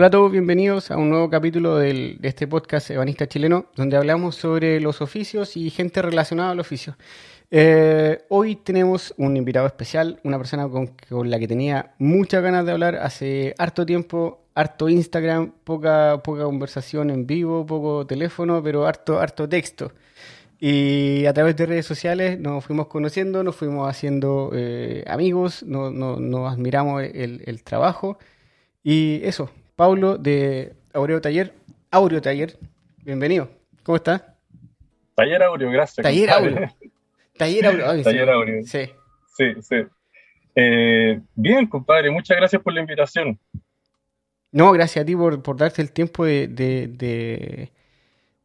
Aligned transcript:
Hola 0.00 0.06
a 0.06 0.10
todos, 0.12 0.32
bienvenidos 0.32 0.90
a 0.90 0.96
un 0.96 1.10
nuevo 1.10 1.28
capítulo 1.28 1.76
del- 1.76 2.16
de 2.22 2.28
este 2.28 2.46
podcast 2.48 2.88
Ebanista 2.90 3.26
Chileno, 3.28 3.66
donde 3.76 3.98
hablamos 3.98 4.34
sobre 4.34 4.80
los 4.80 5.02
oficios 5.02 5.58
y 5.58 5.68
gente 5.68 6.00
relacionada 6.00 6.52
al 6.52 6.60
oficio. 6.60 6.96
Eh, 7.50 8.22
hoy 8.30 8.56
tenemos 8.56 9.12
un 9.18 9.36
invitado 9.36 9.66
especial, 9.66 10.18
una 10.24 10.38
persona 10.38 10.66
con, 10.70 10.92
con 11.10 11.28
la 11.28 11.38
que 11.38 11.46
tenía 11.46 11.92
muchas 11.98 12.42
ganas 12.42 12.64
de 12.64 12.72
hablar 12.72 12.96
hace 12.96 13.54
harto 13.58 13.84
tiempo, 13.84 14.40
harto 14.54 14.88
Instagram, 14.88 15.52
poca, 15.64 16.22
poca 16.24 16.44
conversación 16.44 17.10
en 17.10 17.26
vivo, 17.26 17.66
poco 17.66 18.06
teléfono, 18.06 18.62
pero 18.62 18.86
harto, 18.86 19.20
harto 19.20 19.46
texto. 19.50 19.92
Y 20.58 21.26
a 21.26 21.34
través 21.34 21.56
de 21.56 21.66
redes 21.66 21.84
sociales 21.84 22.40
nos 22.40 22.64
fuimos 22.64 22.86
conociendo, 22.86 23.42
nos 23.44 23.54
fuimos 23.54 23.86
haciendo 23.86 24.50
eh, 24.54 25.04
amigos, 25.06 25.62
no- 25.62 25.90
no- 25.90 26.16
nos 26.18 26.50
admiramos 26.50 27.02
el, 27.02 27.42
el 27.44 27.62
trabajo. 27.64 28.16
Y 28.82 29.20
eso, 29.24 29.50
Paulo 29.80 30.18
de 30.18 30.74
Aureo 30.92 31.22
Taller, 31.22 31.54
Aureo 31.90 32.20
Taller, 32.20 32.58
bienvenido. 33.02 33.48
¿Cómo 33.82 33.96
estás? 33.96 34.22
Taller 35.14 35.42
Aureo, 35.42 35.70
gracias. 35.70 36.02
Taller. 36.04 36.28
Aureo. 36.28 36.68
Taller 37.38 37.64
Aureo. 37.66 37.90
ay, 37.90 38.02
Taller 38.02 38.26
sí. 38.26 38.30
Aureo. 38.30 38.62
Sí. 38.64 38.78
Sí, 39.38 39.44
sí. 39.62 39.76
Eh, 40.54 41.18
bien, 41.34 41.66
compadre, 41.66 42.10
muchas 42.10 42.36
gracias 42.36 42.60
por 42.60 42.74
la 42.74 42.82
invitación. 42.82 43.38
No, 44.52 44.70
gracias 44.72 45.02
a 45.02 45.06
ti 45.06 45.16
por, 45.16 45.42
por 45.42 45.56
darte 45.56 45.80
el 45.80 45.92
tiempo 45.92 46.26
de, 46.26 46.46
de, 46.48 46.86
de, 46.86 47.72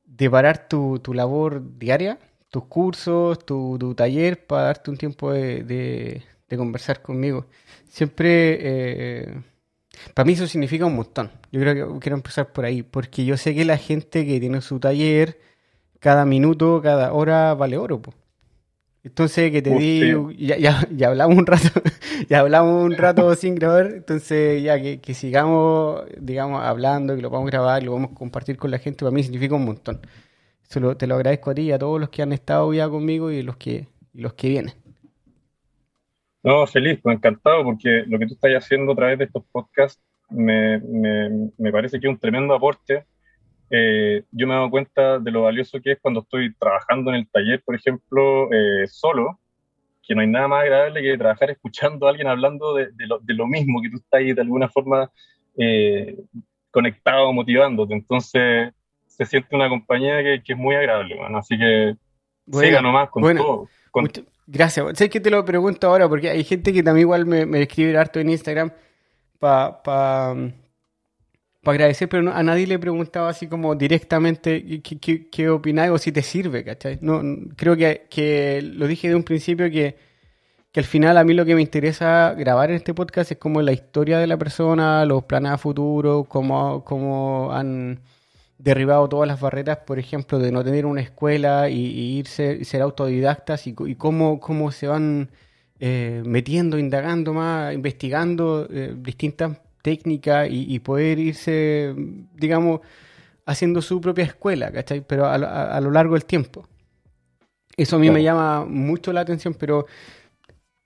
de 0.06 0.30
parar 0.30 0.70
tu, 0.70 1.00
tu 1.00 1.14
labor 1.14 1.62
diaria, 1.78 2.18
tus 2.50 2.64
cursos, 2.64 3.46
tu, 3.46 3.76
tu 3.78 3.94
taller, 3.94 4.48
para 4.48 4.68
darte 4.68 4.90
un 4.90 4.96
tiempo 4.96 5.34
de, 5.34 5.64
de- 5.66 6.24
de 6.48 6.58
conversar 6.58 7.02
conmigo. 7.02 7.46
Siempre, 7.90 8.58
eh, 8.62 9.42
para 10.14 10.26
mí 10.26 10.34
eso 10.34 10.48
significa 10.48 10.86
un 10.86 10.96
montón. 10.96 11.32
Yo 11.52 11.60
creo 11.62 11.94
que 11.94 12.00
quiero 12.00 12.16
empezar 12.18 12.52
por 12.54 12.66
ahí, 12.66 12.84
porque 12.84 13.26
yo 13.26 13.38
sé 13.38 13.56
que 13.56 13.66
la 13.66 13.78
gente 13.78 14.26
que 14.26 14.40
tiene 14.40 14.62
su 14.62 14.80
taller, 14.80 15.40
cada 16.00 16.26
minuto, 16.26 16.82
cada 16.84 17.14
hora 17.14 17.54
vale 17.56 17.78
oro, 17.78 18.02
po. 18.02 18.14
Entonces, 19.04 19.52
que 19.52 19.62
te 19.62 19.70
Uf, 19.70 19.76
di, 19.76 20.16
ya, 20.40 20.58
ya, 20.58 20.88
ya 20.92 21.10
hablamos 21.10 21.38
un 21.38 21.46
rato, 21.46 21.70
ya 22.30 22.40
hablamos 22.40 22.84
un 22.84 22.98
rato 22.98 23.34
sin 23.36 23.54
grabar, 23.56 23.88
entonces 23.94 24.64
ya 24.64 24.82
que, 24.82 25.00
que 25.00 25.14
sigamos, 25.14 26.04
digamos, 26.20 26.64
hablando, 26.64 27.16
que 27.16 27.22
lo 27.22 27.30
podamos 27.30 27.52
grabar, 27.52 27.84
lo 27.84 27.94
vamos 27.94 28.12
a 28.12 28.16
compartir 28.16 28.58
con 28.58 28.72
la 28.72 28.80
gente, 28.80 29.00
para 29.06 29.12
mí 29.12 29.22
significa 29.24 29.54
un 29.56 29.66
montón. 29.66 30.02
Eso 30.70 30.80
lo- 30.82 30.98
te 30.98 31.08
lo 31.08 31.16
agradezco 31.16 31.52
a 31.52 31.56
ti 31.56 31.64
y 31.64 31.72
a 31.74 31.80
todos 31.80 32.00
los 32.00 32.10
que 32.10 32.22
han 32.24 32.34
estado 32.34 32.74
ya 32.74 32.90
conmigo 32.90 33.32
y 33.32 33.44
los 33.44 33.58
que, 33.58 33.88
y 34.14 34.22
los 34.22 34.34
que 34.36 34.50
vienen. 34.50 34.76
No, 36.46 36.66
feliz, 36.68 37.00
encantado, 37.06 37.64
porque 37.64 38.04
lo 38.08 38.20
que 38.20 38.28
tú 38.28 38.36
estás 38.36 38.52
haciendo 38.52 38.94
a 38.94 38.96
través 38.96 39.18
de 39.18 39.26
estos 39.26 39.44
podcasts 39.52 40.02
me, 40.30 40.78
me- 40.80 41.50
me 41.58 41.72
parece 41.72 42.00
que 42.00 42.08
es 42.08 42.14
un 42.14 42.20
tremendo 42.20 42.54
aporte. 42.54 43.06
Eh, 43.72 44.24
yo 44.32 44.46
me 44.48 44.54
he 44.54 44.58
dado 44.58 44.70
cuenta 44.70 45.18
de 45.20 45.32
lo 45.32 45.42
valioso 45.42 45.80
que 45.82 45.94
es 45.94 46.00
cuando 46.00 46.20
estoy 46.22 46.54
trabajando 46.56 47.10
en 47.10 47.18
el 47.18 47.28
taller, 47.30 47.64
por 47.66 47.76
ejemplo, 47.76 48.48
eh, 48.54 48.86
solo, 48.88 49.40
que 50.08 50.14
no 50.14 50.22
hay 50.22 50.28
nada 50.28 50.48
más 50.48 50.62
agradable 50.64 51.02
que 51.02 51.18
trabajar 51.18 51.50
escuchando 51.50 52.06
a 52.06 52.12
alguien 52.12 52.28
hablando 52.28 52.76
de, 52.76 52.92
de 52.92 53.08
lo, 53.08 53.18
de 53.20 53.34
lo 53.34 53.48
mismo, 53.48 53.82
que 53.82 53.90
tú 53.90 53.98
estás 53.98 54.20
ahí 54.20 54.34
de 54.34 54.42
alguna 54.42 54.70
forma 54.70 55.10
eh, 55.58 56.16
conectado, 56.70 57.34
motivándote. 57.34 57.96
Entonces, 57.96 58.72
se 59.08 59.26
siente 59.26 59.56
una 59.56 59.68
compañía 59.68 60.22
que, 60.22 60.44
que 60.44 60.54
es 60.54 60.60
muy 60.60 60.76
agradable, 60.76 61.16
mano. 61.20 61.40
Así 61.40 61.58
que 61.58 61.96
Bueno, 62.46 62.68
siga 62.68 62.82
nomás 62.84 63.10
con 63.10 63.24
bueno, 63.24 63.42
todo. 63.42 63.70
Con- 63.90 64.04
Mucho- 64.04 64.24
gracias. 64.48 64.98
Sé 64.98 65.10
que 65.10 65.20
te 65.20 65.30
lo 65.32 65.44
pregunto 65.46 65.88
ahora 65.88 66.08
porque 66.10 66.30
hay 66.30 66.44
gente 66.44 66.74
que 66.74 66.84
también 66.84 67.02
igual 67.06 67.26
me, 67.26 67.46
me 67.46 67.62
escribe 67.64 67.98
harto 67.98 68.20
en 68.20 68.30
Instagram 68.30 68.72
para 69.40 69.82
pa, 69.84 70.36
pa 71.62 71.72
agradecer, 71.72 72.08
pero 72.10 72.24
no- 72.24 72.32
a 72.32 72.44
nadie 72.44 72.68
le 72.68 72.76
he 72.76 72.80
preguntado 72.80 73.28
así 73.28 73.48
como 73.48 73.76
directamente 73.76 74.82
qué, 74.82 75.00
qué, 75.00 75.30
qué 75.30 75.50
opináis 75.50 75.92
o 75.92 75.98
si 75.98 76.12
te 76.12 76.22
sirve, 76.22 76.64
¿cachai? 76.64 77.00
No, 77.02 77.22
creo 77.56 77.76
que, 77.76 78.06
que 78.10 78.62
lo 78.62 78.88
dije 78.88 79.10
de 79.10 79.16
un 79.16 79.24
principio 79.24 79.70
que, 79.72 79.96
que 80.72 80.80
al 80.80 80.86
final 80.86 81.18
a 81.18 81.24
mí 81.24 81.34
lo 81.34 81.46
que 81.46 81.56
me 81.56 81.62
interesa 81.62 82.34
grabar 82.38 82.70
en 82.70 82.78
este 82.78 82.94
podcast 82.94 83.32
es 83.32 83.38
como 83.38 83.62
la 83.62 83.72
historia 83.74 84.20
de 84.20 84.28
la 84.28 84.38
persona, 84.38 85.06
los 85.06 85.24
planes 85.24 85.52
a 85.54 85.58
futuro, 85.58 86.26
cómo, 86.26 86.84
cómo 86.86 87.52
han 87.54 88.00
derribado 88.58 89.08
todas 89.10 89.28
las 89.28 89.40
barreras, 89.42 89.80
por 89.86 90.00
ejemplo, 90.00 90.40
de 90.40 90.52
no 90.52 90.64
tener 90.64 90.86
una 90.86 91.02
escuela 91.02 91.70
y, 91.70 91.76
y 91.86 92.18
irse 92.20 92.58
y 92.60 92.66
ser 92.66 92.82
autodidactas 92.82 93.68
y, 93.68 93.74
cómo, 93.96 94.40
cómo 94.40 94.72
se 94.72 94.88
van 94.88 95.30
eh, 95.80 96.24
metiendo, 96.26 96.80
indagando 96.80 97.34
más, 97.34 97.74
investigando 97.74 98.68
eh, 98.72 98.96
distintas 98.98 99.60
técnicas 99.82 100.48
y, 100.50 100.80
poder 100.80 101.20
irse, 101.20 101.94
digamos, 102.34 102.82
haciendo 103.46 103.82
su 103.82 104.02
propia 104.02 104.26
escuela, 104.26 104.72
¿cachai? 104.72 105.02
Pero 105.02 105.28
a, 105.28 105.38
lo- 105.38 105.48
a- 105.48 105.78
a 105.78 105.82
lo 105.82 105.92
largo 105.92 106.16
del 106.16 106.26
tiempo. 106.26 106.68
Eso 107.78 107.98
a 107.98 108.00
mí 108.00 108.10
me 108.10 108.24
llama 108.24 108.66
mucho 108.66 109.12
la 109.12 109.22
atención, 109.22 109.54
pero 109.54 109.86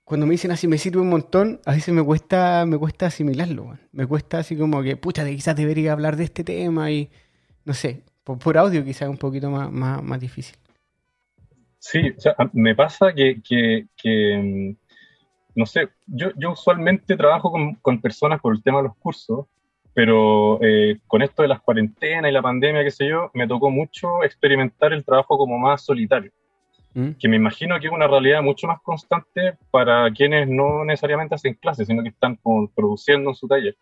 cuando 0.04 0.26
me 0.26 0.32
dicen 0.32 0.50
así 0.50 0.66
me 0.66 0.78
sirve 0.78 1.00
un 1.00 1.08
montón, 1.08 1.60
a 1.64 1.72
veces 1.72 1.94
me 1.94 2.02
cuesta, 2.02 2.64
me 2.66 2.78
cuesta 2.78 3.06
asimilarlo. 3.06 3.78
Me 3.92 4.06
cuesta 4.06 4.38
así 4.38 4.56
como 4.56 4.82
que, 4.82 4.96
pucha, 4.96 5.24
quizás 5.24 5.54
debería 5.56 5.92
hablar 5.92 6.16
de 6.16 6.24
este 6.24 6.42
tema 6.44 6.90
y 6.90 7.10
no 7.70 7.74
sé, 7.74 8.02
por, 8.24 8.36
por 8.40 8.58
audio 8.58 8.84
quizás 8.84 9.02
es 9.02 9.08
un 9.10 9.16
poquito 9.16 9.48
más, 9.48 9.70
más, 9.70 10.02
más 10.02 10.18
difícil. 10.20 10.56
Sí, 11.78 12.10
o 12.16 12.20
sea, 12.20 12.34
me 12.52 12.74
pasa 12.74 13.12
que, 13.12 13.40
que- 13.48 13.86
que, 13.96 14.36
mm, 14.74 14.76
no 15.54 15.66
sé, 15.66 15.88
yo, 16.08 16.30
yo 16.36 16.50
usualmente 16.50 17.16
trabajo 17.16 17.52
con, 17.52 17.76
con 17.76 18.00
personas 18.00 18.40
por 18.40 18.52
el 18.56 18.60
tema 18.64 18.78
de 18.78 18.88
los 18.88 18.96
cursos, 18.96 19.46
pero 19.94 20.58
eh, 20.62 20.98
con 21.06 21.22
esto 21.22 21.42
de 21.42 21.48
las 21.48 21.60
cuarentenas 21.60 22.28
y 22.28 22.34
la 22.34 22.42
pandemia, 22.42 22.82
qué 22.82 22.90
sé 22.90 23.06
yo, 23.06 23.30
me 23.34 23.46
tocó 23.46 23.70
mucho 23.70 24.24
experimentar 24.24 24.92
el 24.92 25.04
trabajo 25.04 25.38
como 25.38 25.56
más 25.56 25.84
solitario, 25.84 26.32
¿Mm? 26.94 27.10
que 27.20 27.28
me 27.28 27.36
imagino 27.36 27.78
que 27.78 27.86
es 27.86 27.92
una 27.92 28.08
realidad 28.08 28.42
mucho 28.42 28.66
más 28.66 28.80
constante 28.82 29.54
para 29.70 30.10
quienes 30.10 30.48
no 30.48 30.84
necesariamente 30.84 31.36
hacen 31.36 31.54
clases, 31.54 31.86
sino 31.86 32.02
que 32.02 32.08
están 32.08 32.34
como 32.42 32.68
produciendo 32.68 33.30
en 33.30 33.36
su 33.36 33.46
taller. 33.46 33.76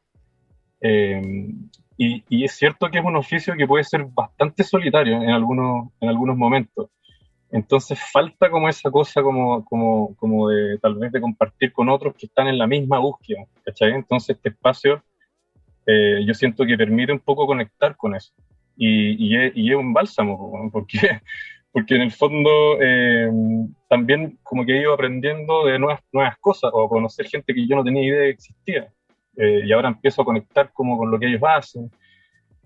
Eh, 0.83 1.53
y, 1.99 2.25
y 2.29 2.45
es 2.45 2.53
cierto 2.53 2.89
que 2.91 2.99
es 2.99 3.05
un 3.05 3.17
oficio 3.17 3.55
que 3.57 3.67
puede 3.67 3.83
ser 3.83 4.05
bastante 4.05 4.63
solitario 4.63 5.21
en 5.21 5.31
algunos, 5.31 5.91
en 6.01 6.09
algunos 6.09 6.37
momentos. 6.37 6.91
Entonces 7.51 7.99
falta 8.13 8.51
como 8.51 8.69
esa 8.69 8.91
cosa 8.91 9.21
como, 9.21 9.65
como, 9.65 10.15
como 10.17 10.49
de 10.49 10.79
tal 10.79 10.95
vez 10.95 11.11
de 11.11 11.21
compartir 11.21 11.73
con 11.73 11.89
otros 11.89 12.15
que 12.15 12.27
están 12.27 12.47
en 12.47 12.57
la 12.57 12.69
misma 12.69 12.99
búsqueda, 12.99 13.45
¿cachai? 13.65 13.93
Entonces 13.93 14.37
este 14.37 14.51
espacio 14.51 15.03
eh, 15.87 16.23
yo 16.25 16.35
siento 16.35 16.65
que 16.65 16.77
permite 16.77 17.13
un 17.13 17.21
poco 17.21 17.47
conectar 17.47 17.97
con 17.97 18.15
eso. 18.15 18.33
Y, 18.77 19.27
y, 19.27 19.37
es, 19.37 19.53
y 19.57 19.71
es 19.71 19.77
un 19.77 19.93
bálsamo, 19.93 20.39
po, 20.39 20.71
porque, 20.71 20.99
porque 21.73 21.97
en 21.97 22.03
el 22.03 22.13
fondo 22.13 22.79
eh, 22.81 23.29
también 23.89 24.39
como 24.45 24.65
que 24.65 24.77
he 24.77 24.83
ido 24.83 24.93
aprendiendo 24.93 25.65
de 25.65 25.81
nuevas, 25.81 26.01
nuevas 26.13 26.37
cosas 26.39 26.71
o 26.73 26.89
conocer 26.89 27.27
gente 27.27 27.55
que 27.55 27.67
yo 27.67 27.75
no 27.75 27.83
tenía 27.83 28.05
idea 28.05 28.23
que 28.25 28.31
existía. 28.31 28.93
Eh, 29.41 29.63
y 29.65 29.73
ahora 29.73 29.89
empiezo 29.89 30.23
a 30.23 30.25
conectar 30.25 30.71
como 30.73 30.99
con 30.99 31.11
lo 31.11 31.19
que 31.19 31.27
ellos 31.27 31.41
hacen. 31.47 31.91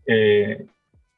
Eh, 0.07 0.65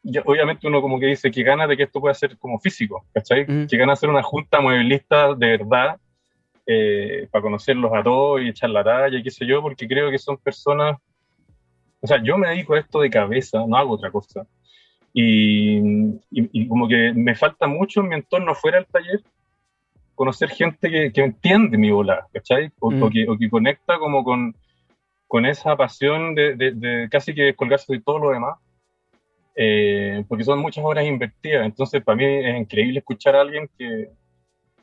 y 0.03 0.19
obviamente 0.19 0.67
uno 0.67 0.83
como 0.83 0.99
que 1.01 1.07
dice 1.07 1.31
que 1.31 1.43
gana 1.43 1.67
de 1.67 1.77
que 1.77 1.85
esto 1.85 2.01
pueda 2.01 2.13
ser 2.13 2.37
como 2.37 2.59
físico, 2.59 3.07
¿cachai? 3.15 3.47
Mm. 3.47 3.67
Que 3.69 3.77
gana 3.79 3.95
hacer 3.95 4.11
una 4.11 4.23
junta 4.23 4.61
mueblista 4.61 5.33
de 5.35 5.47
verdad 5.57 5.97
eh, 6.67 7.27
para 7.31 7.43
conocerlos 7.43 7.91
a 7.95 8.03
todos 8.03 8.43
y 8.43 8.49
echar 8.49 8.69
la 8.71 8.83
talla 8.85 9.17
y 9.19 9.23
qué 9.23 9.31
sé 9.31 9.47
yo, 9.47 9.63
porque 9.63 9.87
creo 9.89 10.11
que 10.11 10.19
son 10.19 10.37
personas, 10.39 10.97
o 12.01 12.07
sea, 12.07 12.23
yo 12.23 12.37
me 12.37 12.49
dedico 12.49 12.75
a 12.75 12.81
esto 12.81 13.01
de 13.01 13.09
cabeza, 13.11 13.65
no 13.67 13.77
hago 13.77 13.93
otra 13.95 14.11
cosa. 14.11 14.47
Y, 15.13 15.79
y- 16.31 16.51
y 16.53 16.67
como 16.69 16.89
que 16.89 17.13
me 17.15 17.35
falta 17.37 17.67
mucho 17.69 18.01
en 18.01 18.09
mi 18.09 18.15
entorno 18.17 18.55
fuera 18.55 18.79
del 18.79 18.87
taller 18.87 19.21
conocer 20.17 20.49
gente 20.51 20.91
que, 20.91 21.13
que 21.13 21.21
entiende 21.23 21.79
mi 21.79 21.91
bola, 21.91 22.27
¿cachai? 22.33 22.71
O, 22.81 22.91
Mm. 22.91 23.03
o 23.03 23.11
que, 23.11 23.29
o 23.29 23.39
que 23.39 23.49
conecta 23.49 23.99
como 23.99 24.23
con, 24.25 24.55
con 25.35 25.47
esa 25.47 25.77
pasión 25.77 26.37
de, 26.37 26.55
de- 26.55 26.71
de 26.71 27.09
casi 27.11 27.35
que 27.35 27.57
colgarse 27.57 27.93
de 27.93 28.01
todo 28.01 28.21
lo 28.21 28.31
demás, 28.31 28.57
eh, 29.57 30.25
porque 30.29 30.45
son 30.45 30.61
muchas 30.61 30.85
horas 30.85 31.05
invertidas. 31.05 31.67
Entonces, 31.67 32.05
para 32.05 32.15
mí 32.15 32.25
es 32.25 32.57
increíble 32.57 33.01
escuchar 33.01 33.35
a 33.35 33.41
alguien 33.41 33.69
que 33.77 34.11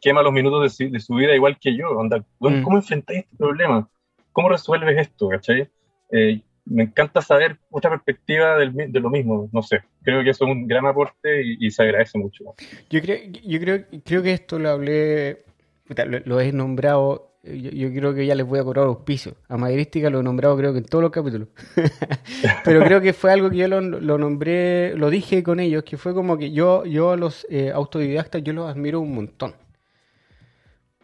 quema 0.01 0.21
los 0.21 0.33
minutos 0.33 0.61
de, 0.63 0.69
su- 0.69 0.91
de 0.91 0.99
su 0.99 1.13
vida 1.15 1.33
igual 1.33 1.57
que 1.57 1.73
yo. 1.73 1.91
Onda, 1.91 2.17
Mm. 2.39 2.63
¿Cómo 2.63 2.75
enfrentáis 2.75 3.19
este 3.23 3.37
problema? 3.37 3.87
¿Cómo 4.33 4.49
resuelves 4.49 4.97
esto? 4.97 5.29
¿cachai? 5.29 5.69
Eh, 6.11 6.41
me 6.65 6.83
encanta 6.83 7.21
saber 7.21 7.57
otra 7.69 7.89
perspectiva 7.91 8.57
del 8.57 8.73
de 8.91 8.99
lo 8.99 9.09
mismo, 9.09 9.49
no 9.53 9.61
sé. 9.61 9.79
Creo 10.03 10.21
que 10.21 10.31
eso 10.31 10.43
es 10.43 10.51
un 10.51 10.67
gran 10.67 10.85
aporte 10.85 11.43
y, 11.45 11.65
y 11.65 11.71
se 11.71 11.83
agradece 11.83 12.17
mucho. 12.17 12.43
Yo 12.89 13.01
creo, 13.01 13.19
yo 13.45 13.57
creo, 13.61 13.85
creo 14.03 14.21
que 14.21 14.33
esto 14.33 14.59
lo 14.59 14.69
hablé, 14.71 15.43
lo, 15.87 16.19
lo 16.25 16.39
he 16.41 16.51
nombrado, 16.51 17.30
yo, 17.43 17.71
yo 17.71 17.91
creo 17.91 18.13
que 18.13 18.25
ya 18.25 18.35
les 18.35 18.45
voy 18.45 18.59
a 18.59 18.63
cobrar 18.63 18.85
auspicio. 18.85 19.35
A 19.47 19.57
Maderística 19.57 20.09
lo 20.09 20.19
he 20.19 20.23
nombrado 20.23 20.55
creo 20.57 20.73
que 20.73 20.79
en 20.79 20.85
todos 20.85 21.01
los 21.01 21.11
capítulos. 21.11 21.47
Pero 22.63 22.83
creo 22.83 23.01
que 23.01 23.13
fue 23.13 23.31
algo 23.31 23.49
que 23.49 23.57
yo 23.57 23.67
lo, 23.67 24.17
nombré, 24.17 24.95
lo 24.95 25.09
dije 25.09 25.43
con 25.43 25.59
ellos, 25.59 25.83
que 25.83 25.97
fue 25.97 26.13
como 26.13 26.37
que 26.37 26.51
yo, 26.51 26.85
yo 26.85 27.11
a 27.11 27.17
los 27.17 27.45
eh, 27.49 27.71
autodidactas, 27.73 28.43
yo 28.43 28.53
los 28.53 28.69
admiro 28.69 28.99
un 28.99 29.15
montón. 29.15 29.55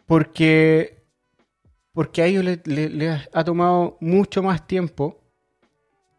Porque, 0.06 1.04
porque 1.92 2.22
a 2.22 2.26
ellos 2.26 2.44
les 2.64 3.28
ha 3.32 3.44
tomado 3.44 3.98
mucho 4.00 4.42
más 4.42 4.66
tiempo 4.66 5.18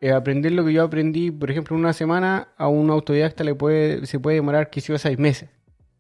eh, 0.02 0.12
aprender 0.12 0.54
lo 0.54 0.64
que 0.64 0.72
yo 0.72 0.84
aprendí, 0.84 1.30
por 1.30 1.52
ejemplo, 1.52 1.76
en 1.76 1.82
una 1.82 1.94
semana, 1.94 2.50
a 2.58 2.70
un 2.70 2.90
autodidacta 2.90 3.44
le 3.44 3.54
puede, 3.54 4.06
se 4.06 4.20
puede 4.20 4.36
demorar 4.36 4.70
quizás 4.70 5.02
seis 5.02 5.20
meses. 5.20 5.50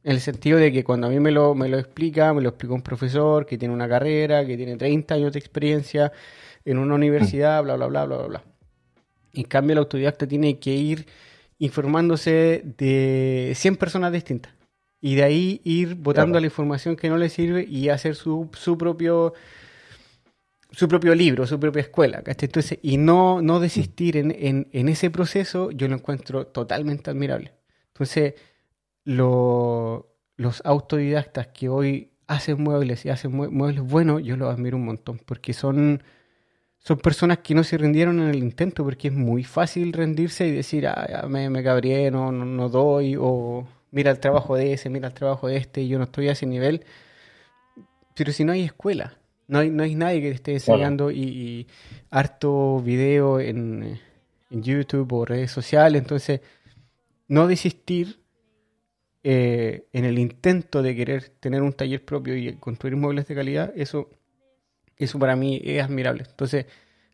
En 0.04 0.14
el 0.14 0.22
sentido 0.22 0.58
de 0.58 0.72
que 0.72 0.84
cuando 0.84 1.08
a 1.08 1.10
mí 1.10 1.20
me 1.20 1.32
lo, 1.32 1.56
me 1.56 1.68
lo 1.68 1.78
explica, 1.78 2.34
me 2.34 2.42
lo 2.42 2.50
explica 2.50 2.74
un 2.74 2.82
profesor 2.82 3.46
que 3.46 3.58
tiene 3.58 3.74
una 3.74 3.90
carrera, 3.90 4.46
que 4.46 4.56
tiene 4.56 4.78
30 4.78 5.16
años 5.16 5.34
de 5.34 5.40
experiencia 5.40 6.12
en 6.66 6.78
una 6.78 6.96
universidad, 6.96 7.64
bla, 7.64 7.76
bla, 7.76 7.88
bla, 7.88 8.06
bla, 8.06 8.18
bla, 8.18 8.28
bla. 8.28 8.44
En 9.34 9.44
cambio, 9.44 9.74
el 9.74 9.80
autodidacta 9.80 10.28
tiene 10.28 10.60
que 10.60 10.72
ir 10.72 11.06
informándose 11.60 12.64
de 12.78 13.54
100 13.56 13.76
personas 13.76 14.12
distintas. 14.12 14.54
Y 15.02 15.16
de 15.16 15.24
ahí 15.24 15.62
ir 15.64 15.96
votando 15.96 16.40
la 16.40 16.46
información 16.46 16.96
que 16.96 17.10
no 17.10 17.18
le 17.18 17.30
sirve 17.30 17.66
y 17.66 17.90
hacer 17.90 18.16
su, 18.16 18.50
su 18.54 18.78
propio 18.78 19.34
su 20.72 20.88
propio 20.88 21.16
libro, 21.16 21.48
su 21.48 21.60
propia 21.60 21.82
escuela, 21.82 22.22
Entonces, 22.26 22.78
y 22.84 22.98
no, 22.98 23.42
no 23.42 23.60
desistir 23.60 24.18
en, 24.18 24.68
en, 24.72 24.90
ese 24.90 25.10
proceso, 25.10 25.72
yo 25.72 25.88
lo 25.88 25.96
encuentro 25.96 26.46
totalmente 26.46 27.10
admirable. 27.10 27.54
Entonces, 27.88 28.36
los 29.16 30.62
autodidactas 30.64 31.48
que 31.48 31.70
hoy 31.70 32.12
hacen 32.28 32.62
muebles 32.62 33.06
y 33.06 33.10
hacen 33.10 33.32
muebles 33.32 33.82
buenos, 33.82 34.22
yo 34.24 34.38
los 34.38 34.54
admiro 34.54 34.78
un 34.78 34.86
montón, 34.86 35.20
porque 35.26 35.54
son, 35.54 36.04
son 36.78 37.00
personas 37.00 37.40
que 37.40 37.56
no 37.56 37.64
se 37.64 37.78
rindieron 37.78 38.20
en 38.20 38.30
el 38.30 38.38
intento, 38.38 38.84
porque 38.84 39.08
es 39.08 39.14
muy 39.14 39.44
fácil 39.44 39.94
rendirse 39.94 40.48
y 40.48 40.52
decir, 40.52 40.88
ah, 40.88 41.26
me, 41.28 41.50
me 41.50 41.64
cabré, 41.64 42.12
no, 42.12 42.32
no, 42.32 42.70
doy, 42.70 43.16
o 43.20 43.68
mira 43.92 44.12
el 44.12 44.20
trabajo 44.20 44.56
de 44.56 44.74
ese, 44.74 44.92
mira 44.92 45.08
el 45.08 45.14
trabajo 45.16 45.48
de 45.48 45.58
este, 45.58 45.82
y 45.82 45.88
yo 45.88 45.98
no 45.98 46.04
estoy 46.04 46.30
a 46.30 46.34
ese 46.34 46.46
nivel. 46.46 46.86
Pero 48.16 48.32
si 48.32 48.44
no 48.44 48.52
hay 48.52 48.64
escuela, 48.64 49.18
no 49.48 49.60
hay, 49.60 49.72
no 49.72 49.82
hay 49.82 49.96
nadie 49.96 50.22
que 50.22 50.30
te 50.30 50.36
esté 50.36 50.54
enseñando 50.54 51.10
y, 51.10 51.68
harto 52.12 52.80
video 52.80 53.40
en, 53.40 54.00
en, 54.52 54.64
YouTube 54.64 55.12
o 55.14 55.26
redes 55.26 55.50
sociales. 55.50 56.00
Entonces, 56.00 56.42
no 57.28 57.48
desistir 57.48 58.19
eh, 59.24 59.88
en 59.94 60.06
el 60.06 60.20
intento 60.20 60.82
de 60.82 60.96
querer 60.96 61.30
tener 61.40 61.62
un 61.62 61.74
taller 61.74 62.04
propio 62.04 62.36
y 62.36 62.54
construir 62.58 62.96
muebles 62.96 63.28
de 63.28 63.36
calidad, 63.36 63.74
eso, 63.76 64.10
eso 64.98 65.20
para 65.20 65.36
mí 65.36 65.62
es 65.64 65.84
admirable. 65.84 66.24
Entonces, 66.30 66.66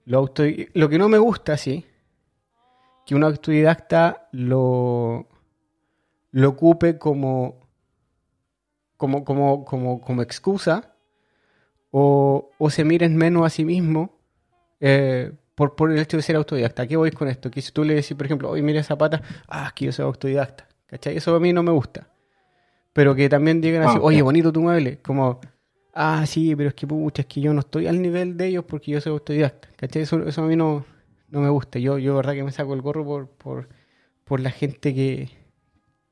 lo, 0.06 0.32
lo 0.74 0.90
que 0.90 0.98
no 0.98 1.10
me 1.10 1.18
gusta, 1.18 1.58
sí, 1.58 1.86
que 3.06 3.16
un 3.16 3.24
autodidacta 3.24 4.28
lo, 4.32 5.28
lo 6.32 6.50
ocupe 6.50 6.98
como, 6.98 7.68
como, 8.98 9.24
como, 9.24 9.66
como, 9.66 10.02
como 10.02 10.22
excusa 10.22 10.96
o, 11.92 12.52
se 12.70 12.84
miren 12.84 13.16
menos 13.16 13.46
a 13.46 13.50
sí 13.50 13.64
mismo 13.64 14.20
eh, 14.82 15.32
por, 15.56 15.76
por 15.76 15.92
el 15.92 16.00
hecho 16.00 16.18
de 16.18 16.24
ser 16.24 16.36
autodidacta. 16.36 16.86
qué 16.88 16.98
voy 16.98 17.12
con 17.12 17.30
esto? 17.30 17.50
Que 17.50 17.62
si 17.62 17.72
tú 17.72 17.86
le 17.86 17.96
decís, 17.96 18.16
por 18.16 18.26
ejemplo, 18.26 18.50
oye, 18.50 18.62
mira 18.62 18.82
esa 18.82 18.98
pata, 18.98 19.22
ah, 19.48 19.72
que 19.74 19.86
yo 19.86 19.92
soy 19.94 20.04
autodidacta, 20.04 20.68
¿cachai? 20.88 21.18
Eso 21.18 21.36
a 21.36 21.40
mí 21.40 21.54
no 21.54 21.64
me 21.64 21.72
gusta. 21.72 22.08
Pero 22.94 23.16
que 23.16 23.28
también 23.30 23.62
digan 23.62 23.84
así, 23.84 23.98
ah, 23.98 24.02
oye, 24.02 24.22
bonito 24.22 24.52
tu 24.54 24.62
mueble, 24.62 25.00
como, 25.00 25.42
ah, 25.94 26.26
sí, 26.26 26.56
pero 26.56 26.70
es 26.70 26.76
que 26.76 26.88
pucha, 26.88 27.24
es 27.24 27.28
que 27.28 27.42
yo 27.42 27.54
no 27.54 27.60
estoy 27.60 27.88
al 27.88 28.02
nivel 28.02 28.38
de 28.38 28.48
ellos 28.48 28.66
porque 28.66 28.92
yo 28.92 29.02
soy 29.02 29.12
autodidacta, 29.12 29.70
¿cachai? 29.76 30.04
Eso, 30.04 30.26
eso 30.28 30.44
a 30.44 30.48
mí 30.48 30.56
no, 30.56 30.86
no 31.30 31.42
me 31.42 31.50
gusta. 31.50 31.80
Yo, 31.80 31.98
yo, 31.98 32.16
verdad 32.16 32.34
que 32.34 32.44
me 32.44 32.52
saco 32.52 32.74
el 32.74 32.82
gorro 32.82 33.04
por, 33.06 33.30
por, 33.30 33.70
por 34.24 34.40
la 34.40 34.52
gente 34.52 34.94
que, 34.94 35.30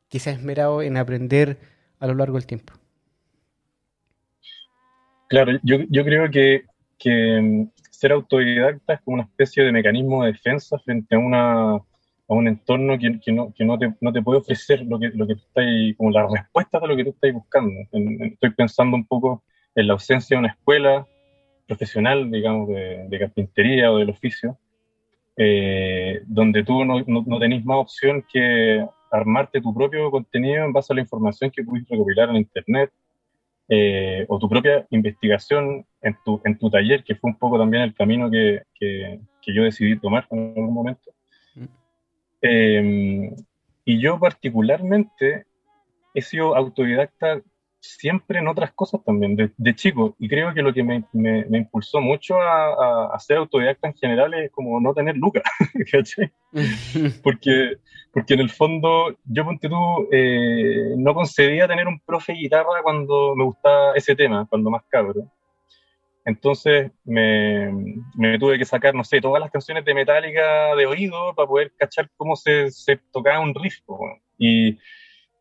que 0.09 0.19
se 0.19 0.29
ha 0.29 0.33
esmerado 0.33 0.81
en 0.81 0.97
aprender 0.97 1.57
a 1.99 2.07
lo 2.07 2.15
largo 2.15 2.35
del 2.35 2.45
tiempo. 2.45 2.73
Claro, 5.29 5.53
yo, 5.63 5.77
yo 5.89 6.03
creo 6.03 6.29
que, 6.29 6.65
que, 6.99 7.41
mm, 7.41 7.71
ser 7.89 8.11
autodidacta 8.11 8.95
es 8.95 9.01
como 9.01 9.15
una 9.15 9.23
especie 9.23 9.63
de 9.63 9.71
mecanismo 9.71 10.23
de 10.23 10.33
defensa 10.33 10.77
frente 10.79 11.15
a, 11.15 11.19
una, 11.19 11.79
a 12.33 12.37
un 12.37 12.47
entorno 12.47 12.97
que, 12.97 13.19
que, 13.19 13.31
no, 13.31 13.53
que 13.53 13.65
no, 13.65 13.77
te, 13.77 13.93
no, 14.01 14.11
te, 14.11 14.21
puede 14.21 14.39
ofrecer 14.39 14.85
lo 14.85 14.99
que, 14.99 15.09
lo 15.09 15.27
que 15.27 15.35
tú 15.35 15.41
estás, 15.47 15.65
como 15.97 16.11
la 16.11 16.27
respuesta 16.27 16.79
de 16.79 16.87
lo 16.87 16.95
que 16.95 17.03
tú 17.03 17.09
estás 17.11 17.33
buscando. 17.33 17.71
estoy 17.91 18.49
pensando 18.51 18.95
un 18.95 19.05
poco 19.05 19.43
en 19.75 19.87
la 19.87 19.93
ausencia 19.93 20.35
de 20.35 20.39
una 20.39 20.51
escuela 20.51 21.07
profesional, 21.67 22.29
digamos, 22.29 22.69
de, 22.69 23.07
de 23.07 23.19
carpintería 23.19 23.91
o 23.91 23.97
del 23.97 24.09
oficio, 24.09 24.57
eh, 25.35 26.21
donde 26.27 26.63
tú 26.63 26.85
no, 26.85 27.03
no, 27.07 27.39
tenés 27.39 27.65
más 27.65 27.77
opción 27.77 28.23
que 28.31 28.85
armarte 29.11 29.61
tu 29.61 29.73
propio 29.73 30.11
contenido 30.11 30.63
en 30.63 30.73
base 30.73 30.93
a 30.93 30.95
la 30.95 31.01
información 31.01 31.49
que 31.51 31.63
pudiste 31.63 31.95
recopilar 31.95 32.29
en 32.29 32.37
Internet 32.37 32.91
eh, 33.69 34.25
o 34.27 34.37
tu 34.37 34.49
propia 34.49 34.85
investigación 34.91 35.85
en 36.01 36.17
tu, 36.23 36.41
en 36.43 36.57
tu 36.57 36.69
taller, 36.69 37.03
que 37.03 37.15
fue 37.15 37.31
un 37.31 37.37
poco 37.37 37.57
también 37.57 37.83
el 37.83 37.93
camino 37.93 38.29
que, 38.29 38.63
que, 38.79 39.19
yo 39.45 39.63
decidí 39.63 39.97
tomar 39.99 40.27
en 40.31 40.53
algún 40.55 40.73
momento. 40.73 41.11
Eh, 42.43 43.33
y 43.85 43.99
yo 43.99 44.19
particularmente 44.19 45.45
he 46.13 46.21
sido 46.21 46.55
autodidacta 46.55 47.41
siempre 47.83 48.39
en 48.39 48.47
otras 48.47 48.71
cosas 48.73 49.03
también, 49.03 49.35
de, 49.35 49.75
chico. 49.75 50.15
Y 50.17 50.29
creo 50.29 50.53
que 50.53 50.61
lo 50.61 50.73
que 50.73 50.83
me, 50.83 51.03
me, 51.11 51.57
impulsó 51.57 51.99
mucho 51.99 52.39
a, 52.39 53.13
a, 53.13 53.19
ser 53.19 53.37
autodidacta 53.37 53.89
en 53.89 53.95
general 53.95 54.33
es 54.33 54.51
como 54.51 54.79
no 54.79 54.93
tener 54.93 55.17
lucas, 55.17 55.43
porque, 57.23 57.77
porque 58.13 58.33
en 58.33 58.39
el 58.39 58.49
fondo 58.49 59.17
yo, 59.25 59.43
ponte 59.43 59.67
tú, 59.67 60.07
eh, 60.11 60.93
no 60.97 61.13
concedía 61.13 61.67
tener 61.67 61.87
un 61.87 61.99
profe 61.99 62.33
de 62.33 62.39
guitarra 62.39 62.81
cuando 62.81 63.35
me 63.35 63.43
gustaba 63.43 63.93
ese 63.95 64.15
tema, 64.15 64.47
cuando 64.49 64.69
más 64.69 64.83
cabro. 64.87 65.29
Entonces 66.25 66.91
me, 67.03 67.71
me, 68.15 68.39
tuve 68.39 68.57
que 68.57 68.65
sacar, 68.65 68.95
no 68.95 69.03
sé, 69.03 69.19
todas 69.19 69.41
las 69.41 69.51
canciones 69.51 69.83
de 69.83 69.93
Metallica 69.93 70.75
de 70.75 70.85
oído 70.85 71.35
para 71.35 71.47
poder 71.47 71.73
cachar 71.77 72.09
cómo 72.15 72.35
se, 72.35 72.71
se 72.71 72.97
tocaba 73.11 73.39
un 73.39 73.53
riff. 73.53 73.79
Y 74.37 74.77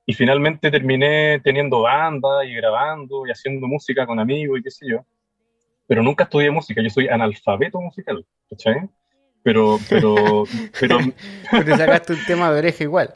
y 0.04 0.14
finalmente 0.14 0.70
terminé 0.70 1.40
teniendo 1.44 1.82
banda 1.82 2.44
y 2.44 2.54
grabando 2.54 3.26
y 3.26 3.30
haciendo 3.30 3.66
música 3.66 4.06
con 4.06 4.18
amigos 4.18 4.58
y 4.58 4.62
qué 4.62 4.70
sé 4.70 4.86
yo. 4.88 5.04
Pero 5.86 6.02
nunca 6.02 6.24
estudié 6.24 6.50
música, 6.50 6.82
yo 6.82 6.90
soy 6.90 7.08
analfabeto 7.08 7.80
musical, 7.80 8.24
¿cachai? 8.50 8.88
Pero, 9.42 9.78
pero, 9.88 10.44
pero... 10.80 10.98
te 11.50 11.76
sacaste 11.76 12.14
un 12.14 12.24
tema 12.26 12.52
de 12.52 12.58
oreja 12.58 12.84
igual. 12.84 13.14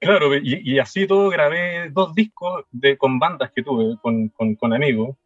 Claro, 0.00 0.36
y, 0.36 0.60
y, 0.62 0.78
así 0.78 1.06
todo 1.06 1.30
grabé 1.30 1.88
dos 1.90 2.14
discos 2.14 2.64
de, 2.70 2.98
con 2.98 3.18
bandas 3.18 3.50
que 3.52 3.62
tuve, 3.62 3.96
con, 4.02 4.28
con, 4.28 4.54
con 4.54 4.74
amigos, 4.74 5.16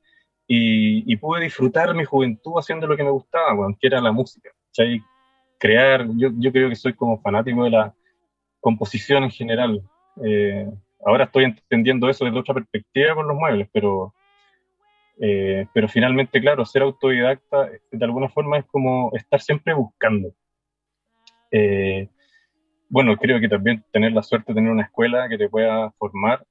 y, 0.48 1.12
y, 1.12 1.16
pude 1.16 1.42
disfrutar 1.42 1.94
mi 1.94 2.04
juventud 2.04 2.54
haciendo 2.58 2.86
lo 2.86 2.96
que 2.96 3.04
me 3.04 3.10
gustaba, 3.10 3.52
bueno, 3.52 3.76
que 3.78 3.86
era 3.86 4.00
la 4.00 4.12
música. 4.12 4.50
Crear, 5.58 6.06
yo, 6.16 6.30
yo 6.38 6.52
creo 6.52 6.68
que 6.68 6.76
soy 6.76 6.94
como 6.94 7.20
fanático 7.20 7.64
de 7.64 7.70
la 7.70 7.94
composición 8.60 9.24
en 9.24 9.30
general, 9.30 9.82
eh, 10.24 10.68
ahora 11.04 11.24
estoy 11.24 11.44
entendiendo 11.44 12.08
eso 12.08 12.24
desde 12.24 12.38
otra 12.38 12.54
perspectiva 12.54 13.14
con 13.14 13.28
los 13.28 13.36
muebles, 13.36 13.68
pero, 13.72 14.14
eh, 15.20 15.66
pero 15.72 15.88
finalmente, 15.88 16.40
claro, 16.40 16.64
ser 16.64 16.82
autodidacta 16.82 17.70
de 17.90 18.04
alguna 18.04 18.28
forma 18.28 18.58
es 18.58 18.64
como 18.66 19.10
estar 19.14 19.40
siempre 19.40 19.74
buscando. 19.74 20.32
Eh, 21.50 22.08
bueno, 22.88 23.16
creo 23.16 23.40
que 23.40 23.48
también 23.48 23.84
tener 23.92 24.12
la 24.12 24.22
suerte 24.22 24.52
de 24.52 24.56
tener 24.56 24.72
una 24.72 24.84
escuela 24.84 25.28
que 25.28 25.38
te 25.38 25.48
pueda 25.48 25.90
formar, 25.92 26.44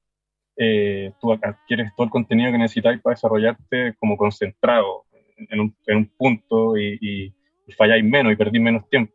tú 1.20 1.32
adquieres 1.32 1.92
todo 1.96 2.06
el 2.06 2.10
contenido 2.10 2.50
que 2.50 2.58
necesitáis 2.58 3.00
para 3.00 3.14
desarrollarte 3.14 3.94
como 3.98 4.16
concentrado 4.16 5.04
en 5.36 5.60
un, 5.60 5.76
en 5.86 5.96
un 5.98 6.06
punto 6.16 6.76
y, 6.76 6.98
y, 7.00 7.34
y 7.66 7.72
falláis 7.72 8.04
menos 8.04 8.32
y 8.32 8.36
perdís 8.36 8.60
menos 8.60 8.88
tiempo 8.88 9.12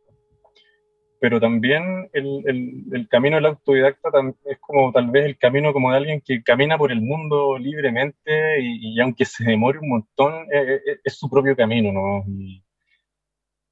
pero 1.24 1.40
también 1.40 2.10
el, 2.12 2.84
el, 2.92 3.08
camino 3.08 3.36
del 3.36 3.46
autodidacta 3.46 4.10
es 4.44 4.58
como 4.60 4.92
tal 4.92 5.10
vez 5.10 5.24
el 5.24 5.38
camino 5.38 5.72
como 5.72 5.90
de 5.90 5.96
alguien 5.96 6.20
que 6.20 6.42
camina 6.42 6.76
por 6.76 6.92
el 6.92 7.00
mundo 7.00 7.56
libremente 7.56 8.60
y, 8.60 9.00
aunque 9.00 9.24
se 9.24 9.42
demore 9.42 9.78
un 9.78 9.88
montón, 9.88 10.34
eh, 10.52 10.82
eh, 10.86 10.98
es, 11.02 11.16
su 11.16 11.30
propio 11.30 11.56
camino, 11.56 11.92
¿no? 11.92 12.24
Y, 12.28 12.62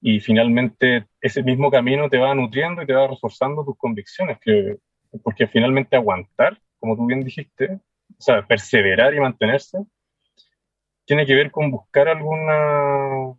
y, 0.01 0.21
finalmente 0.21 1.05
ese 1.21 1.43
mismo 1.43 1.71
camino 1.71 2.09
te 2.09 2.17
va 2.17 2.35
nutriendo 2.35 2.81
y 2.81 2.87
te 2.87 2.95
va 2.95 3.07
reforzando 3.07 3.67
tus 3.67 3.77
convicciones, 3.77 4.39
que, 4.41 4.79
porque 5.23 5.47
finalmente 5.47 5.95
aguantar, 5.95 6.59
como 6.83 6.97
tú 6.97 7.07
bien 7.07 7.23
dijiste, 7.23 7.81
o 8.19 8.21
sea, 8.21 8.45
perseverar 8.45 9.15
y 9.15 9.21
mantenerse, 9.21 9.79
tiene 11.05 11.25
que 11.25 11.35
ver 11.35 11.53
con 11.53 11.71
buscar 11.71 12.09
alguna, 12.09 13.35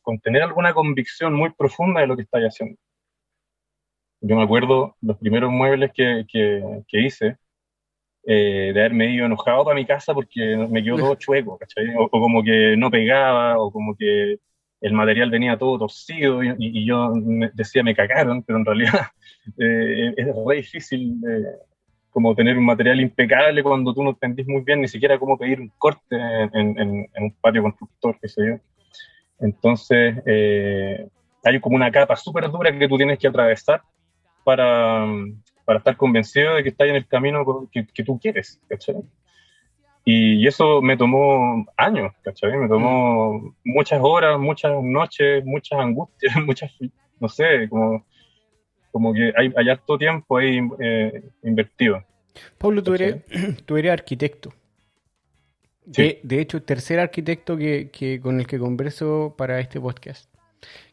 con 0.00 0.18
tener 0.20 0.42
alguna 0.42 0.72
convicción 0.72 1.34
muy 1.34 1.50
profunda 1.50 2.00
de 2.00 2.06
lo 2.06 2.16
que 2.16 2.22
estás 2.22 2.42
haciendo 2.42 2.78
yo 4.20 4.36
me 4.36 4.42
acuerdo 4.42 4.96
los 5.00 5.18
primeros 5.18 5.50
muebles 5.50 5.92
que, 5.94 6.24
que, 6.28 7.00
hice, 7.00 7.36
eh, 8.24 8.72
de 8.74 8.80
haberme 8.80 9.14
ido 9.14 9.26
enojado 9.26 9.64
para 9.64 9.74
mi 9.74 9.86
casa 9.86 10.12
porque 10.14 10.56
me 10.56 10.82
quedó 10.82 10.96
todo 10.96 11.14
chueco, 11.16 11.58
¿cachai? 11.58 11.86
O, 11.98 12.08
como 12.10 12.42
que 12.42 12.76
no 12.76 12.90
pegaba, 12.90 13.58
o 13.58 13.72
como 13.72 13.96
que 13.96 14.38
el 14.82 14.92
material 14.92 15.30
venía 15.30 15.58
todo 15.58 15.78
torcido 15.78 16.42
y, 16.42 16.86
yo 16.86 17.12
decía 17.54 17.82
me 17.82 17.94
cagaron, 17.94 18.42
pero 18.42 18.58
en 18.58 18.64
realidad 18.64 19.06
eh, 19.58 20.14
es 20.16 20.26
re 20.26 20.56
difícil 20.56 21.16
eh, 21.26 21.56
como 22.10 22.34
tener 22.34 22.58
un 22.58 22.64
material 22.64 23.00
impecable 23.00 23.62
cuando 23.62 23.94
tú 23.94 24.02
no 24.02 24.10
entendís 24.10 24.46
muy 24.46 24.62
bien 24.62 24.80
ni 24.80 24.88
siquiera 24.88 25.18
cómo 25.18 25.38
pedir 25.38 25.60
un 25.60 25.72
corte 25.78 26.16
en, 26.52 26.78
en, 26.78 27.08
un 27.16 27.34
patio 27.40 27.62
constructor, 27.62 28.16
qué 28.20 28.28
sé 28.28 28.46
yo. 28.46 28.56
Entonces, 29.38 30.16
hay 31.44 31.60
como 31.60 31.76
una 31.76 31.90
capa 31.90 32.16
súper 32.16 32.50
dura 32.50 32.76
que 32.76 32.88
tú 32.88 32.96
tienes 32.96 33.18
que 33.18 33.28
atravesar 33.28 33.82
para, 34.44 35.06
para 35.64 35.78
estar 35.78 35.96
convencido 35.96 36.54
de 36.54 36.62
que 36.62 36.70
estás 36.70 36.88
en 36.88 36.96
el 36.96 37.06
camino 37.06 37.68
que, 37.72 37.86
que 37.86 38.04
tú 38.04 38.18
quieres, 38.18 38.60
¿cachai? 38.68 38.96
Y, 40.04 40.46
eso 40.46 40.80
me 40.80 40.96
tomó 40.96 41.66
años, 41.76 42.12
¿cachai? 42.22 42.56
Me 42.56 42.68
tomó 42.68 43.54
muchas 43.64 44.00
horas, 44.02 44.38
muchas 44.38 44.72
noches, 44.82 45.44
muchas 45.44 45.78
angustias, 45.78 46.34
muchas, 46.46 46.72
no 47.18 47.28
sé, 47.28 47.68
como, 47.68 48.04
como 48.90 49.12
que 49.12 49.32
hay, 49.36 49.52
hay 49.56 49.68
harto 49.68 49.98
tiempo 49.98 50.38
ahí 50.38 50.58
eh, 50.80 51.22
invertido. 51.42 52.04
Pablo, 52.58 52.82
tú 52.82 52.94
eres, 52.94 53.22
tú 53.66 53.76
eres 53.76 53.92
arquitecto. 53.92 54.52
De, 55.84 56.20
de, 56.22 56.40
hecho, 56.40 56.62
tercer 56.62 57.00
arquitecto 57.00 57.56
que, 57.56 57.90
que, 57.90 58.20
con 58.20 58.38
el 58.38 58.46
que 58.46 58.58
converso 58.58 59.34
para 59.36 59.58
este 59.58 59.80
podcast. 59.80 60.32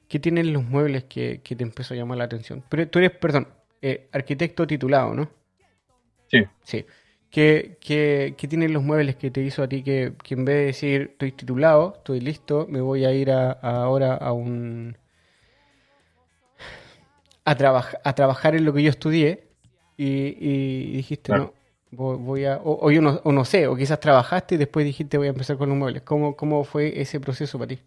¿Qué 0.07 0.19
tienen 0.19 0.53
los 0.53 0.63
muebles 0.63 1.03
que, 1.03 1.41
que 1.43 1.55
te 1.55 1.63
empezó 1.63 1.93
a 1.93 1.97
llamar 1.97 2.17
la 2.17 2.23
atención? 2.23 2.63
Pero 2.69 2.87
tú 2.87 2.99
eres, 2.99 3.11
perdón, 3.11 3.47
eh, 3.81 4.07
arquitecto 4.11 4.65
titulado, 4.65 5.13
¿no? 5.13 5.29
Sí. 6.27 6.43
Sí. 6.63 6.85
¿Qué, 7.29 7.77
qué, 7.81 8.35
qué 8.37 8.47
tienen 8.47 8.73
los 8.73 8.83
muebles 8.83 9.17
que 9.17 9.29
te 9.29 9.41
hizo 9.41 9.61
a 9.61 9.67
ti 9.67 9.83
que, 9.83 10.13
que, 10.23 10.33
en 10.33 10.45
vez 10.45 10.55
de 10.55 10.65
decir 10.65 11.01
estoy 11.11 11.33
titulado, 11.33 11.95
estoy 11.97 12.21
listo, 12.21 12.65
me 12.69 12.79
voy 12.79 13.05
a 13.05 13.11
ir 13.11 13.31
a, 13.31 13.51
ahora 13.51 14.15
a 14.15 14.31
un... 14.31 14.97
A, 17.47 17.51
a 18.03 18.13
trabajar 18.13 18.55
en 18.55 18.65
lo 18.65 18.73
que 18.73 18.83
yo 18.83 18.89
estudié 18.89 19.47
y, 19.95 20.97
dijiste, 20.97 21.31
no, 21.31 21.53
voy, 21.91 22.43
a... 22.43 22.59
O, 22.61 22.91
yo 22.91 23.01
no, 23.01 23.21
o 23.23 23.31
no 23.31 23.45
sé, 23.45 23.67
o 23.67 23.75
quizás 23.77 24.01
trabajaste 24.01 24.55
y 24.55 24.57
después 24.57 24.85
dijiste 24.85 25.17
voy 25.17 25.27
a 25.27 25.29
empezar 25.29 25.57
con 25.57 25.69
los 25.69 25.77
muebles. 25.77 26.01
¿Cómo, 26.03 26.35
cómo 26.35 26.65
fue 26.65 26.99
ese 26.99 27.21
proceso 27.21 27.57
para 27.57 27.69
ti? 27.69 27.79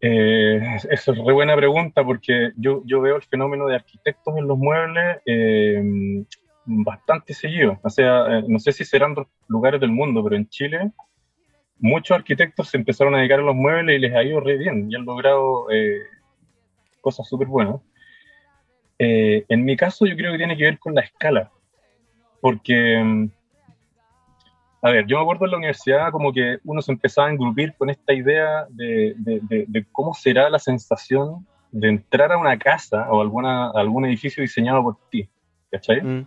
Eh, 0.00 0.60
eso 0.88 1.12
es 1.12 1.18
re 1.18 1.32
buena 1.32 1.56
pregunta 1.56 2.04
porque 2.04 2.52
yo, 2.56 2.82
yo 2.84 3.00
veo 3.00 3.16
el 3.16 3.22
fenómeno 3.22 3.66
de 3.66 3.74
arquitectos 3.74 4.36
en 4.36 4.46
los 4.46 4.56
muebles 4.56 5.18
eh, 5.26 5.82
bastante 6.64 7.34
seguido. 7.34 7.80
O 7.82 7.90
sea, 7.90 8.38
eh, 8.38 8.44
no 8.46 8.60
sé 8.60 8.70
si 8.70 8.84
serán 8.84 9.14
dos 9.14 9.26
lugares 9.48 9.80
del 9.80 9.90
mundo, 9.90 10.22
pero 10.22 10.36
en 10.36 10.48
Chile 10.48 10.92
muchos 11.78 12.16
arquitectos 12.16 12.68
se 12.68 12.76
empezaron 12.76 13.14
a 13.14 13.18
dedicar 13.18 13.40
a 13.40 13.42
los 13.42 13.54
muebles 13.54 13.96
y 13.96 14.00
les 14.00 14.14
ha 14.14 14.22
ido 14.22 14.40
re 14.40 14.56
bien 14.56 14.90
y 14.90 14.94
han 14.94 15.04
logrado 15.04 15.70
eh, 15.70 15.98
cosas 17.06 17.28
súper 17.28 17.46
buenas. 17.46 17.76
Eh, 18.98 19.44
en 19.48 19.64
mi 19.64 19.76
caso 19.76 20.06
yo 20.06 20.16
creo 20.16 20.32
que 20.32 20.38
tiene 20.38 20.56
que 20.56 20.64
ver 20.64 20.78
con 20.80 20.92
la 20.92 21.02
escala, 21.02 21.52
porque, 22.40 23.00
mm, 23.00 23.30
a 24.82 24.90
ver, 24.90 25.06
yo 25.06 25.16
me 25.16 25.22
acuerdo 25.22 25.44
en 25.44 25.50
la 25.52 25.56
universidad 25.58 26.10
como 26.10 26.32
que 26.32 26.58
uno 26.64 26.82
se 26.82 26.90
empezaba 26.90 27.28
a 27.28 27.30
engrupir 27.30 27.74
con 27.78 27.90
esta 27.90 28.12
idea 28.12 28.66
de, 28.70 29.14
de, 29.16 29.86
cómo 29.92 30.14
será 30.14 30.50
la 30.50 30.58
sensación 30.58 31.46
de 31.70 31.90
entrar 31.90 32.32
a 32.32 32.38
una 32.38 32.58
casa 32.58 33.08
o 33.12 33.20
alguna, 33.20 33.70
algún 33.70 34.04
edificio 34.06 34.42
diseñado 34.42 34.82
por 34.82 34.96
ti, 35.10 35.28
¿cachai? 35.70 36.00
Mm. 36.02 36.26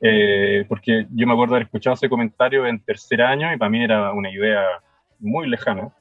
Eh, 0.00 0.64
porque 0.68 1.06
yo 1.10 1.26
me 1.26 1.32
acuerdo 1.32 1.54
haber 1.56 1.66
escuchado 1.66 1.94
ese 1.94 2.08
comentario 2.08 2.66
en 2.66 2.78
tercer 2.84 3.20
año 3.20 3.52
y 3.52 3.58
para 3.58 3.68
mí 3.68 3.82
era 3.82 4.12
una 4.12 4.30
idea 4.30 4.62
muy 5.18 5.48
lejana. 5.48 5.92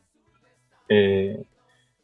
Eh, 0.88 1.42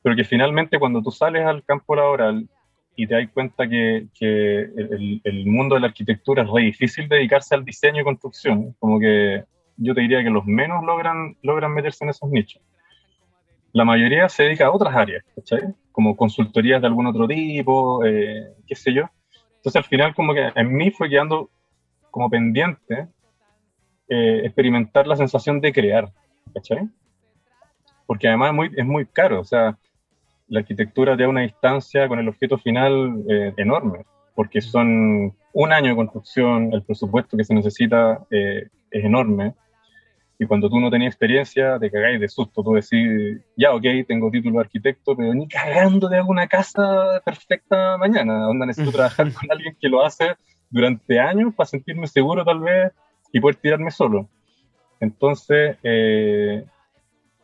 pero 0.05 0.15
que 0.15 0.23
finalmente 0.23 0.77
cuando 0.77 1.01
tú 1.01 1.09
sales 1.09 1.43
al 1.47 1.63
campo 1.63 1.95
laboral 1.95 2.47
y 2.95 3.07
te 3.07 3.15
das 3.15 3.27
cuenta 3.33 3.67
que, 3.67 4.05
que 4.13 4.59
el, 4.59 5.19
el, 5.23 5.47
mundo 5.47 5.73
de 5.73 5.81
la 5.81 5.87
arquitectura 5.87 6.43
es 6.43 6.49
re 6.51 6.61
difícil 6.61 7.09
dedicarse 7.09 7.55
al 7.55 7.65
diseño 7.65 8.01
y 8.01 8.03
construcción, 8.03 8.75
como 8.77 8.99
que 8.99 9.43
yo 9.77 9.95
te 9.95 10.01
diría 10.01 10.23
que 10.23 10.29
los 10.29 10.45
menos 10.45 10.83
logran, 10.83 11.35
logran 11.41 11.73
meterse 11.73 12.03
en 12.03 12.11
esos 12.11 12.29
nichos. 12.29 12.61
La 13.73 13.83
mayoría 13.83 14.29
se 14.29 14.43
dedica 14.43 14.67
a 14.67 14.71
otras 14.71 14.95
áreas, 14.95 15.23
¿cachai? 15.35 15.73
Como 15.91 16.15
consultorías 16.15 16.81
de 16.81 16.87
algún 16.87 17.07
otro 17.07 17.27
tipo, 17.27 18.05
eh, 18.05 18.53
qué 18.67 18.75
sé 18.75 18.93
yo. 18.93 19.09
Entonces 19.55 19.77
al 19.77 19.85
final 19.85 20.13
como 20.13 20.35
que 20.35 20.51
en 20.53 20.71
mí 20.71 20.91
fue 20.91 21.09
quedando 21.09 21.49
como 22.11 22.29
pendiente 22.29 23.07
eh, 24.07 24.41
experimentar 24.43 25.07
la 25.07 25.15
sensación 25.15 25.59
de 25.61 25.73
crear, 25.73 26.13
¿cachai? 26.53 26.87
Porque 28.05 28.27
además 28.27 28.49
es 28.49 28.55
muy, 28.55 28.71
es 28.77 28.85
muy 28.85 29.07
caro, 29.07 29.41
o 29.41 29.43
sea, 29.43 29.75
la 30.47 30.59
arquitectura 30.59 31.15
te 31.15 31.23
da 31.23 31.29
una 31.29 31.41
distancia 31.41 32.07
con 32.07 32.19
el 32.19 32.27
objeto 32.27 32.57
final 32.57 33.23
eh, 33.29 33.53
enorme, 33.57 34.05
porque 34.35 34.61
son 34.61 35.35
un 35.53 35.73
año 35.73 35.89
de 35.89 35.95
construcción, 35.95 36.73
el 36.73 36.83
presupuesto 36.83 37.37
que 37.37 37.43
se 37.43 37.53
necesita 37.53 38.25
eh, 38.29 38.67
es 38.91 39.05
enorme, 39.05 39.53
y 40.37 40.45
cuando 40.45 40.69
tú 40.69 40.79
no 40.79 40.91
tenías 40.91 41.13
experiencia, 41.13 41.79
te 41.79 41.89
cagáis 41.89 42.19
de 42.19 42.27
susto. 42.27 42.61
Tú 42.61 42.73
decís, 42.73 43.41
ya, 43.55 43.73
ok, 43.73 43.83
tengo 44.05 44.29
título 44.29 44.55
de 44.55 44.65
arquitecto, 44.65 45.15
pero 45.15 45.33
ni 45.33 45.47
cagando 45.47 46.09
de 46.09 46.17
alguna 46.17 46.47
casa 46.47 47.21
perfecta 47.23 47.97
mañana. 47.97 48.39
Donde 48.39 48.65
necesito 48.65 48.91
trabajar 48.91 49.31
con 49.31 49.49
alguien 49.49 49.77
que 49.79 49.87
lo 49.87 50.03
hace 50.03 50.35
durante 50.69 51.19
años 51.19 51.53
para 51.55 51.67
sentirme 51.67 52.07
seguro 52.07 52.43
tal 52.43 52.59
vez 52.59 52.91
y 53.31 53.39
poder 53.39 53.55
tirarme 53.55 53.91
solo. 53.91 54.27
Entonces, 54.99 55.77
eh, 55.83 56.65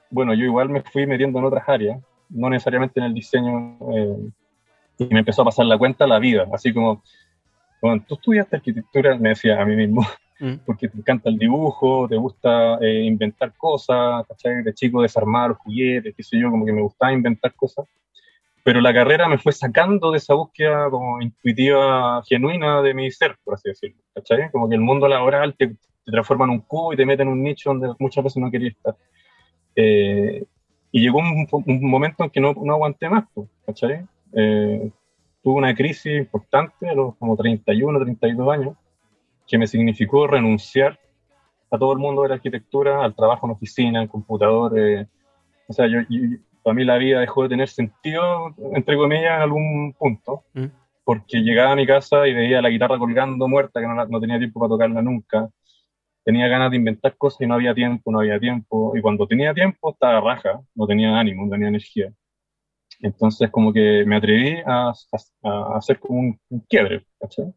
bueno, 0.10 0.34
yo 0.34 0.44
igual 0.44 0.68
me 0.68 0.82
fui 0.82 1.08
metiendo 1.08 1.40
en 1.40 1.46
otras 1.46 1.68
áreas, 1.70 2.02
no 2.32 2.50
necesariamente 2.50 3.00
en 3.00 3.08
el 3.08 3.14
diseño, 3.14 3.78
eh, 3.96 4.30
y 5.00 5.06
me 5.06 5.20
empezó 5.20 5.42
a 5.42 5.46
pasar 5.46 5.66
la 5.66 5.78
cuenta 5.78 6.08
la 6.08 6.20
vida, 6.20 6.48
así 6.54 6.74
como, 6.74 7.04
cuando 7.80 8.06
tú 8.06 8.16
estudiaste 8.16 8.56
arquitectura, 8.56 9.18
me 9.18 9.30
decía 9.30 9.62
a 9.62 9.66
mí 9.66 9.76
mismo, 9.76 10.06
mm. 10.40 10.54
porque 10.66 10.88
te 10.88 10.98
encanta 10.98 11.30
el 11.30 11.38
dibujo, 11.38 12.08
te 12.08 12.18
gusta 12.18 12.78
eh, 12.82 13.04
inventar 13.04 13.54
cosas, 13.58 14.26
¿cachai? 14.28 14.64
De 14.64 14.74
chico 14.74 15.02
desarmar 15.02 15.54
juguetes, 15.54 16.16
qué 16.16 16.24
sé 16.24 16.40
yo, 16.40 16.50
como 16.52 16.66
que 16.66 16.74
me 16.74 16.82
gustaba 16.82 17.14
inventar 17.14 17.54
cosas 17.56 17.86
pero 18.64 18.82
la 18.82 18.94
carrera 18.94 19.28
me 19.28 19.38
fue 19.38 19.54
sacando 19.54 20.12
de 20.12 20.18
esa 20.18 20.34
búsqueda 20.34 20.90
como 20.90 21.22
intuitiva, 21.22 22.22
genuina 22.28 22.82
de 22.82 22.94
mi 22.94 23.10
ser, 23.12 23.38
por 23.44 23.56
así 23.56 23.70
decirlo, 23.70 24.02
¿cachai? 24.14 24.52
Como 24.52 24.70
que 24.70 24.76
el 24.76 24.82
mundo 24.82 25.08
laboral 25.08 25.56
te, 25.58 25.76
transforma 26.06 26.46
en 26.46 26.52
un 26.52 26.62
cubo 26.62 26.94
y 26.94 26.98
te 26.98 27.06
mete 27.06 27.24
en 27.24 27.30
un 27.30 27.42
nicho 27.42 27.72
donde 27.72 27.94
muchas 28.00 28.24
veces 28.24 28.38
no 28.42 28.52
quería 28.52 28.70
estar. 28.70 28.96
Eh, 29.76 30.44
y 30.92 31.02
llegó 31.02 31.20
un, 31.20 31.48
momento 31.82 32.24
en 32.24 32.30
que 32.30 32.42
no, 32.42 32.54
no 32.54 32.74
aguanté 32.74 33.10
más, 33.10 33.26
¿cachai? 33.66 34.06
Eh, 34.34 34.92
tuve 35.42 35.56
una 35.56 35.74
crisis 35.74 36.18
importante 36.18 36.90
a 36.90 36.94
los 36.94 37.16
como 37.16 37.36
31, 37.36 38.00
32 38.00 38.54
años, 38.54 38.76
que 39.48 39.58
me 39.58 39.68
significó 39.68 40.28
renunciar 40.28 41.00
a 41.70 41.78
todo 41.78 41.94
el 41.94 42.00
mundo 42.00 42.24
de 42.24 42.30
la 42.30 42.36
arquitectura, 42.36 43.04
al 43.04 43.16
trabajo 43.16 43.48
en 43.48 43.54
oficina, 43.54 44.02
en 44.02 44.08
computador. 44.08 44.74
o 45.68 45.74
sea, 45.74 45.88
yo 45.88 46.00
para 46.64 46.74
mí 46.74 46.84
la 46.84 46.98
vida 46.98 47.20
dejó 47.20 47.44
de 47.44 47.50
tener 47.50 47.70
sentido, 47.70 48.54
entre 48.74 48.96
comillas, 48.96 49.38
en 49.38 49.42
algún 49.42 49.94
punto, 49.98 50.44
mm. 50.54 50.66
porque 51.04 51.40
llegaba 51.40 51.72
a 51.72 51.76
mi 51.76 51.88
casa 51.88 52.28
y 52.28 52.34
veía 52.34 52.62
la 52.62 52.70
guitarra 52.70 53.00
colgando 53.00 53.48
muerta, 53.48 53.80
que 53.80 53.88
no, 53.88 54.06
no, 54.06 54.20
tenía 54.20 54.38
tiempo 54.38 54.60
para 54.60 54.70
tocarla 54.70 55.02
nunca. 55.02 55.50
Tenía 56.24 56.48
ganas 56.48 56.72
de 56.72 56.78
inventar 56.78 57.18
cosas 57.18 57.42
y 57.42 57.48
no 57.48 57.56
había 57.56 57.74
tiempo, 57.74 58.12
no 58.12 58.20
había 58.20 58.40
tiempo. 58.40 58.96
Y 58.96 59.02
cuando 59.02 59.28
tenía 59.28 59.54
tiempo 59.54 59.92
estaba 59.92 60.22
raja, 60.22 60.62
no 60.76 60.88
tenía 60.88 61.18
ánimo, 61.20 61.46
no 61.46 61.52
tenía 61.52 61.70
energía. 61.70 62.14
Entonces 63.02 63.50
como 63.50 63.74
que 63.74 64.04
me 64.06 64.16
atreví 64.16 64.58
a, 64.66 64.94
a, 65.44 65.78
hacer 65.78 66.00
como 66.00 66.20
un, 66.20 66.40
quiebre, 66.70 67.06
¿cachai? 67.20 67.52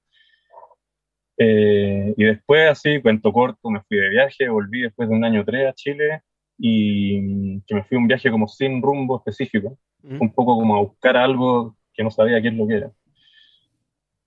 Eh, 1.37 2.15
y 2.17 2.25
después, 2.25 2.71
así, 2.71 3.01
cuento 3.03 3.33
corto, 3.33 3.69
me 3.71 3.83
fui 3.83 3.99
de 3.99 4.09
viaje, 4.09 4.49
volví 4.49 4.83
después 4.83 5.09
de 5.09 5.15
un 5.17 5.25
año 5.25 5.43
o 5.43 5.45
tres 5.45 5.69
a 5.69 5.73
Chile 5.75 6.23
y 6.57 7.61
que 7.63 7.75
me 7.75 7.85
fui 7.85 7.97
a 7.97 8.01
un 8.01 8.07
viaje 8.07 8.31
como 8.31 8.47
sin 8.49 8.81
rumbo 8.81 9.19
específico, 9.19 9.77
un 10.03 10.33
poco 10.33 10.57
como 10.57 10.77
a 10.77 10.81
buscar 10.81 11.17
algo 11.17 11.77
que 11.93 12.05
no 12.05 12.11
sabía 12.11 12.41
qué 12.41 12.49
es 12.49 12.55
lo 12.55 12.67
que 12.67 12.75
era. 12.77 12.91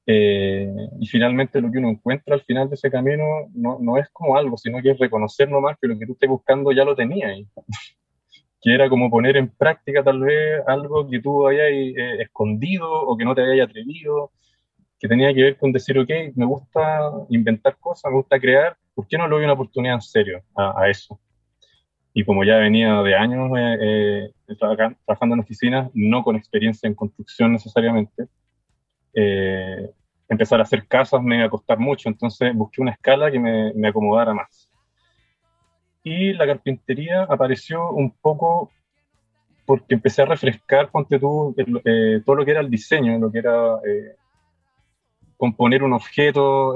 Eh, 0.09 0.73
y 1.01 1.07
finalmente 1.07 1.59
lo 1.59 1.69
que 1.69 1.79
uno 1.79 1.89
encuentra 1.89 2.33
al 2.33 2.41
final 2.43 2.69
de 2.69 2.75
ese 2.75 2.89
camino 2.89 3.23
no, 3.53 3.77
no, 3.81 3.97
es 3.97 4.07
como 4.09 4.37
algo, 4.37 4.57
sino 4.57 4.81
que 4.81 4.91
es 4.91 4.97
reconocer 4.97 5.49
nomás 5.49 5.77
que 5.79 5.87
lo 5.87 5.99
que 5.99 6.05
tú 6.05 6.13
estés 6.13 6.29
buscando 6.29 6.71
ya 6.71 6.85
lo 6.85 6.95
tenías. 6.95 7.37
que 8.61 8.73
era 8.73 8.89
como 8.89 9.09
poner 9.09 9.37
en 9.37 9.49
práctica 9.49 10.03
tal 10.03 10.21
vez 10.21 10.61
algo 10.65 11.07
que 11.09 11.19
tú 11.19 11.45
habías 11.45 11.69
eh, 11.69 12.21
escondido 12.21 12.89
o 12.89 13.17
que 13.17 13.25
no 13.25 13.35
te 13.35 13.41
habías 13.41 13.69
atrevido, 13.69 14.31
que 14.99 15.07
tenía 15.07 15.33
que 15.33 15.43
ver 15.43 15.57
con 15.57 15.71
decir, 15.71 15.99
ok, 15.99 16.09
me 16.35 16.45
gusta 16.45 17.11
inventar 17.29 17.77
cosas, 17.77 18.11
me 18.11 18.17
gusta 18.17 18.39
crear, 18.39 18.75
¿por 18.95 19.07
qué 19.07 19.17
no 19.17 19.27
le 19.27 19.35
doy 19.35 19.43
una 19.43 19.53
oportunidad 19.53 19.95
en 19.95 20.01
serio 20.01 20.41
a 20.55 20.89
eso? 20.89 21.19
y 22.17 22.25
como 22.25 22.43
ya 22.43 22.57
venía 22.57 22.99
de 23.03 23.13
años 23.13 23.51
eh, 23.55 24.31
eh, 24.47 24.55
trabajando 24.57 25.35
en 25.35 25.41
oficinas, 25.41 25.91
no 25.93 26.23
con 26.23 26.35
experiencia 26.35 26.87
en 26.87 26.95
construcción 26.95 27.51
necesariamente, 27.51 28.23
eh, 29.19 29.89
empezar 30.29 30.59
a 30.59 30.63
hacer 30.63 30.87
casas 30.87 31.23
me 31.23 31.37
iba 31.37 31.45
a 31.45 31.49
costar 31.49 31.79
mucho, 31.79 32.07
entonces 32.07 32.53
busqué 32.53 32.81
una 32.81 32.91
escala 32.91 33.31
que 33.31 33.39
me, 33.39 33.73
me 33.73 33.87
acomodara 33.87 34.31
más. 34.33 34.69
Y 36.03 36.33
la 36.33 36.45
carpintería 36.45 37.23
apareció 37.23 37.89
un 37.89 38.11
poco 38.11 38.71
porque 39.65 39.95
empecé 39.95 40.21
a 40.21 40.25
refrescar, 40.25 40.91
ponte 40.91 41.19
tú, 41.19 41.55
todo 42.25 42.35
lo 42.35 42.45
que 42.45 42.51
era 42.51 42.61
el 42.61 42.69
diseño, 42.69 43.17
lo 43.17 43.31
que 43.31 43.39
era 43.39 43.79
componer 45.35 45.83
un 45.83 45.93
objeto, 45.93 46.73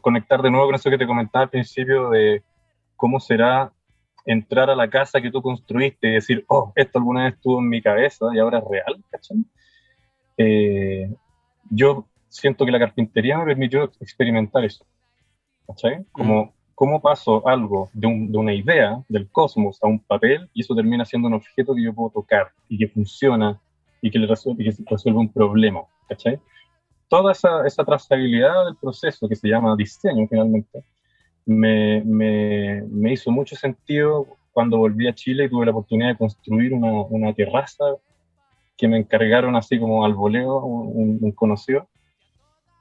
conectar 0.00 0.42
de 0.42 0.50
nuevo 0.50 0.66
con 0.66 0.74
eso 0.76 0.90
que 0.90 0.98
te 0.98 1.06
comentaba 1.06 1.44
al 1.44 1.50
principio 1.50 2.10
de 2.10 2.42
cómo 2.94 3.18
será 3.18 3.72
entrar 4.24 4.70
a 4.70 4.76
la 4.76 4.88
casa 4.88 5.20
que 5.20 5.30
tú 5.30 5.42
construiste 5.42 6.08
y 6.08 6.12
decir, 6.12 6.44
oh, 6.48 6.72
esto 6.76 6.98
alguna 6.98 7.24
vez 7.24 7.34
estuvo 7.34 7.58
en 7.58 7.68
mi 7.68 7.82
cabeza 7.82 8.26
y 8.32 8.38
ahora 8.38 8.58
es 8.58 8.64
real, 8.70 9.04
¿cachai? 9.10 9.38
Yo 11.70 12.06
siento 12.28 12.64
que 12.64 12.72
la 12.72 12.78
carpintería 12.78 13.38
me 13.38 13.44
permitió 13.44 13.84
experimentar 14.00 14.64
eso, 14.64 14.84
¿cachai? 15.66 16.04
Como, 16.12 16.46
mm. 16.46 16.50
¿Cómo 16.74 17.00
paso 17.00 17.46
algo 17.46 17.90
de, 17.92 18.06
una 18.06 18.52
idea 18.52 19.02
del 19.08 19.28
cosmos 19.30 19.78
a 19.82 19.86
un 19.86 20.00
papel 20.00 20.48
y 20.54 20.62
eso 20.62 20.74
termina 20.74 21.04
siendo 21.04 21.28
un 21.28 21.34
objeto 21.34 21.74
que 21.74 21.82
yo 21.84 21.94
puedo 21.94 22.10
tocar 22.10 22.48
y 22.68 22.78
que 22.78 22.88
funciona 22.88 23.60
y 24.00 24.10
que, 24.10 24.18
le 24.18 24.26
resuelve, 24.26 24.64
que 24.64 24.74
resuelve 24.90 25.20
un 25.20 25.32
problema, 25.32 25.82
¿cachai? 26.08 26.40
Toda 27.08 27.32
esa, 27.32 27.66
esa 27.66 27.84
trazabilidad 27.84 28.64
del 28.64 28.76
proceso 28.76 29.28
que 29.28 29.36
se 29.36 29.48
llama 29.48 29.76
diseño 29.76 30.26
finalmente, 30.28 30.82
me, 31.44 32.02
me, 32.04 32.82
me, 32.88 33.12
hizo 33.12 33.30
mucho 33.30 33.54
sentido 33.54 34.26
cuando 34.52 34.78
volví 34.78 35.06
a 35.08 35.14
Chile 35.14 35.44
y 35.44 35.48
tuve 35.50 35.66
la 35.66 35.72
oportunidad 35.72 36.08
de 36.08 36.16
construir 36.16 36.72
una, 36.72 36.90
una 37.02 37.34
terraza 37.34 37.84
que 38.82 38.88
me 38.88 38.98
encargaron 38.98 39.54
así 39.54 39.78
como 39.78 40.04
al 40.04 40.12
voleo, 40.12 40.58
un, 40.58 41.30
conocido, 41.36 41.88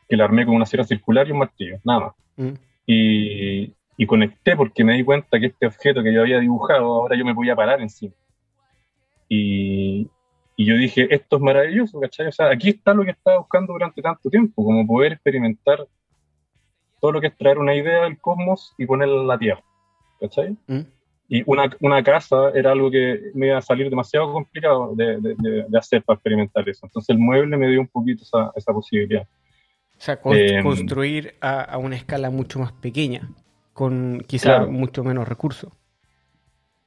que 0.09 0.17
la 0.17 0.23
armé 0.23 0.47
con 0.47 0.55
una 0.55 0.65
sierra 0.65 0.83
circular 0.83 1.27
y 1.27 1.31
un 1.31 1.37
martillo, 1.37 1.77
nada 1.83 1.99
más. 1.99 2.13
Mm. 2.37 2.53
Y, 2.87 3.75
y, 3.97 4.05
conecté 4.07 4.55
porque 4.55 4.83
me 4.83 4.93
di 4.93 5.03
cuenta 5.03 5.39
que 5.39 5.45
este 5.45 5.67
objeto 5.67 6.01
que 6.01 6.11
yo 6.11 6.21
había 6.21 6.39
dibujado, 6.39 6.85
ahora 6.85 7.15
yo 7.15 7.23
me 7.23 7.35
podía 7.35 7.55
parar 7.55 7.81
encima. 7.81 8.15
Y, 9.29 10.09
y 10.55 10.65
yo 10.65 10.75
dije, 10.75 11.07
esto 11.13 11.35
es 11.35 11.41
maravilloso, 11.43 11.99
¿cachai? 11.99 12.25
O 12.25 12.31
sea, 12.31 12.49
aquí 12.49 12.69
está 12.69 12.95
lo 12.95 13.03
que 13.05 13.11
estaba 13.11 13.37
buscando 13.37 13.73
durante 13.73 14.01
tanto 14.01 14.27
tiempo, 14.31 14.63
como 14.63 14.87
poder 14.87 15.11
experimentar 15.11 15.85
todo 16.99 17.11
lo 17.11 17.21
que 17.21 17.27
es 17.27 17.37
traer 17.37 17.59
una 17.59 17.75
idea 17.75 18.05
del 18.05 18.19
cosmos 18.19 18.73
y 18.79 18.87
ponerla 18.87 19.21
en 19.21 19.27
la 19.27 19.37
Tierra. 19.37 19.63
¿Cachai? 20.19 20.57
¿Mm? 20.65 20.79
Y 21.33 21.43
una, 21.45 21.69
una, 21.79 22.03
casa 22.03 22.49
era 22.53 22.73
algo 22.73 22.91
que 22.91 23.31
me 23.33 23.47
iba 23.47 23.57
a 23.57 23.61
salir 23.61 23.89
demasiado 23.89 24.33
complicado 24.33 24.93
de, 24.97 25.17
de, 25.17 25.77
hacer 25.77 26.03
para 26.03 26.15
experimentar 26.15 26.67
eso. 26.67 26.85
Entonces 26.85 27.07
el 27.09 27.19
mueble 27.19 27.55
me 27.55 27.69
dio 27.69 27.79
un 27.79 27.87
poquito 27.87 28.23
esa, 28.23 28.51
esa 28.53 28.73
posibilidad. 28.73 29.25
O 29.97 30.01
sea, 30.01 30.19
em, 30.25 30.61
construir 30.61 31.35
a, 31.39 31.61
a, 31.61 31.77
una 31.77 31.95
escala 31.95 32.29
mucho 32.31 32.59
más 32.59 32.73
pequeña, 32.73 33.29
con 33.71 34.25
quizá 34.27 34.65
mucho 34.65 35.05
menos 35.05 35.25
recursos. 35.25 35.71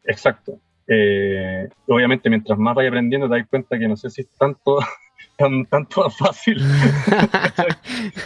Exacto. 0.05 0.61
Eh, 0.89 1.67
obviamente, 1.89 2.29
mientras 2.29 2.59
más 2.59 2.75
vaya 2.75 2.91
aprendiendo, 2.91 3.31
te 3.31 3.39
das 3.39 3.49
cuenta 3.49 3.79
que 3.79 3.89
no 3.89 3.97
sé 3.97 4.11
si 4.11 4.21
es 4.21 4.29
tanto 4.39 4.79
tan, 5.37 5.67
tanto 5.67 6.09
fácil. 6.11 6.59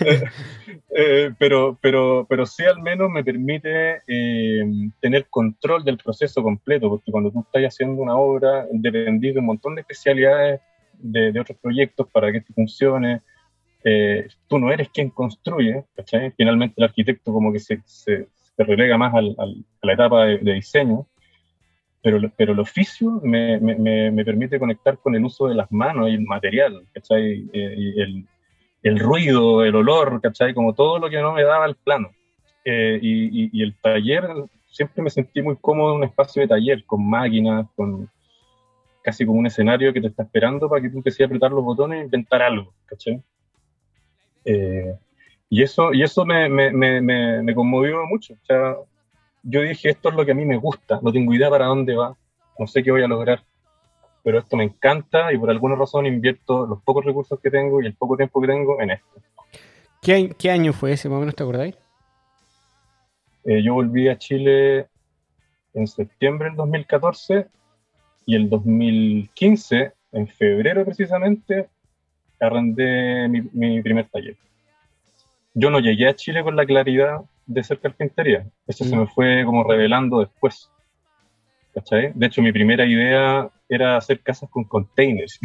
Eh, 0.01 0.23
eh, 0.91 1.31
pero, 1.39 1.79
pero, 1.81 2.27
pero 2.29 2.47
sí 2.47 2.65
al 2.65 2.81
menos 2.81 3.11
me 3.11 3.23
permite 3.23 4.01
eh, 4.07 4.65
tener 5.01 5.27
control 5.29 5.85
del 5.85 5.99
proceso 5.99 6.43
completo, 6.43 6.89
porque 6.89 7.13
cuando 7.13 7.31
tú 7.31 7.41
estás 7.41 7.75
haciendo 7.75 8.03
una 8.03 8.17
obra, 8.17 8.67
dependís 8.73 9.35
de 9.35 9.41
un 9.41 9.47
montón 9.47 9.75
de 9.75 9.83
especialidades 9.83 10.61
de, 10.95 11.39
otros 11.39 11.59
proyectos 11.59 12.09
para 12.11 12.33
que 12.33 12.39
esto 12.39 12.53
funcione. 12.55 13.21
tú 14.49 14.59
no 14.59 14.73
eres 14.73 14.89
quien 14.89 15.11
construye, 15.11 15.85
Finalmente 16.37 16.75
el 16.79 16.85
arquitecto 16.85 17.33
como 17.33 17.53
que 17.53 17.61
se, 17.61 17.81
se, 17.85 18.27
relega 18.57 18.99
más 18.99 19.15
al, 19.15 19.37
a 19.39 19.87
la 19.87 19.93
etapa 19.93 20.25
de 20.27 20.55
diseño 20.55 21.07
pero, 22.03 22.21
pero 22.37 22.53
el 22.53 22.61
oficio 22.61 23.21
me, 23.23 23.59
me, 23.59 24.11
me, 24.11 24.25
permite 24.25 24.59
conectar 24.59 24.99
con 24.99 25.15
el 25.15 25.25
uso 25.25 25.49
de 25.49 25.55
las 25.55 25.71
manos 25.73 26.09
y 26.09 26.15
el 26.15 26.23
material, 26.23 26.87
¿cachai? 26.93 27.49
Eh, 27.53 27.75
y 27.77 28.01
el, 28.01 28.25
el, 28.83 28.99
ruido, 28.99 29.65
el 29.65 29.75
olor, 29.75 30.21
¿cachai? 30.21 30.55
Como 30.55 30.75
todo 30.75 30.99
lo 30.99 31.11
que 31.11 31.21
no 31.21 31.33
me 31.33 31.43
daba 31.43 31.67
el 31.67 31.75
plano. 31.75 32.11
Eh, 32.65 32.99
y, 33.03 33.59
y, 33.59 33.63
el 33.63 33.75
taller, 33.81 34.29
siempre 34.67 35.03
me 35.03 35.11
sentí 35.11 35.43
muy 35.43 35.57
cómodo 35.57 35.93
en 35.93 35.99
un 35.99 36.05
espacio 36.05 36.43
de 36.43 36.49
taller, 36.49 36.85
con 36.85 37.09
máquinas, 37.09 37.67
con 37.75 38.09
casi 39.03 39.25
como 39.25 39.39
un 39.39 39.47
escenario 39.47 39.93
que 39.93 40.01
te 40.01 40.09
está 40.09 40.23
esperando 40.23 40.69
para 40.69 40.83
que 40.83 40.91
tú 40.91 40.99
empieces 40.99 41.23
a 41.23 41.25
apretar 41.25 41.51
los 41.51 41.65
botones 41.65 42.01
e 42.01 42.05
inventar 42.05 42.43
algo, 42.43 42.73
¿cachai? 42.87 43.23
Eh, 44.45 44.95
y 45.51 45.63
eso, 45.63 45.93
y 45.93 46.03
eso 46.03 46.25
me, 46.25 46.49
me, 46.49 46.71
me, 46.73 47.43
me, 47.43 47.55
conmovió 47.55 48.07
mucho. 48.07 48.35
O 48.35 48.45
sea, 48.45 48.77
yo 49.49 49.63
dije, 49.63 49.89
esto 49.89 50.11
es 50.11 50.15
lo 50.15 50.27
que 50.27 50.33
a 50.33 50.35
mí 50.35 50.45
me 50.45 50.59
gusta, 50.59 51.01
no 51.03 51.11
tengo 51.11 51.33
idea 51.33 51.49
para 51.49 51.67
dónde 51.67 51.95
va, 51.95 52.15
no 52.59 52.67
sé 52.67 52.83
qué 52.83 52.91
voy 52.91 53.03
a 53.03 53.09
lograr, 53.09 53.43
pero 54.23 54.41
esto 54.41 54.57
me 54.59 54.65
encanta 54.65 55.33
y 55.33 55.39
por 55.39 55.49
alguna 55.49 55.75
razón 55.75 56.05
invierto 56.05 56.67
los 56.67 56.83
pocos 56.83 57.05
recursos 57.05 57.41
que 57.41 57.51
tengo 57.51 57.81
y 57.81 57.87
el 57.87 57.95
poco 57.95 58.17
tiempo 58.17 58.43
que 58.43 58.49
tengo 58.49 58.79
en 58.81 58.91
esto. 58.91 59.23
¿Qué, 60.03 60.51
año 60.51 60.73
fue 60.73 60.93
ese, 60.93 61.09
más 61.09 61.17
o 61.17 61.21
menos, 61.21 61.35
te 61.35 61.43
acordáis? 61.43 61.77
Eh, 63.45 63.63
yo 63.63 63.75
volví 63.75 64.09
a 64.09 64.19
Chile 64.19 64.87
en 65.73 65.87
septiembre 65.87 66.49
del 66.49 66.57
2014 66.57 67.47
y 68.27 68.37
el 68.37 68.51
2015, 68.51 69.93
en 70.13 70.29
febrero 70.29 70.85
precisamente, 70.85 71.71
arrendé 72.39 73.29
mi, 73.29 73.43
mi 73.53 73.81
primer 73.81 74.09
taller. 74.09 74.37
Yo 75.55 75.71
no 75.71 75.81
llegué 75.81 76.07
a 76.07 76.15
Chile 76.15 76.43
con 76.43 76.55
la 76.55 76.67
claridad 76.67 77.23
de 77.49 77.65
ser 77.65 77.81
carpintería. 77.81 78.47
Eso 78.67 78.85
se 78.85 78.95
mm. 78.95 79.01
me 79.01 79.07
fue 79.07 79.43
como 79.45 79.65
revelando 79.65 80.21
después. 80.21 80.71
¿Cachai? 81.75 82.13
De 82.15 82.27
hecho, 82.27 82.43
mi 82.43 82.53
primera 82.53 82.85
idea 82.85 83.51
era 83.69 83.97
hacer 83.97 84.21
casas 84.21 84.49
con 84.51 84.65
containers. 84.65 85.41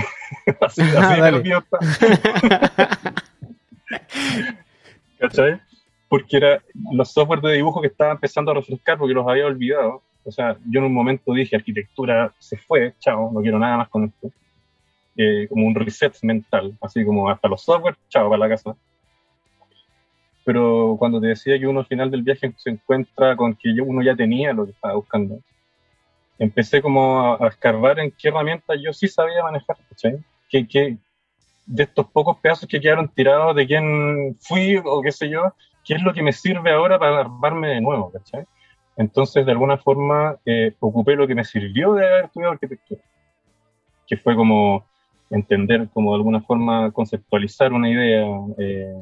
así, 0.61 0.81
ah, 0.97 1.31
¿Cachai? 5.19 5.61
Porque 6.09 6.37
era 6.37 6.61
los 6.91 7.11
software 7.11 7.41
de 7.41 7.53
dibujo 7.53 7.81
que 7.81 7.87
estaba 7.87 8.11
empezando 8.11 8.51
a 8.51 8.55
refrescar 8.55 8.97
porque 8.97 9.13
los 9.13 9.27
había 9.27 9.45
olvidado. 9.45 10.03
O 10.25 10.31
sea, 10.31 10.57
yo 10.69 10.79
en 10.79 10.85
un 10.85 10.93
momento 10.93 11.33
dije, 11.33 11.55
arquitectura 11.55 12.33
se 12.39 12.57
fue, 12.57 12.93
chao, 12.99 13.31
no 13.31 13.41
quiero 13.41 13.59
nada 13.59 13.77
más 13.77 13.89
con 13.89 14.05
esto. 14.05 14.31
Eh, 15.15 15.47
como 15.47 15.67
un 15.67 15.75
reset 15.75 16.15
mental, 16.23 16.75
así 16.81 17.05
como 17.05 17.29
hasta 17.29 17.47
los 17.47 17.61
software, 17.61 17.95
chao, 18.09 18.29
para 18.29 18.39
la 18.39 18.49
casa 18.49 18.75
pero 20.45 20.95
cuando 20.99 21.21
te 21.21 21.27
decía 21.27 21.57
que 21.57 21.67
uno 21.67 21.81
al 21.81 21.85
final 21.85 22.11
del 22.11 22.23
viaje 22.23 22.53
se 22.57 22.69
encuentra 22.69 23.35
con 23.35 23.55
que 23.55 23.69
uno 23.81 24.01
ya 24.01 24.15
tenía 24.15 24.53
lo 24.53 24.65
que 24.65 24.71
estaba 24.71 24.95
buscando, 24.95 25.39
empecé 26.39 26.81
como 26.81 27.35
a, 27.35 27.47
escarbar 27.47 27.99
en 27.99 28.11
qué 28.11 28.29
herramientas 28.29 28.77
yo 28.83 28.93
sí 28.93 29.07
sabía 29.07 29.43
manejar, 29.43 29.77
¿cachai? 29.89 30.19
Que, 30.49 30.67
que, 30.67 30.97
de 31.65 31.83
estos 31.83 32.07
pocos 32.07 32.37
pedazos 32.39 32.67
que 32.67 32.81
quedaron 32.81 33.07
tirados 33.07 33.55
de 33.55 33.65
quién 33.65 34.37
fui 34.41 34.77
o 34.83 35.01
qué 35.01 35.11
sé 35.11 35.29
yo, 35.29 35.53
qué 35.83 35.95
es 35.95 36.01
lo 36.01 36.13
que 36.13 36.21
me 36.21 36.33
sirve 36.33 36.71
ahora 36.71 36.99
para 36.99 37.21
armarme 37.21 37.69
de 37.69 37.81
nuevo, 37.81 38.11
¿cachai? 38.11 38.45
Entonces, 38.95 39.45
de 39.45 39.51
alguna 39.51 39.77
forma, 39.77 40.37
eh, 40.45 40.75
ocupé 40.79 41.15
lo 41.15 41.27
que 41.27 41.35
me 41.35 41.43
sirvió 41.43 41.93
de 41.93 42.05
haber 42.05 42.25
estudiado 42.25 42.53
arquitectura, 42.53 43.01
que 44.05 44.17
fue 44.17 44.35
como 44.35 44.85
entender, 45.29 45.89
como 45.93 46.11
de 46.11 46.17
alguna 46.17 46.41
forma 46.41 46.91
conceptualizar 46.91 47.73
una 47.73 47.89
idea, 47.89 48.27
eh, 48.57 49.01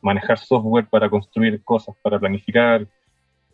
manejar 0.00 0.38
software 0.38 0.86
para 0.88 1.08
construir 1.08 1.62
cosas, 1.62 1.94
para 2.02 2.18
planificar. 2.18 2.86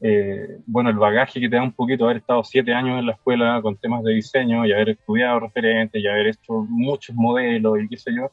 Eh, 0.01 0.59
bueno, 0.67 0.91
el 0.91 0.97
bagaje 0.97 1.41
que 1.41 1.49
te 1.49 1.57
da 1.57 1.63
un 1.63 1.73
poquito 1.73 2.05
haber 2.05 2.19
estado 2.19 2.45
siete 2.45 2.75
años 2.75 2.99
en 2.99 3.07
la 3.07 3.13
escuela 3.13 3.61
con 3.63 3.77
temas 3.77 4.03
de 4.03 4.13
diseño 4.13 4.67
y 4.67 4.73
haber 4.73 4.91
estudiado 4.91 5.41
referentes 5.41 6.03
y 6.03 6.07
haber 6.07 6.29
hecho 6.29 6.67
muchos 6.69 7.17
modelos 7.17 7.81
y 7.81 7.89
qué 7.89 7.97
sé 7.97 8.15
yo, 8.15 8.31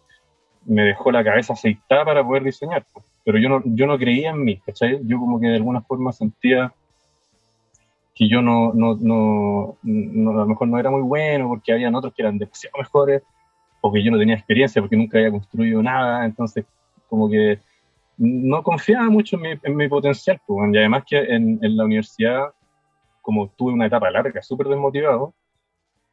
me 0.66 0.84
dejó 0.84 1.12
la 1.12 1.24
cabeza 1.24 1.54
aceitada 1.54 2.06
para 2.06 2.26
poder 2.26 2.44
diseñar. 2.44 2.86
Pero 3.24 3.38
yo 3.38 3.50
no, 3.50 3.62
yo 3.66 3.88
no 3.88 3.98
creía 3.98 4.32
en 4.32 4.44
mí, 4.44 4.58
¿cachai? 4.58 5.00
Yo 5.04 5.20
como 5.20 5.40
que 5.40 5.48
de 5.48 5.56
alguna 5.56 5.82
forma 5.82 6.12
sentía 6.12 6.74
que 8.14 8.28
yo 8.28 8.42
no, 8.42 8.74
no, 8.74 8.96
no, 9.00 9.78
no, 9.84 10.32
a 10.32 10.44
lo 10.44 10.48
mejor 10.48 10.68
no 10.68 10.80
era 10.80 10.92
muy 10.92 11.02
bueno 11.02 11.48
porque 11.48 11.72
habían 11.72 11.96
otros 11.96 12.14
que 12.14 12.22
eran 12.22 12.38
demasiado 12.38 12.78
mejores 12.78 13.24
o 13.80 13.92
que 13.92 14.04
yo 14.04 14.12
no 14.12 14.20
tenía 14.20 14.36
experiencia 14.36 14.82
porque 14.82 14.98
nunca 14.98 15.18
había 15.18 15.32
construido 15.32 15.82
nada, 15.82 16.26
entonces 16.26 16.66
como 17.10 17.30
que 17.30 17.60
no 18.24 18.62
confiaba 18.62 19.10
mucho 19.10 19.40
en 19.44 19.76
mi, 19.76 19.90
potencial, 19.90 20.40
pues, 20.46 20.72
y 20.72 20.78
además 20.78 21.04
que 21.08 21.18
en, 21.18 21.60
la 21.62 21.86
universidad, 21.86 22.54
como 23.20 23.50
tuve 23.50 23.74
una 23.74 23.88
etapa 23.88 24.12
larga, 24.12 24.44
súper 24.44 24.68
desmotivado, 24.68 25.34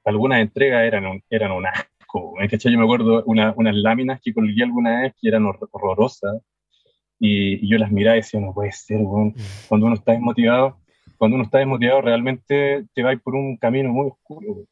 algunas 0.07 0.41
entregas 0.41 0.85
eran 0.85 1.05
un, 1.05 1.23
eran 1.29 1.53
un 1.53 1.67
asco, 1.67 2.35
Yo 2.41 2.79
me 2.79 2.85
acuerdo 2.85 3.23
una, 3.27 3.53
unas 3.55 3.75
láminas 3.75 4.21
que 4.23 4.33
colgué 4.33 4.63
alguna 4.65 5.03
vez 5.03 5.15
que 5.21 5.29
eran 5.29 5.45
horrorosas, 5.45 6.41
y, 7.21 7.69
yo 7.69 7.77
las 7.77 7.93
miraba 7.93 8.17
y 8.17 8.21
decía, 8.21 8.41
no 8.41 8.55
puede 8.55 8.73
ser, 8.73 9.01
mm. 9.01 9.35
cuando 9.69 9.87
uno 9.87 9.97
está 9.97 10.13
desmotivado, 10.13 10.79
cuando 11.19 11.35
uno 11.35 11.45
está 11.45 11.59
desmotivado 11.59 12.01
realmente 12.01 12.87
te 12.95 13.03
va 13.03 13.15
por 13.17 13.35
un 13.35 13.59
camino 13.59 13.91
muy 13.91 14.09
oscuro, 14.09 14.65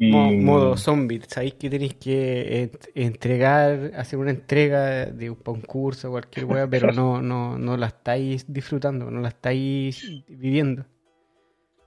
Modo 0.00 0.76
zombie, 0.76 1.20
sabéis 1.26 1.54
que 1.54 1.68
tenéis 1.68 1.94
que 1.94 2.70
entregar, 2.94 3.90
hacer 3.96 4.18
una 4.20 4.30
entrega 4.30 5.06
de 5.06 5.28
un 5.28 5.36
concurso 5.36 6.08
o 6.08 6.10
cualquier 6.12 6.44
weá, 6.44 6.68
pero 6.68 6.92
no, 6.92 7.20
no, 7.20 7.58
no 7.58 7.76
la 7.76 7.88
estáis 7.88 8.52
disfrutando, 8.52 9.10
no 9.10 9.20
la 9.20 9.28
estáis 9.28 10.24
viviendo. 10.28 10.84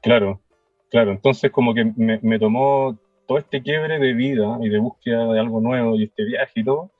Claro, 0.01 0.41
claro, 0.89 1.11
entonces 1.11 1.51
como 1.51 1.73
que 1.73 1.85
me, 1.95 2.37
tomó 2.37 2.97
todo 3.27 3.37
este 3.37 3.61
quiebre 3.61 3.97
de 3.97 4.13
vida 4.13 4.57
y 4.61 4.67
de 4.67 4.79
búsqueda 4.79 5.31
de 5.31 5.39
algo 5.39 5.61
nuevo 5.61 5.95
y 5.95 6.03
este 6.03 6.25
viaje 6.25 6.59
y 6.59 6.63
todo, 6.65 6.91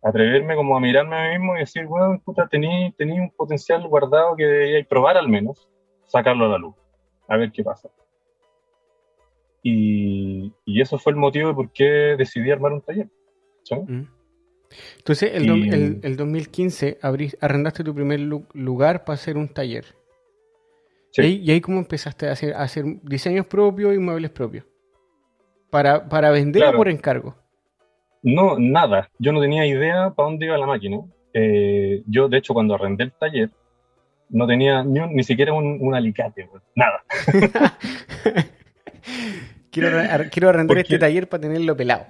atreverme 0.00 0.54
como 0.54 0.76
a 0.76 0.80
mirarme 0.80 1.16
a 1.16 1.24
mí 1.24 1.38
mismo 1.38 1.56
y 1.56 1.60
decir, 1.60 1.86
bueno, 1.86 2.22
puta, 2.24 2.46
tenéis 2.46 2.94
un 3.00 3.30
potencial 3.30 3.82
guardado 3.88 4.36
que 4.36 4.44
deberíais 4.44 4.86
probar 4.86 5.16
al 5.16 5.28
menos, 5.28 5.68
sacarlo 6.06 6.44
a 6.44 6.50
la 6.50 6.58
luz, 6.58 6.76
a 7.26 7.36
ver 7.36 7.50
qué 7.50 7.64
pasa. 7.64 7.88
Y, 9.62 10.52
eso 10.66 10.98
fue 10.98 11.12
el 11.12 11.18
motivo 11.18 11.48
de 11.48 11.54
por 11.54 11.72
qué 11.72 12.16
decidí 12.18 12.50
armar 12.50 12.72
un 12.72 12.82
taller. 12.82 13.08
Mm. 13.70 14.02
Entonces, 14.98 15.32
el, 15.34 16.00
el, 16.02 16.16
2015 16.16 16.98
arrendaste 17.40 17.84
tu 17.84 17.94
primer 17.94 18.20
lugar 18.20 19.04
para 19.04 19.14
hacer 19.14 19.36
un 19.36 19.48
taller. 19.48 19.84
¿Y, 21.14 21.20
ahí, 21.20 21.42
¿Y, 21.44 21.60
cómo 21.60 21.78
empezaste 21.78 22.28
a 22.28 22.32
hacer, 22.32 22.54
hacer 22.54 22.84
diseños 23.02 23.46
propios 23.46 23.94
y 23.94 23.98
muebles 23.98 24.30
propios? 24.30 24.64
¿Para, 25.70 26.08
para 26.08 26.30
vender 26.30 26.64
o 26.64 26.72
por 26.72 26.88
encargo? 26.88 27.34
No, 28.22 28.58
nada. 28.58 29.10
Yo 29.18 29.32
no 29.32 29.40
tenía 29.40 29.66
idea 29.66 30.10
para 30.10 30.28
dónde 30.28 30.46
iba 30.46 30.58
la 30.58 30.66
máquina. 30.66 30.98
Eh, 31.34 32.02
yo, 32.06 32.28
de 32.28 32.38
hecho, 32.38 32.54
cuando 32.54 32.74
arrendé 32.74 33.04
el 33.04 33.12
taller, 33.12 33.50
no 34.28 34.46
tenía 34.46 34.82
ni, 34.82 35.00
ni 35.00 35.22
siquiera 35.22 35.52
un, 35.52 35.94
alicate, 35.94 36.48
nada. 36.74 37.04
quiero, 39.72 39.98
quiero 40.30 40.48
arrendar 40.50 40.78
este 40.78 40.98
taller 40.98 41.28
para 41.28 41.40
tenerlo 41.40 41.76
pelado. 41.76 42.06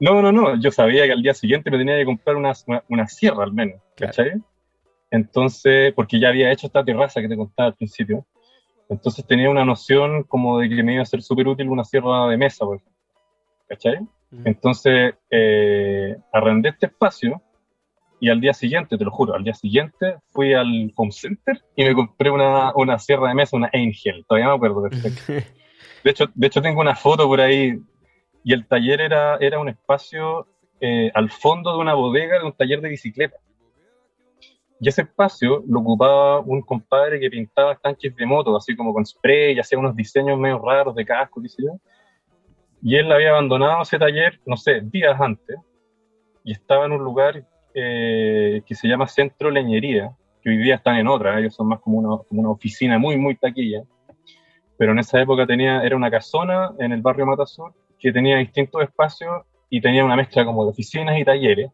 No, 0.00 0.22
no, 0.22 0.32
no. 0.32 0.58
Yo 0.60 0.70
sabía 0.70 1.04
que 1.04 1.12
al 1.12 1.22
día 1.22 1.34
siguiente 1.34 1.70
me 1.70 1.78
tenía 1.78 1.96
que 1.96 2.04
comprar 2.04 2.36
una, 2.36 2.52
una, 2.88 3.06
sierra 3.06 3.44
al 3.44 3.52
menos. 3.52 3.80
¿Cachai? 3.96 4.32
Entonces, 5.10 5.92
porque 5.94 6.18
ya 6.18 6.28
había 6.28 6.50
hecho 6.50 6.66
esta 6.66 6.84
terraza 6.84 7.20
que 7.20 7.28
te 7.28 7.36
contaba 7.36 7.68
al 7.68 7.74
principio. 7.74 8.26
Entonces 8.88 9.26
tenía 9.26 9.50
una 9.50 9.64
noción 9.64 10.24
como 10.24 10.58
de 10.58 10.68
que 10.68 10.82
me 10.82 10.94
iba 10.94 11.02
a 11.02 11.06
ser 11.06 11.22
súper 11.22 11.48
útil 11.48 11.68
una 11.68 11.84
sierra 11.84 12.28
de 12.28 12.36
mesa, 12.36 12.64
por 12.64 12.76
ejemplo. 12.76 12.94
¿Cachai? 13.68 13.98
Entonces, 14.44 15.14
eh, 15.30 16.16
arrendé 16.32 16.70
este 16.70 16.86
espacio 16.86 17.40
y 18.20 18.30
al 18.30 18.40
día 18.40 18.52
siguiente, 18.52 18.98
te 18.98 19.04
lo 19.04 19.10
juro, 19.12 19.34
al 19.34 19.44
día 19.44 19.54
siguiente 19.54 20.16
fui 20.30 20.54
al 20.54 20.92
home 20.96 21.12
center 21.12 21.62
y 21.76 21.84
me 21.84 21.94
compré 21.94 22.30
una, 22.30 22.72
una 22.74 22.98
sierra 22.98 23.28
de 23.28 23.34
mesa, 23.34 23.56
una 23.56 23.70
Angel. 23.72 24.24
Todavía 24.26 24.48
me 24.48 24.54
acuerdo 24.54 24.82
perfecto. 24.90 25.48
De 26.04 26.10
hecho, 26.10 26.26
de 26.34 26.46
hecho, 26.46 26.62
tengo 26.62 26.80
una 26.80 26.94
foto 26.94 27.26
por 27.26 27.40
ahí 27.40 27.78
y 28.44 28.52
el 28.52 28.66
taller 28.66 29.00
era, 29.00 29.36
era 29.40 29.58
un 29.58 29.70
espacio 29.70 30.46
eh, 30.80 31.10
al 31.14 31.30
fondo 31.30 31.72
de 31.72 31.78
una 31.78 31.94
bodega 31.94 32.38
de 32.38 32.44
un 32.44 32.52
taller 32.52 32.82
de 32.82 32.90
bicicleta. 32.90 33.38
Y 34.80 34.88
ese 34.88 35.02
espacio 35.02 35.64
lo 35.66 35.80
ocupaba 35.80 36.40
un 36.40 36.60
compadre 36.60 37.18
que 37.18 37.30
pintaba 37.30 37.74
tanques 37.76 38.14
de 38.14 38.26
moto, 38.26 38.54
así 38.54 38.76
como 38.76 38.92
con 38.92 39.06
spray, 39.06 39.54
y 39.54 39.60
hacía 39.60 39.78
unos 39.78 39.96
diseños 39.96 40.38
medio 40.38 40.58
raros 40.58 40.94
de 40.94 41.06
casco, 41.06 41.40
qué 41.40 41.48
sé 41.48 41.62
yo. 41.62 41.78
Y 42.82 42.96
él 42.96 43.10
había 43.10 43.30
abandonado 43.30 43.80
ese 43.80 43.98
taller, 43.98 44.38
no 44.44 44.58
sé, 44.58 44.82
días 44.82 45.18
antes, 45.18 45.56
y 46.44 46.52
estaba 46.52 46.84
en 46.84 46.92
un 46.92 47.02
lugar 47.02 47.46
eh, 47.72 48.62
que 48.66 48.74
se 48.74 48.88
llama 48.88 49.08
Centro 49.08 49.50
Leñería, 49.50 50.14
que 50.42 50.50
hoy 50.50 50.58
día 50.58 50.74
están 50.74 50.96
en 50.96 51.08
otra, 51.08 51.38
ellos 51.40 51.54
son 51.54 51.68
más 51.68 51.80
como 51.80 51.96
una, 51.96 52.22
como 52.28 52.42
una 52.42 52.50
oficina 52.50 52.98
muy, 52.98 53.16
muy 53.16 53.36
taquilla. 53.36 53.84
Pero 54.76 54.92
en 54.92 54.98
esa 54.98 55.20
época 55.20 55.46
tenía, 55.46 55.82
era 55.82 55.96
una 55.96 56.10
casona 56.10 56.72
en 56.78 56.92
el 56.92 57.02
barrio 57.02 57.26
Matasur 57.26 57.72
que 57.98 58.12
tenía 58.12 58.38
distintos 58.38 58.82
espacios 58.82 59.42
y 59.70 59.80
tenía 59.80 60.04
una 60.04 60.16
mezcla 60.16 60.44
como 60.44 60.64
de 60.64 60.70
oficinas 60.70 61.18
y 61.18 61.24
talleres. 61.24 61.70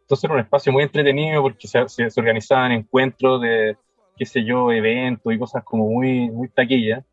Entonces 0.00 0.24
era 0.24 0.34
un 0.34 0.40
espacio 0.40 0.72
muy 0.72 0.82
entretenido 0.82 1.42
porque 1.42 1.66
se, 1.66 1.80
organizaban 2.16 2.72
encuentros 2.72 3.40
de, 3.40 3.76
qué 4.16 4.26
sé 4.26 4.44
yo, 4.44 4.70
eventos 4.70 5.32
y 5.32 5.38
cosas 5.38 5.64
como 5.64 5.88
muy, 5.88 6.30
muy 6.30 6.48
taquillas. 6.48 7.04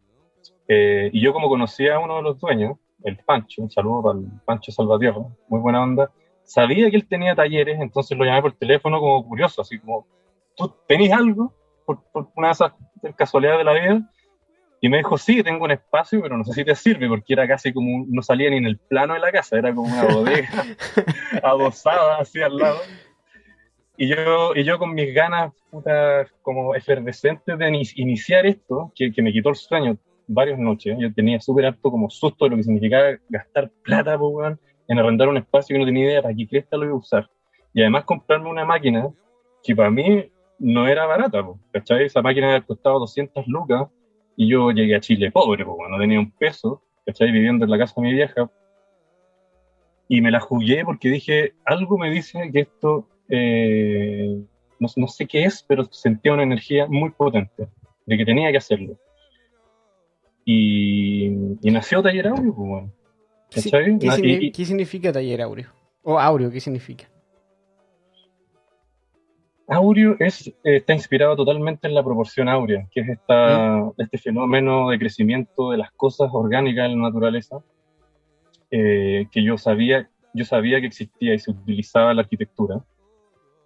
Eh, 0.68 1.10
y 1.14 1.22
yo 1.22 1.34
como 1.34 1.50
conocía 1.50 1.96
a 1.96 2.00
uno 2.00 2.18
de 2.18 2.22
los 2.24 2.40
dueños, 2.40 2.78
el 3.04 3.18
Pancho, 3.18 3.62
un 3.62 3.72
saludo 3.72 4.04
para 4.04 4.20
el 4.20 4.26
Pancho 4.46 4.72
Salvatierra, 4.72 5.22
muy 5.48 5.60
buena 5.60 5.82
onda, 5.82 6.12
sabía 6.44 6.90
que 6.90 6.98
él 6.98 7.08
tenía 7.08 7.36
talleres, 7.36 7.80
entonces 7.80 8.18
lo 8.18 8.26
llamé 8.26 8.42
por 8.42 8.54
teléfono 8.54 9.00
como 9.00 9.28
curioso, 9.28 9.62
así 9.62 9.80
como, 9.80 10.06
¿tú 10.56 10.74
tenés 10.88 11.12
algo? 11.12 11.54
Por, 11.86 12.04
por 12.12 12.30
una 12.36 12.50
de 12.50 12.52
esas 12.54 12.74
casualidades 13.16 13.60
de 13.60 13.64
la 13.64 13.74
vida. 13.74 14.12
Y 14.84 14.90
me 14.90 14.98
dijo, 14.98 15.16
sí, 15.16 15.44
tengo 15.44 15.64
un 15.64 15.72
espacio, 15.72 16.22
pero 16.24 16.36
no 16.36 16.44
sé 16.44 16.54
si 16.54 16.66
te 16.66 16.74
sirve, 16.74 17.08
porque 17.08 17.34
era 17.34 17.48
casi 17.48 17.72
como, 17.72 18.04
no 18.10 18.24
salía 18.24 18.50
ni 18.50 18.58
en 18.58 18.66
el 18.66 18.80
plano 18.80 19.14
de 19.14 19.20
la 19.20 19.32
casa, 19.32 19.60
era 19.60 19.76
como 19.76 19.88
una 19.88 20.06
bodega 20.06 20.50
adosada 21.44 22.18
así 22.18 22.42
al 22.42 22.58
lado. 22.58 22.80
Y 23.96 24.08
yo, 24.08 24.56
y 24.56 24.64
yo 24.64 24.80
con 24.80 24.96
mis 24.96 25.14
ganas 25.14 25.54
puta, 25.70 26.26
como 26.42 26.74
efervescentes 26.74 27.60
de 27.60 27.84
iniciar 27.96 28.48
esto, 28.48 28.92
que, 28.96 29.12
que 29.12 29.22
me 29.22 29.32
quitó 29.32 29.50
el 29.50 29.56
sueño 29.56 29.98
varias 30.26 30.58
noches, 30.58 30.98
yo 31.00 31.14
tenía 31.14 31.40
súper 31.40 31.68
harto 31.68 31.92
como 31.92 32.10
susto 32.10 32.46
de 32.46 32.52
lo 32.52 32.58
que 32.58 32.64
significaba 32.64 33.20
gastar 33.30 33.70
plata 33.84 34.18
en 34.88 35.00
arrendar 35.00 35.28
un 35.28 35.38
espacio 35.38 35.76
que 35.76 35.80
no 35.80 35.86
tenía 35.86 36.06
idea 36.06 36.22
para 36.24 36.34
qué 36.34 36.48
cresta 36.48 36.78
lo 36.78 36.86
iba 36.86 36.94
a 36.94 36.98
usar. 36.98 37.30
Y 37.72 37.82
además 37.82 38.06
comprarme 38.06 38.50
una 38.50 38.66
máquina 38.66 39.10
que 39.64 39.76
para 39.76 39.92
mí 39.92 40.32
no 40.58 40.88
era 40.88 41.06
barata, 41.06 41.46
¿cachai? 41.72 42.06
Esa 42.06 42.24
máquina 42.24 42.48
había 42.48 42.66
costado 42.66 42.98
200 43.00 43.46
lucas 43.46 43.88
y 44.42 44.48
yo 44.48 44.72
llegué 44.72 44.96
a 44.96 45.00
Chile 45.00 45.30
pobre, 45.30 45.64
porque 45.64 45.84
no 45.88 46.00
tenía 46.00 46.20
un 46.20 46.32
peso, 46.32 46.82
¿cachai? 47.06 47.32
Viviendo 47.32 47.64
en 47.64 47.70
la 47.70 47.78
casa 47.78 47.94
de 47.98 48.02
mi 48.02 48.12
vieja. 48.12 48.50
Y 50.08 50.20
me 50.20 50.32
la 50.32 50.40
jugué 50.40 50.84
porque 50.84 51.10
dije, 51.10 51.54
algo 51.64 51.96
me 52.00 52.10
dice 52.10 52.50
que 52.52 52.62
esto, 52.62 53.08
eh, 53.30 54.42
no, 54.80 54.88
no, 54.96 55.08
sé 55.08 55.28
qué 55.28 55.44
es, 55.44 55.64
pero 55.68 55.84
sentía 55.92 56.34
una 56.34 56.42
energía 56.42 56.88
muy 56.88 57.12
potente, 57.12 57.68
de 58.08 58.18
que 58.18 58.26
tenía 58.26 58.50
que 58.50 58.58
hacerlo. 58.58 58.98
Y, 60.44 61.28
y 61.62 61.70
nació 61.70 62.02
Taller 62.02 62.30
Aureo, 62.30 62.56
pues, 62.56 62.68
bueno. 62.68 62.92
¿Cachai? 63.52 64.00
¿Qué, 64.00 64.52
¿Qué 64.52 64.66
significa 64.66 65.12
Taller 65.12 65.44
Aureo? 65.44 65.70
O 66.02 66.20
Aureo, 66.20 66.50
¿qué 66.50 66.60
significa? 66.60 67.11
Aureo 69.72 70.18
es, 70.20 70.48
eh, 70.48 70.78
está 70.78 70.94
inspirado 70.94 71.34
totalmente 71.38 71.88
en 71.88 71.96
la 71.96 72.04
proporción 72.04 72.50
áurea, 72.50 72.86
que 72.92 73.00
es 73.00 73.10
esta, 73.10 73.90
este 73.98 74.18
fenómeno 74.18 74.90
de 74.90 75.00
crecimiento 75.00 75.72
de 75.72 75.78
las 75.78 75.92
cosas 75.94 76.30
orgánicas 76.34 76.88
en 76.88 77.02
la 77.02 77.08
naturaleza, 77.08 77.64
eh, 78.70 79.28
que 79.32 79.42
yo 79.42 79.58
sabía, 79.58 80.10
yo 80.34 80.44
sabía 80.44 80.82
que 80.82 80.88
existía 80.88 81.34
y 81.34 81.40
se 81.40 81.52
utilizaba 81.52 82.12
en 82.12 82.18
la 82.18 82.24
arquitectura. 82.24 82.84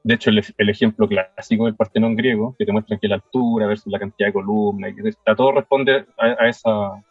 De 0.03 0.13
hecho, 0.13 0.29
el, 0.29 0.69
ejemplo 0.69 1.07
clásico 1.07 1.65
del 1.65 1.75
Partenón 1.75 2.15
griego, 2.15 2.55
que 2.59 2.67
te 2.67 2.71
muestra 2.71 2.99
que 2.99 3.07
la 3.07 3.15
altura 3.15 3.65
versus 3.65 3.91
la 3.91 3.97
cantidad 3.97 4.29
de 4.29 4.33
columnas, 4.33 4.93
y 4.95 5.07
está, 5.07 5.35
todo 5.35 5.53
responde 5.53 6.05
a, 6.19 6.47
esa, 6.47 6.87
a 6.87 7.03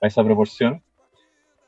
esa 0.00 0.24
proporción. 0.24 0.82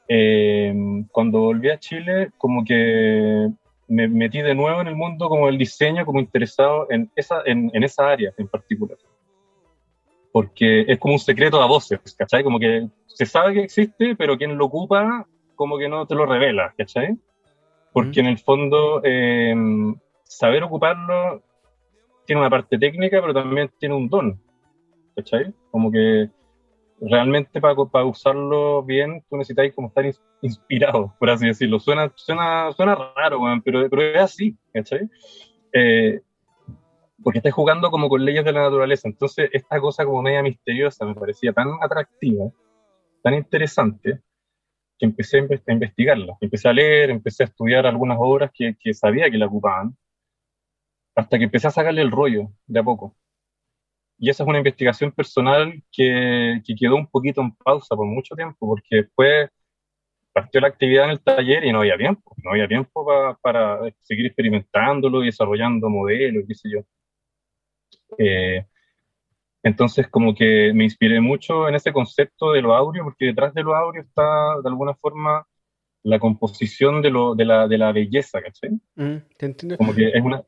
Eh, 0.08 0.74
cuando 1.12 1.40
volví 1.40 1.68
a 1.68 1.78
Chile, 1.78 2.30
como 2.38 2.64
que 2.64 3.50
me 3.92 4.08
metí 4.08 4.40
de 4.40 4.54
nuevo 4.54 4.80
en 4.80 4.88
el 4.88 4.96
mundo 4.96 5.28
como 5.28 5.48
el 5.48 5.58
diseño, 5.58 6.06
como 6.06 6.18
interesado 6.18 6.86
en 6.90 7.10
esa, 7.14 7.42
en, 7.44 7.70
en 7.74 7.84
esa 7.84 8.08
área 8.08 8.32
en 8.38 8.48
particular. 8.48 8.96
Porque 10.32 10.86
es 10.88 10.98
como 10.98 11.14
un 11.14 11.20
secreto 11.20 11.60
a 11.60 11.66
voces, 11.66 12.00
¿cachai? 12.16 12.42
Como 12.42 12.58
que 12.58 12.88
se 13.06 13.26
sabe 13.26 13.52
que 13.52 13.60
existe, 13.60 14.16
pero 14.16 14.38
quien 14.38 14.56
lo 14.56 14.64
ocupa 14.64 15.26
como 15.56 15.76
que 15.76 15.90
no 15.90 16.06
te 16.06 16.14
lo 16.14 16.24
revela, 16.24 16.72
¿cachai? 16.76 17.18
Porque 17.92 18.20
en 18.20 18.26
el 18.26 18.38
fondo 18.38 19.02
eh, 19.04 19.54
saber 20.22 20.62
ocuparlo 20.64 21.42
tiene 22.24 22.40
una 22.40 22.48
parte 22.48 22.78
técnica, 22.78 23.20
pero 23.20 23.34
también 23.34 23.70
tiene 23.78 23.94
un 23.94 24.08
don, 24.08 24.40
¿cachai? 25.14 25.52
Como 25.70 25.92
que 25.92 26.30
realmente 27.02 27.60
para, 27.60 27.74
para 27.74 28.04
usarlo 28.04 28.82
bien, 28.82 29.24
tú 29.28 29.36
necesitas 29.36 29.74
como 29.74 29.88
estar 29.88 30.04
inspirado, 30.40 31.14
por 31.18 31.30
así 31.30 31.46
decirlo. 31.46 31.80
Suena, 31.80 32.12
suena, 32.14 32.72
suena 32.72 32.94
raro, 33.16 33.40
pero, 33.64 33.88
pero 33.90 34.02
es 34.02 34.20
así, 34.20 34.56
¿cachai? 34.72 35.08
Eh, 35.72 36.20
porque 37.22 37.38
estás 37.38 37.52
jugando 37.52 37.90
como 37.90 38.08
con 38.08 38.24
leyes 38.24 38.44
de 38.44 38.52
la 38.52 38.62
naturaleza. 38.62 39.08
Entonces, 39.08 39.50
esta 39.52 39.80
cosa 39.80 40.04
como 40.04 40.22
media 40.22 40.42
misteriosa 40.42 41.04
me 41.04 41.14
parecía 41.14 41.52
tan 41.52 41.68
atractiva, 41.80 42.50
tan 43.22 43.34
interesante, 43.34 44.20
que 44.98 45.06
empecé 45.06 45.38
a 45.66 45.72
investigarla. 45.72 46.36
Empecé 46.40 46.68
a 46.68 46.72
leer, 46.72 47.10
empecé 47.10 47.42
a 47.42 47.46
estudiar 47.46 47.86
algunas 47.86 48.18
obras 48.20 48.50
que, 48.54 48.76
que 48.78 48.94
sabía 48.94 49.30
que 49.30 49.38
la 49.38 49.46
ocupaban, 49.46 49.96
hasta 51.14 51.38
que 51.38 51.44
empecé 51.44 51.66
a 51.66 51.72
sacarle 51.72 52.02
el 52.02 52.10
rollo 52.10 52.50
de 52.66 52.80
a 52.80 52.82
poco. 52.82 53.16
Y 54.22 54.30
esa 54.30 54.44
es 54.44 54.48
una 54.48 54.58
investigación 54.58 55.10
personal 55.10 55.82
que, 55.90 56.62
que, 56.64 56.76
quedó 56.76 56.94
un 56.94 57.08
poquito 57.08 57.40
en 57.40 57.56
pausa 57.56 57.96
por 57.96 58.06
mucho 58.06 58.36
tiempo, 58.36 58.68
porque 58.68 58.96
después 59.02 59.50
partió 60.32 60.60
la 60.60 60.68
actividad 60.68 61.06
en 61.06 61.10
el 61.10 61.20
taller 61.20 61.64
y 61.64 61.72
no 61.72 61.80
había 61.80 61.98
tiempo, 61.98 62.32
no 62.36 62.52
había 62.52 62.68
tiempo 62.68 63.04
para 63.42 63.80
seguir 64.02 64.26
experimentándolo 64.26 65.24
y 65.24 65.26
desarrollando 65.26 65.90
modelos, 65.90 66.44
qué 66.46 66.54
sé 66.54 66.70
yo. 66.70 66.82
Eh, 68.16 68.64
entonces, 69.64 70.06
como 70.06 70.36
que 70.36 70.72
me 70.72 70.84
inspiré 70.84 71.20
mucho 71.20 71.68
en 71.68 71.74
ese 71.74 71.92
concepto 71.92 72.52
de 72.52 72.62
lo 72.62 72.76
áureo, 72.76 73.02
porque 73.02 73.26
detrás 73.26 73.52
de 73.54 73.64
lo 73.64 73.74
áureo 73.74 74.04
está, 74.04 74.60
de 74.62 74.68
alguna 74.68 74.94
forma, 74.94 75.44
la 76.04 76.20
composición 76.20 77.02
de, 77.02 77.10
lo, 77.10 77.34
de, 77.34 77.44
la, 77.44 77.66
de 77.66 77.78
la 77.78 77.90
belleza, 77.90 78.40
¿cachai? 78.40 78.70
Mm, 78.94 79.16
te 79.36 79.46
entiendo. 79.46 79.76
Como 79.78 79.92
que 79.92 80.10
es 80.10 80.22
una, 80.22 80.44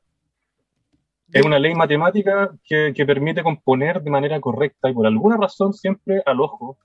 es 1.32 1.44
una 1.44 1.58
ley 1.58 1.74
matemática 1.74 2.54
que, 2.64 2.92
que, 2.94 3.06
permite 3.06 3.42
componer 3.42 4.02
de 4.02 4.10
manera 4.10 4.40
correcta 4.40 4.90
y 4.90 4.92
por 4.92 5.06
alguna 5.06 5.36
razón 5.36 5.72
siempre 5.72 6.22
al 6.26 6.40
ojo 6.40 6.78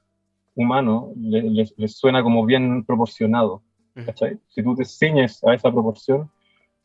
humano 0.56 1.12
le, 1.18 1.66
le, 1.76 1.88
suena 1.88 2.24
como 2.24 2.46
bien 2.46 2.84
proporcionado. 2.84 3.64
¿cachai? 4.06 4.40
Si 4.48 4.64
tú 4.64 4.76
te 4.76 4.86
ciñes 4.86 5.44
a 5.44 5.54
esa 5.54 5.72
proporción, 5.72 6.32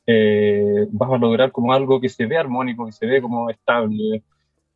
eh, 0.07 0.87
vas 0.91 1.11
a 1.11 1.19
lograr 1.19 1.53
como 1.53 1.73
algo 1.73 2.01
que 2.01 2.09
se 2.09 2.27
ve 2.27 2.37
armónico, 2.37 2.87
que 2.87 2.93
se 2.93 3.07
ve 3.07 3.23
como 3.23 3.49
estable. 3.51 4.23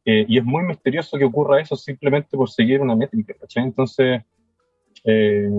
Eh, 0.04 0.24
y 0.28 0.38
es 0.38 0.44
muy 0.44 0.62
misterioso 0.62 1.18
que 1.18 1.24
ocurra 1.24 1.60
eso 1.60 1.76
simplemente 1.76 2.36
por 2.36 2.48
seguir 2.48 2.80
una 2.80 2.96
métrica, 2.96 3.34
¿cachai? 3.38 3.64
Entonces, 3.64 4.22
eh, 5.04 5.50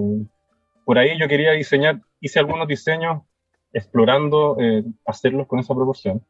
por 0.86 0.98
ahí 0.98 1.20
yo 1.20 1.28
quería 1.28 1.52
diseñar, 1.52 2.02
hice 2.20 2.40
algunos 2.40 2.68
diseños 2.68 3.22
explorando 3.72 4.58
eh, 4.60 4.84
hacerlos 5.06 5.46
con 5.46 5.60
esa 5.60 5.76
proporción 5.76 6.24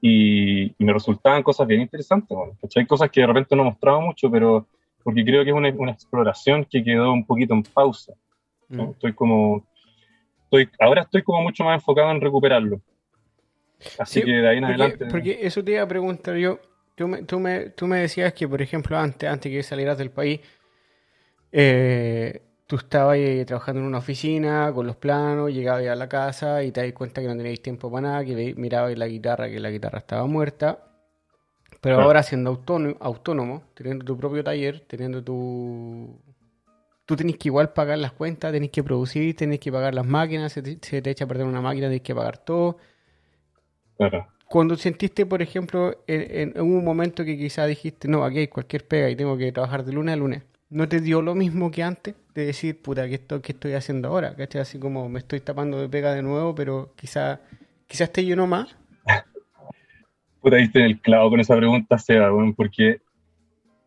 y, 0.00 0.74
me 0.78 0.92
resultaban 0.92 1.42
cosas 1.42 1.66
bien 1.66 1.80
interesantes, 1.80 2.36
¿cachai? 2.60 2.86
Cosas 2.86 3.10
que 3.10 3.20
de 3.20 3.26
repente 3.26 3.56
no 3.56 3.64
mostraba 3.64 4.00
mucho, 4.00 4.30
pero 4.30 4.66
porque 5.02 5.24
creo 5.24 5.44
que 5.44 5.50
es 5.50 5.56
una, 5.56 5.70
una 5.70 5.92
exploración 5.92 6.64
que 6.64 6.84
quedó 6.84 7.12
un 7.12 7.24
poquito 7.24 7.54
en 7.54 7.62
pausa. 7.62 8.14
Mm. 8.68 8.80
Estoy 8.80 9.12
como, 9.14 9.66
estoy, 10.44 10.68
ahora 10.78 11.02
estoy 11.02 11.22
como 11.22 11.42
mucho 11.42 11.64
más 11.64 11.80
enfocado 11.80 12.10
en 12.10 12.20
recuperarlo. 12.20 12.80
Así 13.98 14.22
que 14.22 14.32
de 14.32 14.48
ahí 14.48 14.58
en 14.58 14.64
adelante. 14.64 15.06
Porque 15.06 15.38
eso 15.42 15.62
te 15.62 15.72
iba 15.72 15.82
a 15.82 15.88
preguntar 15.88 16.36
yo. 16.36 16.58
Tú 16.94 17.06
me, 17.06 17.22
tú, 17.22 17.38
me, 17.38 17.70
tú 17.70 17.86
me 17.86 17.98
decías 17.98 18.32
que, 18.32 18.48
por 18.48 18.60
ejemplo, 18.60 18.98
antes, 18.98 19.30
antes 19.30 19.52
que 19.52 19.62
salieras 19.62 19.98
del 19.98 20.10
país, 20.10 20.40
eh, 21.52 22.42
tú 22.68 22.76
estabas 22.76 23.14
ahí 23.14 23.44
trabajando 23.46 23.80
en 23.80 23.86
una 23.86 23.98
oficina 23.98 24.70
con 24.74 24.86
los 24.86 24.94
planos, 24.94 25.50
llegabas 25.50 25.86
a 25.86 25.96
la 25.96 26.08
casa 26.08 26.62
y 26.62 26.70
te 26.70 26.82
das 26.82 26.92
cuenta 26.92 27.22
que 27.22 27.26
no 27.26 27.34
teníais 27.34 27.62
tiempo 27.62 27.90
para 27.90 28.08
nada, 28.08 28.24
que 28.26 28.54
mirabas 28.56 28.96
la 28.96 29.08
guitarra, 29.08 29.48
que 29.48 29.58
la 29.58 29.70
guitarra 29.70 29.98
estaba 29.98 30.26
muerta. 30.26 30.84
Pero 31.80 32.00
ahora 32.00 32.22
siendo 32.22 32.50
autónomo, 32.50 32.96
autónomo, 33.00 33.62
teniendo 33.74 34.04
tu 34.04 34.16
propio 34.18 34.44
taller, 34.44 34.80
teniendo 34.80 35.24
tu... 35.24 36.20
Tú 37.06 37.16
tenés 37.16 37.38
que 37.38 37.48
igual 37.48 37.72
pagar 37.72 37.96
las 37.98 38.12
cuentas, 38.12 38.52
tenés 38.52 38.70
que 38.70 38.84
producir, 38.84 39.34
tenés 39.34 39.60
que 39.60 39.72
pagar 39.72 39.94
las 39.94 40.04
máquinas, 40.04 40.52
se 40.52 40.60
te, 40.62 41.10
echa 41.10 41.24
a 41.24 41.28
perder 41.28 41.46
una 41.46 41.62
máquina, 41.62 41.86
tenés 41.86 42.02
que 42.02 42.14
pagar 42.14 42.36
todo. 42.36 42.76
Cuando 44.46 44.76
sentiste, 44.76 45.24
por 45.24 45.40
ejemplo, 45.40 46.04
en, 46.06 46.60
un 46.60 46.84
momento 46.84 47.24
que 47.24 47.38
quizás 47.38 47.66
dijiste, 47.66 48.08
no, 48.08 48.24
aquí 48.24 48.40
hay 48.40 48.48
cualquier 48.48 48.86
pega 48.86 49.08
y 49.08 49.16
tengo 49.16 49.38
que 49.38 49.50
trabajar 49.52 49.86
de 49.86 49.92
lunes 49.92 50.12
a 50.12 50.16
lunes, 50.16 50.42
¿no 50.70 50.88
te 50.88 51.00
dio 51.00 51.22
lo 51.22 51.34
mismo 51.34 51.70
que 51.70 51.82
antes? 51.82 52.14
De 52.34 52.46
decir, 52.46 52.80
puta, 52.80 53.08
¿qué, 53.08 53.14
esto, 53.14 53.40
qué 53.42 53.52
estoy 53.52 53.72
haciendo 53.72 54.08
ahora? 54.08 54.34
¿Cachai? 54.36 54.60
Así 54.60 54.78
como 54.78 55.08
me 55.08 55.18
estoy 55.20 55.40
tapando 55.40 55.80
de 55.80 55.88
pega 55.88 56.12
de 56.14 56.22
nuevo, 56.22 56.54
pero 56.54 56.92
quizás 56.96 57.40
quizá 57.86 58.04
esté 58.04 58.24
yo 58.24 58.46
más. 58.46 58.76
puta, 60.40 60.56
diste 60.56 60.78
en 60.80 60.84
el 60.86 61.00
clavo 61.00 61.30
con 61.30 61.40
esa 61.40 61.56
pregunta, 61.56 61.98
Seba, 61.98 62.30
porque 62.56 63.00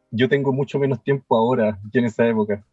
yo 0.09 0.27
tengo 0.27 0.51
mucho 0.51 0.79
menos 0.79 1.01
tiempo 1.03 1.37
ahora 1.37 1.79
que 1.91 1.99
en 1.99 2.05
esa 2.05 2.27
época. 2.27 2.63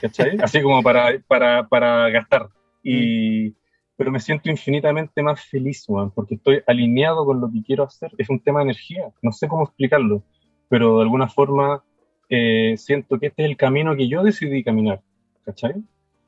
¿Cachai? 0.00 0.38
Así 0.42 0.62
como 0.62 0.82
para, 0.82 1.18
para, 1.26 1.66
para 1.68 2.08
gastar. 2.10 2.48
Y, 2.82 3.54
pero 3.96 4.10
me 4.10 4.20
siento 4.20 4.48
infinitamente 4.48 5.22
más 5.22 5.44
feliz, 5.44 5.86
porque 6.14 6.36
estoy 6.36 6.62
alineado 6.66 7.24
con 7.24 7.40
lo 7.40 7.50
que 7.50 7.62
quiero 7.62 7.84
hacer. 7.84 8.12
Es 8.16 8.30
un 8.30 8.40
tema 8.40 8.60
de 8.60 8.64
energía, 8.64 9.10
no 9.22 9.32
sé 9.32 9.48
cómo 9.48 9.64
explicarlo, 9.64 10.22
pero 10.68 10.96
de 10.96 11.02
alguna 11.02 11.28
forma 11.28 11.82
eh, 12.30 12.76
siento 12.76 13.18
que 13.18 13.26
este 13.26 13.42
es 13.42 13.50
el 13.50 13.56
camino 13.56 13.96
que 13.96 14.08
yo 14.08 14.22
decidí 14.22 14.62
caminar, 14.62 15.00
¿cachai? 15.44 15.74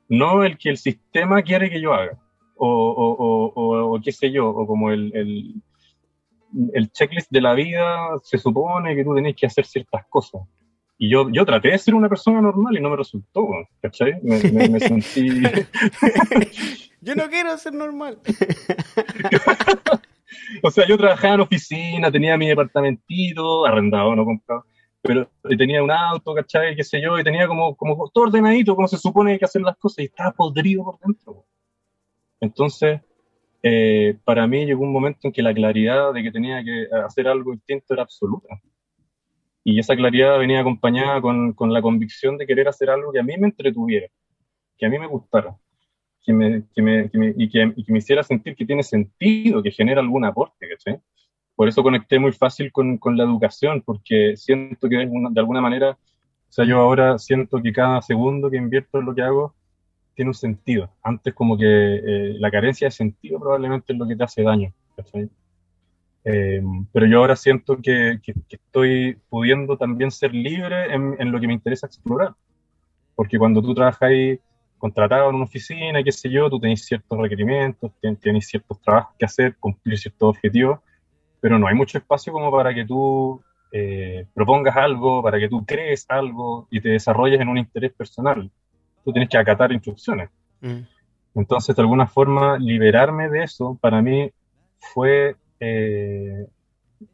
No 0.09 0.43
el 0.43 0.57
que 0.57 0.69
el 0.69 0.77
sistema 0.77 1.41
quiere 1.41 1.69
que 1.69 1.81
yo 1.81 1.93
haga, 1.93 2.19
o, 2.55 2.67
o, 2.67 3.53
o, 3.55 3.95
o 3.95 4.01
qué 4.01 4.11
sé 4.11 4.31
yo, 4.31 4.49
o 4.49 4.67
como 4.67 4.91
el, 4.91 5.15
el, 5.15 5.53
el, 6.73 6.91
checklist 6.91 7.31
de 7.31 7.41
la 7.41 7.53
vida 7.53 8.09
se 8.21 8.37
supone 8.37 8.95
que 8.95 9.05
tú 9.05 9.15
tenés 9.15 9.35
que 9.35 9.45
hacer 9.45 9.65
ciertas 9.65 10.05
cosas. 10.09 10.41
Y 10.97 11.09
yo, 11.09 11.29
yo 11.31 11.45
traté 11.45 11.71
de 11.71 11.77
ser 11.77 11.95
una 11.95 12.09
persona 12.09 12.41
normal 12.41 12.77
y 12.77 12.81
no 12.81 12.89
me 12.89 12.97
resultó, 12.97 13.47
¿cachai? 13.81 14.21
Me, 14.21 14.69
me 14.69 14.79
sentí... 14.79 15.41
Yo 17.01 17.15
no 17.15 17.29
quiero 17.29 17.57
ser 17.57 17.73
normal. 17.73 18.19
o 20.63 20.71
sea, 20.71 20.87
yo 20.87 20.97
trabajaba 20.97 21.35
en 21.35 21.41
oficina, 21.41 22.11
tenía 22.11 22.37
mi 22.37 22.47
departamentito, 22.47 23.65
arrendado, 23.65 24.15
no 24.15 24.23
comprado, 24.23 24.65
pero 25.03 25.29
tenía 25.57 25.83
un 25.83 25.91
auto, 25.91 26.33
¿cachai? 26.33 26.75
Qué 26.75 26.83
sé 26.83 27.01
yo, 27.01 27.19
y 27.19 27.23
tenía 27.23 27.47
como, 27.47 27.75
como 27.75 28.09
todo 28.09 28.25
ordenadito, 28.25 28.75
como 28.75 28.87
se 28.87 28.97
supone 28.97 29.37
que 29.37 29.45
hacer 29.45 29.61
las 29.61 29.77
cosas, 29.77 29.99
y 29.99 30.05
estaba 30.05 30.31
podrido 30.31 30.83
por 30.85 30.97
dentro. 30.99 31.45
Entonces, 32.39 33.01
eh, 33.61 34.17
para 34.23 34.47
mí 34.47 34.65
llegó 34.65 34.83
un 34.83 34.93
momento 34.93 35.27
en 35.27 35.33
que 35.33 35.43
la 35.43 35.53
claridad 35.53 36.13
de 36.13 36.23
que 36.23 36.31
tenía 36.31 36.63
que 36.63 36.87
hacer 37.05 37.27
algo 37.27 37.51
distinto 37.51 37.93
era 37.93 38.03
absoluta. 38.03 38.47
Y 39.63 39.79
esa 39.79 39.95
claridad 39.95 40.39
venía 40.39 40.61
acompañada 40.61 41.21
con, 41.21 41.53
con 41.53 41.71
la 41.71 41.81
convicción 41.81 42.37
de 42.37 42.47
querer 42.47 42.67
hacer 42.67 42.89
algo 42.89 43.11
que 43.11 43.19
a 43.19 43.23
mí 43.23 43.37
me 43.37 43.47
entretuviera, 43.47 44.07
que 44.77 44.85
a 44.85 44.89
mí 44.89 44.97
me 44.97 45.07
gustara 45.07 45.57
que 46.23 46.33
me, 46.33 46.63
que 46.73 46.81
me, 46.81 47.09
que 47.09 47.17
me, 47.17 47.33
y, 47.37 47.49
que, 47.49 47.73
y, 47.75 47.83
que 47.83 47.91
me, 47.91 47.99
hiciera 47.99 48.23
sentir 48.23 48.55
que 48.55 48.65
tiene 48.65 48.83
sentido, 48.83 49.61
que 49.61 49.71
genera 49.71 50.01
algún 50.01 50.25
aporte, 50.25 50.67
¿cachai? 50.69 50.99
Por 51.55 51.67
eso 51.67 51.83
conecté 51.83 52.19
muy 52.19 52.31
fácil 52.31 52.71
con, 52.71 52.97
con 52.97 53.15
la 53.15 53.23
educación, 53.23 53.81
porque 53.85 54.35
siento 54.35 54.89
que 54.89 54.97
de 54.97 55.39
alguna 55.39 55.61
manera, 55.61 55.91
o 55.91 56.51
sea, 56.51 56.65
yo 56.65 56.79
ahora 56.79 57.19
siento 57.19 57.61
que 57.61 57.71
cada 57.71 58.01
segundo 58.01 58.49
que 58.49 58.57
invierto 58.57 58.99
en 58.99 59.05
lo 59.05 59.13
que 59.13 59.21
hago 59.21 59.53
tiene 60.15 60.29
un 60.29 60.35
sentido. 60.35 60.89
Antes 61.01 61.33
como 61.33 61.57
que 61.57 61.65
eh, 61.65 62.35
la 62.39 62.51
carencia 62.51 62.87
de 62.87 62.91
sentido 62.91 63.39
probablemente 63.39 63.93
es 63.93 63.99
lo 63.99 64.07
que 64.07 64.15
te 64.15 64.23
hace 64.23 64.43
daño. 64.43 64.73
Eh, 66.25 66.61
pero 66.91 67.05
yo 67.05 67.19
ahora 67.19 67.35
siento 67.35 67.77
que, 67.77 68.19
que, 68.23 68.33
que, 68.47 68.55
estoy 68.55 69.17
pudiendo 69.29 69.77
también 69.77 70.09
ser 70.09 70.33
libre 70.33 70.93
en, 70.93 71.15
en, 71.19 71.31
lo 71.31 71.39
que 71.39 71.47
me 71.47 71.53
interesa 71.53 71.87
explorar. 71.87 72.33
Porque 73.15 73.37
cuando 73.37 73.61
tú 73.61 73.73
trabajas 73.73 74.01
ahí 74.03 74.39
contratado 74.77 75.29
en 75.29 75.35
una 75.35 75.45
oficina, 75.45 76.03
qué 76.03 76.11
sé 76.11 76.29
yo, 76.29 76.49
tú 76.49 76.59
tenés 76.59 76.85
ciertos 76.85 77.17
requerimientos, 77.17 77.91
tenés 78.21 78.47
ciertos 78.47 78.81
trabajos 78.81 79.15
que 79.17 79.25
hacer, 79.25 79.55
cumplir 79.57 79.97
ciertos 79.97 80.29
objetivos, 80.29 80.79
pero 81.43 81.59
no 81.59 81.67
hay 81.67 81.75
mucho 81.75 81.97
espacio 81.97 82.31
como 82.31 82.49
para 82.49 82.73
que 82.73 82.85
tú 82.85 83.41
eh, 83.69 84.25
propongas 84.33 84.77
algo, 84.77 85.21
para 85.21 85.37
que 85.37 85.49
tú 85.49 85.65
crees 85.65 86.05
algo 86.07 86.69
y 86.71 86.79
te 86.79 86.87
desarrolles 86.87 87.41
en 87.41 87.49
un 87.49 87.57
interés 87.57 87.91
personal. 87.91 88.49
Tú 89.03 89.11
tienes 89.11 89.27
que 89.27 89.37
acatar 89.37 89.73
instrucciones. 89.73 90.29
Mm. 90.61 90.83
Entonces, 91.35 91.75
de 91.75 91.81
alguna 91.81 92.07
forma, 92.07 92.57
liberarme 92.57 93.27
de 93.27 93.43
eso, 93.43 93.77
para 93.81 94.01
mí 94.01 94.31
fue, 94.79 95.35
eh, 95.59 96.47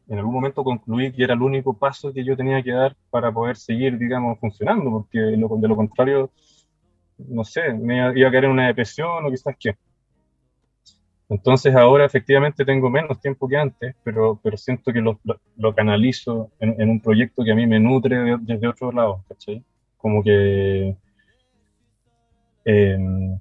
en 0.08 0.18
algún 0.20 0.36
momento 0.36 0.63
concluí 0.63 1.12
que 1.12 1.24
era 1.24 1.34
el 1.34 1.42
único 1.42 1.74
paso 1.74 2.13
que 2.13 2.24
yo 2.24 2.38
tenía 2.38 2.62
que 2.62 2.72
dar 2.72 2.96
para 3.10 3.32
poder 3.32 3.58
seguir, 3.58 3.98
digamos, 3.98 4.38
funcionando, 4.38 4.92
porque 4.92 5.18
de 5.18 5.38
lo 5.38 5.76
contrario 5.76 6.30
no 7.18 7.44
sé, 7.44 7.74
me 7.74 7.98
iba 8.15 8.30
a 8.30 8.32
caer 8.32 8.46
en 8.46 8.52
una 8.52 8.68
depresión 8.68 9.26
o 9.26 9.32
quizás 9.32 9.56
qué. 9.60 9.76
Entonces 11.30 11.76
ahora 11.76 12.06
efectivamente 12.06 12.65
tengo 12.65 12.89
menos 12.89 13.22
tiempo 13.22 13.48
que 13.48 13.56
antes, 13.56 13.96
pero, 14.04 14.39
pero 14.44 14.58
siento 14.58 14.92
que 14.92 15.00
lo, 15.00 15.20
lo, 15.58 15.76
canalizo 15.76 16.52
en, 16.60 16.89
un 16.89 17.00
proyecto 17.00 17.44
que 17.44 17.52
a 17.52 17.56
mí 17.56 17.68
me 17.68 17.80
nutre 17.80 18.38
desde 18.42 18.68
otro 18.68 18.92
lado, 18.92 19.24
¿cachai? 19.30 19.63
Como 19.98 20.24
que 20.24 20.96
em, 22.65 23.39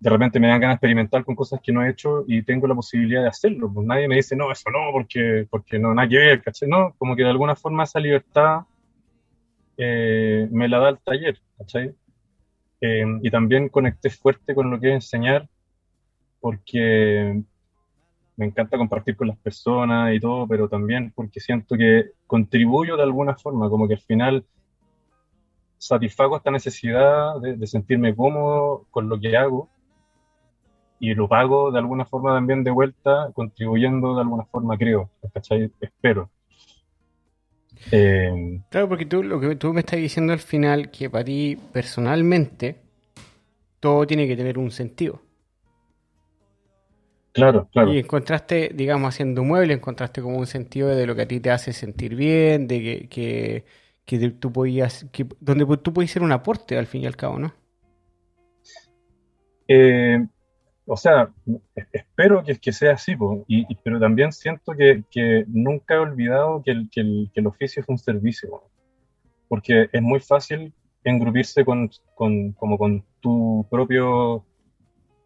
de 0.00 0.10
repente 0.10 0.40
me 0.40 0.48
dan 0.48 0.60
ganas 0.60 0.74
de 0.74 0.76
experimentar 0.76 1.24
con 1.24 1.36
cosas 1.36 1.60
que 1.62 1.72
no 1.72 1.84
he 1.84 1.90
hecho 1.90 2.24
y 2.26 2.42
tengo 2.42 2.66
la 2.66 2.74
posibilidad 2.74 3.22
de 3.22 3.28
hacerlo. 3.28 3.72
Pues 3.72 3.86
nadie 3.86 4.08
me 4.08 4.16
dice, 4.16 4.34
no, 4.34 4.50
eso 4.50 4.68
no, 4.70 4.90
porque, 4.92 5.46
porque 5.48 5.78
no, 5.78 5.94
nada 5.94 6.08
que 6.08 6.18
ver, 6.18 6.42
¿cachai? 6.42 6.68
No, 6.68 6.94
como 6.98 7.14
que 7.14 7.22
de 7.22 7.30
alguna 7.30 7.54
forma 7.54 7.84
esa 7.84 8.00
libertad 8.00 8.62
eh, 9.76 10.48
me 10.50 10.68
la 10.68 10.78
da 10.80 10.88
el 10.90 10.98
taller, 10.98 11.40
¿cachai? 11.58 11.94
Eh, 12.80 13.04
y 13.22 13.30
también 13.30 13.68
conecté 13.68 14.10
fuerte 14.10 14.54
con 14.54 14.70
lo 14.70 14.80
que 14.80 14.88
es 14.88 14.94
enseñar, 14.94 15.48
porque 16.44 17.42
me 18.36 18.44
encanta 18.44 18.76
compartir 18.76 19.16
con 19.16 19.28
las 19.28 19.38
personas 19.38 20.14
y 20.14 20.20
todo, 20.20 20.46
pero 20.46 20.68
también 20.68 21.10
porque 21.16 21.40
siento 21.40 21.74
que 21.74 22.10
contribuyo 22.26 22.98
de 22.98 23.02
alguna 23.02 23.34
forma, 23.34 23.70
como 23.70 23.88
que 23.88 23.94
al 23.94 24.00
final 24.00 24.44
satisfago 25.78 26.36
esta 26.36 26.50
necesidad 26.50 27.40
de, 27.40 27.66
sentirme 27.66 28.14
cómodo 28.14 28.84
con 28.90 29.08
lo 29.08 29.18
que 29.18 29.34
hago 29.34 29.70
y 31.00 31.14
lo 31.14 31.28
pago 31.28 31.72
de 31.72 31.78
alguna 31.78 32.04
forma 32.04 32.34
también 32.34 32.62
de 32.62 32.72
vuelta, 32.72 33.30
contribuyendo 33.32 34.14
de 34.14 34.20
alguna 34.20 34.44
forma, 34.44 34.76
creo, 34.76 35.08
¿cachai? 35.32 35.72
Espero. 35.80 36.28
Eh, 37.90 38.60
claro, 38.68 38.90
porque 38.90 39.06
tú 39.06 39.22
lo 39.22 39.40
que 39.40 39.56
tú 39.56 39.72
me 39.72 39.80
estás 39.80 39.98
diciendo 39.98 40.34
al 40.34 40.40
final, 40.40 40.90
que 40.90 41.08
para 41.08 41.24
ti 41.24 41.56
personalmente 41.72 42.82
todo 43.80 44.06
tiene 44.06 44.28
que 44.28 44.36
tener 44.36 44.58
un 44.58 44.70
sentido. 44.70 45.23
Claro, 47.34 47.68
claro. 47.72 47.92
Y 47.92 47.98
encontraste, 47.98 48.70
digamos, 48.72 49.08
haciendo 49.08 49.42
muebles, 49.42 49.76
encontraste 49.76 50.22
como 50.22 50.38
un 50.38 50.46
sentido 50.46 50.88
de 50.88 51.04
lo 51.04 51.16
que 51.16 51.22
a 51.22 51.28
ti 51.28 51.40
te 51.40 51.50
hace 51.50 51.72
sentir 51.72 52.14
bien, 52.14 52.68
de 52.68 52.80
que, 52.80 53.08
que, 53.08 53.64
que 54.04 54.30
tú 54.30 54.52
podías, 54.52 55.04
que, 55.10 55.26
donde 55.40 55.66
tú 55.78 55.92
podías 55.92 56.12
ser 56.12 56.22
un 56.22 56.30
aporte 56.30 56.78
al 56.78 56.86
fin 56.86 57.02
y 57.02 57.06
al 57.06 57.16
cabo, 57.16 57.40
¿no? 57.40 57.52
Eh, 59.66 60.24
o 60.86 60.96
sea, 60.96 61.28
espero 61.92 62.44
que, 62.44 62.54
que 62.56 62.70
sea 62.70 62.92
así, 62.92 63.16
y, 63.48 63.74
pero 63.82 63.98
también 63.98 64.30
siento 64.30 64.72
que, 64.72 65.02
que 65.10 65.44
nunca 65.48 65.94
he 65.94 65.98
olvidado 65.98 66.62
que 66.62 66.70
el, 66.70 66.88
que, 66.88 67.00
el, 67.00 67.30
que 67.34 67.40
el, 67.40 67.48
oficio 67.48 67.82
es 67.82 67.88
un 67.88 67.98
servicio, 67.98 68.62
porque 69.48 69.88
es 69.92 70.02
muy 70.02 70.20
fácil 70.20 70.72
engrupirse 71.02 71.64
con, 71.64 71.90
con, 72.14 72.52
como 72.52 72.78
con 72.78 73.04
tu 73.18 73.66
propio 73.68 74.44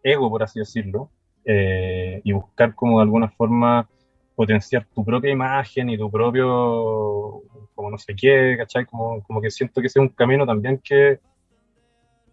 ego, 0.03 0.31
por 0.31 0.43
así 0.43 0.61
decirlo, 0.61 1.11
eh, 1.51 2.21
y 2.25 2.33
buscar 2.33 2.75
como 2.75 2.99
de 2.99 3.05
alguna 3.05 3.31
forma 3.31 3.89
potenciar 4.37 4.87
tu 4.95 5.03
propia 5.03 5.31
imagen 5.31 5.89
y 5.89 5.97
tu 5.97 6.11
propio, 6.11 7.43
como 7.75 7.91
no 7.91 7.97
sé 7.97 8.15
qué, 8.15 8.55
¿cachai? 8.59 8.85
Como, 8.85 9.23
como 9.23 9.41
que 9.41 9.51
siento 9.51 9.81
que 9.81 9.87
ese 9.87 9.99
es 9.99 10.03
un 10.03 10.11
camino 10.11 10.45
también 10.45 10.79
que, 10.79 11.19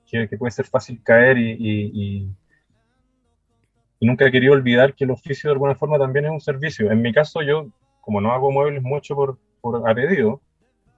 que, 0.06 0.28
puede 0.38 0.52
ser 0.52 0.66
fácil 0.66 1.02
caer 1.02 1.38
y, 1.38 1.52
y, 1.54 2.30
y, 4.02 4.06
nunca 4.06 4.28
he 4.28 4.32
querido 4.32 4.52
olvidar 4.52 4.94
que 4.94 5.06
el 5.06 5.12
oficio 5.12 5.50
de 5.50 5.54
alguna 5.54 5.76
forma 5.76 5.98
también 5.98 6.26
es 6.26 6.32
un 6.32 6.42
servicio. 6.42 6.92
En 6.92 7.02
mi 7.02 7.14
caso, 7.14 7.42
yo, 7.42 7.70
como 8.02 8.20
no 8.20 8.34
hago 8.34 8.52
muebles 8.52 8.84
mucho 8.84 9.16
por, 9.16 9.40
por 9.62 9.90
a 9.90 9.96
pedido, 9.96 10.42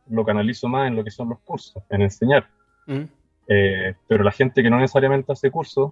lo 0.09 0.25
canalizo 0.25 0.67
más 0.67 0.87
en 0.87 0.95
lo 0.95 1.03
que 1.03 1.11
son 1.11 1.29
los 1.29 1.39
cursos, 1.41 1.83
en 1.91 2.01
enseñar. 2.01 2.47
Mm. 2.87 3.03
Eh, 3.47 3.93
pero 4.07 4.23
la 4.23 4.31
gente 4.31 4.63
que 4.63 4.71
no 4.71 4.79
necesariamente 4.79 5.31
hace 5.31 5.51
cursos, 5.51 5.91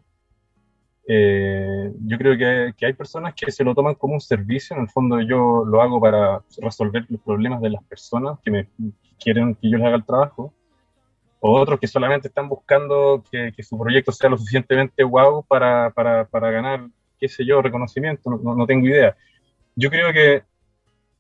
eh, 1.08 1.92
yo 2.06 2.18
creo 2.18 2.38
que, 2.38 2.74
que, 2.76 2.86
hay 2.88 2.94
personas 2.94 3.36
que 3.36 3.52
se 3.52 3.64
lo 3.64 3.76
toman 3.76 3.96
como 3.96 4.16
un 4.16 4.22
servicio, 4.22 4.76
en 4.76 4.84
el 4.84 4.90
fondo 4.90 5.22
yo 5.22 5.64
lo 5.66 5.82
hago 5.82 6.02
para 6.02 6.42
resolver 6.58 7.06
los 7.10 7.22
problemas 7.22 7.62
de 7.62 7.70
las 7.70 7.84
personas 7.84 8.40
que 8.44 8.52
me 8.52 8.68
quieren 9.20 9.56
que 9.56 9.70
yo 9.70 9.78
les 9.78 9.86
haga 9.86 9.98
el 9.98 10.06
trabajo, 10.06 10.54
o 11.40 11.60
otros 11.60 11.80
que 11.80 11.88
solamente 11.88 12.28
están 12.28 12.50
buscando 12.50 13.24
que, 13.30 13.54
que 13.56 13.62
su 13.62 13.78
proyecto 13.78 14.12
sea 14.12 14.32
lo 14.32 14.38
suficientemente 14.38 15.04
guau 15.04 15.44
para, 15.44 15.92
para, 15.92 16.26
para, 16.26 16.50
ganar, 16.50 16.88
qué 17.20 17.28
sé 17.28 17.46
yo, 17.46 17.62
reconocimiento, 17.62 18.32
no, 18.32 18.56
no, 18.56 18.66
tengo 18.66 18.88
idea. 18.88 19.16
Yo 19.76 19.92
creo 19.92 20.12
que 20.12 20.44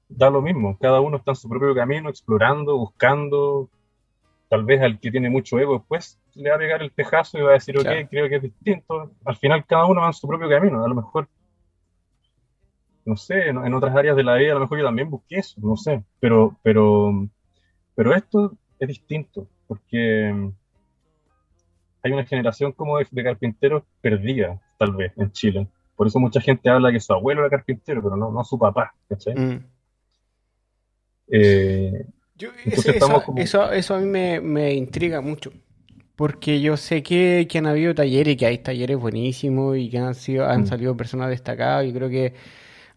da 0.09 0.31
lo 0.31 0.41
mismo, 0.41 0.77
cada 0.79 0.99
uno 0.99 1.17
está 1.17 1.31
en 1.31 1.35
su 1.35 1.47
propio 1.47 1.75
camino, 1.75 2.09
explorando, 2.09 2.75
buscando, 2.75 3.69
tal 4.49 4.63
vez 4.63 4.81
al 4.81 4.99
que 4.99 5.11
tiene 5.11 5.29
mucho 5.29 5.59
ego 5.59 5.77
después 5.77 6.19
le 6.35 6.49
va 6.49 6.55
a 6.55 6.59
pegar 6.59 6.81
el 6.81 6.91
tejazo 6.91 7.37
y 7.37 7.41
va 7.41 7.51
a 7.51 7.53
decir, 7.53 7.77
ok, 7.77 8.09
creo 8.09 8.29
que 8.29 8.35
es 8.35 8.41
distinto. 8.41 9.11
Al 9.23 9.37
final 9.37 9.65
cada 9.65 9.85
uno 9.85 10.01
va 10.01 10.07
en 10.07 10.13
su 10.13 10.27
propio 10.27 10.49
camino. 10.49 10.83
A 10.83 10.87
lo 10.87 10.95
mejor, 10.95 11.27
no 13.05 13.15
sé, 13.15 13.47
en, 13.47 13.73
otras 13.73 13.95
áreas 13.95 14.15
de 14.15 14.23
la 14.23 14.35
vida 14.35 14.51
a 14.51 14.55
lo 14.55 14.61
mejor 14.61 14.79
yo 14.79 14.85
también 14.85 15.09
busqué 15.09 15.37
eso, 15.37 15.59
no 15.61 15.77
sé. 15.77 16.03
Pero, 16.19 16.57
pero, 16.61 17.27
pero 17.95 18.13
esto 18.13 18.57
es 18.79 18.87
distinto 18.87 19.47
porque 19.67 20.51
hay 22.03 22.11
una 22.11 22.25
generación 22.25 22.71
como 22.73 22.97
de, 22.99 23.23
carpinteros 23.23 23.83
perdida, 24.01 24.61
tal 24.77 24.95
vez, 24.95 25.13
en 25.17 25.31
Chile. 25.31 25.67
Por 25.95 26.07
eso 26.07 26.19
mucha 26.19 26.41
gente 26.41 26.69
habla 26.69 26.91
que 26.91 26.99
su 26.99 27.13
abuelo 27.13 27.41
era 27.41 27.49
carpintero, 27.49 28.03
pero 28.03 28.17
no, 28.17 28.29
no 28.29 28.43
su 28.43 28.59
papá, 28.59 28.93
¿cachai? 29.07 29.35
Mm. 29.35 29.65
Eh, 31.31 32.05
eso, 33.35 33.71
eso, 33.71 33.95
a 33.95 33.99
mí 33.99 34.05
me, 34.41 34.73
intriga 34.73 35.21
mucho. 35.21 35.51
Porque 36.15 36.61
yo 36.61 36.77
sé 36.77 37.03
que, 37.03 37.47
han 37.55 37.65
habido 37.65 37.93
talleres, 37.93 38.37
que 38.37 38.45
hay 38.45 38.57
talleres 38.59 38.97
buenísimos 38.97 39.77
y 39.77 39.89
que 39.89 39.97
han 39.97 40.15
sido, 40.15 40.45
han 40.45 40.61
mm. 40.61 40.67
salido 40.67 40.97
personas 40.97 41.29
destacadas. 41.29 41.85
Y 41.85 41.93
creo 41.93 42.09
que 42.09 42.33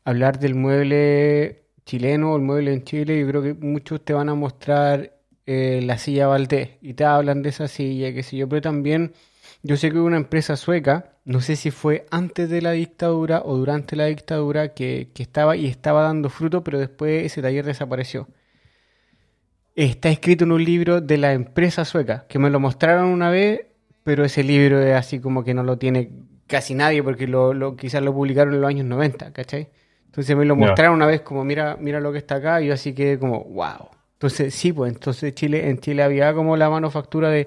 hablar 0.05 0.39
del 0.39 0.55
mueble 0.55 1.65
chileno, 1.85 2.37
el 2.37 2.43
mueble 2.43 2.73
en 2.73 2.85
Chile, 2.85 3.21
yo 3.21 3.27
creo 3.27 3.43
que 3.43 3.55
muchos 3.55 4.05
te 4.05 4.13
van 4.13 4.29
a 4.29 4.35
mostrar 4.35 5.13
eh, 5.47 5.81
la 5.83 5.99
silla 5.99 6.27
Valdés 6.27 6.71
y 6.83 6.95
te 6.95 7.05
hablan 7.05 7.43
de 7.43 7.49
esa 7.49 7.67
silla, 7.69 8.13
qué 8.13 8.23
sé 8.23 8.37
yo. 8.37 8.49
Pero 8.49 8.63
también 8.63 9.13
yo 9.63 9.77
sé 9.77 9.91
que 9.91 9.99
hubo 9.99 10.07
una 10.07 10.17
empresa 10.17 10.57
sueca, 10.57 11.17
no 11.25 11.41
sé 11.41 11.57
si 11.57 11.71
fue 11.71 12.07
antes 12.11 12.51
de 12.51 12.63
la 12.63 12.73
dictadura 12.73 13.43
o 13.45 13.57
durante 13.57 13.97
la 13.97 14.07
dictadura, 14.07 14.75
que, 14.75 15.11
que 15.15 15.23
estaba 15.23 15.57
y 15.57 15.67
estaba 15.67 16.03
dando 16.03 16.29
fruto, 16.31 16.63
pero 16.63 16.79
después 16.79 17.25
ese 17.25 17.43
taller 17.43 17.65
desapareció 17.65 18.29
está 19.85 20.09
escrito 20.11 20.45
en 20.45 20.53
un 20.53 20.65
libro 20.65 21.01
de 21.01 21.19
la 21.19 21.33
empresa 21.33 21.85
sueca, 21.85 22.27
que 22.29 22.39
me 22.39 22.51
lo 22.51 22.59
mostraron 22.59 23.07
una 23.09 23.31
vez, 23.31 23.61
pero 24.03 24.25
ese 24.25 24.43
libro 24.43 24.81
es 24.81 24.95
así 24.95 25.21
como 25.21 25.45
que 25.45 25.55
no 25.55 25.63
lo 25.63 25.79
tiene 25.79 26.11
casi 26.49 26.75
nadie, 26.75 27.03
porque 27.03 27.29
lo, 27.29 27.55
lo 27.55 27.77
quizás 27.77 28.03
lo 28.03 28.13
publicaron 28.13 28.55
en 28.55 28.61
los 28.61 28.69
años 28.69 28.87
90, 28.87 29.33
¿cachai? 29.33 29.69
Entonces 30.07 30.37
me 30.37 30.45
lo 30.45 30.57
mostraron 30.57 30.97
una 30.97 31.07
vez 31.07 31.21
como, 31.21 31.45
mira, 31.45 31.77
mira 31.79 32.01
lo 32.01 32.11
que 32.11 32.19
está 32.19 32.37
acá, 32.37 32.61
y 32.61 32.67
yo 32.67 32.75
así 32.75 32.93
que 32.93 33.19
como, 33.19 33.45
wow. 33.45 33.89
Entonces, 34.15 34.53
sí, 34.53 34.73
pues 34.73 34.93
entonces 34.93 35.33
Chile, 35.35 35.69
en 35.69 35.79
Chile 35.79 36.03
había 36.03 36.35
como 36.35 36.57
la 36.57 36.69
manufactura 36.69 37.31
de, 37.31 37.47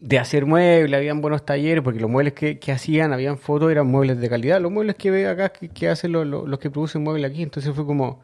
de 0.00 0.18
hacer 0.18 0.46
muebles, 0.46 0.96
habían 0.96 1.20
buenos 1.20 1.44
talleres, 1.44 1.84
porque 1.84 2.00
los 2.00 2.08
muebles 2.08 2.32
que, 2.32 2.72
hacían, 2.72 3.12
habían 3.12 3.36
fotos, 3.36 3.70
eran 3.70 3.88
muebles 3.88 4.18
de 4.20 4.28
calidad. 4.30 4.58
Los 4.58 4.72
muebles 4.72 4.96
que 4.96 5.10
ve 5.10 5.26
acá, 5.28 5.50
que, 5.50 5.88
hacen 5.88 6.12
los 6.12 6.58
que 6.58 6.70
producen 6.70 7.02
muebles 7.02 7.30
aquí, 7.30 7.42
entonces 7.42 7.74
fue 7.74 7.84
como, 7.84 8.22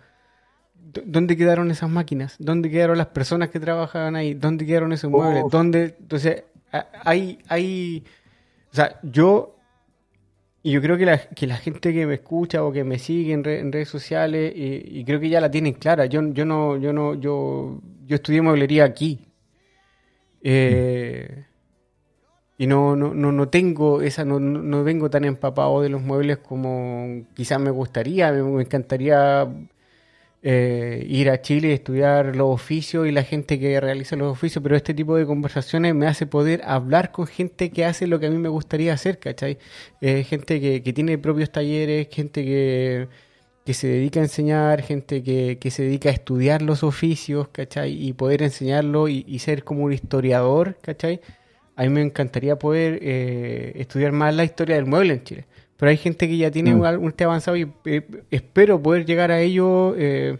¿Dónde 1.04 1.37
quedaron 1.37 1.70
esas 1.70 1.90
máquinas? 1.90 2.37
¿Dónde 2.38 2.70
quedaron 2.70 2.98
las 2.98 3.09
personas 3.09 3.50
que 3.50 3.61
trabajaban 3.61 4.16
ahí? 4.16 4.35
¿Dónde 4.35 4.66
quedaron 4.66 4.92
esos 4.92 5.11
muebles? 5.11 5.44
¿Dónde? 5.50 5.96
Entonces, 5.98 6.44
hay, 7.04 7.38
hay, 7.48 8.04
o 8.72 8.74
sea, 8.74 8.98
yo, 9.02 9.57
y 10.62 10.72
yo 10.72 10.80
creo 10.80 10.96
que 10.96 11.07
la, 11.07 11.18
que 11.18 11.46
la 11.46 11.57
gente 11.57 11.92
que 11.92 12.07
me 12.07 12.14
escucha 12.14 12.64
o 12.64 12.72
que 12.72 12.85
me 12.85 12.98
sigue 12.98 13.33
en, 13.33 13.44
redes 13.44 13.88
sociales, 13.88 14.52
y, 14.54 15.04
creo 15.04 15.20
que 15.20 15.28
ya 15.28 15.40
la 15.40 15.50
tienen 15.50 15.74
clara. 15.74 16.07
Yo, 16.07 16.22
yo 16.33 16.44
no, 16.44 16.76
yo 16.76 16.92
no, 16.92 17.14
yo, 17.14 17.80
yo 18.07 18.16
estudié 18.16 18.42
mueblería 18.42 18.85
aquí. 18.85 19.20
Eh, 20.42 21.44
y 22.57 22.66
no, 22.66 22.94
no, 22.94 23.14
no, 23.14 23.33
no 23.33 23.48
tengo 23.48 24.00
esa, 24.00 24.24
no, 24.24 24.38
no 24.38 24.85
vengo 24.85 25.11
tan 25.11 25.24
empapado 25.24 25.83
de 25.83 25.88
los 25.88 26.02
muebles 26.02 26.38
como 26.38 27.24
quizás 27.35 27.61
me 27.61 27.70
gustaría. 27.70 28.33
me 28.33 28.62
encantaría 28.62 29.48
eh, 30.46 31.07
ir 31.09 31.30
a 31.30 31.40
Chile 31.40 31.68
y 31.68 31.72
estudiar 31.72 32.37
los 32.37 32.48
oficios 32.54 33.07
y 33.09 33.12
la 33.12 33.22
gente 33.24 33.59
que 33.59 33.80
realiza 33.80 34.14
los 34.14 34.30
oficios, 34.30 34.62
pero 34.62 34.76
este 34.76 34.92
tipo 34.92 35.16
de 35.16 35.24
conversaciones 35.24 35.94
me 35.94 36.07
hace 36.07 36.26
poder 36.26 36.61
hablar 36.66 37.12
con 37.12 37.26
gente 37.26 37.70
que 37.70 37.87
hace 37.87 38.07
lo 38.07 38.20
que 38.20 38.26
a 38.26 38.30
mí 38.30 38.37
me 38.38 38.50
gustaría 38.50 38.92
hacer, 38.92 39.18
¿cachai? 39.18 39.59
Eh, 40.02 40.22
gente 40.24 40.61
que, 40.61 40.83
que, 40.83 40.92
tiene 40.92 41.16
propios 41.16 41.50
talleres, 41.50 42.09
gente 42.11 42.44
que, 42.44 43.09
que 43.64 43.74
se 43.74 43.88
dedica 43.88 44.20
a 44.20 44.24
enseñar, 44.24 44.83
gente 44.83 45.22
que, 45.22 45.59
que, 45.59 45.70
se 45.70 45.85
dedica 45.85 46.11
a 46.11 46.12
estudiar 46.12 46.61
los 46.62 46.83
oficios, 46.83 47.48
¿cachai? 47.48 47.92
Y 48.07 48.12
poder 48.12 48.42
enseñarlo 48.42 49.09
y, 49.09 49.38
ser 49.38 49.64
como 49.64 49.85
un 49.85 49.92
historiador, 49.94 50.76
¿cachai? 50.83 51.20
A 51.76 51.85
mí 51.85 51.88
me 51.88 52.02
encantaría 52.02 52.59
poder 52.59 52.98
eh, 53.02 53.72
estudiar 53.76 54.12
más 54.12 54.35
la 54.35 54.44
historia 54.44 54.76
del 54.76 54.87
mueble 54.87 55.14
en 55.14 55.24
Chile 55.24 55.46
pero 55.85 55.90
hay 55.90 55.99
gente 55.99 56.27
que 56.27 56.38
ya 56.38 56.51
tiene 56.51 56.75
mm. 56.75 56.81
un, 56.81 56.87
un 57.05 57.14
avanzado 57.20 57.59
y 57.59 57.70
eh, 57.85 58.01
espero 58.31 58.81
poder 58.83 59.05
llegar 59.05 59.31
a 59.31 59.40
ello 59.40 59.94
eh, 59.99 60.38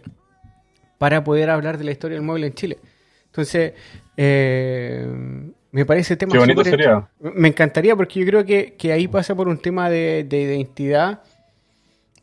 para 0.97 1.23
poder 1.23 1.51
hablar 1.51 1.77
de 1.77 1.83
la 1.83 1.91
historia 1.91 2.15
del 2.15 2.25
mueble 2.25 2.47
en 2.47 2.55
Chile. 2.55 2.79
Entonces, 3.27 3.73
eh, 4.17 5.07
me 5.71 5.85
parece 5.85 6.17
tema 6.17 6.33
Qué 6.33 6.63
sería. 6.63 7.07
Me 7.19 7.49
encantaría 7.49 7.95
porque 7.95 8.21
yo 8.21 8.25
creo 8.25 8.43
que, 8.43 8.91
ahí 8.91 9.07
pasa 9.07 9.35
por 9.35 9.47
un 9.47 9.59
tema 9.59 9.87
de, 9.87 10.25
identidad 10.31 11.21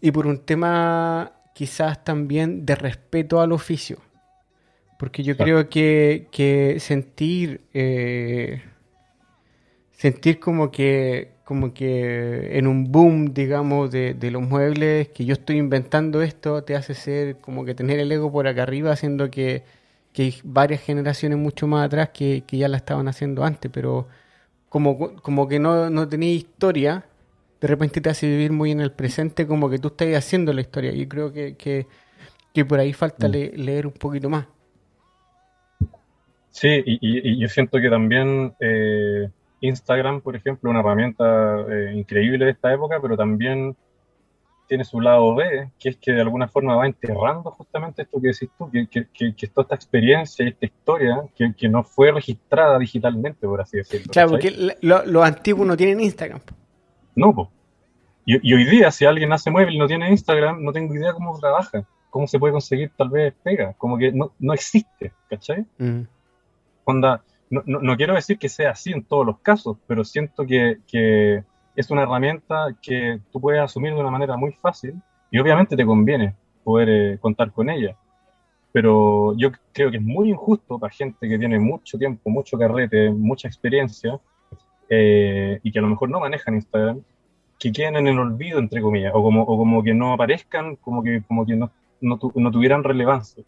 y 0.00 0.10
por 0.10 0.26
un 0.26 0.38
tema 0.38 1.30
quizás 1.54 2.02
también 2.02 2.66
de 2.66 2.74
respeto 2.74 3.40
al 3.40 3.52
oficio. 3.52 3.98
Porque 4.98 5.22
yo 5.22 5.36
creo 5.36 5.68
que, 5.68 6.26
que 6.32 6.78
sentir, 6.80 7.60
sentir 9.92 10.40
como 10.40 10.72
que 10.72 11.31
como 11.44 11.74
que 11.74 12.56
en 12.56 12.66
un 12.66 12.92
boom, 12.92 13.34
digamos, 13.34 13.90
de, 13.90 14.16
los 14.30 14.42
muebles, 14.42 15.08
que 15.08 15.24
yo 15.24 15.34
estoy 15.34 15.58
inventando 15.58 16.22
esto, 16.22 16.62
te 16.62 16.76
hace 16.76 16.94
ser 16.94 17.36
como 17.36 17.64
que 17.64 17.74
tener 17.74 17.98
el 17.98 18.12
ego 18.12 18.30
por 18.30 18.46
acá 18.46 18.62
arriba, 18.62 18.92
haciendo 18.92 19.30
que, 19.30 19.64
hay 20.16 20.34
varias 20.44 20.82
generaciones 20.82 21.38
mucho 21.38 21.66
más 21.66 21.86
atrás 21.86 22.10
que, 22.10 22.44
ya 22.48 22.68
la 22.68 22.76
estaban 22.76 23.08
haciendo 23.08 23.44
antes, 23.44 23.70
pero 23.72 24.06
como, 24.68 25.16
como 25.16 25.48
que 25.48 25.58
no, 25.58 25.90
no 25.90 26.08
tenía 26.08 26.32
historia, 26.32 27.04
de 27.60 27.68
repente 27.68 28.00
te 28.00 28.10
hace 28.10 28.26
vivir 28.28 28.52
muy 28.52 28.70
en 28.70 28.80
el 28.80 28.92
presente, 28.92 29.46
como 29.46 29.68
que 29.68 29.78
tú 29.78 29.88
estás 29.88 30.14
haciendo 30.14 30.52
la 30.52 30.60
historia. 30.60 30.92
y 30.92 31.06
creo 31.06 31.32
que, 31.32 31.56
que, 31.56 32.64
por 32.64 32.78
ahí 32.78 32.92
falta 32.92 33.28
mm. 33.28 33.32
leer 33.32 33.86
un 33.86 33.92
poquito 33.94 34.30
más. 34.30 34.46
Sí, 36.50 36.82
y, 36.86 37.40
yo 37.40 37.48
siento 37.48 37.80
que 37.80 37.90
también... 37.90 38.54
Eh 38.60 39.28
Instagram, 39.62 40.20
por 40.20 40.36
ejemplo, 40.36 40.68
una 40.70 40.80
herramienta 40.80 41.60
eh, 41.68 41.92
increíble 41.94 42.44
de 42.44 42.50
esta 42.50 42.72
época, 42.74 42.98
pero 43.00 43.16
también 43.16 43.74
tiene 44.68 44.84
su 44.84 45.00
lado 45.00 45.34
B, 45.34 45.70
que 45.78 45.90
es 45.90 45.96
que 45.96 46.12
de 46.12 46.20
alguna 46.20 46.48
forma 46.48 46.74
va 46.74 46.86
enterrando 46.86 47.50
justamente 47.50 48.02
esto 48.02 48.20
que 48.20 48.28
decís 48.28 48.48
tú, 48.58 48.70
que, 48.70 48.86
que, 48.88 49.34
que, 49.34 49.46
toda 49.46 49.62
esta 49.62 49.74
experiencia 49.74 50.44
y 50.44 50.48
esta 50.48 50.66
historia 50.66 51.22
que, 51.36 51.68
no 51.68 51.84
fue 51.84 52.10
registrada 52.10 52.78
digitalmente, 52.78 53.46
por 53.46 53.60
así 53.60 53.76
decirlo. 53.78 54.10
Claro, 54.12 54.30
porque 54.30 54.76
los 54.80 55.24
antiguos 55.24 55.66
no 55.66 55.76
tienen 55.76 56.00
Instagram. 56.00 56.40
No, 57.14 57.34
pues. 57.34 57.48
Y, 58.24 58.54
hoy 58.54 58.64
día, 58.64 58.90
si 58.90 59.04
alguien 59.04 59.32
hace 59.32 59.50
mueble 59.50 59.74
y 59.74 59.78
no 59.78 59.86
tiene 59.86 60.10
Instagram, 60.10 60.62
no 60.62 60.72
tengo 60.72 60.94
idea 60.94 61.12
cómo 61.12 61.38
trabaja, 61.38 61.84
cómo 62.08 62.26
se 62.26 62.38
puede 62.38 62.52
conseguir 62.52 62.90
tal 62.96 63.10
vez 63.10 63.34
pega, 63.42 63.74
como 63.74 63.98
que 63.98 64.10
no, 64.12 64.32
no 64.38 64.54
existe, 64.54 65.12
¿cachai? 65.28 65.66
Mm 65.78 66.02
no, 67.52 67.96
quiero 67.96 68.14
decir 68.14 68.38
que 68.38 68.48
sea 68.48 68.70
así 68.70 68.92
en 68.92 69.04
todos 69.04 69.26
los 69.26 69.38
casos, 69.40 69.76
pero 69.86 70.04
siento 70.04 70.46
que, 70.46 71.44
es 71.74 71.90
una 71.90 72.02
herramienta 72.02 72.76
que 72.82 73.20
tú 73.30 73.40
puedes 73.40 73.62
asumir 73.62 73.94
de 73.94 74.00
una 74.00 74.10
manera 74.10 74.36
muy 74.36 74.52
fácil 74.52 74.94
y 75.30 75.38
obviamente 75.38 75.74
te 75.74 75.86
conviene 75.86 76.34
poder 76.64 76.88
eh, 76.88 77.18
contar 77.18 77.50
con 77.50 77.70
ella. 77.70 77.96
Pero 78.72 79.34
yo 79.38 79.50
creo 79.72 79.90
que 79.90 79.96
es 79.96 80.02
muy 80.02 80.30
injusto 80.30 80.78
para 80.78 80.92
gente 80.92 81.28
que 81.28 81.38
tiene 81.38 81.58
mucho 81.58 81.98
tiempo, 81.98 82.28
mucho 82.28 82.58
carrete, 82.58 83.10
mucha 83.10 83.48
experiencia 83.48 84.20
eh, 84.88 85.60
y 85.62 85.72
que 85.72 85.78
a 85.78 85.82
lo 85.82 85.88
mejor 85.88 86.10
no 86.10 86.20
manejan 86.20 86.54
Instagram, 86.54 87.02
que 87.58 87.72
queden 87.72 87.96
en 87.96 88.08
el 88.08 88.18
olvido, 88.18 88.58
entre 88.58 88.82
comillas, 88.82 89.12
o 89.14 89.22
como, 89.22 89.42
o 89.42 89.56
como 89.56 89.82
que 89.82 89.94
no 89.94 90.12
aparezcan, 90.12 90.76
como 90.76 91.02
que, 91.02 91.22
como 91.22 91.46
que 91.46 91.56
no, 91.56 91.70
no, 92.00 92.18
tuvieran 92.50 92.84
relevancia. 92.84 93.42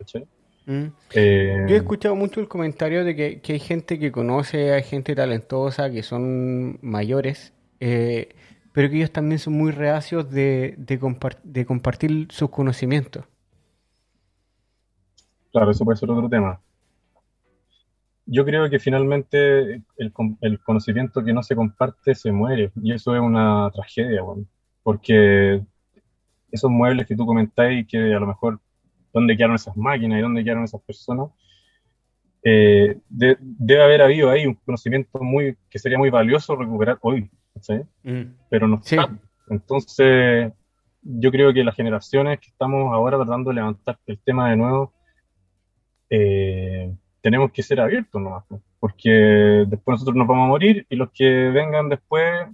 Mm. 0.66 0.86
Eh, 1.14 1.66
Yo 1.68 1.74
he 1.74 1.78
escuchado 1.78 2.14
mucho 2.14 2.40
el 2.40 2.48
comentario 2.48 3.04
de 3.04 3.40
que, 3.40 3.52
hay 3.52 3.58
gente 3.58 3.98
que 3.98 4.10
conoce, 4.10 4.72
hay 4.72 4.82
gente 4.82 5.14
talentosa, 5.14 5.90
que 5.90 6.02
son 6.02 6.78
mayores, 6.82 7.52
eh, 7.80 8.34
pero 8.72 8.88
que 8.88 8.96
ellos 8.96 9.12
también 9.12 9.38
son 9.38 9.54
muy 9.54 9.72
reacios 9.72 10.30
de, 10.30 10.74
de 10.76 11.66
compartir 11.66 12.28
sus 12.30 12.50
conocimientos. 12.50 13.24
Claro, 15.54 15.70
eso 15.70 15.84
puede 15.84 15.96
ser 15.96 16.10
otro 16.10 16.28
tema. 16.28 16.60
Yo 18.26 18.44
creo 18.44 18.68
que 18.68 18.80
finalmente 18.80 19.82
el, 19.96 20.12
conocimiento 20.64 21.22
que 21.22 21.32
no 21.32 21.44
se 21.44 21.54
comparte 21.54 22.16
se 22.16 22.32
muere 22.32 22.72
y 22.82 22.92
eso 22.92 23.14
es 23.14 23.20
una 23.20 23.70
tragedia, 23.70 24.22
porque 24.82 25.62
esos 26.50 26.70
muebles 26.70 27.06
que 27.06 27.14
tú 27.14 27.24
comentáis 27.24 27.86
que 27.86 28.14
a 28.14 28.18
lo 28.18 28.26
mejor 28.26 28.60
dónde 29.14 29.36
quedaron 29.36 29.56
esas 29.56 29.76
máquinas 29.76 30.18
y 30.18 30.22
dónde 30.22 30.44
quedaron 30.44 30.64
esas 30.64 30.82
personas, 30.82 31.30
eh, 32.42 32.98
debe 33.08 33.82
haber 33.82 34.02
habido 34.02 34.30
ahí 34.30 34.46
un 34.46 34.54
conocimiento 34.54 35.18
muy 35.22 35.56
que 35.70 35.78
sería 35.78 35.96
muy 35.96 36.10
valioso 36.10 36.54
recuperar 36.56 36.98
hoy, 37.00 37.30
¿sí? 37.60 37.74
Mm. 38.02 38.34
pero 38.50 38.68
no 38.68 38.76
está. 38.84 39.08
Entonces, 39.48 40.52
yo 41.00 41.30
creo 41.30 41.54
que 41.54 41.64
las 41.64 41.76
generaciones 41.76 42.40
que 42.40 42.48
estamos 42.48 42.92
ahora 42.92 43.16
tratando 43.16 43.50
de 43.50 43.56
levantar 43.56 43.98
el 44.06 44.18
tema 44.18 44.50
de 44.50 44.56
nuevo, 44.56 44.92
eh, 46.10 46.92
tenemos 47.22 47.52
que 47.52 47.62
ser 47.62 47.80
abiertos 47.80 48.20
nomás, 48.20 48.44
porque 48.78 49.10
después 49.66 49.94
nosotros 49.94 50.16
nos 50.16 50.26
vamos 50.26 50.44
a 50.44 50.48
morir 50.48 50.86
y 50.90 50.96
los 50.96 51.10
que 51.12 51.24
vengan 51.24 51.88
después, 51.88 52.46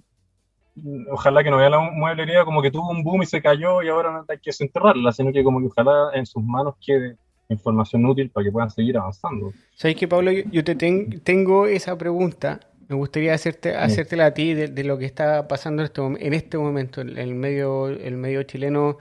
ojalá 1.11 1.43
que 1.43 1.51
no 1.51 1.57
vean 1.57 1.73
la 1.73 1.79
mueblería 1.79 2.45
como 2.45 2.63
que 2.63 2.71
tuvo 2.71 2.91
un 2.91 3.03
boom 3.03 3.23
y 3.23 3.27
se 3.27 3.43
cayó 3.43 3.83
y 3.83 3.89
ahora 3.89 4.13
no 4.13 4.25
hay 4.29 4.39
que 4.39 4.51
desenterrarla, 4.51 5.13
sino 5.13 5.33
que 5.33 5.45
como 5.45 5.61
que 5.61 5.67
ojalá 5.67 6.11
en 6.15 6.27
sus 6.27 6.43
manos 6.43 6.75
quede 6.85 7.17
información 7.49 8.07
útil 8.07 8.31
para 8.31 8.45
que 8.45 8.53
puedan 8.53 8.71
seguir 8.71 8.97
avanzando. 8.97 9.53
¿Sabes 9.75 9.97
que 9.97 10.09
Pablo? 10.09 10.31
Yo, 10.31 10.65
te 10.65 10.75
tengo 10.75 11.67
esa 11.67 11.99
pregunta. 11.99 12.61
Me 12.89 12.97
gustaría 12.97 13.35
hacerte, 13.35 13.77
hacértela 13.77 14.27
a 14.27 14.35
ti 14.35 14.55
de, 14.55 14.85
lo 14.85 14.99
que 14.99 15.05
está 15.05 15.47
pasando 15.47 15.83
en 15.83 15.87
este, 15.87 16.01
en 16.27 16.35
este 16.35 16.59
momento, 16.59 17.01
el 17.01 17.35
medio, 17.35 17.89
el 17.89 18.17
medio 18.17 18.43
chileno 18.43 18.99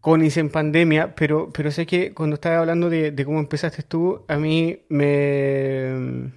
con 0.00 0.24
y 0.24 0.28
en 0.34 0.50
pandemia, 0.50 1.14
pero, 1.14 1.50
pero 1.52 1.70
sé 1.70 1.86
que 1.86 2.14
cuando 2.14 2.34
estaba 2.34 2.58
hablando 2.58 2.88
de, 2.88 3.14
cómo 3.24 3.38
empezaste 3.38 3.82
tú, 3.82 4.24
a 4.28 4.36
mí 4.38 4.80
me 4.88 5.92
mm, 5.94 6.32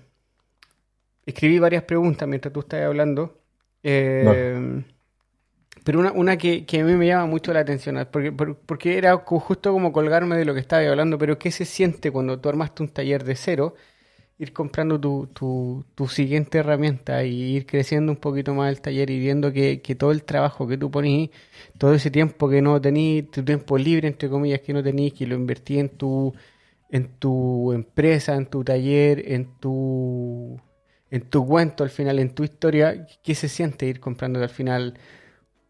escribí 1.25 1.59
varias 1.59 1.83
preguntas 1.83 2.27
mientras 2.27 2.53
tú 2.53 2.59
estabas 2.59 2.87
hablando. 2.87 3.42
Eh, 3.83 4.83
pero 5.83 5.99
una, 5.99 6.11
una 6.13 6.37
que, 6.37 6.65
a 6.71 6.83
mí 6.83 6.93
me 6.93 7.07
llama 7.07 7.25
mucho 7.25 7.53
la 7.53 7.59
atención, 7.59 8.07
porque, 8.11 8.31
porque 8.31 8.97
era 8.97 9.17
justo 9.17 9.71
como 9.73 9.91
colgarme 9.91 10.37
de 10.37 10.45
lo 10.45 10.53
que 10.53 10.61
estaba 10.61 10.87
hablando, 10.87 11.17
pero 11.17 11.37
¿qué 11.37 11.51
se 11.51 11.65
siente 11.65 12.11
cuando 12.11 12.39
tú 12.39 12.49
armaste 12.49 12.83
un 12.83 12.89
taller 12.89 13.23
de 13.23 13.35
cero? 13.35 13.75
ir 14.39 14.53
comprando 14.53 14.99
tu, 14.99 15.27
tu, 15.33 15.85
tu, 15.95 16.07
siguiente 16.07 16.57
herramienta 16.59 17.23
y 17.23 17.55
ir 17.55 17.65
creciendo 17.65 18.11
un 18.11 18.17
poquito 18.17 18.53
más 18.53 18.69
el 18.69 18.81
taller 18.81 19.09
y 19.09 19.19
viendo 19.19 19.51
que, 19.53 19.81
que 19.81 19.95
todo 19.95 20.11
el 20.11 20.23
trabajo 20.23 20.67
que 20.67 20.77
tú 20.77 20.91
ponís, 20.91 21.29
todo 21.77 21.93
ese 21.93 22.11
tiempo 22.11 22.49
que 22.49 22.61
no 22.61 22.81
tenís, 22.81 23.29
tu 23.31 23.43
tiempo 23.43 23.77
libre, 23.77 24.07
entre 24.07 24.29
comillas, 24.29 24.61
que 24.61 24.73
no 24.73 24.83
tenís, 24.83 25.13
que 25.13 25.27
lo 25.27 25.35
invertí 25.35 25.79
en 25.79 25.89
tu, 25.89 26.33
en 26.89 27.07
tu 27.19 27.73
empresa, 27.73 28.35
en 28.35 28.47
tu 28.47 28.63
taller, 28.63 29.31
en 29.31 29.59
tu, 29.59 30.59
en 31.13 31.29
tu 31.29 31.45
cuento 31.45 31.83
al 31.83 31.91
final, 31.91 32.17
en 32.17 32.33
tu 32.33 32.43
historia, 32.43 33.05
¿qué 33.21 33.35
se 33.35 33.47
siente 33.47 33.85
ir 33.85 33.99
comprando 33.99 34.41
al 34.41 34.49
final 34.49 34.95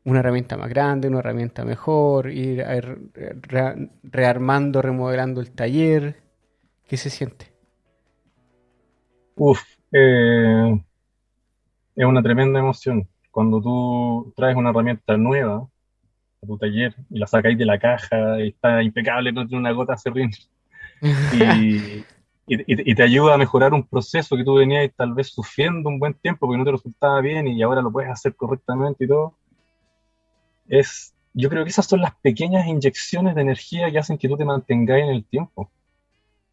una 0.06 0.20
herramienta 0.20 0.56
más 0.56 0.70
grande, 0.70 1.10
una 1.10 1.20
herramienta 1.20 1.66
mejor, 1.66 2.32
ir 2.32 2.64
rearmando, 4.04 4.82
remodelando 4.82 5.42
el 5.42 5.52
taller? 5.52 6.24
¿Qué 6.88 6.96
se 6.96 7.10
siente? 7.10 7.52
Uf, 9.36 9.62
eh, 9.92 10.82
es 11.94 12.06
una 12.06 12.24
tremenda 12.24 12.60
emoción. 12.60 13.06
Cuando 13.30 13.62
tú 13.62 14.32
traes 14.38 14.56
una 14.56 14.70
herramienta 14.70 15.18
nueva 15.18 15.68
a 16.42 16.48
tu 16.48 16.58
taller 16.58 16.96
y 17.10 17.20
la 17.20 17.28
sacáis 17.28 17.58
de 17.58 17.66
la 17.66 17.78
caja 17.78 18.40
y 18.40 18.48
está 18.48 18.82
impecable, 18.82 19.34
no 19.34 19.46
tiene 19.46 19.60
una 19.60 19.72
gota 19.74 19.98
de 20.06 20.30
y, 21.34 22.06
y, 22.46 22.96
te 22.96 23.04
ayuda 23.04 23.36
a 23.36 23.38
mejorar 23.38 23.74
un 23.74 23.88
proceso 23.88 24.36
que 24.36 24.44
tú 24.44 24.56
venías 24.56 24.92
tal 24.96 25.14
vez 25.14 25.28
sufriendo 25.28 25.90
un 25.90 26.00
buen 26.00 26.14
tiempo 26.14 26.46
porque 26.46 26.58
no 26.58 26.66
te 26.66 26.72
resultaba 26.72 27.22
bien 27.22 27.48
y 27.48 27.62
ahora 27.62 27.82
lo 27.82 27.92
puedes 27.92 28.12
hacer 28.12 28.36
correctamente 28.36 29.06
y 29.06 29.08
todo. 29.08 29.38
Es, 30.68 31.14
yo 31.34 31.50
creo 31.50 31.64
que 31.64 31.70
esas 31.70 31.86
son 31.86 32.02
las 32.02 32.16
pequeñas 32.16 32.68
inyecciones 32.68 33.36
de 33.36 33.42
energía 33.42 33.90
que 33.92 34.00
hacen 34.00 34.18
que 34.18 34.28
tú 34.28 34.38
te 34.38 34.46
mantengáis 34.46 35.06
en 35.06 35.12
el 35.12 35.26
tiempo. 35.26 35.72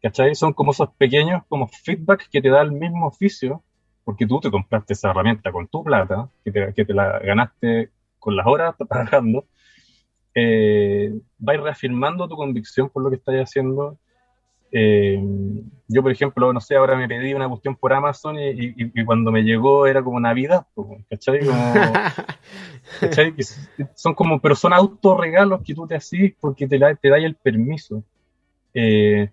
¿Cachai? 0.01 0.33
Son 0.33 0.53
como 0.53 0.71
esos 0.71 0.89
pequeños 0.95 1.43
como 1.47 1.67
feedback 1.67 2.27
que 2.29 2.41
te 2.41 2.49
da 2.49 2.61
el 2.61 2.71
mismo 2.71 3.07
oficio, 3.07 3.63
porque 4.03 4.25
tú 4.25 4.39
te 4.39 4.49
compraste 4.49 4.93
esa 4.93 5.11
herramienta 5.11 5.51
con 5.51 5.67
tu 5.67 5.83
plata, 5.83 6.29
que 6.43 6.51
te, 6.51 6.73
que 6.73 6.85
te 6.85 6.93
la 6.93 7.19
ganaste 7.19 7.91
con 8.17 8.35
las 8.35 8.47
horas 8.47 8.75
trabajando, 8.89 9.45
eh, 10.33 11.13
vais 11.37 11.61
reafirmando 11.61 12.27
tu 12.27 12.35
convicción 12.35 12.89
por 12.89 13.03
lo 13.03 13.09
que 13.09 13.17
estás 13.17 13.35
haciendo. 13.35 13.97
Eh, 14.71 15.21
yo, 15.87 16.01
por 16.01 16.11
ejemplo, 16.11 16.53
no 16.53 16.61
sé, 16.61 16.75
ahora 16.75 16.95
me 16.95 17.07
pedí 17.07 17.33
una 17.33 17.49
cuestión 17.49 17.75
por 17.75 17.91
Amazon 17.91 18.37
y, 18.39 19.03
cuando 19.03 19.31
me 19.31 19.43
llegó 19.43 19.85
era 19.87 20.01
como 20.01 20.19
Navidad, 20.19 20.65
¿cachai? 21.09 21.39
¿cachai? 22.99 23.33
son 23.95 24.13
como, 24.13 24.39
pero 24.39 24.55
son 24.55 24.73
autorregalos 24.73 25.61
que 25.63 25.75
tú 25.75 25.85
te 25.85 25.95
haces 25.95 26.33
porque 26.39 26.67
te, 26.67 26.79
te 26.79 27.09
da 27.09 27.17
el 27.17 27.35
permiso. 27.35 28.03
Eh, 28.73 29.29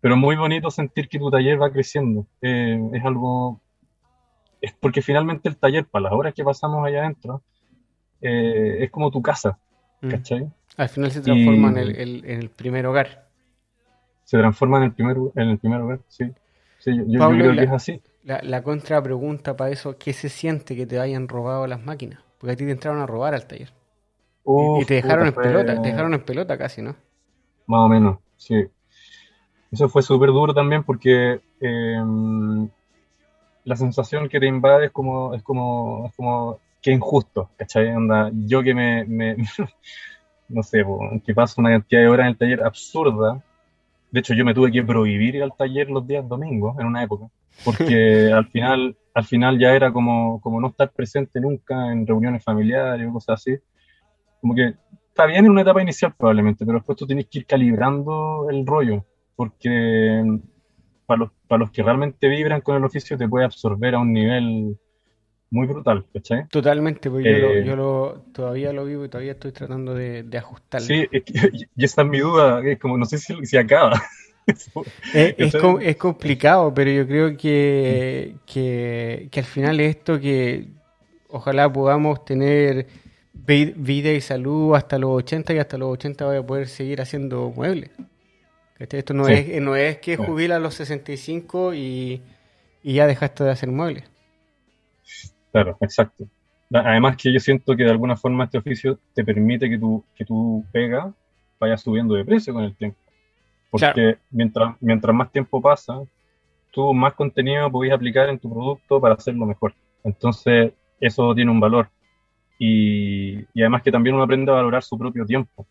pero 0.00 0.16
muy 0.16 0.34
bonito 0.34 0.68
sentir 0.70 1.08
que 1.08 1.20
tu 1.20 1.30
taller 1.30 1.62
va 1.62 1.70
creciendo. 1.70 2.26
Eh, 2.40 2.76
es 2.92 3.04
algo, 3.04 3.60
es 4.60 4.72
porque 4.72 5.00
finalmente 5.00 5.48
el 5.48 5.56
taller, 5.56 5.86
para 5.86 6.04
las 6.04 6.12
horas 6.12 6.34
que 6.34 6.42
pasamos 6.42 6.84
allá 6.84 7.02
adentro, 7.02 7.42
eh, 8.20 8.78
es 8.80 8.90
como 8.90 9.12
tu 9.12 9.22
casa, 9.22 9.58
mm. 10.00 10.08
¿cachai? 10.08 10.50
Al 10.76 10.88
final 10.88 11.10
se 11.12 11.20
transforma 11.20 11.68
en, 11.68 12.24
el, 12.24 12.50
primer 12.50 12.86
hogar. 12.86 13.28
Se 14.32 14.38
transforma 14.38 14.78
en 14.78 14.84
el 14.84 14.92
primer, 14.92 15.18
en 15.36 15.48
el 15.50 15.58
primer 15.58 15.82
hogar, 15.82 16.00
sí. 16.08 16.24
sí 16.78 16.90
yo, 17.06 17.28
creo 17.28 17.52
que 17.52 17.64
es 17.64 17.70
así. 17.70 18.00
La, 18.24 18.40
la 18.42 18.62
contra 18.62 19.02
pregunta 19.02 19.58
para 19.58 19.70
eso, 19.70 19.98
¿qué 19.98 20.14
se 20.14 20.30
siente 20.30 20.74
que 20.74 20.86
te 20.86 20.98
hayan 20.98 21.28
robado 21.28 21.66
las 21.66 21.84
máquinas? 21.84 22.20
Porque 22.38 22.54
a 22.54 22.56
ti 22.56 22.64
te 22.64 22.70
entraron 22.70 23.02
a 23.02 23.06
robar 23.06 23.34
al 23.34 23.46
taller. 23.46 23.74
y, 24.46 24.86
te 24.86 24.94
dejaron 24.94 25.26
en 25.26 25.34
pelota, 25.34 25.82
te 25.82 25.86
dejaron 25.86 26.14
en 26.14 26.22
pelota 26.22 26.56
casi, 26.56 26.80
¿no? 26.80 26.96
Más 27.66 27.80
o 27.80 27.88
menos, 27.90 28.20
sí. 28.38 28.64
Eso 29.70 29.90
fue 29.90 30.00
súper 30.00 30.30
duro 30.30 30.54
también 30.54 30.82
porque 30.82 31.42
em, 31.60 32.70
la 33.64 33.76
sensación 33.76 34.30
que 34.30 34.40
te 34.40 34.46
invade 34.46 34.86
es 34.86 34.92
como, 34.92 35.34
es 35.34 35.42
como, 35.42 36.06
es 36.06 36.16
como 36.16 36.58
que 36.80 36.90
injusto, 36.90 37.50
¿cachai? 37.58 37.94
Onda, 37.94 38.30
yo 38.32 38.62
que 38.62 38.72
me, 38.72 39.04
no 40.48 40.62
sé, 40.62 40.86
que 41.22 41.34
paso 41.34 41.60
una 41.60 41.72
cantidad 41.72 42.00
de 42.00 42.08
horas 42.08 42.24
en 42.24 42.30
el 42.30 42.38
taller 42.38 42.62
absurda. 42.62 43.44
De 44.12 44.20
hecho, 44.20 44.34
yo 44.34 44.44
me 44.44 44.54
tuve 44.54 44.70
que 44.70 44.84
prohibir 44.84 45.34
ir 45.34 45.42
al 45.42 45.56
taller 45.56 45.90
los 45.90 46.06
días 46.06 46.28
domingos 46.28 46.78
en 46.78 46.86
una 46.86 47.02
época, 47.02 47.26
porque 47.64 48.30
al 48.34 48.46
final, 48.46 48.96
al 49.14 49.24
final 49.24 49.58
ya 49.58 49.74
era 49.74 49.92
como, 49.92 50.40
como 50.40 50.60
no 50.60 50.68
estar 50.68 50.92
presente 50.92 51.40
nunca 51.40 51.90
en 51.90 52.06
reuniones 52.06 52.44
familiares 52.44 53.08
o 53.08 53.12
cosas 53.14 53.40
así. 53.40 53.56
Como 54.40 54.54
que 54.54 54.74
está 55.08 55.26
bien 55.26 55.46
en 55.46 55.50
una 55.50 55.62
etapa 55.62 55.82
inicial 55.82 56.14
probablemente, 56.16 56.64
pero 56.64 56.78
después 56.78 56.96
tú 56.96 57.06
tienes 57.06 57.26
que 57.26 57.40
ir 57.40 57.46
calibrando 57.46 58.48
el 58.50 58.66
rollo 58.66 59.04
porque 59.34 60.22
mm, 60.24 60.38
para 61.06 61.18
los, 61.18 61.30
para 61.48 61.60
los 61.60 61.70
que 61.70 61.82
realmente 61.82 62.28
vibran 62.28 62.60
con 62.60 62.76
el 62.76 62.84
oficio 62.84 63.18
te 63.18 63.28
puede 63.28 63.44
absorber 63.44 63.94
a 63.94 63.98
un 63.98 64.12
nivel 64.12 64.78
muy 65.52 65.66
brutal, 65.66 66.06
¿cachai? 66.14 66.48
Totalmente, 66.48 67.10
porque 67.10 67.30
yo, 67.30 67.38
lo, 67.38 67.52
eh, 67.52 67.64
yo 67.64 67.76
lo, 67.76 68.24
todavía 68.32 68.72
lo 68.72 68.86
vivo 68.86 69.04
y 69.04 69.08
todavía 69.10 69.32
estoy 69.32 69.52
tratando 69.52 69.94
de, 69.94 70.22
de 70.22 70.38
ajustarlo. 70.38 70.86
Sí, 70.86 71.06
y 71.76 71.84
esa 71.84 72.02
es 72.02 72.08
mi 72.08 72.20
duda, 72.20 72.62
es 72.64 72.78
como 72.78 72.96
no 72.96 73.04
sé 73.04 73.18
si, 73.18 73.34
si 73.44 73.58
acaba. 73.58 74.02
es, 75.14 75.54
es, 75.54 75.96
complicado, 75.96 76.72
pero 76.72 76.90
yo 76.90 77.06
creo 77.06 77.36
que, 77.36 78.36
que, 78.46 79.28
que, 79.30 79.40
al 79.40 79.46
final 79.46 79.78
esto 79.80 80.18
que 80.18 80.68
ojalá 81.28 81.70
podamos 81.70 82.24
tener 82.24 82.86
vida 83.34 84.10
y 84.10 84.22
salud 84.22 84.74
hasta 84.74 84.98
los 84.98 85.10
80 85.10 85.52
y 85.52 85.58
hasta 85.58 85.76
los 85.76 85.90
80 85.90 86.24
voy 86.24 86.36
a 86.38 86.46
poder 86.46 86.66
seguir 86.66 87.02
haciendo 87.02 87.52
muebles. 87.54 87.90
Esto 88.78 89.12
no, 89.12 89.28
es, 89.28 89.60
no 89.60 89.76
es 89.76 89.98
que 89.98 90.16
jubila 90.16 90.56
a 90.56 90.58
los 90.58 90.74
65 90.74 91.74
y, 91.74 92.22
y 92.82 92.94
ya 92.94 93.06
dejaste 93.06 93.44
de 93.44 93.50
hacer 93.50 93.70
muebles. 93.70 94.11
Claro, 95.52 95.76
exacto. 95.80 96.26
Además 96.72 97.16
que 97.16 97.32
yo 97.32 97.38
siento 97.38 97.76
que 97.76 97.84
de 97.84 97.90
alguna 97.90 98.16
forma 98.16 98.44
este 98.44 98.58
oficio 98.58 98.98
te 99.14 99.24
permite 99.24 99.68
que 99.68 99.78
tu, 99.78 100.02
que 100.16 100.24
tu 100.24 100.64
pega 100.72 101.12
vaya 101.60 101.76
subiendo 101.76 102.14
de 102.14 102.24
precio 102.24 102.54
con 102.54 102.64
el 102.64 102.74
tiempo. 102.74 102.98
Porque 103.70 104.18
mientras, 104.30 104.74
mientras 104.80 105.14
más 105.14 105.30
tiempo 105.30 105.60
pasa, 105.60 106.00
tú 106.72 106.92
más 106.94 107.14
contenido 107.14 107.70
podés 107.70 107.92
aplicar 107.92 108.28
en 108.28 108.38
tu 108.38 108.50
producto 108.50 109.00
para 109.00 109.14
hacerlo 109.14 109.46
mejor. 109.46 109.74
Entonces, 110.02 110.72
eso 111.00 111.34
tiene 111.34 111.50
un 111.50 111.60
valor. 111.60 111.88
y, 112.58 113.44
además 113.60 113.82
que 113.82 113.92
también 113.92 114.14
uno 114.14 114.24
aprende 114.24 114.50
a 114.50 114.54
valorar 114.54 114.82
su 114.82 114.98
propio 114.98 115.26
tiempo. 115.26 115.66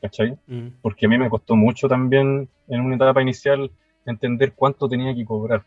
¿Cachai? 0.00 0.36
Mm. 0.46 0.68
Porque 0.82 1.06
a 1.06 1.08
mí 1.08 1.16
me 1.16 1.30
costó 1.30 1.54
mucho 1.54 1.88
también 1.88 2.48
en 2.68 2.80
una 2.80 2.96
etapa 2.96 3.22
inicial 3.22 3.70
entender 4.04 4.52
cuánto 4.52 4.88
tenía 4.88 5.14
que 5.14 5.24
cobrar. 5.24 5.62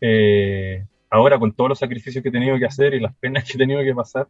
Eh, 0.00 0.84
ahora 1.10 1.38
con 1.38 1.52
todos 1.52 1.70
los 1.70 1.78
sacrificios 1.78 2.22
que 2.22 2.28
he 2.28 2.32
tenido 2.32 2.58
que 2.58 2.66
hacer 2.66 2.94
y 2.94 3.00
las 3.00 3.14
penas 3.16 3.44
que 3.44 3.52
he 3.54 3.58
tenido 3.58 3.82
que 3.82 3.94
pasar, 3.94 4.28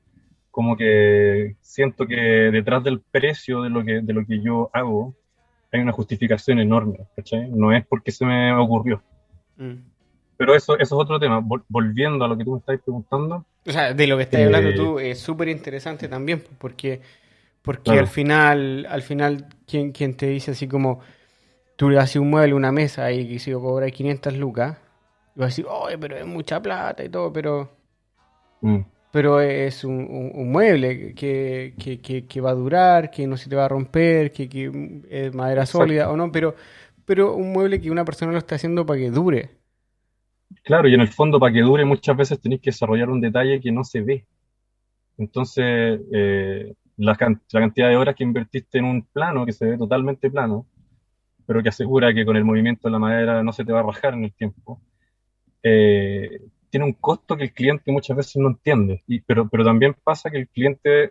como 0.50 0.76
que 0.76 1.56
siento 1.60 2.06
que 2.06 2.16
detrás 2.16 2.82
del 2.82 3.00
precio 3.00 3.62
de 3.62 3.70
lo 3.70 3.84
que, 3.84 4.00
de 4.00 4.12
lo 4.12 4.24
que 4.24 4.40
yo 4.40 4.70
hago 4.72 5.14
hay 5.72 5.80
una 5.80 5.92
justificación 5.92 6.58
enorme, 6.58 7.00
¿cachai? 7.14 7.48
No 7.50 7.72
es 7.72 7.84
porque 7.86 8.12
se 8.12 8.24
me 8.24 8.54
ocurrió. 8.54 9.02
Mm. 9.56 9.74
Pero 10.36 10.54
eso, 10.54 10.74
eso 10.78 10.82
es 10.82 10.92
otro 10.92 11.18
tema. 11.18 11.42
volviendo 11.68 12.24
a 12.24 12.28
lo 12.28 12.36
que 12.36 12.44
tú 12.44 12.52
me 12.52 12.58
estás 12.58 12.78
preguntando. 12.80 13.44
O 13.66 13.72
sea, 13.72 13.94
de 13.94 14.06
lo 14.06 14.16
que 14.16 14.24
estás 14.24 14.42
hablando 14.42 14.70
eh, 14.70 14.74
tú 14.74 14.98
es 14.98 15.18
súper 15.18 15.48
interesante 15.48 16.08
también, 16.08 16.42
porque, 16.58 17.00
porque 17.62 17.92
al 17.92 18.06
final, 18.06 18.86
al 18.88 19.02
final, 19.02 19.46
quien, 19.66 19.92
quien 19.92 20.14
te 20.14 20.26
dice 20.26 20.52
así 20.52 20.68
como, 20.68 21.00
tú 21.76 21.90
le 21.90 21.98
haces 21.98 22.16
un 22.16 22.30
mueble, 22.30 22.54
una 22.54 22.70
mesa 22.70 23.10
y 23.12 23.28
que 23.28 23.38
si 23.38 23.50
yo 23.50 23.60
cobrar 23.60 23.90
500 23.90 24.36
lucas, 24.36 24.78
y 25.36 25.38
vas 25.38 25.46
a 25.46 25.48
decir, 25.48 25.66
oye, 25.68 25.98
pero 25.98 26.16
es 26.16 26.26
mucha 26.26 26.60
plata 26.60 27.04
y 27.04 27.08
todo, 27.08 27.32
pero... 27.32 27.70
Mm. 28.62 28.80
Pero 29.12 29.40
es 29.40 29.84
un, 29.84 30.50
mueble 30.50 31.14
que, 31.14 31.74
que, 32.28 32.40
va 32.40 32.50
a 32.50 32.54
durar, 32.54 33.10
que 33.10 33.26
no 33.26 33.36
se 33.38 33.48
te 33.48 33.56
va 33.56 33.64
a 33.64 33.68
romper, 33.68 34.30
que, 34.30 35.02
es 35.08 35.34
madera 35.34 35.64
sólida 35.64 36.10
o 36.10 36.16
no, 36.16 36.30
pero, 36.30 36.54
pero 37.06 37.34
un 37.34 37.52
mueble 37.52 37.80
que 37.80 37.90
una 37.90 38.04
persona 38.04 38.32
lo 38.32 38.38
está 38.38 38.56
haciendo 38.56 38.84
para 38.84 39.00
que 39.00 39.10
dure. 39.10 39.50
Claro, 40.62 40.88
y 40.88 40.94
en 40.94 41.00
el 41.00 41.08
fondo 41.08 41.40
para 41.40 41.52
que 41.52 41.62
dure 41.62 41.84
muchas 41.86 42.14
veces 42.14 42.40
tenéis 42.40 42.60
que 42.60 42.70
desarrollar 42.70 43.08
un 43.08 43.20
detalle 43.22 43.60
que 43.60 43.72
no 43.72 43.84
se 43.84 44.02
ve. 44.02 44.26
Entonces, 45.16 46.00
eh, 46.12 46.74
la, 46.96 47.16
cantidad 47.16 47.88
de 47.88 47.96
horas 47.96 48.14
que 48.14 48.24
invertiste 48.24 48.78
en 48.78 48.84
un 48.84 49.02
plano 49.02 49.46
que 49.46 49.52
se 49.52 49.64
ve 49.64 49.78
totalmente 49.78 50.30
plano, 50.30 50.66
pero 51.46 51.62
que 51.62 51.68
asegura 51.68 52.12
que 52.12 52.26
con 52.26 52.36
el 52.36 52.44
movimiento 52.44 52.88
de 52.88 52.92
la 52.92 52.98
madera 52.98 53.42
no 53.42 53.52
se 53.52 53.64
te 53.64 53.72
va 53.72 53.80
a 53.80 53.84
rajar 53.84 54.14
en 54.14 54.24
el 54.24 54.32
tiempo, 54.34 54.80
eh, 55.68 56.42
tiene 56.70 56.86
un 56.86 56.92
costo 56.92 57.36
que 57.36 57.42
el 57.44 57.52
cliente 57.52 57.90
muchas 57.90 58.16
veces 58.16 58.36
no 58.36 58.50
entiende. 58.50 59.02
Y, 59.08 59.20
pero, 59.20 59.48
pero 59.48 59.64
también 59.64 59.96
pasa 60.04 60.30
que 60.30 60.38
el 60.38 60.48
cliente, 60.48 61.10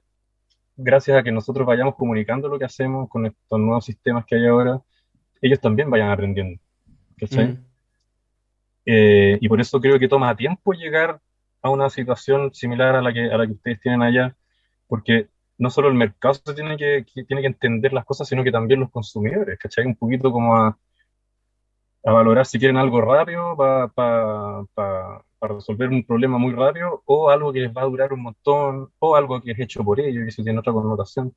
gracias 0.78 1.18
a 1.18 1.24
que 1.24 1.32
nosotros 1.32 1.68
vayamos 1.68 1.95
comunicando 1.95 2.47
lo 2.47 2.58
que 2.58 2.64
hacemos 2.64 3.10
con 3.10 3.26
estos 3.26 3.60
nuevos 3.60 3.84
sistemas 3.84 4.26
que 4.26 4.36
hay 4.36 4.47
ahora, 4.47 4.82
ellos 5.41 5.60
también 5.60 5.89
vayan 5.89 6.10
aprendiendo. 6.10 6.62
¿Cachai? 7.18 7.58
Eh, 8.86 9.38
y 9.41 9.49
por 9.49 9.60
eso 9.60 9.82
creo 9.82 9.99
que 9.99 10.08
toma 10.08 10.36
tiempo 10.38 10.72
llegar 10.72 11.20
a 11.62 11.70
una 11.70 11.89
situación 11.89 12.53
similar 12.53 12.95
a 12.95 13.01
la 13.01 13.12
que, 13.12 13.26
a 13.30 13.38
la 13.38 13.45
que 13.45 13.53
ustedes 13.53 13.82
tienen 13.82 14.03
allá, 14.03 14.38
porque 14.88 15.28
no 15.58 15.70
solo 15.70 15.89
el 15.89 15.95
mercado 15.95 16.36
se 16.36 16.53
tiene 16.53 16.78
que, 16.78 17.06
tiene 17.28 17.41
que 17.41 17.47
entender 17.47 17.91
las 17.91 18.06
cosas, 18.06 18.30
sino 18.30 18.43
que 18.43 18.51
también 18.51 18.80
los 18.80 18.91
consumidores, 18.91 19.60
¿cachai? 19.60 19.86
Un 19.86 19.95
poquito 19.95 20.32
como 20.32 20.56
a, 20.56 20.78
a 22.06 22.12
valorar 22.12 22.45
si 22.45 22.60
quieren 22.60 22.78
algo 22.78 23.01
rápido 23.01 23.58
para 23.58 25.22
resolver 25.41 25.89
un 25.89 26.03
problema 26.03 26.38
muy 26.38 26.53
rápido, 26.53 27.01
o 27.06 27.30
algo 27.30 27.51
que 27.51 27.60
les 27.60 27.76
va 27.76 27.82
a 27.82 27.86
durar 27.86 28.14
un 28.14 28.22
montón, 28.22 28.89
o 28.99 29.16
algo 29.16 29.41
que 29.41 29.51
es 29.51 29.60
hecho 29.60 29.84
por 29.84 29.99
ellos 29.99 30.24
y 30.24 30.28
eso 30.28 30.43
tiene 30.43 30.60
otra 30.60 30.72
connotación. 30.72 31.34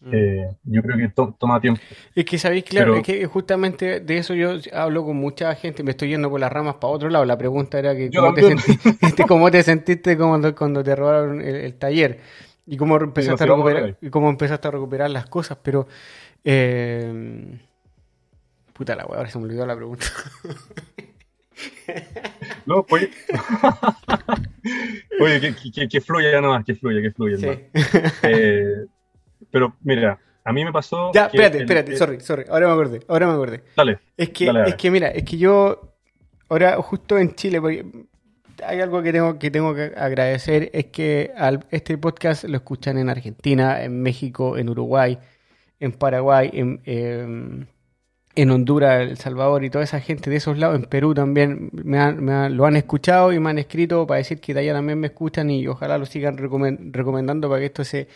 Mm. 0.00 0.10
Eh, 0.12 0.56
yo 0.64 0.82
creo 0.82 0.96
que 0.96 1.12
toma 1.38 1.60
tiempo. 1.60 1.80
Es 2.14 2.24
que 2.24 2.38
sabéis, 2.38 2.64
claro, 2.64 2.96
es 2.96 3.02
que 3.02 3.26
justamente 3.26 4.00
de 4.00 4.18
eso 4.18 4.34
yo 4.34 4.52
hablo 4.72 5.04
con 5.04 5.16
mucha 5.16 5.52
gente, 5.56 5.82
me 5.82 5.90
estoy 5.90 6.10
yendo 6.10 6.30
por 6.30 6.38
las 6.38 6.52
ramas 6.52 6.76
para 6.76 6.92
otro 6.92 7.08
lado. 7.08 7.24
La 7.24 7.38
pregunta 7.38 7.78
era 7.78 7.96
que 7.96 8.10
cómo 8.10 8.32
te, 8.32 8.42
sentiste, 8.42 9.24
cómo 9.28 9.50
te, 9.50 9.62
sentiste 9.64 10.16
cuando, 10.16 10.54
cuando 10.54 10.84
te 10.84 10.94
robaron 10.94 11.40
el, 11.40 11.74
taller 11.74 12.20
y 12.66 12.76
cómo 12.76 12.96
empezaste 12.96 13.42
a 13.42 13.46
recuperar 13.48 13.96
y 14.00 14.08
cómo 14.08 14.30
empezaste 14.30 14.68
a 14.68 14.70
recuperar 14.70 15.10
las 15.10 15.26
cosas, 15.26 15.58
pero 15.62 15.88
eh... 16.44 17.58
puta 18.74 18.94
la 18.94 19.06
wea, 19.06 19.18
ahora 19.18 19.30
se 19.30 19.38
me 19.38 19.44
olvidó 19.44 19.66
la 19.66 19.76
pregunta. 19.76 20.06
No, 22.66 22.84
pues. 22.84 23.08
Oye, 25.20 25.40
que, 25.40 25.54
que, 25.70 25.88
que, 25.88 26.00
fluya 26.00 26.40
nomás, 26.40 26.64
que 26.64 26.74
fluya, 26.74 27.00
que 27.02 27.10
fluya. 27.10 27.36
Eh, 28.22 28.86
pero 29.50 29.76
mira, 29.82 30.18
a 30.44 30.52
mí 30.52 30.64
me 30.64 30.72
pasó. 30.72 31.12
Ya, 31.12 31.26
espérate, 31.26 31.58
espérate, 31.58 31.96
sorry, 31.96 32.20
sorry. 32.20 32.44
Ahora 32.48 32.66
me 32.66 32.72
acordé, 32.72 33.00
ahora 33.08 33.26
me 33.26 33.32
acordé. 33.34 33.64
Dale. 33.76 33.98
Es 34.16 34.30
que, 34.30 34.50
es 34.66 34.74
que 34.76 34.90
mira, 34.90 35.08
es 35.08 35.24
que 35.24 35.36
yo. 35.36 35.94
Ahora, 36.48 36.76
justo 36.82 37.18
en 37.18 37.34
Chile, 37.34 37.60
hay 38.64 38.80
algo 38.80 39.02
que 39.02 39.12
tengo 39.12 39.38
que, 39.38 39.50
tengo 39.50 39.74
que 39.74 39.92
agradecer: 39.96 40.70
es 40.72 40.86
que 40.86 41.32
al, 41.36 41.66
este 41.70 41.98
podcast 41.98 42.44
lo 42.44 42.56
escuchan 42.56 42.98
en 42.98 43.10
Argentina, 43.10 43.82
en 43.82 44.02
México, 44.02 44.56
en 44.56 44.70
Uruguay, 44.70 45.18
en 45.80 45.92
Paraguay, 45.92 46.50
en 46.52 47.68
en 48.36 48.50
Honduras, 48.50 49.02
El 49.02 49.16
Salvador 49.16 49.64
y 49.64 49.70
toda 49.70 49.84
esa 49.84 50.00
gente 50.00 50.30
de 50.30 50.36
esos 50.36 50.58
lados, 50.58 50.76
en 50.76 50.84
Perú 50.84 51.14
también 51.14 51.70
me, 51.72 52.50
lo 52.50 52.66
han 52.66 52.76
escuchado 52.76 53.32
y 53.32 53.38
me 53.38 53.50
han 53.50 53.58
escrito 53.58 54.06
para 54.06 54.18
decir 54.18 54.40
que 54.40 54.54
de 54.54 54.60
allá 54.60 54.72
también 54.72 54.98
me 54.98 55.08
escuchan 55.08 55.50
y 55.50 55.66
ojalá 55.66 55.98
lo 55.98 56.06
sigan 56.06 56.36
recomendando 56.36 57.48
para 57.48 57.60
que 57.60 57.66
esto 57.66 57.84
se, 57.84 58.08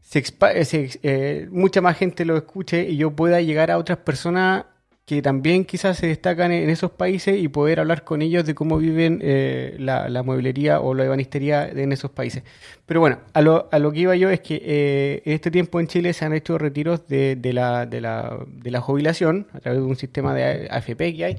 se, 0.00 0.22
se 0.64 1.00
eh, 1.02 1.48
mucha 1.50 1.80
más 1.80 1.96
gente 1.96 2.24
lo 2.24 2.36
escuche 2.36 2.88
y 2.88 2.96
yo 2.96 3.10
pueda 3.12 3.40
llegar 3.40 3.70
a 3.70 3.78
otras 3.78 3.98
personas 3.98 4.66
que 5.10 5.22
también 5.22 5.64
quizás 5.64 5.98
se 5.98 6.06
destacan 6.06 6.52
en 6.52 6.70
esos 6.70 6.92
países 6.92 7.36
y 7.36 7.48
poder 7.48 7.80
hablar 7.80 8.04
con 8.04 8.22
ellos 8.22 8.46
de 8.46 8.54
cómo 8.54 8.78
viven 8.78 9.18
eh, 9.20 9.74
la, 9.80 10.22
mueblería 10.22 10.80
o 10.80 10.94
la 10.94 11.04
ebanistería 11.04 11.68
en 11.68 11.90
esos 11.90 12.12
países. 12.12 12.44
Pero 12.86 13.00
bueno, 13.00 13.18
a 13.32 13.40
lo, 13.40 13.68
a 13.72 13.80
lo 13.80 13.90
que 13.90 13.98
iba 13.98 14.14
yo 14.14 14.30
es 14.30 14.38
que 14.38 14.62
eh, 14.64 15.22
en 15.24 15.32
este 15.32 15.50
tiempo 15.50 15.80
en 15.80 15.88
Chile 15.88 16.12
se 16.12 16.24
han 16.24 16.32
hecho 16.32 16.58
retiros 16.58 17.08
de, 17.08 17.36
la, 17.52 17.86
de, 17.86 18.00
la, 18.00 18.38
de 18.46 18.70
la 18.70 18.80
jubilación 18.80 19.48
a 19.52 19.58
través 19.58 19.80
de 19.80 19.84
un 19.84 19.96
sistema 19.96 20.32
de 20.32 20.68
AFP 20.70 21.16
que 21.16 21.24
hay, 21.24 21.38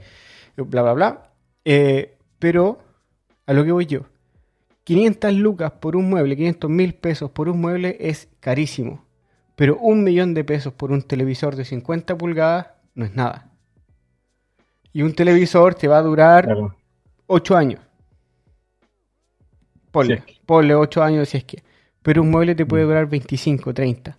bla, 0.57 0.81
bla, 0.81 0.91
bla. 0.91 1.31
Eh, 1.63 2.17
pero 2.39 2.77
a 3.45 3.53
lo 3.53 3.63
que 3.63 3.71
voy 3.71 3.85
yo, 3.85 4.01
500 4.83 5.31
lucas 5.35 5.71
por 5.79 5.95
un 5.95 6.09
mueble, 6.09 6.35
500 6.35 6.69
mil 6.69 6.93
pesos 6.93 7.31
por 7.31 7.47
un 7.47 7.61
mueble 7.61 7.95
es 8.01 8.27
carísimo. 8.41 9.05
Pero 9.55 9.77
un 9.77 10.03
millón 10.03 10.33
de 10.33 10.43
pesos 10.43 10.73
por 10.73 10.91
un 10.91 11.03
televisor 11.03 11.55
de 11.55 11.63
50 11.63 12.17
pulgadas 12.17 12.67
no 12.95 13.05
es 13.05 13.15
nada. 13.15 13.50
Y 14.93 15.01
un 15.03 15.13
televisor 15.13 15.75
te 15.75 15.87
va 15.87 15.97
a 15.97 16.01
durar 16.01 16.49
8 17.27 17.57
años. 17.57 17.81
Ponle, 19.91 20.75
8 20.75 21.03
años 21.03 21.29
si 21.29 21.37
es 21.37 21.43
que. 21.43 21.63
Pero 22.01 22.21
un 22.21 22.31
mueble 22.31 22.55
te 22.55 22.65
puede 22.65 22.83
mm. 22.83 22.87
durar 22.87 23.09
25, 23.09 23.73
30. 23.73 24.17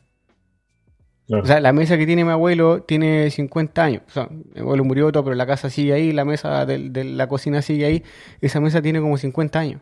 O 1.28 1.46
sea, 1.46 1.60
la 1.60 1.72
mesa 1.72 1.96
que 1.96 2.04
tiene 2.04 2.24
mi 2.24 2.30
abuelo 2.30 2.82
tiene 2.82 3.30
50 3.30 3.82
años. 3.82 4.02
O 4.06 4.10
sea, 4.10 4.28
mi 4.30 4.60
abuelo 4.60 4.84
murió 4.84 5.10
todo, 5.10 5.24
pero 5.24 5.36
la 5.36 5.46
casa 5.46 5.70
sigue 5.70 5.94
ahí, 5.94 6.12
la 6.12 6.24
mesa 6.24 6.66
de, 6.66 7.04
la 7.04 7.26
cocina 7.26 7.62
sigue 7.62 7.86
ahí. 7.86 8.02
Esa 8.40 8.60
mesa 8.60 8.82
tiene 8.82 9.00
como 9.00 9.16
50 9.16 9.58
años. 9.58 9.80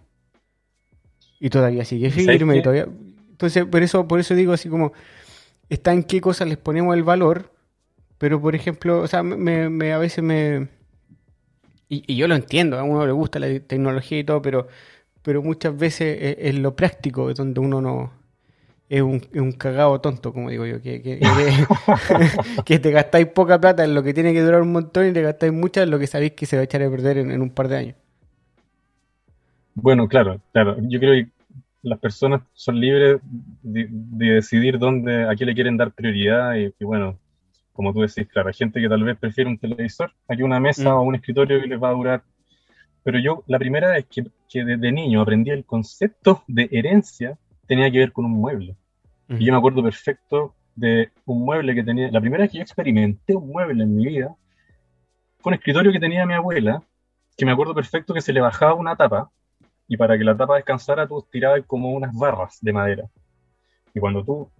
Y 1.41 1.51
todavía 1.51 1.85
sigue 1.85 2.11
firme 2.11 2.59
y 2.59 2.63
todavía... 2.63 2.87
Entonces, 3.31 3.65
por 3.65 3.83
eso, 3.83 4.07
por 4.07 4.21
eso 4.21 4.35
digo 4.35 4.53
así 4.53 4.69
como, 4.69 4.93
está 5.71 5.93
en 5.93 6.05
qué 6.05 6.21
cosas 6.21 6.47
les 6.47 6.59
ponemos 6.59 6.95
el 6.95 7.03
valor, 7.03 7.51
pero 8.19 8.39
por 8.41 8.55
ejemplo, 8.55 9.01
o 9.01 9.07
sea, 9.07 9.23
me, 9.23 9.93
a 9.93 9.99
veces 9.99 10.23
me 10.23 10.69
y, 11.93 12.15
yo 12.15 12.29
lo 12.29 12.37
entiendo, 12.37 12.79
a 12.79 12.85
uno 12.85 13.05
le 13.05 13.13
gusta 13.13 13.41
la 13.41 13.49
tecnología 13.61 14.21
y 14.21 14.25
todo, 14.25 14.41
pero, 14.41 14.69
pero 15.23 15.43
muchas 15.43 15.77
veces 15.77 16.37
es, 16.39 16.55
lo 16.55 16.77
práctico 16.77 17.29
es 17.31 17.37
donde 17.37 17.59
uno 17.59 17.81
no 17.81 18.13
es 18.89 19.03
un, 19.03 19.17
es 19.17 19.41
un 19.41 19.53
cagado 19.53 20.01
tonto, 20.01 20.33
como 20.33 20.51
digo 20.51 20.67
yo, 20.67 20.81
que, 20.81 21.01
que, 22.65 22.79
te 22.79 22.91
gastáis 22.93 23.27
poca 23.27 23.61
plata 23.61 23.85
en 23.85 23.95
lo 23.95 24.05
que 24.05 24.15
tiene 24.15 24.33
que 24.33 24.41
durar 24.41 24.63
un 24.63 24.71
montón 24.73 25.09
y 25.09 25.13
te 25.13 25.21
gastáis 25.21 25.53
mucha 25.53 25.83
en 25.83 25.91
lo 25.91 25.99
que 25.99 26.07
sabéis 26.07 26.33
que 26.33 26.47
se 26.47 26.57
va 26.57 26.61
a 26.61 26.65
echar 26.65 26.83
a 26.83 26.91
perder 26.91 27.19
en, 27.19 27.43
un 27.43 27.51
par 27.51 27.67
de 27.67 27.77
años. 27.77 27.97
Bueno, 29.75 30.07
claro, 30.07 30.41
claro. 30.53 30.77
Yo 30.83 31.01
creo 31.01 31.25
que 31.25 31.31
las 31.83 31.99
personas 31.99 32.43
son 32.53 32.81
libres 32.81 33.21
de, 33.63 33.89
decidir 33.91 34.79
dónde, 34.79 35.25
a 35.25 35.35
qué 35.35 35.45
le 35.45 35.55
quieren 35.55 35.77
dar 35.77 35.91
prioridad 35.91 36.55
y, 36.55 36.73
y 36.79 36.85
bueno, 36.85 37.17
como 37.73 37.93
tú 37.93 38.01
decís, 38.01 38.29
claro, 38.29 38.49
hay 38.49 38.55
gente 38.55 38.81
que 38.81 38.89
tal 38.89 39.03
vez 39.05 39.19
prefiere 39.19 39.49
un 39.49 39.59
televisor 39.59 40.13
hay 40.29 40.43
una 40.43 40.61
mesa 40.61 40.95
mm. 40.95 40.97
o 40.97 41.03
un 41.03 41.15
escritorio 41.15 41.61
que 41.61 41.67
les 41.67 41.83
va 41.83 41.91
a 41.91 41.93
durar. 41.93 42.23
Pero 43.03 43.19
yo, 43.19 43.45
la 43.47 43.59
primera 43.59 43.97
es 43.97 44.07
que, 44.07 44.27
que 44.49 44.65
desde 44.65 44.93
niño 44.93 45.23
aprendí 45.23 45.51
el 45.51 45.65
concepto 45.65 46.43
de 46.47 46.69
herencia 46.71 47.39
tenía 47.67 47.91
que 47.91 47.99
ver 47.99 48.13
con 48.13 48.25
un 48.25 48.33
mueble. 48.33 48.77
Y 49.29 49.45
yo 49.45 49.53
me 49.53 49.59
acuerdo 49.59 49.81
perfecto 49.83 50.57
de 50.75 51.11
un 51.25 51.45
mueble 51.45 51.75
que 51.75 51.85
tenía, 51.85 52.11
la 52.11 52.21
primera 52.21 52.43
vez 52.43 52.51
que 52.51 52.59
yo 52.59 52.63
experimenté 52.63 53.37
un 53.37 53.49
mueble 53.49 53.85
en 53.85 53.95
mi 53.95 54.07
vida, 54.07 54.35
fue 55.39 55.51
un 55.51 55.55
escritorio 55.55 55.93
que 55.93 56.01
tenía 56.01 56.27
mi 56.27 56.35
abuela, 56.35 56.83
que 57.37 57.47
me 57.47 57.53
acuerdo 57.53 57.75
perfecto 57.75 58.13
que 58.13 58.21
se 58.21 58.33
le 58.33 58.41
bajaba 58.41 58.75
una 58.75 58.97
tapa, 58.97 59.31
y 59.87 59.97
para 59.97 60.19
que 60.19 60.25
la 60.25 60.37
tapa 60.37 60.57
descansara 60.57 61.07
tú 61.07 61.25
tirabas 61.31 61.63
como 61.67 61.93
unas 61.93 62.13
barras 62.13 62.59
de 62.61 62.73
madera. 62.73 63.05
Y 63.95 64.01
cuando 64.01 64.25
tú 64.25 64.51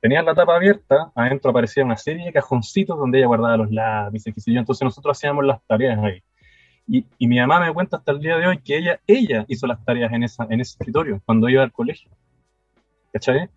tenían 0.00 0.24
la 0.24 0.34
tapa 0.34 0.56
abierta, 0.56 1.12
adentro 1.14 1.50
aparecía 1.50 1.84
una 1.84 1.96
serie 1.96 2.26
de 2.26 2.32
cajoncitos 2.32 2.98
donde 2.98 3.18
ella 3.18 3.26
guardaba 3.26 3.56
los 3.56 3.70
lápices, 3.70 4.34
qué 4.34 4.40
sé 4.40 4.52
yo, 4.52 4.60
entonces 4.60 4.84
nosotros 4.84 5.16
hacíamos 5.16 5.44
las 5.44 5.62
tareas 5.66 5.98
ahí. 5.98 6.22
Y, 6.86 7.04
y, 7.18 7.26
mi 7.26 7.38
mamá 7.38 7.60
me 7.60 7.72
cuenta 7.74 7.98
hasta 7.98 8.12
el 8.12 8.20
día 8.20 8.38
de 8.38 8.46
hoy 8.46 8.62
que 8.62 8.78
ella, 8.78 8.98
ella 9.06 9.44
hizo 9.48 9.66
las 9.66 9.84
tareas 9.84 10.10
en, 10.12 10.22
esa, 10.22 10.46
en 10.48 10.60
ese 10.60 10.70
escritorio 10.72 11.20
cuando 11.26 11.48
iba 11.50 11.62
al 11.62 11.70
colegio. 11.70 12.10
¿Cachai? 13.12 13.50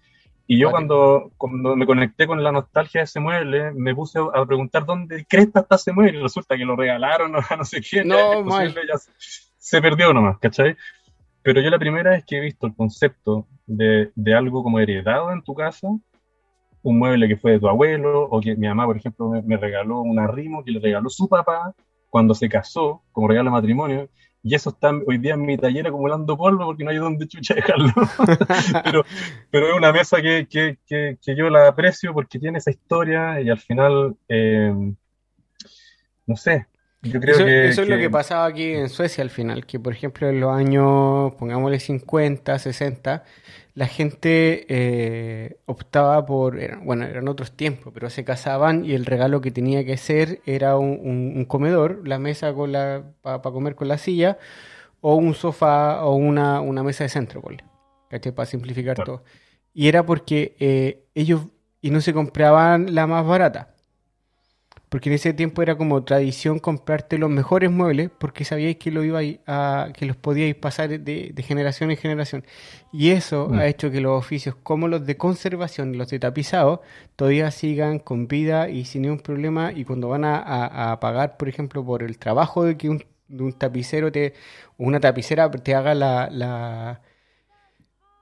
Y 0.47 0.57
yo 0.57 0.69
cuando, 0.69 1.31
cuando 1.37 1.77
me 1.77 1.85
conecté 1.85 2.27
con 2.27 2.43
la 2.43 2.51
nostalgia 2.51 2.99
de 2.99 3.05
ese 3.05 3.21
mueble, 3.21 3.71
me 3.71 3.95
puse 3.95 4.19
a 4.19 4.45
preguntar 4.45 4.85
dónde 4.85 5.25
cresta 5.25 5.61
está 5.61 5.75
ese 5.75 5.93
mueble 5.93 6.19
y 6.19 6.21
resulta 6.21 6.57
que 6.57 6.65
lo 6.65 6.75
regalaron 6.75 7.33
a 7.49 7.55
no 7.55 7.63
sé 7.63 7.79
quién. 7.79 8.09
No, 8.09 8.45
ya 8.49 8.97
se, 8.97 9.11
se, 9.57 9.81
perdió 9.81 10.13
nomás, 10.13 10.39
¿cachai? 10.39 10.75
Pero 11.41 11.61
yo 11.61 11.69
la 11.69 11.79
primera 11.79 12.11
vez 12.11 12.25
que 12.25 12.37
he 12.37 12.41
visto 12.41 12.67
el 12.67 12.75
concepto 12.75 13.47
de, 13.65 14.11
de, 14.13 14.35
algo 14.35 14.61
como 14.61 14.81
heredado 14.81 15.31
en 15.31 15.41
tu 15.41 15.53
casa, 15.55 15.87
un 16.84 16.99
mueble 16.99 17.27
que 17.27 17.38
fue 17.38 17.53
de 17.53 17.59
tu 17.59 17.67
abuelo, 17.67 18.23
o 18.23 18.39
que 18.41 18.55
mi 18.55 18.67
mamá, 18.67 18.86
por 18.86 18.97
ejemplo, 18.97 19.29
me, 19.29 19.41
me 19.41 19.57
regaló 19.57 20.01
un 20.01 20.19
arrimo 20.19 20.63
que 20.63 20.71
le 20.71 20.79
regaló 20.79 21.09
su 21.09 21.27
papá 21.27 21.73
cuando 22.09 22.34
se 22.34 22.49
casó, 22.49 23.03
como 23.11 23.27
regalo 23.27 23.49
de 23.49 23.53
matrimonio, 23.53 24.09
y 24.43 24.55
eso 24.55 24.71
está 24.71 24.91
hoy 25.07 25.17
día 25.19 25.36
en 25.36 25.43
mi 25.43 25.57
taller 25.57 25.88
acumulando 25.88 26.36
polvo 26.36 26.65
porque 26.65 26.84
no 26.84 26.89
hay 26.89 26.97
donde 26.97 27.27
chucha 27.27 27.53
dejarlo. 27.53 27.93
pero, 28.84 29.05
pero 29.51 29.69
es 29.69 29.75
una 29.75 29.91
mesa 29.91 30.21
que, 30.21 30.47
que, 30.49 30.77
que, 30.88 31.36
yo 31.36 31.49
la 31.49 31.67
aprecio 31.67 32.13
porque 32.13 32.39
tiene 32.39 32.57
esa 32.57 32.71
historia 32.71 33.39
y 33.39 33.49
al 33.49 33.59
final, 33.59 34.15
eh, 34.27 34.73
no 36.25 36.36
sé. 36.36 36.65
Yo 37.03 37.19
creo 37.19 37.36
eso, 37.36 37.45
que, 37.45 37.67
eso 37.67 37.82
es 37.82 37.89
lo 37.89 37.97
que 37.97 38.09
pasaba 38.09 38.45
aquí 38.45 38.73
en 38.73 38.89
Suecia 38.89 39.23
al 39.23 39.32
final, 39.32 39.65
que 39.65 39.79
por 39.79 39.93
ejemplo 39.93 40.29
en 40.29 40.39
los 40.39 40.55
años, 40.55 41.34
pongámosle 41.36 41.79
50, 41.79 42.59
60, 42.59 43.23
la 43.74 43.88
gente 43.88 44.65
eh, 44.67 45.57
optaba 45.65 46.26
por, 46.26 46.59
bueno, 46.84 47.05
eran 47.05 47.28
otros 47.28 47.53
tiempos, 47.53 47.93
pero 47.93 48.09
se 48.09 48.26
casaban 48.26 48.84
y 48.84 48.93
el 48.93 49.05
regalo 49.05 49.39
que 49.39 49.51
tenía 49.51 49.86
que 49.86 49.97
ser 49.97 50.41
era 50.45 50.78
un, 50.78 51.45
comedor, 51.45 52.05
la 52.07 52.19
mesa 52.19 52.53
con 52.53 52.74
la 52.74 53.03
para 53.22 53.41
comer 53.41 53.76
con 53.76 53.88
la 53.88 53.97
silla, 53.97 54.38
o 54.99 55.15
un 55.15 55.34
sofá 55.36 56.03
o 56.03 56.15
una, 56.15 56.59
una 56.61 56.84
mesa 56.84 57.05
de 57.05 57.09
centro, 57.09 57.41
Para 58.09 58.45
simplificar 58.45 58.97
todo. 59.03 59.24
Y 59.74 59.88
era 59.88 60.05
porque 60.05 60.55
eh, 60.59 61.05
ellos, 61.15 61.47
y 61.82 61.91
no 61.91 62.01
se 62.01 62.13
compraban 62.13 62.93
la 62.93 63.07
más 63.07 63.26
barata, 63.26 63.70
porque 64.91 65.07
en 65.07 65.15
ese 65.15 65.31
tiempo 65.33 65.61
era 65.61 65.77
como 65.77 66.03
tradición 66.03 66.59
comprarte 66.59 67.17
los 67.17 67.29
mejores 67.29 67.71
muebles 67.71 68.09
porque 68.19 68.43
sabíais 68.43 68.75
que 68.75 68.91
lo 68.91 69.05
iba 69.05 69.21
a, 69.47 69.93
que 69.93 70.05
los 70.05 70.17
podíais 70.17 70.53
pasar 70.53 70.89
de, 70.99 71.33
generación 71.47 71.91
en 71.91 71.97
generación. 71.97 72.43
Y 72.91 73.11
eso 73.11 73.47
mm. 73.49 73.53
ha 73.53 73.67
hecho 73.67 73.89
que 73.89 74.01
los 74.01 74.19
oficios 74.19 74.53
como 74.61 74.89
los 74.89 75.05
de 75.05 75.15
conservación 75.15 75.95
y 75.95 75.97
los 75.97 76.09
de 76.09 76.19
tapizado 76.19 76.81
todavía 77.15 77.49
sigan 77.51 77.99
con 77.99 78.27
vida 78.27 78.67
y 78.67 78.83
sin 78.83 79.03
ningún 79.03 79.19
problema. 79.19 79.71
Y 79.71 79.85
cuando 79.85 80.09
van 80.09 80.25
a, 80.25 80.97
pagar, 80.99 81.37
por 81.37 81.47
ejemplo, 81.47 81.85
por 81.85 82.03
el 82.03 82.17
trabajo 82.17 82.65
de 82.65 82.75
que 82.75 82.89
un, 82.89 83.01
un 83.29 83.53
tapicero 83.53 84.11
te, 84.11 84.33
una 84.77 84.99
tapicera 84.99 85.49
te 85.49 85.73
haga 85.73 85.95
la 85.95 86.99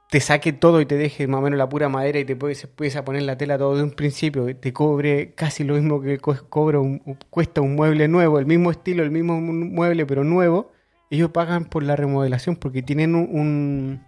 te 0.10 0.20
saque 0.20 0.54
todo 0.54 0.82
y 0.82 0.86
te 0.88 0.98
deje 0.98 1.28
más 1.28 1.40
o 1.40 1.42
menos 1.44 1.58
la 1.58 1.70
pura 1.70 1.88
madera 1.88 2.20
y 2.20 2.26
te 2.26 2.36
puedes, 2.36 2.66
puedes 2.68 2.96
a 2.96 3.06
poner 3.06 3.22
la 3.22 3.38
tela 3.38 3.58
todo 3.60 3.78
de 3.78 3.84
un 3.84 3.92
principio, 3.92 4.56
te 4.56 4.74
cobre 4.74 5.34
casi 5.36 5.64
lo 5.64 5.76
mismo 5.76 6.02
que 6.02 6.18
cobra 6.18 6.80
un, 6.80 7.00
cuesta 7.30 7.62
un 7.62 7.76
mueble 7.76 8.08
nuevo, 8.08 8.40
el 8.40 8.48
mismo 8.48 8.72
estilo, 8.72 9.04
el 9.04 9.12
mismo 9.12 9.40
mueble 9.40 10.08
pero 10.08 10.24
nuevo, 10.24 10.72
ellos 11.12 11.30
pagan 11.30 11.66
por 11.66 11.84
la 11.84 11.96
remodelación 11.96 12.56
porque 12.56 12.82
tienen 12.82 13.14
un, 13.14 14.04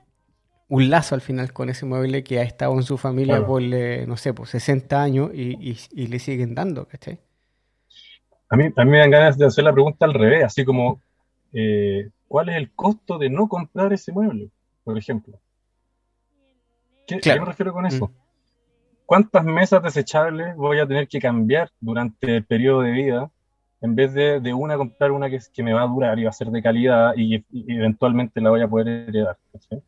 un, 0.70 0.90
lazo 0.90 1.14
al 1.14 1.22
final 1.22 1.54
con 1.54 1.70
ese 1.70 1.86
mueble 1.86 2.24
que 2.24 2.40
ha 2.40 2.44
estado 2.44 2.74
en 2.74 2.84
su 2.84 2.98
familia 2.98 3.46
por, 3.46 3.62
no 3.62 4.18
sé, 4.18 4.34
por 4.34 4.48
60 4.48 5.02
años 5.02 5.30
y, 5.36 5.78
y, 5.92 6.08
le 6.08 6.18
siguen 6.18 6.56
dando, 6.56 6.88
¿cachai? 6.88 7.20
A 8.50 8.56
mí, 8.56 8.66
a 8.76 8.86
mí 8.86 8.92
me 8.92 8.98
dan 8.98 9.12
ganas 9.12 9.38
de 9.38 9.46
hacer 9.46 9.64
la 9.64 9.72
pregunta 9.72 10.06
al 10.06 10.16
revés, 10.16 10.44
así 10.44 10.66
como, 10.66 11.00
eh, 11.54 12.10
¿cuál 12.28 12.50
es 12.50 12.56
el 12.56 12.72
costo 12.72 13.20
de 13.20 13.30
no 13.30 13.48
comprar 13.48 13.94
ese 13.94 14.12
mueble, 14.12 14.50
por 14.84 14.98
ejemplo? 14.98 15.40
¿Qué, 17.20 17.40
me 17.40 17.46
refiero 17.46 17.74
con 17.74 17.86
eso? 17.86 18.08
Mm. 18.08 18.14
¿Cuántas 19.06 19.44
mesas 19.44 19.84
desechables 19.84 20.56
voy 20.56 20.80
a 20.80 20.88
tener 20.88 21.08
que 21.08 21.20
cambiar 21.20 21.70
durante 21.80 22.38
el 22.38 22.46
periodo 22.46 22.82
de 22.82 22.92
vida 22.92 23.32
en 23.82 23.96
vez 23.96 24.14
de, 24.14 24.40
de 24.40 24.54
una 24.54 24.78
comprar 24.78 25.12
una 25.12 25.30
que, 25.30 25.40
que, 25.54 25.64
me 25.64 25.74
va 25.74 25.82
a 25.82 25.88
durar 25.88 26.18
y 26.20 26.24
va 26.24 26.30
a 26.30 26.34
ser 26.34 26.48
de 26.50 26.62
calidad 26.62 27.14
y, 27.18 27.44
eventualmente 27.68 28.40
la 28.40 28.52
voy 28.52 28.62
a 28.62 28.68
poder 28.68 29.10
heredar? 29.10 29.38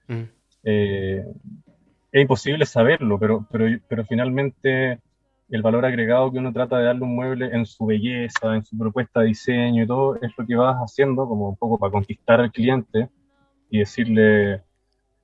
Mm. 0.07 0.23
Eh, 0.63 1.25
es 2.11 2.21
imposible 2.21 2.65
saberlo, 2.65 3.19
pero, 3.19 3.45
pero, 3.51 3.65
pero 3.87 4.05
finalmente 4.05 4.99
el 5.49 5.61
valor 5.61 5.85
agregado 5.85 6.31
que 6.31 6.39
uno 6.39 6.51
trata 6.51 6.77
de 6.77 6.85
darle 6.85 7.01
a 7.01 7.07
un 7.07 7.15
mueble 7.15 7.49
en 7.53 7.65
su 7.65 7.85
belleza, 7.85 8.55
en 8.55 8.65
su 8.65 8.77
propuesta 8.77 9.19
de 9.19 9.27
diseño 9.27 9.83
y 9.83 9.87
todo, 9.87 10.15
es 10.21 10.31
lo 10.37 10.45
que 10.45 10.55
vas 10.55 10.75
haciendo 10.77 11.27
como 11.27 11.49
un 11.49 11.55
poco 11.55 11.77
para 11.77 11.91
conquistar 11.91 12.39
al 12.39 12.51
cliente 12.51 13.09
y 13.69 13.79
decirle, 13.79 14.63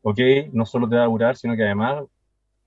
ok, 0.09 0.19
no 0.53 0.65
solo 0.65 0.87
te 0.87 0.95
va 0.95 1.03
a 1.03 1.07
durar, 1.07 1.35
sino 1.35 1.55
que 1.55 1.63
además 1.63 2.03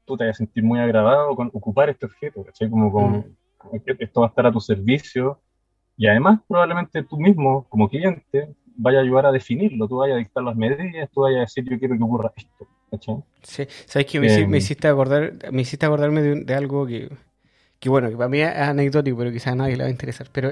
tú 0.05 0.17
te 0.17 0.25
vas 0.25 0.37
a 0.37 0.39
sentir 0.39 0.63
muy 0.65 0.79
agradado 0.81 1.35
con 1.37 1.49
ocupar 1.53 1.91
este 1.91 2.07
objeto, 2.07 2.45
¿cachai? 2.45 2.69
Como, 2.69 2.93
con, 2.93 3.13
mm. 3.13 3.77
esto 3.99 4.21
va 4.21 4.27
a 4.27 4.31
estar 4.31 4.47
a 4.47 4.53
tu 4.53 4.61
servicio 4.61 5.41
y 5.97 6.07
además 6.07 6.41
probablemente 6.49 7.03
tú 7.03 7.19
mismo, 7.19 7.67
como 7.69 7.89
cliente, 7.89 8.49
vaya 8.77 8.99
a 8.99 9.03
ayudar 9.03 9.27
a 9.27 9.33
definirlo, 9.33 9.87
tú 9.87 9.99
vayas 9.99 10.17
a 10.17 10.19
dictar 10.19 10.43
las 10.43 10.57
medidas, 10.57 11.11
tú 11.13 11.23
vayas 11.23 11.39
a 11.39 11.41
decir 11.43 11.65
yo 11.69 11.79
quiero 11.79 11.97
que 11.97 12.03
ocurra 12.03 12.33
esto, 12.37 12.67
¿cachai? 12.91 13.17
Sí, 13.43 13.67
sabes 13.87 14.07
que 14.07 14.21
me, 14.21 14.35
em. 14.35 14.55
hiciste 14.55 14.89
acordar, 14.89 15.35
me 15.53 15.63
hiciste 15.63 15.87
acordarme 15.87 16.23
de, 16.23 16.55
algo 16.55 16.87
que, 16.87 17.11
que, 17.79 17.89
bueno, 17.89 18.09
que 18.09 18.17
para 18.17 18.29
mí 18.29 18.41
es 18.41 18.49
anecdótico, 18.49 19.19
pero 19.19 19.31
quizás 19.31 19.53
a 19.53 19.57
nadie 19.57 19.77
le 19.77 19.85
va 19.85 19.89
a 19.89 19.93
interesar, 19.93 20.29
pero 20.33 20.51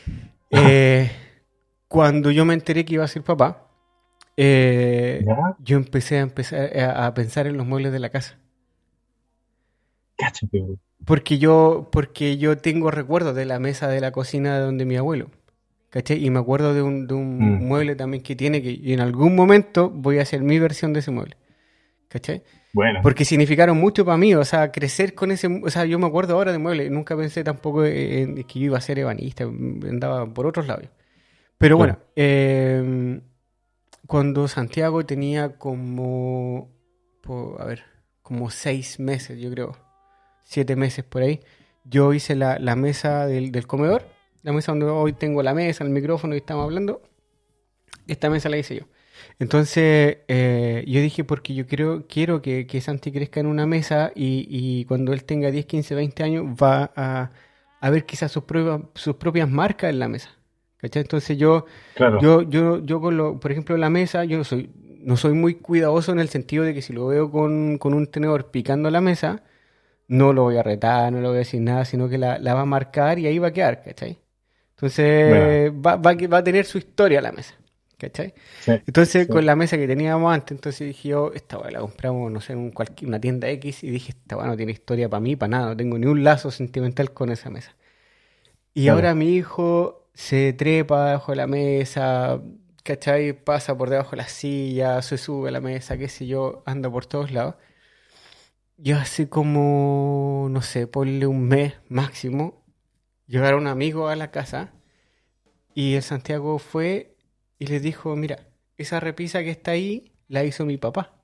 eh, 0.50 1.10
cuando 1.88 2.30
yo 2.30 2.44
me 2.44 2.54
enteré 2.54 2.84
que 2.84 2.94
iba 2.94 3.04
a 3.04 3.08
ser 3.08 3.22
papá, 3.22 3.69
eh, 4.36 5.24
yo 5.60 5.76
empecé 5.76 6.18
a 6.18 6.20
empezar 6.20 6.78
a, 6.78 7.12
pensar 7.14 7.46
en 7.46 7.56
los 7.56 7.66
muebles 7.66 7.92
de 7.92 7.98
la 7.98 8.10
casa. 8.10 8.38
Porque 11.04 11.38
yo, 11.38 11.88
porque 11.90 12.36
yo 12.36 12.58
tengo 12.58 12.90
recuerdos 12.90 13.34
de 13.34 13.46
la 13.46 13.58
mesa 13.58 13.88
de 13.88 14.00
la 14.00 14.12
cocina 14.12 14.54
de 14.56 14.60
donde 14.64 14.84
mi 14.84 14.96
abuelo. 14.96 15.30
¿Cachai? 15.90 16.24
Y 16.24 16.30
me 16.30 16.38
acuerdo 16.38 16.72
de 16.72 16.82
un, 16.82 17.06
mm. 17.06 17.66
mueble 17.66 17.96
también 17.96 18.22
que 18.22 18.36
tiene 18.36 18.62
que 18.62 18.70
y 18.70 18.92
en 18.92 19.00
algún 19.00 19.34
momento 19.34 19.90
voy 19.90 20.20
a 20.20 20.22
hacer 20.22 20.40
mi 20.40 20.58
versión 20.58 20.92
de 20.92 21.00
ese 21.00 21.10
mueble. 21.10 21.36
¿Cachai? 22.08 22.42
Bueno. 22.72 23.00
Porque 23.02 23.24
significaron 23.24 23.76
mucho 23.76 24.04
para 24.04 24.16
mí, 24.16 24.32
o 24.34 24.44
sea, 24.44 24.70
crecer 24.70 25.14
con 25.14 25.32
ese, 25.32 25.48
o 25.48 25.70
sea, 25.70 25.86
yo 25.86 25.98
me 25.98 26.06
acuerdo 26.06 26.34
ahora 26.34 26.52
de 26.52 26.58
muebles, 26.58 26.90
nunca 26.90 27.16
pensé 27.16 27.42
tampoco 27.42 27.84
en, 27.84 28.44
que 28.44 28.60
yo 28.60 28.66
iba 28.66 28.78
a 28.78 28.80
ser 28.80 29.00
ebanista, 29.00 29.42
andaba 29.42 30.32
por 30.32 30.46
otros 30.46 30.68
lados. 30.68 30.88
Pero 31.58 31.76
bueno, 31.76 31.98
eh, 32.14 33.20
cuando 34.06 34.48
Santiago 34.48 35.04
tenía 35.04 35.58
como, 35.58 36.70
a 37.58 37.64
ver, 37.64 37.84
como 38.22 38.50
seis 38.50 38.98
meses, 38.98 39.38
yo 39.38 39.50
creo, 39.50 39.76
siete 40.44 40.76
meses 40.76 41.04
por 41.04 41.22
ahí, 41.22 41.40
yo 41.84 42.12
hice 42.12 42.36
la, 42.36 42.58
mesa 42.76 43.26
del, 43.26 43.66
comedor, 43.66 44.06
la 44.42 44.52
mesa 44.52 44.72
donde 44.72 44.86
hoy 44.86 45.12
tengo 45.12 45.42
la 45.42 45.54
mesa, 45.54 45.84
el 45.84 45.90
micrófono 45.90 46.34
y 46.34 46.38
estamos 46.38 46.64
hablando, 46.64 47.02
esta 48.06 48.30
mesa 48.30 48.48
la 48.48 48.58
hice 48.58 48.76
yo. 48.76 48.84
Entonces 49.38 50.18
eh, 50.28 50.84
yo 50.86 51.00
dije, 51.00 51.24
porque 51.24 51.54
yo 51.54 51.66
quiero, 51.66 52.06
quiero 52.08 52.42
que, 52.42 52.66
que 52.66 52.80
Santi 52.80 53.12
crezca 53.12 53.40
en 53.40 53.46
una 53.46 53.66
mesa 53.66 54.12
y, 54.14 54.84
cuando 54.86 55.12
él 55.12 55.24
tenga 55.24 55.50
10, 55.50 55.66
15, 55.66 55.94
20 55.94 56.22
años 56.22 56.44
va 56.60 56.90
a, 56.96 57.30
a 57.80 57.90
ver 57.90 58.06
quizás 58.06 58.32
sus 58.32 58.44
propias, 58.44 58.80
sus 58.94 59.16
propias 59.16 59.48
marcas 59.48 59.90
en 59.90 59.98
la 59.98 60.08
mesa. 60.08 60.39
Entonces 60.82 61.36
yo, 61.36 61.66
yo, 62.20 62.42
yo, 62.42 62.84
yo 62.84 63.00
con 63.00 63.16
lo, 63.16 63.38
por 63.38 63.52
ejemplo, 63.52 63.76
la 63.76 63.90
mesa, 63.90 64.24
yo 64.24 64.44
soy, 64.44 64.70
no 65.02 65.16
soy 65.16 65.34
muy 65.34 65.54
cuidadoso 65.54 66.12
en 66.12 66.20
el 66.20 66.28
sentido 66.28 66.64
de 66.64 66.74
que 66.74 66.82
si 66.82 66.92
lo 66.92 67.06
veo 67.06 67.30
con, 67.30 67.78
un 67.82 68.06
tenedor 68.06 68.50
picando 68.50 68.90
la 68.90 69.00
mesa, 69.00 69.42
no 70.08 70.32
lo 70.32 70.44
voy 70.44 70.56
a 70.56 70.62
retar, 70.62 71.12
no 71.12 71.20
le 71.20 71.28
voy 71.28 71.36
a 71.36 71.40
decir 71.40 71.60
nada, 71.60 71.84
sino 71.84 72.08
que 72.08 72.18
la, 72.18 72.38
va 72.38 72.60
a 72.62 72.64
marcar 72.64 73.18
y 73.18 73.26
ahí 73.26 73.38
va 73.38 73.48
a 73.48 73.52
quedar, 73.52 73.82
¿cachai? 73.82 74.18
Entonces 74.70 75.72
va, 75.72 75.96
va, 75.96 76.14
va, 76.14 76.38
a 76.38 76.44
tener 76.44 76.64
su 76.64 76.78
historia 76.78 77.20
la 77.20 77.32
mesa, 77.32 77.54
¿cachai? 77.98 78.32
entonces 78.66 79.28
con 79.28 79.44
la 79.44 79.54
mesa 79.54 79.76
que 79.76 79.86
teníamos 79.86 80.32
antes, 80.32 80.52
entonces 80.52 80.86
dije 80.88 81.10
yo, 81.10 81.32
esta 81.34 81.58
weá 81.58 81.70
la 81.70 81.80
compramos, 81.80 82.32
no 82.32 82.40
sé, 82.40 82.54
en 82.54 82.72
una 83.02 83.20
tienda 83.20 83.50
X 83.50 83.84
y 83.84 83.90
dije, 83.90 84.12
esta 84.12 84.38
weá 84.38 84.46
no 84.46 84.56
tiene 84.56 84.72
historia 84.72 85.10
para 85.10 85.20
mí, 85.20 85.36
para 85.36 85.50
nada, 85.50 85.66
no 85.68 85.76
tengo 85.76 85.98
ni 85.98 86.06
un 86.06 86.24
lazo 86.24 86.50
sentimental 86.50 87.12
con 87.12 87.30
esa 87.30 87.50
mesa. 87.50 87.76
Y 88.72 88.88
ahora 88.88 89.14
mi 89.14 89.34
hijo 89.34 89.99
se 90.14 90.52
trepa 90.52 91.06
debajo 91.06 91.32
de 91.32 91.36
la 91.36 91.46
mesa, 91.46 92.40
¿cachai? 92.84 93.32
Pasa 93.32 93.76
por 93.76 93.90
debajo 93.90 94.12
de 94.12 94.18
la 94.18 94.28
silla, 94.28 95.02
se 95.02 95.18
sube 95.18 95.48
a 95.48 95.52
la 95.52 95.60
mesa, 95.60 95.98
qué 95.98 96.08
sé 96.08 96.26
yo, 96.26 96.62
anda 96.66 96.90
por 96.90 97.06
todos 97.06 97.30
lados. 97.32 97.56
Yo 98.76 98.96
hace 98.96 99.28
como, 99.28 100.48
no 100.50 100.62
sé, 100.62 100.86
ponle 100.86 101.26
un 101.26 101.46
mes 101.48 101.74
máximo, 101.88 102.64
llegaron 103.26 103.62
un 103.62 103.66
amigo 103.68 104.08
a 104.08 104.16
la 104.16 104.30
casa 104.30 104.72
y 105.74 105.94
el 105.94 106.02
Santiago 106.02 106.58
fue 106.58 107.16
y 107.58 107.66
le 107.66 107.80
dijo, 107.80 108.16
mira, 108.16 108.48
esa 108.78 109.00
repisa 109.00 109.42
que 109.42 109.50
está 109.50 109.72
ahí 109.72 110.12
la 110.28 110.44
hizo 110.44 110.64
mi 110.64 110.78
papá. 110.78 111.19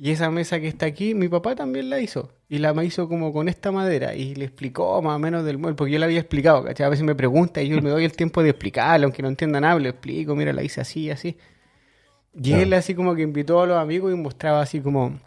Y 0.00 0.12
esa 0.12 0.30
mesa 0.30 0.60
que 0.60 0.68
está 0.68 0.86
aquí, 0.86 1.14
mi 1.14 1.28
papá 1.28 1.56
también 1.56 1.90
la 1.90 1.98
hizo. 1.98 2.30
Y 2.48 2.58
la 2.58 2.72
hizo 2.84 3.08
como 3.08 3.32
con 3.32 3.48
esta 3.48 3.72
madera. 3.72 4.14
Y 4.14 4.36
le 4.36 4.44
explicó 4.44 5.02
más 5.02 5.16
o 5.16 5.18
menos 5.18 5.44
del 5.44 5.58
mueble, 5.58 5.76
porque 5.76 5.92
yo 5.92 5.98
le 5.98 6.04
había 6.04 6.20
explicado, 6.20 6.62
¿cachai? 6.62 6.86
A 6.86 6.88
veces 6.88 7.04
me 7.04 7.16
pregunta 7.16 7.60
y 7.60 7.68
yo 7.68 7.82
me 7.82 7.90
doy 7.90 8.04
el 8.04 8.12
tiempo 8.12 8.42
de 8.44 8.50
explicarle, 8.50 9.04
aunque 9.04 9.22
no 9.22 9.28
entienda 9.28 9.60
nada, 9.60 9.76
le 9.80 9.88
explico, 9.88 10.36
mira, 10.36 10.52
la 10.52 10.62
hice 10.62 10.80
así, 10.80 11.10
así. 11.10 11.36
Y 12.40 12.52
él 12.52 12.72
así 12.74 12.94
como 12.94 13.16
que 13.16 13.22
invitó 13.22 13.60
a 13.60 13.66
los 13.66 13.76
amigos 13.76 14.12
y 14.12 14.16
mostraba 14.16 14.60
así 14.62 14.80
como, 14.80 15.18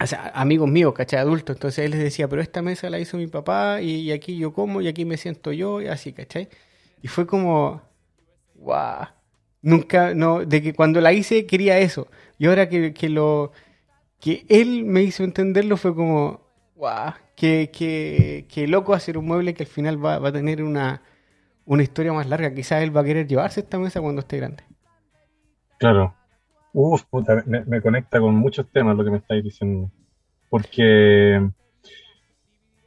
o 0.00 0.06
sea, 0.06 0.32
amigos 0.34 0.70
míos, 0.70 0.94
¿cachai? 0.94 1.18
Adultos. 1.18 1.56
Entonces 1.56 1.84
él 1.84 1.90
les 1.90 2.00
decía, 2.00 2.26
pero 2.26 2.40
esta 2.40 2.62
mesa 2.62 2.88
la 2.88 2.98
hizo 2.98 3.18
mi 3.18 3.26
papá 3.26 3.82
y, 3.82 4.12
aquí 4.12 4.38
yo 4.38 4.54
como 4.54 4.80
y 4.80 4.88
aquí 4.88 5.04
me 5.04 5.18
siento 5.18 5.52
yo 5.52 5.82
y 5.82 5.88
así, 5.88 6.14
¿cachai? 6.14 6.48
Y 7.02 7.08
fue 7.08 7.26
como, 7.26 7.82
guau. 8.54 9.08
Nunca, 9.60 10.14
no, 10.14 10.44
de 10.44 10.62
que 10.62 10.74
cuando 10.74 11.00
la 11.00 11.12
hice 11.12 11.44
quería 11.44 11.78
eso. 11.78 12.08
Y 12.38 12.46
ahora 12.46 12.68
que, 12.68 12.94
que 12.94 13.08
lo, 13.08 13.52
que 14.20 14.44
él 14.48 14.84
me 14.84 15.02
hizo 15.02 15.24
entenderlo 15.24 15.76
fue 15.76 15.94
como, 15.94 16.40
guau, 16.74 17.12
que, 17.36 17.70
que, 17.72 18.46
que 18.48 18.66
loco 18.66 18.94
hacer 18.94 19.18
un 19.18 19.26
mueble 19.26 19.54
que 19.54 19.64
al 19.64 19.68
final 19.68 20.04
va, 20.04 20.18
va 20.18 20.30
a 20.30 20.32
tener 20.32 20.62
una, 20.62 21.02
una 21.64 21.82
historia 21.82 22.12
más 22.12 22.28
larga. 22.28 22.54
Quizás 22.54 22.82
él 22.82 22.96
va 22.96 23.02
a 23.02 23.04
querer 23.04 23.26
llevarse 23.26 23.60
esta 23.60 23.78
mesa 23.78 24.00
cuando 24.00 24.20
esté 24.20 24.38
grande. 24.38 24.64
Claro, 25.78 26.14
Uf, 26.78 27.04
puta, 27.04 27.42
me, 27.46 27.80
conecta 27.80 28.20
con 28.20 28.34
muchos 28.34 28.70
temas 28.70 28.98
lo 28.98 29.02
que 29.02 29.10
me 29.10 29.16
estáis 29.16 29.42
diciendo. 29.42 29.90
Porque, 30.50 31.48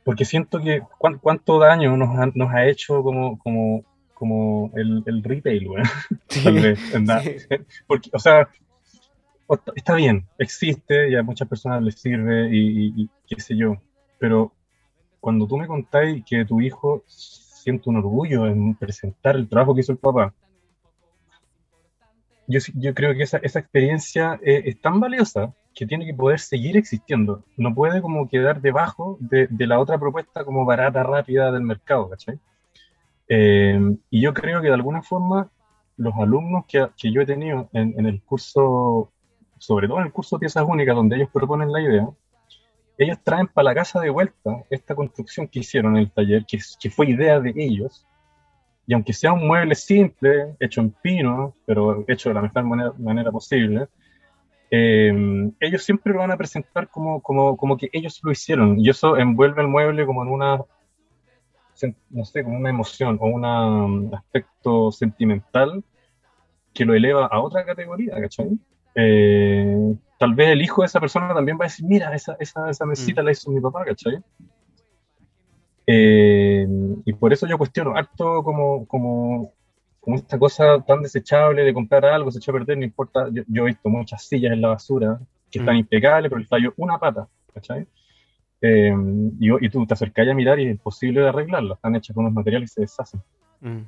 porque 0.04 0.26
siento 0.26 0.62
que 0.62 0.84
cuánto 1.00 1.58
daño 1.58 1.98
nos 1.98 2.16
ha, 2.16 2.28
nos 2.36 2.54
ha 2.54 2.68
hecho 2.68 3.02
como, 3.02 3.40
como, 3.40 3.84
como 4.14 4.72
el, 4.76 5.02
el 5.08 5.24
retail, 5.24 5.68
güey. 5.68 5.84
Porque, 7.88 8.10
o 8.14 8.20
sea, 8.20 8.48
está 9.76 9.96
bien, 9.96 10.28
existe 10.38 11.10
y 11.10 11.16
a 11.16 11.24
muchas 11.24 11.48
personas 11.48 11.82
les 11.82 11.96
sirve 11.96 12.50
y, 12.56 12.94
y, 13.04 13.10
qué 13.28 13.42
sé 13.42 13.56
yo. 13.56 13.76
Pero 14.20 14.54
cuando 15.20 15.48
tú 15.48 15.58
me 15.58 15.68
contáis 15.68 16.24
que 16.26 16.46
tu 16.46 16.62
hijo 16.62 17.04
siente 17.08 17.90
un 17.90 17.98
orgullo 17.98 18.46
en 18.48 18.76
presentar 18.76 19.36
el 19.36 19.50
trabajo 19.50 19.74
que 19.74 19.82
hizo 19.82 19.92
el 19.92 19.98
papá, 19.98 20.34
yo, 22.50 22.94
creo 22.96 23.14
que 23.14 23.24
esa, 23.24 23.38
experiencia 23.38 24.40
eh, 24.44 24.64
es 24.66 24.82
tan 24.82 25.00
valiosa 25.00 25.54
que 25.76 25.86
tiene 25.86 26.06
que 26.06 26.16
poder 26.16 26.40
seguir 26.40 26.78
existiendo. 26.78 27.44
No 27.58 27.76
puede 27.76 28.02
como 28.02 28.28
quedar 28.28 28.60
debajo 28.60 29.18
de, 29.20 29.48
la 29.68 29.80
otra 29.80 30.00
propuesta 30.00 30.44
como 30.44 30.66
barata, 30.66 31.04
rápida 31.04 31.52
del 31.52 31.62
mercado, 31.62 32.10
¿cachai? 32.10 32.40
Eh, 33.28 33.80
y 34.10 34.22
yo 34.22 34.34
creo 34.34 34.62
que 34.62 34.68
de 34.68 34.74
alguna 34.74 35.04
forma 35.04 35.52
los 35.98 36.16
alumnos 36.16 36.66
que, 36.68 36.88
yo 37.12 37.22
he 37.22 37.26
tenido 37.28 37.70
en, 37.74 38.04
el 38.04 38.20
curso, 38.24 39.12
sobre 39.60 39.88
todo 39.88 40.00
en 40.00 40.08
el 40.08 40.12
curso 40.12 40.36
de 40.36 40.42
piezas 40.42 40.66
únicas, 40.68 40.96
donde 40.96 41.16
ellos 41.16 41.30
proponen 41.32 41.72
la 41.72 41.82
idea, 41.82 42.10
ellos 42.98 43.20
traen 43.24 43.48
para 43.48 43.66
la 43.66 43.76
casa 43.76 44.02
de 44.02 44.10
vuelta 44.10 44.64
esta 44.70 44.96
construcción 44.96 45.48
que 45.48 45.60
hicieron 45.60 45.96
en 45.96 46.04
el 46.04 46.12
taller, 46.12 46.46
que, 46.46 46.60
que 46.80 46.90
fue 46.90 47.10
idea 47.10 47.40
de 47.40 47.54
ellos, 47.56 48.06
y 48.90 48.94
aunque 48.96 49.14
sea 49.14 49.34
un 49.34 49.46
mueble 49.46 49.76
simple, 49.76 50.56
hecho 50.60 50.82
en 50.82 50.90
pino, 50.90 51.54
pero 51.68 52.04
hecho 52.08 52.30
de 52.30 52.34
la 52.34 52.42
mejor 52.42 52.64
manera, 52.98 53.32
posible, 53.32 53.88
eh, 54.72 55.14
ellos 55.60 55.84
siempre 55.84 56.12
lo 56.12 56.18
van 56.18 56.32
a 56.32 56.38
presentar 56.38 56.90
como, 56.90 57.22
como, 57.22 57.56
como, 57.56 57.78
que 57.78 57.92
ellos 57.94 58.20
lo 58.24 58.32
hicieron. 58.32 58.80
Y 58.80 58.90
eso 58.90 59.16
envuelve 59.16 59.62
el 59.62 59.68
mueble 59.68 60.08
como 60.08 60.24
en 60.24 60.30
una, 60.30 60.58
no 62.10 62.26
sé, 62.26 62.44
como 62.44 62.58
una 62.58 62.72
emoción 62.72 63.20
o 63.22 63.28
un 63.28 63.46
um, 63.46 64.12
aspecto 64.16 64.92
sentimental 64.92 65.84
que 66.74 66.84
lo 66.84 66.96
eleva 66.96 67.28
a 67.28 67.42
otra 67.42 67.64
categoría, 67.64 68.20
¿cachai? 68.20 68.58
Eh, 69.02 69.96
tal 70.18 70.34
vez 70.36 70.50
el 70.50 70.62
hijo 70.62 70.82
de 70.82 70.88
esa 70.88 71.00
persona 71.00 71.34
también 71.34 71.58
va 71.58 71.66
a 71.66 71.68
decir, 71.68 71.86
mira, 71.86 72.14
esa, 72.14 72.36
esa, 72.40 72.70
esa 72.70 72.86
mesita 72.86 73.22
mm. 73.22 73.26
la 73.26 73.32
hizo 73.32 73.52
mi 73.52 73.62
papá, 73.62 73.86
¿cachai? 73.86 74.22
Eh, 75.88 76.68
y 77.06 77.14
por 77.14 77.32
eso 77.32 77.48
yo 77.48 77.58
cuestiono 77.58 77.96
harto 77.96 78.44
como, 78.44 78.86
como, 78.86 79.54
como, 80.02 80.18
esta 80.18 80.38
cosa 80.38 80.84
tan 80.86 81.02
desechable 81.02 81.64
de 81.64 81.74
comprar 81.74 82.06
algo, 82.06 82.30
se 82.30 82.40
echó 82.40 82.52
a 82.52 82.56
perder, 82.56 82.78
no 82.78 82.84
importa. 82.84 83.30
Yo, 83.32 83.64
he 83.64 83.68
visto 83.68 83.90
muchas 83.90 84.24
sillas 84.28 84.52
en 84.52 84.62
la 84.62 84.68
basura 84.68 85.20
que 85.50 85.60
están 85.60 85.76
mm. 85.76 85.80
impecables, 85.80 86.30
pero 86.30 86.40
les 86.40 86.50
falló 86.50 86.74
una 86.78 87.00
pata, 87.00 87.28
¿cachai? 87.54 87.88
Eh, 88.62 88.94
y, 89.40 89.66
y, 89.66 89.70
tú 89.70 89.88
te 89.88 89.94
acercás 89.94 90.28
a 90.28 90.34
mirar 90.34 90.60
y 90.60 90.66
es 90.66 90.72
imposible 90.72 91.22
de 91.22 91.30
arreglarlas, 91.30 91.78
están 91.78 91.96
hechas 91.96 92.14
con 92.14 92.26
unos 92.26 92.36
materiales 92.36 92.72
y 92.72 92.74
se 92.74 92.82
deshacen. 92.82 93.22
Mm. 93.62 93.84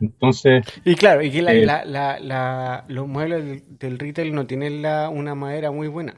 Entonces. 0.00 0.64
Y 0.84 0.94
claro, 0.94 1.22
y 1.22 1.30
que 1.30 1.38
eh, 1.40 1.66
la, 1.66 1.84
la, 1.84 2.84
los 2.88 3.08
muebles 3.08 3.62
del, 3.78 3.98
retail 3.98 4.34
no 4.34 4.46
tienen 4.46 4.84
una 4.84 5.34
madera 5.34 5.70
muy 5.70 5.88
buena. 5.88 6.14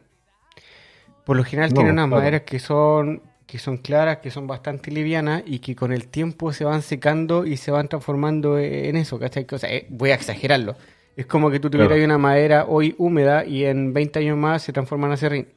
Por 1.24 1.36
lo 1.36 1.44
general 1.44 1.72
tienen 1.72 1.92
unas 1.92 2.08
maderas 2.08 2.42
que 2.42 2.58
son 2.58 3.22
que 3.46 3.58
son 3.58 3.78
claras, 3.78 4.18
que 4.18 4.30
son 4.30 4.46
bastante 4.46 4.92
livianas 4.92 5.42
y 5.44 5.58
que 5.58 5.74
con 5.74 5.92
el 5.92 6.06
tiempo 6.06 6.52
se 6.52 6.64
van 6.64 6.82
secando 6.82 7.44
y 7.44 7.56
se 7.56 7.72
van 7.72 7.88
transformando 7.88 8.60
en 8.60 8.94
eso, 8.94 9.18
¿cachai? 9.18 9.44
O 9.50 9.58
sea, 9.58 9.72
eh, 9.72 9.86
voy 9.90 10.10
a 10.10 10.14
exagerarlo. 10.14 10.76
Es 11.16 11.26
como 11.26 11.50
que 11.50 11.58
tú 11.58 11.68
tuvieras 11.68 11.98
una 11.98 12.16
madera 12.16 12.66
hoy 12.68 12.94
húmeda 12.96 13.44
y 13.44 13.64
en 13.64 13.92
20 13.92 14.20
años 14.20 14.38
más 14.38 14.62
se 14.62 14.72
transforma 14.72 15.08
en 15.08 15.12
acerrín. 15.14 15.48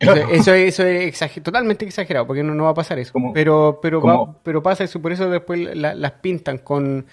Eso, 0.00 0.54
eso, 0.54 0.84
es, 0.84 1.42
totalmente 1.42 1.84
exagerado, 1.84 2.26
porque 2.26 2.42
no, 2.42 2.54
no 2.54 2.64
va 2.64 2.70
a 2.70 2.74
pasar 2.74 2.98
eso. 2.98 3.12
pero 3.34 3.80
pero 3.82 4.36
pero 4.42 4.62
pasa 4.62 4.84
eso, 4.84 5.02
por 5.02 5.12
eso 5.12 5.28
después 5.28 5.74
las 5.74 6.12
pintan 6.12 6.58
con, 6.58 7.06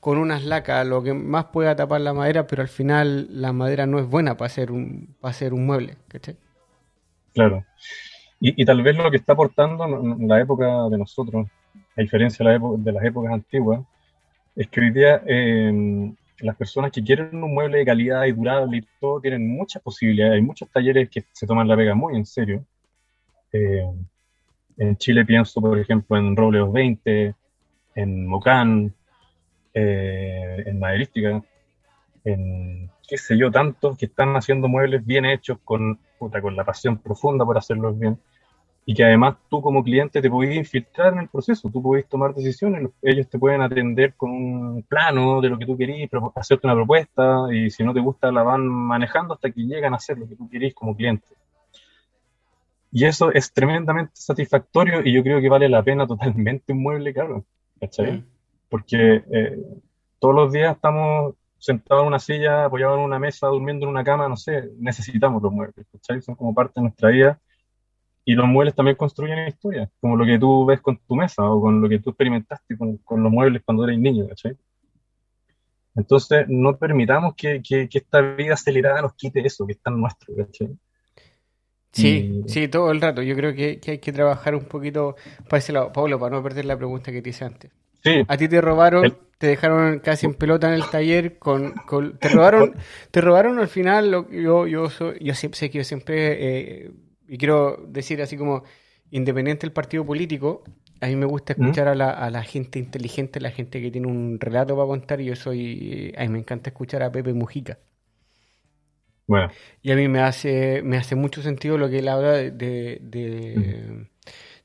con 0.00 0.18
unas 0.18 0.44
lacas, 0.44 0.86
lo 0.86 1.02
que 1.02 1.12
más 1.12 1.46
pueda 1.46 1.76
tapar 1.76 2.00
la 2.00 2.14
madera, 2.14 2.46
pero 2.46 2.62
al 2.62 2.68
final 2.68 3.28
la 3.30 3.52
madera 3.52 3.86
no 3.86 3.98
es 3.98 4.08
buena 4.08 4.36
para 4.36 4.46
hacer 4.46 4.72
un, 4.72 5.14
para 5.20 5.30
hacer 5.30 5.52
un 5.52 5.66
mueble, 5.66 5.96
¿cachai? 6.08 6.36
Y, 8.40 8.60
y, 8.60 8.64
tal 8.64 8.82
vez 8.82 8.96
lo 8.96 9.10
que 9.10 9.18
está 9.18 9.34
aportando 9.34 9.86
la 10.18 10.40
época 10.40 10.88
de 10.88 10.98
nosotros, 10.98 11.46
a 11.96 12.00
diferencia 12.00 12.44
de, 12.44 12.58
la 12.58 12.66
de 12.78 12.92
las 12.92 13.04
épocas 13.04 13.32
antiguas, 13.32 13.80
es 14.56 14.68
que 14.68 14.80
hoy 14.80 14.90
día 14.90 15.22
em, 15.26 16.14
las 16.42 16.56
personas 16.56 16.90
que 16.90 17.02
quieren 17.02 17.42
un 17.42 17.54
mueble 17.54 17.78
de 17.78 17.84
calidad 17.84 18.24
y 18.24 18.32
durable 18.32 18.78
y 18.78 18.86
todo 19.00 19.20
tienen 19.20 19.48
muchas 19.48 19.80
posibilidades. 19.82 20.34
Hay 20.34 20.42
muchos 20.42 20.68
talleres 20.70 21.08
que 21.08 21.24
se 21.32 21.46
toman 21.46 21.68
la 21.68 21.76
pega 21.76 21.94
muy 21.94 22.16
en 22.16 22.26
serio. 22.26 22.64
Eh, 23.52 23.86
en 24.76 24.96
Chile 24.96 25.24
pienso, 25.24 25.60
por 25.60 25.78
ejemplo, 25.78 26.16
en 26.16 26.36
Robleos 26.36 26.72
20, 26.72 27.34
en 27.94 28.26
Mocán, 28.26 28.92
eh, 29.72 30.64
en 30.66 30.78
Maderística, 30.78 31.42
en 32.24 32.90
qué 33.06 33.16
sé 33.16 33.36
yo, 33.38 33.50
tantos 33.50 33.96
que 33.96 34.06
están 34.06 34.34
haciendo 34.36 34.68
muebles 34.68 35.04
bien 35.04 35.24
hechos 35.24 35.58
con, 35.64 35.98
con 36.18 36.56
la 36.56 36.64
pasión 36.64 36.98
profunda 36.98 37.44
por 37.44 37.56
hacerlos 37.56 37.98
bien 37.98 38.18
y 38.84 38.94
que 38.94 39.04
además 39.04 39.36
tú 39.48 39.62
como 39.62 39.82
cliente 39.82 40.20
te 40.20 40.28
podés 40.28 40.56
infiltrar 40.56 41.12
en 41.12 41.20
el 41.20 41.28
proceso, 41.28 41.70
tú 41.70 41.80
podés 41.80 42.08
tomar 42.08 42.34
decisiones, 42.34 42.90
ellos 43.00 43.28
te 43.28 43.38
pueden 43.38 43.62
atender 43.62 44.14
con 44.14 44.30
un 44.30 44.82
plano 44.82 45.40
de 45.40 45.48
lo 45.48 45.58
que 45.58 45.66
tú 45.66 45.76
querís, 45.76 46.10
hacerte 46.34 46.66
una 46.66 46.74
propuesta 46.74 47.46
y 47.52 47.70
si 47.70 47.84
no 47.84 47.94
te 47.94 48.00
gusta 48.00 48.32
la 48.32 48.42
van 48.42 48.66
manejando 48.66 49.34
hasta 49.34 49.50
que 49.50 49.62
llegan 49.62 49.92
a 49.92 49.96
hacer 49.96 50.18
lo 50.18 50.28
que 50.28 50.34
tú 50.34 50.48
querís 50.48 50.74
como 50.74 50.96
cliente. 50.96 51.26
Y 52.90 53.04
eso 53.04 53.32
es 53.32 53.52
tremendamente 53.52 54.12
satisfactorio 54.14 55.00
y 55.04 55.12
yo 55.12 55.22
creo 55.22 55.40
que 55.40 55.48
vale 55.48 55.68
la 55.68 55.82
pena 55.82 56.06
totalmente 56.06 56.72
un 56.72 56.82
mueble 56.82 57.14
caro, 57.14 57.44
¿cachai? 57.80 58.12
Mm. 58.18 58.26
Porque 58.68 59.22
eh, 59.32 59.58
todos 60.18 60.34
los 60.34 60.52
días 60.52 60.74
estamos 60.74 61.34
sentados 61.56 62.02
en 62.02 62.08
una 62.08 62.18
silla, 62.18 62.64
apoyados 62.64 62.98
en 62.98 63.04
una 63.04 63.20
mesa, 63.20 63.46
durmiendo 63.46 63.86
en 63.86 63.90
una 63.90 64.02
cama, 64.02 64.28
no 64.28 64.36
sé, 64.36 64.70
necesitamos 64.78 65.40
los 65.40 65.52
muebles, 65.52 65.86
¿cachai? 65.92 66.20
Son 66.20 66.34
como 66.34 66.52
parte 66.52 66.80
de 66.80 66.82
nuestra 66.82 67.10
vida 67.10 67.40
y 68.24 68.34
los 68.34 68.46
muebles 68.46 68.74
también 68.74 68.96
construyen 68.96 69.48
historias, 69.48 69.90
como 70.00 70.16
lo 70.16 70.24
que 70.24 70.38
tú 70.38 70.64
ves 70.64 70.80
con 70.80 70.98
tu 70.98 71.16
mesa 71.16 71.42
o 71.44 71.60
con 71.60 71.80
lo 71.80 71.88
que 71.88 71.98
tú 71.98 72.10
experimentaste 72.10 72.76
con, 72.76 72.98
con 72.98 73.22
los 73.22 73.32
muebles 73.32 73.62
cuando 73.64 73.84
eres 73.84 73.98
niño, 73.98 74.28
¿cachai? 74.28 74.56
Entonces, 75.94 76.46
no 76.48 76.76
permitamos 76.78 77.34
que, 77.34 77.60
que, 77.62 77.88
esta 77.92 78.20
vida 78.20 78.54
acelerada 78.54 79.02
nos 79.02 79.14
quite 79.14 79.44
eso, 79.44 79.66
que 79.66 79.72
es 79.72 79.80
tan 79.80 80.00
nuestro, 80.00 80.34
¿cachai? 80.36 80.70
Sí, 81.92 82.42
sí, 82.46 82.68
todo 82.68 82.90
el 82.90 83.00
rato. 83.00 83.20
Yo 83.20 83.36
creo 83.36 83.54
que, 83.54 83.78
que, 83.78 83.92
hay 83.92 83.98
que 83.98 84.12
trabajar 84.12 84.54
un 84.54 84.64
poquito 84.64 85.16
para 85.48 85.58
ese 85.58 85.74
lado. 85.74 85.92
Pablo, 85.92 86.18
para 86.18 86.34
no 86.34 86.42
perder 86.42 86.64
la 86.64 86.76
pregunta 86.76 87.12
que 87.12 87.20
te 87.20 87.30
hice 87.30 87.44
antes. 87.44 87.70
Sí. 88.02 88.24
A 88.26 88.36
ti 88.38 88.48
te 88.48 88.62
robaron, 88.62 89.14
te 89.36 89.48
dejaron 89.48 89.98
casi 89.98 90.24
en 90.24 90.34
pelota 90.34 90.68
en 90.68 90.74
el 90.74 90.88
taller 90.88 91.38
con, 91.38 91.72
con 91.86 92.18
te 92.18 92.30
robaron, 92.30 92.74
te 93.10 93.20
robaron 93.20 93.58
al 93.58 93.68
final. 93.68 94.10
Lo, 94.10 94.30
yo, 94.30 94.66
yo, 94.66 94.88
soy, 94.88 95.18
yo 95.20 95.34
sé 95.34 95.70
que 95.70 95.78
yo 95.78 95.84
siempre 95.84 96.86
eh, 96.86 96.90
y 97.32 97.38
quiero 97.38 97.78
decir 97.88 98.20
así 98.20 98.36
como, 98.36 98.62
independiente 99.10 99.62
del 99.66 99.72
partido 99.72 100.04
político, 100.04 100.64
a 101.00 101.06
mí 101.06 101.16
me 101.16 101.24
gusta 101.24 101.54
¿Mm? 101.56 101.62
escuchar 101.62 101.88
a, 101.88 101.94
la, 101.94 102.10
a, 102.10 102.28
la, 102.28 102.42
gente 102.42 102.78
inteligente, 102.78 103.38
a 103.38 103.42
la 103.42 103.50
gente 103.50 103.80
que 103.80 103.90
tiene 103.90 104.06
un 104.06 104.38
relato 104.38 104.76
para 104.76 104.86
contar, 104.86 105.18
y 105.22 105.24
yo 105.24 105.34
soy, 105.34 106.12
a 106.18 106.24
mí 106.24 106.28
me 106.28 106.40
encanta 106.40 106.68
escuchar 106.68 107.02
a 107.02 107.10
Pepe 107.10 107.32
Mujica. 107.32 107.78
Bueno. 109.26 109.48
Y 109.80 109.92
a 109.92 109.96
mí 109.96 110.08
me 110.08 110.20
hace, 110.20 110.82
me 110.82 110.98
hace 110.98 111.14
mucho 111.14 111.40
sentido 111.40 111.78
lo 111.78 111.88
que 111.88 112.00
él 112.00 112.08
habla 112.08 112.32
de, 112.32 112.50
de, 112.50 112.98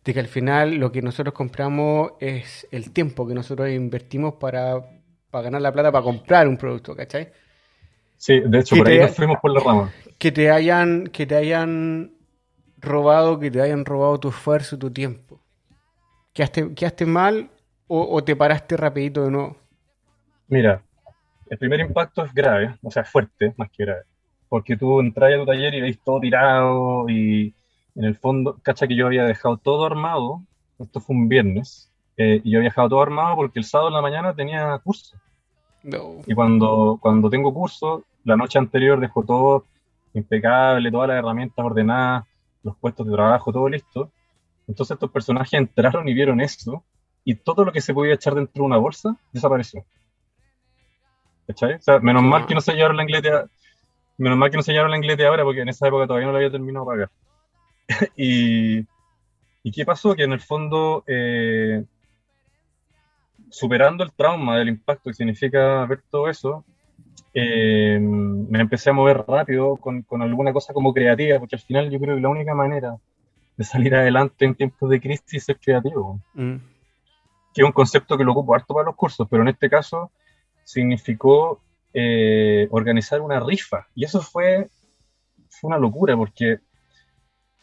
de, 0.04 0.14
que 0.14 0.20
al 0.20 0.28
final 0.28 0.76
lo 0.76 0.92
que 0.92 1.02
nosotros 1.02 1.34
compramos 1.34 2.16
es 2.20 2.68
el 2.72 2.92
tiempo 2.92 3.26
que 3.26 3.34
nosotros 3.34 3.70
invertimos 3.70 4.34
para, 4.34 4.82
para 5.32 5.44
ganar 5.44 5.62
la 5.62 5.72
plata 5.72 5.90
para 5.90 6.04
comprar 6.04 6.50
un 6.50 6.58
producto, 6.58 6.94
¿cachai? 6.98 7.30
Sí, 8.18 8.42
de 8.46 8.60
hecho, 8.60 8.76
por 8.76 8.90
ahí 8.90 9.00
nos 9.00 9.12
fuimos 9.12 9.38
por 9.42 9.54
la 9.54 9.62
rama 9.62 9.94
que 10.18 10.32
te 10.32 10.50
hayan, 10.52 11.08
que 11.08 11.26
te 11.26 11.36
hayan 11.36 12.17
robado, 12.78 13.40
que 13.40 13.52
te 13.52 13.62
hayan 13.62 13.86
robado 13.86 14.20
tu 14.20 14.30
esfuerzo, 14.30 14.78
tu 14.78 14.92
tiempo. 14.92 15.40
¿Quedaste, 16.34 16.74
quedaste 16.74 17.06
mal 17.06 17.50
o, 17.88 18.16
o 18.16 18.24
te 18.24 18.36
paraste 18.36 18.78
rapidito 18.78 19.24
de 19.24 19.32
nuevo? 19.32 19.58
Mira, 20.48 20.82
el 21.50 21.58
primer 21.58 21.80
impacto 21.80 22.24
es 22.24 22.34
grave, 22.34 22.76
o 22.82 22.92
sea, 22.92 23.04
fuerte, 23.04 23.54
más 23.58 23.70
que 23.72 23.86
grave. 23.86 24.04
Porque 24.50 24.78
tú 24.78 25.00
entras 25.00 25.34
a 25.34 25.38
tu 25.38 25.46
taller 25.46 25.74
y 25.74 25.82
veis 25.82 26.00
todo 26.04 26.20
tirado 26.20 27.10
y 27.10 27.54
en 27.96 28.04
el 28.04 28.16
fondo, 28.16 28.60
cacha 28.62 28.88
que 28.88 28.96
yo 28.96 29.08
había 29.08 29.26
dejado 29.26 29.58
todo 29.58 29.86
armado, 29.86 30.44
esto 30.78 31.00
fue 31.00 31.16
un 31.16 31.28
viernes, 31.28 31.92
eh, 32.16 32.42
y 32.44 32.52
yo 32.52 32.60
había 32.60 32.70
dejado 32.70 32.90
todo 32.90 33.02
armado 33.02 33.36
porque 33.36 33.60
el 33.60 33.66
sábado 33.66 33.90
en 33.90 33.96
la 33.96 34.02
mañana 34.02 34.34
tenía 34.36 34.78
curso. 34.84 35.18
No. 35.84 36.18
Y 36.26 36.34
cuando, 36.34 37.00
cuando 37.02 37.30
tengo 37.30 37.54
curso, 37.54 38.04
la 38.24 38.38
noche 38.38 38.60
anterior 38.60 39.00
dejo 39.00 39.24
todo 39.24 39.66
impecable, 40.14 40.92
todas 40.92 41.08
las 41.08 41.18
herramientas 41.18 41.66
ordenadas, 41.66 42.26
los 42.68 42.78
puestos 42.78 43.06
de 43.08 43.14
trabajo, 43.14 43.52
todo 43.52 43.68
listo. 43.70 44.12
Entonces 44.68 44.96
estos 44.96 45.12
personajes 45.12 45.54
entraron 45.54 46.08
y 46.08 46.14
vieron 46.14 46.42
eso, 46.42 46.84
y 47.24 47.36
todo 47.36 47.66
lo 47.66 47.72
que 47.72 47.82
se 47.82 47.94
podía 47.94 48.14
echar 48.14 48.36
dentro 48.36 48.62
de 48.62 48.68
una 48.68 48.78
bolsa 48.78 49.18
desapareció. 49.32 49.86
¿Cachai? 51.48 51.76
O 51.76 51.82
sea, 51.82 52.00
menos 52.00 52.24
mal 52.24 52.46
que 52.46 52.54
no 52.54 52.62
se 52.62 52.74
llevaron 52.74 52.98
la 52.98 53.04
inglete, 53.04 53.32
menos 54.18 54.38
mal 54.38 54.52
que 54.52 54.58
no 54.58 54.64
se 54.64 54.72
llevaron 54.74 54.92
la 54.92 54.98
inglete 54.98 55.26
ahora, 55.26 55.44
porque 55.44 55.62
en 55.62 55.70
esa 55.70 55.88
época 55.88 56.08
todavía 56.08 56.28
no 56.28 56.34
lo 56.34 56.38
había 56.38 56.52
terminado 56.52 56.86
de 56.86 56.92
pagar. 56.92 57.12
y, 58.18 58.86
¿Y 59.68 59.72
qué 59.72 59.86
pasó? 59.86 60.16
Que 60.16 60.24
en 60.24 60.32
el 60.32 60.40
fondo, 60.40 61.04
eh, 61.08 61.84
superando 63.50 64.06
el 64.06 64.14
trauma 64.14 64.58
del 64.58 64.70
impacto 64.70 65.10
que 65.10 65.14
significa 65.14 65.86
ver 65.86 66.02
todo 66.10 66.30
eso, 66.30 66.64
eh, 67.40 68.00
me 68.02 68.62
empecé 68.62 68.90
a 68.90 68.94
mover 68.94 69.24
rápido 69.28 69.78
con, 69.78 70.02
con, 70.02 70.24
alguna 70.24 70.52
cosa 70.52 70.74
como 70.74 70.92
creativa, 70.92 71.38
porque 71.38 71.56
al 71.56 71.62
final 71.62 71.92
yo 71.92 72.00
creo 72.00 72.16
que 72.16 72.22
la 72.22 72.30
única 72.30 72.56
manera 72.56 72.98
de 73.56 73.64
salir 73.64 73.94
adelante 73.94 74.44
en 74.44 74.56
tiempos 74.56 74.90
de 74.90 75.00
crisis 75.00 75.48
es 75.48 75.58
creativo. 75.62 76.20
Mm. 76.34 76.56
Que 77.54 77.62
es 77.62 77.64
un 77.64 77.74
concepto 77.74 78.18
que 78.18 78.24
lo 78.24 78.32
ocupo 78.32 78.56
harto 78.56 78.74
para 78.74 78.88
los 78.88 78.96
cursos, 78.96 79.28
pero 79.30 79.44
en 79.44 79.50
este 79.50 79.70
caso 79.70 80.10
significó 80.64 81.62
eh, 81.94 82.68
organizar 82.72 83.22
una 83.22 83.40
rifa. 83.40 83.86
Y 83.94 84.06
eso 84.06 84.20
fue, 84.20 84.70
fue 85.48 85.68
una 85.68 85.78
locura, 85.78 86.18
porque 86.18 86.58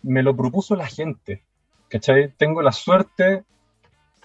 me 0.04 0.22
lo 0.22 0.36
propuso 0.36 0.76
la 0.76 0.86
gente. 0.86 1.42
¿Cachai? 1.88 2.28
Tengo 2.36 2.62
la 2.62 2.70
suerte 2.70 3.42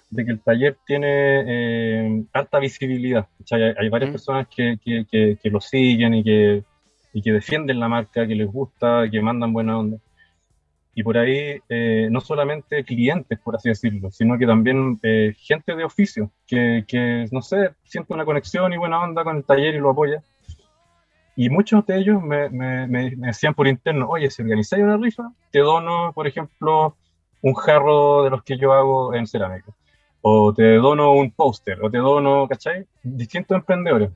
de 0.09 0.25
que 0.25 0.31
el 0.31 0.41
taller 0.41 0.77
tiene 0.85 1.07
eh, 1.07 2.23
alta 2.33 2.59
visibilidad. 2.59 3.27
Hay, 3.51 3.61
hay, 3.77 3.89
varias 3.89 4.11
personas 4.11 4.47
que, 4.47 4.77
que, 4.83 5.37
que, 5.41 5.49
lo 5.49 5.61
siguen 5.61 6.15
y 6.15 6.23
que, 6.23 6.63
y 7.13 7.21
que 7.21 7.31
defienden 7.31 7.79
la 7.79 7.87
marca, 7.87 8.27
que 8.27 8.35
les 8.35 8.47
gusta, 8.47 9.09
que 9.09 9.21
mandan 9.21 9.53
buena 9.53 9.77
onda. 9.77 9.97
Y 10.95 11.03
por 11.03 11.17
ahí, 11.17 11.59
eh, 11.69 12.07
no 12.11 12.19
solamente 12.19 12.83
clientes, 12.83 13.39
por 13.39 13.55
así 13.55 13.69
decirlo, 13.69 14.11
sino 14.11 14.37
que 14.37 14.47
también 14.47 14.99
eh, 15.03 15.33
gente 15.37 15.75
de 15.75 15.83
oficio, 15.83 16.31
que, 16.47 16.83
que, 16.87 17.27
no 17.31 17.41
sé, 17.41 17.71
siente 17.83 18.13
una 18.13 18.25
conexión 18.25 18.73
y 18.73 18.77
buena 18.77 19.01
onda 19.01 19.23
con 19.23 19.37
el 19.37 19.43
taller 19.43 19.75
y 19.75 19.79
lo 19.79 19.91
apoya. 19.91 20.23
Y 21.35 21.49
muchos 21.49 21.85
de 21.85 21.99
ellos 21.99 22.21
me, 22.21 22.49
me, 22.49 22.87
me 22.87 23.27
decían 23.27 23.53
por 23.53 23.67
interno, 23.67 24.09
oye, 24.09 24.29
si 24.29 24.41
organizáis 24.41 24.83
una 24.83 24.97
rifa, 24.97 25.31
te 25.51 25.59
dono, 25.59 26.11
por 26.13 26.27
ejemplo, 26.27 26.97
un 27.41 27.53
jarro 27.53 28.23
de 28.23 28.31
los 28.31 28.43
que 28.43 28.57
yo 28.57 28.73
hago 28.73 29.13
en 29.13 29.25
cerámica 29.25 29.71
o 30.21 30.53
te 30.53 30.75
dono 30.75 31.13
un 31.13 31.31
póster, 31.31 31.79
o 31.81 31.89
te 31.89 31.97
dono, 31.97 32.47
¿cachai? 32.47 32.85
Distintos 33.03 33.57
emprendedores. 33.57 34.09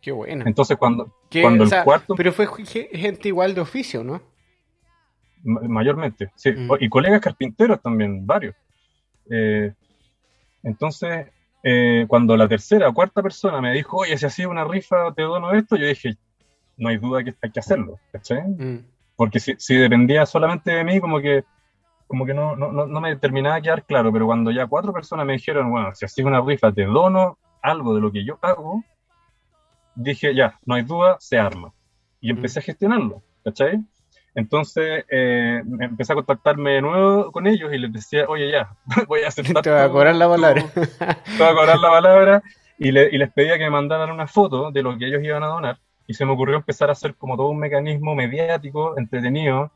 Qué 0.00 0.12
bueno. 0.12 0.44
Entonces, 0.46 0.76
cuando, 0.76 1.14
cuando 1.40 1.64
el 1.64 1.70
cuarto. 1.82 2.14
Pero 2.14 2.32
fue 2.32 2.46
gente 2.46 3.28
igual 3.28 3.54
de 3.54 3.60
oficio, 3.60 4.04
¿no? 4.04 4.20
Mayormente, 5.42 6.30
sí. 6.34 6.52
Mm. 6.52 6.72
Y 6.80 6.88
colegas 6.88 7.20
carpinteros 7.20 7.80
también, 7.80 8.26
varios. 8.26 8.54
Eh, 9.30 9.72
entonces, 10.62 11.28
eh, 11.62 12.04
cuando 12.08 12.36
la 12.36 12.48
tercera 12.48 12.88
o 12.88 12.94
cuarta 12.94 13.22
persona 13.22 13.60
me 13.60 13.72
dijo, 13.72 13.98
oye, 13.98 14.16
si 14.18 14.26
hacía 14.26 14.48
una 14.48 14.64
rifa, 14.64 15.12
te 15.14 15.22
dono 15.22 15.52
esto, 15.52 15.76
yo 15.76 15.86
dije, 15.86 16.16
no 16.76 16.88
hay 16.88 16.98
duda 16.98 17.22
que 17.22 17.34
hay 17.40 17.50
que 17.50 17.60
hacerlo, 17.60 17.98
¿cachai? 18.12 18.42
Mm. 18.42 18.84
Porque 19.16 19.40
si, 19.40 19.54
si 19.58 19.76
dependía 19.76 20.26
solamente 20.26 20.72
de 20.72 20.84
mí, 20.84 21.00
como 21.00 21.20
que 21.20 21.44
como 22.06 22.26
que 22.26 22.34
no, 22.34 22.54
no, 22.56 22.70
no, 22.70 23.00
me 23.00 23.16
terminaba 23.16 23.56
de 23.56 23.62
quedar 23.62 23.84
claro, 23.84 24.12
pero 24.12 24.26
cuando 24.26 24.50
ya 24.50 24.66
cuatro 24.66 24.92
personas 24.92 25.26
me 25.26 25.34
dijeron, 25.34 25.70
bueno, 25.70 25.94
si 25.94 26.04
haces 26.04 26.24
una 26.24 26.40
rifa, 26.40 26.72
te 26.72 26.84
dono 26.84 27.38
algo 27.62 27.94
de 27.94 28.00
lo 28.00 28.12
que 28.12 28.24
yo 28.24 28.38
hago, 28.42 28.82
dije, 29.94 30.34
ya, 30.34 30.58
no 30.66 30.74
hay 30.74 30.82
duda, 30.82 31.16
se 31.20 31.38
arma. 31.38 31.72
Y 32.20 32.30
empecé 32.30 32.58
a 32.58 32.62
gestionarlo, 32.62 33.22
¿cachai? 33.44 33.80
Entonces 34.34 35.04
eh, 35.08 35.62
empecé 35.80 36.12
a 36.12 36.16
contactarme 36.16 36.72
de 36.72 36.82
nuevo 36.82 37.30
con 37.30 37.46
ellos 37.46 37.72
y 37.72 37.78
les 37.78 37.92
decía, 37.92 38.26
oye, 38.28 38.50
ya, 38.50 38.76
voy 39.08 39.22
a 39.22 39.28
aceptar. 39.28 39.62
Te 39.62 39.70
voy 39.70 39.80
a 39.80 39.88
cobrar 39.88 40.14
la 40.14 40.28
palabra. 40.28 40.64
te 40.74 41.38
voy 41.38 41.48
a 41.48 41.54
cobrar 41.54 41.78
la 41.78 41.90
palabra. 41.90 42.42
Y, 42.76 42.88
y 42.88 43.18
les 43.18 43.32
pedía 43.32 43.56
que 43.56 43.64
me 43.64 43.70
mandaran 43.70 44.10
una 44.10 44.26
foto 44.26 44.72
de 44.72 44.82
lo 44.82 44.98
que 44.98 45.06
ellos 45.06 45.22
iban 45.22 45.44
a 45.44 45.46
donar. 45.46 45.78
Y 46.06 46.14
se 46.14 46.26
me 46.26 46.32
ocurrió 46.32 46.56
empezar 46.56 46.88
a 46.88 46.92
hacer 46.92 47.14
como 47.14 47.36
todo 47.36 47.48
un 47.48 47.58
mecanismo 47.58 48.14
mediático, 48.14 48.98
entretenido, 48.98 49.70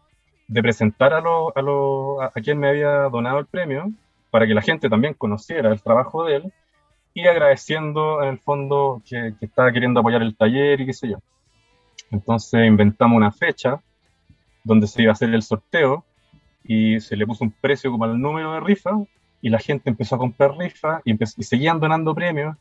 de 0.49 0.62
presentar 0.62 1.12
a, 1.12 1.20
lo, 1.20 1.57
a, 1.57 1.62
lo, 1.62 2.22
a, 2.22 2.30
quien 2.32 2.59
me 2.59 2.68
había 2.68 3.03
donado 3.11 3.38
el 3.38 3.46
premio, 3.46 3.92
para 4.30 4.46
que 4.46 4.55
la 4.55 4.62
gente 4.62 4.88
también 4.88 5.14
conociera 5.14 5.70
el 5.70 5.82
trabajo 5.82 6.24
de 6.24 6.36
él, 6.36 6.53
y 7.14 7.26
agradeciendo 7.26 8.22
en 8.22 8.30
el 8.30 8.38
fondo 8.38 9.03
que, 9.09 9.34
que 9.38 9.46
estaba 9.46 9.72
queriendo 9.72 10.01
apoyar 10.01 10.22
el 10.22 10.36
taller 10.36 10.80
y 10.80 10.86
qué 10.86 10.92
sé 10.92 11.09
yo. 11.09 11.18
Entonces 12.11 12.66
inventamos 12.66 13.16
una 13.16 13.32
fecha 13.32 13.80
donde 14.64 14.86
se 14.86 15.03
iba 15.03 15.11
a 15.11 15.14
hacer 15.14 15.32
el 15.34 15.42
sorteo 15.42 16.05
y 16.64 17.01
se 17.01 17.16
le 17.16 17.26
puso 17.26 17.44
un 17.44 17.51
precio 17.51 17.90
como 17.90 18.05
al 18.05 18.20
número 18.20 18.53
de 18.53 18.61
rifa 18.61 18.92
y 19.40 19.51
la 19.51 19.59
gente 19.59 19.90
empezó 19.90 20.16
a 20.16 20.18
comprar 20.18 20.57
rifa 20.57 21.01
y, 21.05 21.12
y 21.12 21.42
seguían 21.42 21.80
donando 21.80 22.14
premios. 22.14 22.57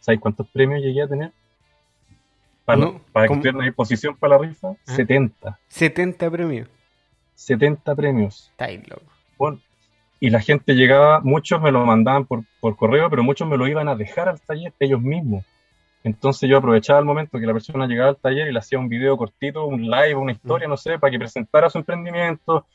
¿Sabes 0.00 0.20
cuántos 0.20 0.48
premios 0.48 0.82
llegué 0.82 1.02
a 1.02 1.08
tener? 1.08 1.32
Para, 2.64 2.92
para 3.12 3.26
que 3.26 3.34
estuvieran 3.34 3.62
a 3.62 3.64
disposición 3.64 4.16
para 4.16 4.36
la 4.36 4.42
rifa, 4.46 4.74
70. 4.84 5.58
70 5.68 6.30
premios. 6.30 6.68
70 7.34 7.94
premios. 7.94 8.48
Está 8.50 8.66
ahí, 8.66 8.82
loco. 8.86 9.02
Bueno, 9.38 9.60
y 10.20 10.30
la 10.30 10.40
gente 10.40 10.74
llegaba, 10.74 11.20
muchos 11.20 11.60
me 11.60 11.72
lo 11.72 11.84
mandaban 11.84 12.26
por, 12.26 12.44
por, 12.60 12.76
correo, 12.76 13.10
pero 13.10 13.24
muchos 13.24 13.48
me 13.48 13.56
lo 13.56 13.66
iban 13.66 13.88
a 13.88 13.96
dejar 13.96 14.28
al 14.28 14.40
taller 14.40 14.72
ellos 14.78 15.00
mismos. 15.00 15.44
Entonces 16.04 16.48
yo 16.48 16.58
aprovechaba 16.58 16.98
el 16.98 17.04
momento 17.04 17.38
que 17.38 17.46
la 17.46 17.52
persona 17.52 17.86
llegaba 17.86 18.10
al 18.10 18.16
taller 18.16 18.48
y 18.48 18.52
le 18.52 18.58
hacía 18.58 18.78
un 18.78 18.88
video 18.88 19.16
cortito, 19.16 19.66
un 19.66 19.82
live, 19.82 20.14
una 20.14 20.32
historia, 20.32 20.66
mm. 20.66 20.70
no 20.70 20.76
sé, 20.76 20.98
para 20.98 21.10
que 21.10 21.18
presentara 21.18 21.70
su 21.70 21.78
emprendimiento. 21.78 22.66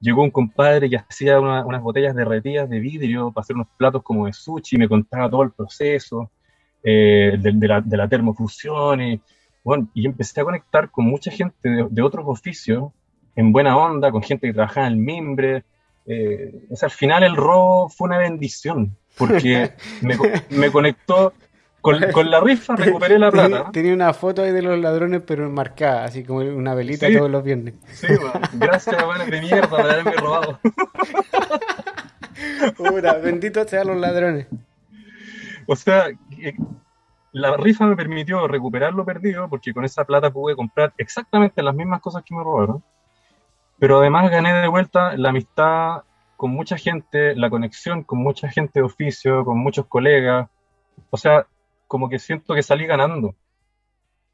Llegó 0.00 0.22
un 0.22 0.30
compadre 0.30 0.88
que 0.88 0.96
hacía 0.96 1.38
unas 1.40 1.82
botellas 1.82 2.14
derretidas 2.14 2.68
de 2.68 2.80
vidrio 2.80 3.32
para 3.32 3.42
hacer 3.42 3.56
unos 3.56 3.68
platos 3.76 4.02
como 4.02 4.26
de 4.26 4.32
sushi, 4.32 4.76
y 4.76 4.78
me 4.78 4.88
contaba 4.88 5.28
todo 5.28 5.42
el 5.42 5.52
proceso 5.52 6.30
eh, 6.82 7.36
de, 7.38 7.68
la, 7.68 7.80
de, 7.80 7.96
la, 7.96 8.08
termofusión. 8.08 9.00
Y, 9.02 9.20
bueno, 9.62 9.88
y 9.92 10.06
empecé 10.06 10.40
a 10.40 10.44
conectar 10.44 10.90
con 10.90 11.04
mucha 11.04 11.30
gente 11.30 11.68
de, 11.68 11.86
de 11.90 12.02
otros 12.02 12.24
oficios 12.26 12.92
en 13.40 13.52
buena 13.52 13.76
onda, 13.76 14.10
con 14.10 14.22
gente 14.22 14.46
que 14.46 14.52
trabajaba 14.52 14.86
en 14.86 14.92
el 14.92 14.98
mimbre. 14.98 15.64
Eh, 16.06 16.66
o 16.70 16.76
sea, 16.76 16.86
al 16.86 16.92
final 16.92 17.22
el 17.22 17.36
robo 17.36 17.88
fue 17.88 18.08
una 18.08 18.18
bendición, 18.18 18.96
porque 19.16 19.72
me, 20.02 20.16
me 20.50 20.70
conectó 20.70 21.32
con, 21.80 21.98
con, 22.12 22.30
la 22.30 22.40
rifa, 22.40 22.76
recuperé 22.76 23.18
la 23.18 23.30
plata. 23.30 23.70
Tenía 23.72 23.94
una 23.94 24.12
foto 24.12 24.42
ahí 24.42 24.52
de 24.52 24.60
los 24.60 24.78
ladrones, 24.78 25.22
pero 25.26 25.48
marcada, 25.48 26.04
así 26.04 26.22
como 26.22 26.40
una 26.40 26.74
velita 26.74 27.10
todos 27.10 27.30
los 27.30 27.42
viernes. 27.42 27.74
Sí, 27.92 28.08
gracias, 28.54 29.02
bueno, 29.04 29.24
de 29.24 29.40
mierda, 29.40 29.68
por 29.68 29.80
haberme 29.80 30.12
robado. 30.12 30.60
Bendito 33.22 33.66
sean 33.66 33.86
los 33.86 33.96
ladrones. 33.96 34.46
O 35.66 35.76
sea, 35.76 36.08
la 37.32 37.56
rifa 37.56 37.86
me 37.86 37.96
permitió 37.96 38.46
recuperar 38.46 38.92
lo 38.92 39.06
perdido, 39.06 39.48
porque 39.48 39.72
con 39.72 39.86
esa 39.86 40.04
plata 40.04 40.30
pude 40.30 40.54
comprar 40.54 40.92
exactamente 40.98 41.62
las 41.62 41.74
mismas 41.74 42.02
cosas 42.02 42.22
que 42.22 42.34
me 42.34 42.44
robaron 42.44 42.82
pero 43.80 43.98
además 43.98 44.30
gané 44.30 44.52
de 44.54 44.68
vuelta 44.68 45.16
la 45.16 45.30
amistad 45.30 46.02
con 46.36 46.50
mucha 46.52 46.76
gente, 46.76 47.34
la 47.34 47.50
conexión 47.50 48.04
con 48.04 48.18
mucha 48.20 48.48
gente 48.48 48.80
de 48.80 48.84
oficio, 48.84 49.44
con 49.44 49.58
muchos 49.58 49.86
colegas. 49.86 50.48
O 51.10 51.16
sea, 51.16 51.46
como 51.86 52.08
que 52.08 52.18
siento 52.18 52.54
que 52.54 52.62
salí 52.62 52.86
ganando. 52.86 53.34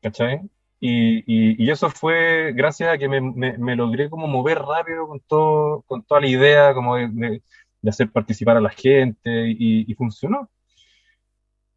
¿Cachai? 0.02 0.42
Y, 0.80 1.24
y, 1.64 1.70
eso 1.70 1.88
fue 1.90 2.52
gracias 2.54 2.90
a 2.90 2.98
que 2.98 3.08
me, 3.08 3.20
me, 3.20 3.76
logré 3.76 4.10
como 4.10 4.26
mover 4.26 4.58
rápido 4.58 5.08
con, 5.08 5.20
todo, 5.20 5.82
con 5.82 6.02
toda 6.02 6.20
la 6.20 6.26
idea 6.28 6.74
como 6.74 6.96
de, 6.96 7.08
de, 7.08 7.42
hacer 7.88 8.10
participar 8.10 8.58
a 8.58 8.60
la 8.60 8.70
gente 8.70 9.48
y, 9.48 9.90
y 9.90 9.94
funcionó. 9.94 10.50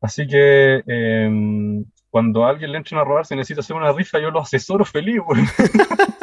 Así 0.01 0.27
que 0.27 0.83
em, 0.87 1.85
cuando 2.09 2.45
a 2.45 2.49
alguien 2.49 2.71
le 2.71 2.77
entren 2.77 2.99
a 2.99 3.03
robar, 3.03 3.25
se 3.25 3.35
necesita 3.35 3.61
hacer 3.61 3.75
una 3.75 3.91
rifa, 3.93 4.19
yo 4.19 4.31
lo 4.31 4.41
asesoro 4.41 4.85
feliz. 4.85 5.21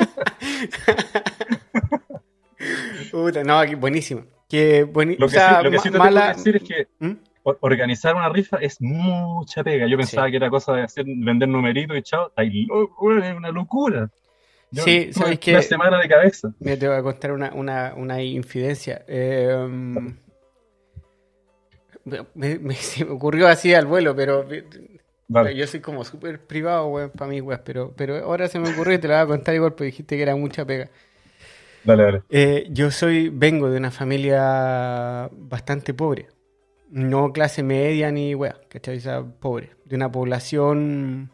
no, 3.44 3.58
aquí, 3.58 3.74
buenísimo. 3.74 4.24
Que 4.48 4.86
Lo 5.18 5.28
que, 5.28 5.38
sí, 5.38 5.44
lo 5.62 5.70
que 5.70 5.78
sí 5.78 5.90
te 5.90 5.98
mala... 5.98 6.28
decir 6.34 6.56
es 6.56 6.62
que 6.62 6.86
¿Mm? 7.00 7.12
organizar 7.60 8.14
una 8.14 8.28
rifa 8.28 8.58
es 8.58 8.80
mucha 8.80 9.62
pega. 9.62 9.86
Yo 9.86 9.96
pensaba 9.96 10.30
que 10.30 10.36
era 10.36 10.50
cosa 10.50 10.72
de 10.74 10.82
hacer, 10.82 11.04
vender 11.06 11.48
numeritos 11.48 11.96
y 11.96 12.02
chao. 12.02 12.32
Ay, 12.36 12.66
es 12.66 13.36
una 13.36 13.50
locura. 13.50 14.10
sí, 14.72 15.12
¿sabes 15.12 15.38
qué? 15.38 15.52
Una 15.52 15.62
semana 15.62 15.98
de 15.98 16.08
cabeza. 16.08 16.52
Mira, 16.60 16.78
te 16.78 16.88
voy 16.88 16.96
a 16.96 17.02
contar 17.02 17.32
una, 17.32 17.52
una, 17.54 17.94
una 17.96 18.22
infidencia. 18.22 19.04
Eh, 19.06 19.68
me, 22.34 22.58
me, 22.58 22.74
se 22.74 23.04
me 23.04 23.12
ocurrió 23.12 23.48
así 23.48 23.74
al 23.74 23.86
vuelo, 23.86 24.14
pero 24.14 24.46
Vale. 25.28 25.56
yo 25.56 25.66
soy 25.66 25.80
como 25.80 26.04
súper 26.04 26.40
privado, 26.40 26.86
weón, 26.88 27.10
para 27.10 27.28
mí, 27.30 27.40
weón. 27.40 27.60
Pero, 27.64 27.92
pero 27.96 28.16
ahora 28.24 28.48
se 28.48 28.58
me 28.58 28.70
ocurrió 28.70 28.94
y 28.94 28.98
te 28.98 29.08
lo 29.08 29.14
voy 29.14 29.22
a 29.22 29.26
contar 29.26 29.54
igual 29.54 29.72
porque 29.72 29.84
dijiste 29.86 30.16
que 30.16 30.22
era 30.22 30.36
mucha 30.36 30.64
pega. 30.64 30.88
Dale, 31.84 32.02
dale. 32.02 32.22
Eh, 32.30 32.66
yo 32.70 32.90
soy, 32.90 33.28
vengo 33.28 33.70
de 33.70 33.78
una 33.78 33.90
familia 33.90 35.28
bastante 35.32 35.94
pobre. 35.94 36.28
No 36.90 37.32
clase 37.32 37.62
media 37.62 38.10
ni 38.12 38.34
weá, 38.34 38.60
¿cachai? 38.68 38.98
O 38.98 39.00
sea, 39.00 39.22
pobre. 39.24 39.70
De 39.84 39.96
una 39.96 40.10
población 40.10 41.30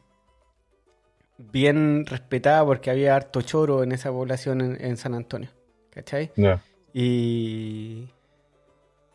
bien 1.39 2.07
respetada 2.07 2.65
porque 2.65 2.91
había 2.91 3.17
harto 3.17 3.43
choro 3.43 3.83
en 3.83 3.93
esa 3.93 4.11
población 4.11 4.61
en, 4.61 4.85
en 4.85 4.97
San 4.97 5.15
Antonio, 5.15 5.51
¿cachai? 5.91 6.31
Y 6.95 8.09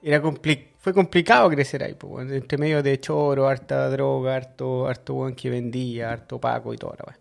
era 0.01 0.21
compli- 0.21 0.67
fue 0.87 0.93
complicado 0.93 1.49
crecer 1.49 1.83
ahí, 1.83 1.95
pues, 1.95 2.31
entre 2.31 2.57
medio 2.57 2.81
de 2.81 2.97
choro, 2.97 3.45
harta 3.49 3.89
droga, 3.89 4.37
harto, 4.37 4.87
harto 4.87 5.15
weón 5.15 5.35
que 5.35 5.49
vendía, 5.49 6.11
harto 6.13 6.39
paco 6.39 6.73
y 6.73 6.77
toda 6.77 6.95
la 6.99 7.03
weá. 7.07 7.19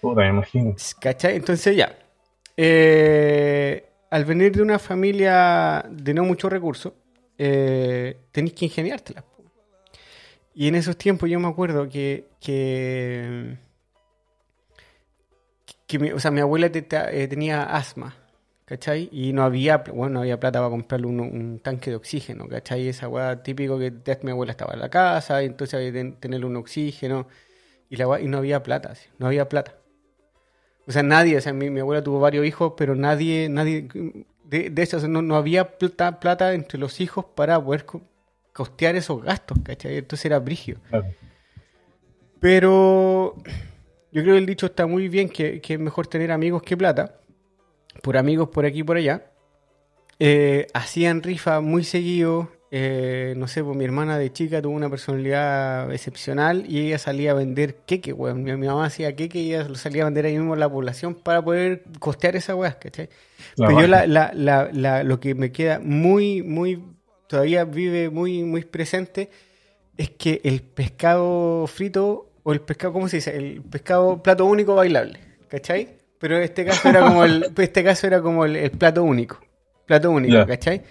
Puta, 0.00 0.22
me 0.22 0.28
imagino. 0.28 0.74
¿Cachai? 0.98 1.36
Entonces 1.36 1.76
ya. 1.76 1.94
eh, 2.56 3.84
al 4.10 4.24
venir 4.24 4.52
de 4.56 4.62
una 4.62 4.78
familia 4.78 5.84
de 5.90 6.14
no 6.14 6.24
muchos 6.24 6.50
recursos, 6.50 6.94
eh, 7.36 8.16
tenéis 8.32 8.54
que 8.54 8.64
ingeniártela. 8.64 9.20
po. 9.20 9.44
Y 10.54 10.68
en 10.68 10.74
esos 10.76 10.96
tiempos 10.96 11.28
yo 11.28 11.38
me 11.38 11.48
acuerdo 11.48 11.86
que, 11.90 12.30
que, 12.40 13.58
que 15.86 15.98
mi, 15.98 16.12
o 16.12 16.18
sea, 16.18 16.30
mi 16.30 16.40
abuela 16.40 16.70
te- 16.72 16.80
te- 16.80 17.22
eh, 17.22 17.28
tenía 17.28 17.62
asma, 17.64 18.16
¿cachai? 18.72 19.10
Y 19.12 19.34
no 19.34 19.42
había, 19.42 19.78
bueno, 19.92 20.14
no 20.14 20.20
había 20.20 20.40
plata 20.40 20.58
para 20.60 20.70
comprarle 20.70 21.06
un, 21.06 21.20
un 21.20 21.58
tanque 21.58 21.90
de 21.90 21.96
oxígeno, 21.96 22.48
¿cachai? 22.48 22.88
Esa 22.88 23.06
weá 23.06 23.42
típico 23.42 23.78
que 23.78 23.92
mi 24.22 24.30
abuela 24.30 24.52
estaba 24.52 24.72
en 24.72 24.80
la 24.80 24.88
casa 24.88 25.42
y 25.42 25.46
entonces 25.46 25.74
había 25.74 25.92
que 25.92 26.12
tenerle 26.18 26.46
un 26.46 26.56
oxígeno 26.56 27.28
y, 27.90 27.96
la 27.96 28.06
weá- 28.08 28.22
y 28.22 28.28
no 28.28 28.38
había 28.38 28.62
plata, 28.62 28.94
no 29.18 29.26
había 29.26 29.46
plata. 29.46 29.74
O 30.86 30.90
sea, 30.92 31.02
nadie, 31.02 31.36
o 31.36 31.40
sea, 31.42 31.52
mi, 31.52 31.68
mi 31.68 31.80
abuela 31.80 32.02
tuvo 32.02 32.18
varios 32.18 32.46
hijos, 32.46 32.72
pero 32.78 32.94
nadie, 32.94 33.50
nadie, 33.50 33.88
de, 34.44 34.70
de 34.70 34.82
eso, 34.82 34.96
o 34.96 35.00
sea, 35.00 35.08
no, 35.10 35.20
no 35.20 35.36
había 35.36 35.76
plata, 35.76 36.18
plata 36.18 36.54
entre 36.54 36.78
los 36.78 36.98
hijos 37.02 37.26
para 37.34 37.62
poder 37.62 37.84
co- 37.84 38.00
costear 38.54 38.96
esos 38.96 39.22
gastos, 39.22 39.58
¿cachai? 39.62 39.98
Entonces 39.98 40.24
era 40.24 40.38
brigio. 40.38 40.78
Claro. 40.88 41.06
Pero 42.40 43.36
yo 44.12 44.22
creo 44.22 44.34
que 44.34 44.38
el 44.38 44.46
dicho 44.46 44.66
está 44.66 44.86
muy 44.86 45.08
bien, 45.08 45.28
que, 45.28 45.60
que 45.60 45.74
es 45.74 45.80
mejor 45.80 46.06
tener 46.06 46.32
amigos 46.32 46.62
que 46.62 46.74
plata. 46.76 47.18
Por 48.00 48.16
amigos 48.16 48.48
por 48.48 48.64
aquí 48.64 48.80
y 48.80 48.82
por 48.84 48.96
allá. 48.96 49.26
Eh, 50.18 50.66
hacían 50.74 51.22
rifa 51.22 51.60
muy 51.60 51.84
seguido. 51.84 52.50
eh, 52.74 53.34
no 53.36 53.48
sé, 53.48 53.62
pues 53.62 53.76
mi 53.76 53.84
hermana 53.84 54.16
de 54.18 54.32
chica 54.32 54.62
tuvo 54.62 54.74
una 54.74 54.88
personalidad 54.88 55.92
excepcional 55.92 56.64
y 56.66 56.80
ella 56.86 56.98
salía 56.98 57.32
a 57.32 57.34
vender 57.34 57.76
queque, 57.86 58.12
weón. 58.14 58.42
Mi, 58.44 58.56
mi 58.56 58.66
mamá 58.66 58.86
hacía 58.86 59.14
queque 59.14 59.40
y 59.40 59.52
ella 59.54 59.68
lo 59.68 59.74
salía 59.74 60.02
a 60.02 60.04
vender 60.06 60.24
ahí 60.24 60.36
mismo 60.38 60.54
en 60.54 60.60
la 60.60 60.70
población 60.70 61.14
para 61.14 61.42
poder 61.44 61.82
costear 61.98 62.34
esa 62.36 62.54
weá, 62.54 62.78
¿cachai? 62.78 63.10
La 63.56 63.66
Pero 63.66 63.78
yo 63.80 63.86
la, 63.88 64.06
magia. 64.06 64.06
la, 64.06 64.32
la, 64.34 64.70
la- 64.72 65.04
lo 65.04 65.20
que 65.20 65.34
me 65.34 65.52
queda 65.52 65.80
muy, 65.80 66.42
muy, 66.42 66.82
todavía 67.26 67.64
vive 67.64 68.08
muy, 68.08 68.42
muy 68.44 68.64
presente 68.64 69.28
es 69.98 70.10
que 70.10 70.40
el 70.44 70.62
pescado 70.62 71.66
frito, 71.66 72.30
o 72.42 72.52
el 72.54 72.60
pescado, 72.62 72.94
¿cómo 72.94 73.08
se 73.08 73.16
dice? 73.18 73.36
El 73.36 73.60
pescado 73.62 74.22
plato 74.22 74.46
único 74.46 74.74
bailable, 74.74 75.18
¿cachai? 75.48 76.00
Pero 76.22 76.38
este 76.38 76.64
caso 76.64 76.88
era 76.88 77.00
como 77.00 77.24
el, 77.24 77.52
este 77.58 77.82
caso 77.82 78.06
era 78.06 78.22
como 78.22 78.44
el, 78.44 78.54
el 78.54 78.70
plato 78.70 79.02
único, 79.02 79.40
plato 79.86 80.08
único. 80.10 80.46
¿cachai? 80.46 80.82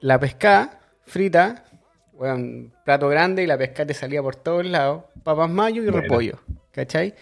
La 0.00 0.18
pescada 0.18 0.80
frita, 1.06 1.64
weón, 2.12 2.72
plato 2.84 3.08
grande 3.08 3.44
y 3.44 3.46
la 3.46 3.56
pescada 3.56 3.86
te 3.86 3.94
salía 3.94 4.20
por 4.20 4.34
todos 4.34 4.66
lados, 4.66 5.04
papas 5.22 5.48
mayo 5.48 5.82
y 5.84 5.88
repollo, 5.90 6.40
¿cachai? 6.72 7.14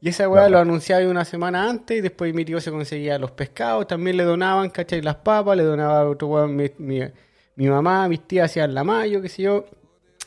Y 0.00 0.08
esa 0.08 0.28
weá 0.28 0.42
Claro. 0.42 0.52
lo 0.52 0.58
anunciaba 0.60 1.06
una 1.06 1.26
semana 1.26 1.68
antes 1.68 1.98
y 1.98 2.00
después 2.00 2.32
mi 2.34 2.44
tío 2.46 2.58
se 2.60 2.70
conseguía 2.70 3.18
los 3.18 3.32
pescados, 3.32 3.86
también 3.86 4.16
le 4.16 4.24
donaban, 4.24 4.70
¿cachai? 4.70 5.02
Las 5.02 5.16
papas, 5.16 5.56
le 5.58 5.62
donaba 5.62 6.00
a 6.00 6.08
otro 6.08 6.28
weón, 6.28 6.56
mi, 6.56 6.70
mi, 6.78 7.00
mi 7.56 7.68
mamá, 7.68 8.08
mis 8.08 8.26
tías 8.26 8.50
hacían 8.50 8.72
la 8.74 8.82
mayo, 8.82 9.20
qué 9.20 9.28
sé 9.28 9.42
yo. 9.42 9.66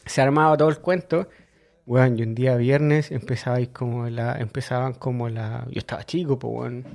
Se 0.06 0.22
armaba 0.22 0.56
todo 0.56 0.70
el 0.70 0.78
cuento. 0.78 1.28
Weón, 1.88 2.20
y 2.20 2.24
un 2.24 2.36
día 2.36 2.58
viernes 2.58 3.12
empezaba 3.12 3.56
ahí 3.58 3.68
como 3.68 4.10
la, 4.10 4.38
empezaban 4.40 4.94
como 4.94 5.30
la, 5.30 5.66
yo 5.72 5.80
estaba 5.80 6.04
chico, 6.04 6.38
pues 6.38 6.54
weón, 6.54 6.86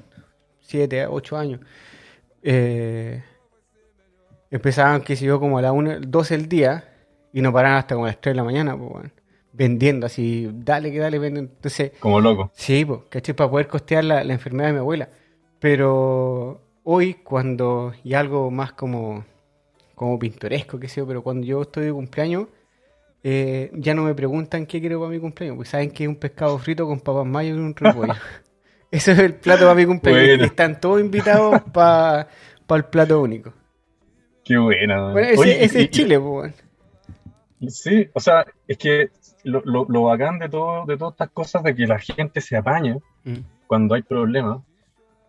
siete, 0.60 1.06
ocho 1.06 1.38
años. 1.38 1.60
Eh, 2.42 3.22
empezaban, 4.50 5.00
qué 5.00 5.16
sé 5.16 5.24
yo, 5.24 5.40
como 5.40 5.56
a 5.56 5.62
las 5.62 5.72
1, 5.72 6.00
12 6.00 6.36
del 6.36 6.46
día 6.46 6.84
y 7.32 7.40
no 7.40 7.54
paraban 7.54 7.78
hasta 7.78 7.94
como 7.94 8.04
a 8.04 8.08
las 8.08 8.20
3 8.20 8.32
de 8.32 8.36
la 8.36 8.44
mañana, 8.44 8.76
pues 8.76 8.90
weón. 8.92 9.12
Vendiendo 9.54 10.06
así, 10.06 10.50
dale 10.52 10.92
que 10.92 10.98
dale, 10.98 11.18
venden. 11.18 11.50
Entonces, 11.54 11.92
Como 11.98 12.20
loco. 12.20 12.50
Sí, 12.54 12.84
pues, 12.84 13.00
¿cachai? 13.08 13.34
Para 13.34 13.50
poder 13.50 13.68
costear 13.68 14.04
la, 14.04 14.22
la 14.24 14.32
enfermedad 14.34 14.68
de 14.68 14.72
mi 14.74 14.78
abuela. 14.80 15.08
Pero 15.58 16.60
hoy, 16.84 17.14
cuando, 17.14 17.94
y 18.04 18.12
algo 18.12 18.50
más 18.50 18.74
como, 18.74 19.24
como 19.94 20.18
pintoresco, 20.18 20.78
qué 20.78 20.88
sé 20.88 21.00
yo, 21.00 21.06
pero 21.06 21.22
cuando 21.22 21.46
yo 21.46 21.62
estoy 21.62 21.86
de 21.86 21.92
cumpleaños, 21.92 22.48
eh, 23.24 23.70
ya 23.74 23.94
no 23.94 24.02
me 24.02 24.14
preguntan 24.14 24.66
qué 24.66 24.80
quiero 24.80 24.98
para 25.00 25.10
mi 25.10 25.18
cumpleaños, 25.20 25.56
pues 25.56 25.68
saben 25.68 25.90
que 25.90 26.04
es 26.04 26.08
un 26.08 26.16
pescado 26.16 26.58
frito 26.58 26.86
con 26.86 27.00
papas 27.00 27.26
mayo 27.26 27.54
y 27.54 27.58
un 27.58 27.74
repollo. 27.74 28.14
Ese 28.90 29.12
es 29.12 29.18
el 29.20 29.34
plato 29.34 29.62
para 29.62 29.74
mi 29.74 29.86
cumpleaños. 29.86 30.26
Bueno. 30.28 30.44
Están 30.44 30.78
todos 30.80 31.00
invitados 31.00 31.62
para 31.72 32.28
el 32.70 32.84
plato 32.84 33.20
único. 33.22 33.52
Qué 34.44 34.58
buena. 34.58 35.00
man. 35.00 35.12
Bueno, 35.12 35.28
ese, 35.28 35.40
Oye, 35.40 35.64
ese 35.64 35.80
y- 35.80 35.84
es 35.84 35.90
Chile, 35.90 36.20
pues. 36.20 36.54
Sí, 37.68 38.08
o 38.12 38.18
sea, 38.20 38.44
es 38.66 38.76
que 38.76 39.10
lo, 39.44 39.62
lo, 39.64 39.86
lo 39.88 40.02
bacán 40.02 40.38
de 40.40 40.48
todo, 40.48 40.84
de 40.84 40.96
todas 40.96 41.12
estas 41.14 41.30
cosas 41.30 41.62
de 41.62 41.74
que 41.76 41.86
la 41.86 41.98
gente 41.98 42.40
se 42.40 42.56
apaña 42.56 42.96
Mm. 43.24 43.36
cuando 43.68 43.94
hay 43.94 44.02
problemas, 44.02 44.62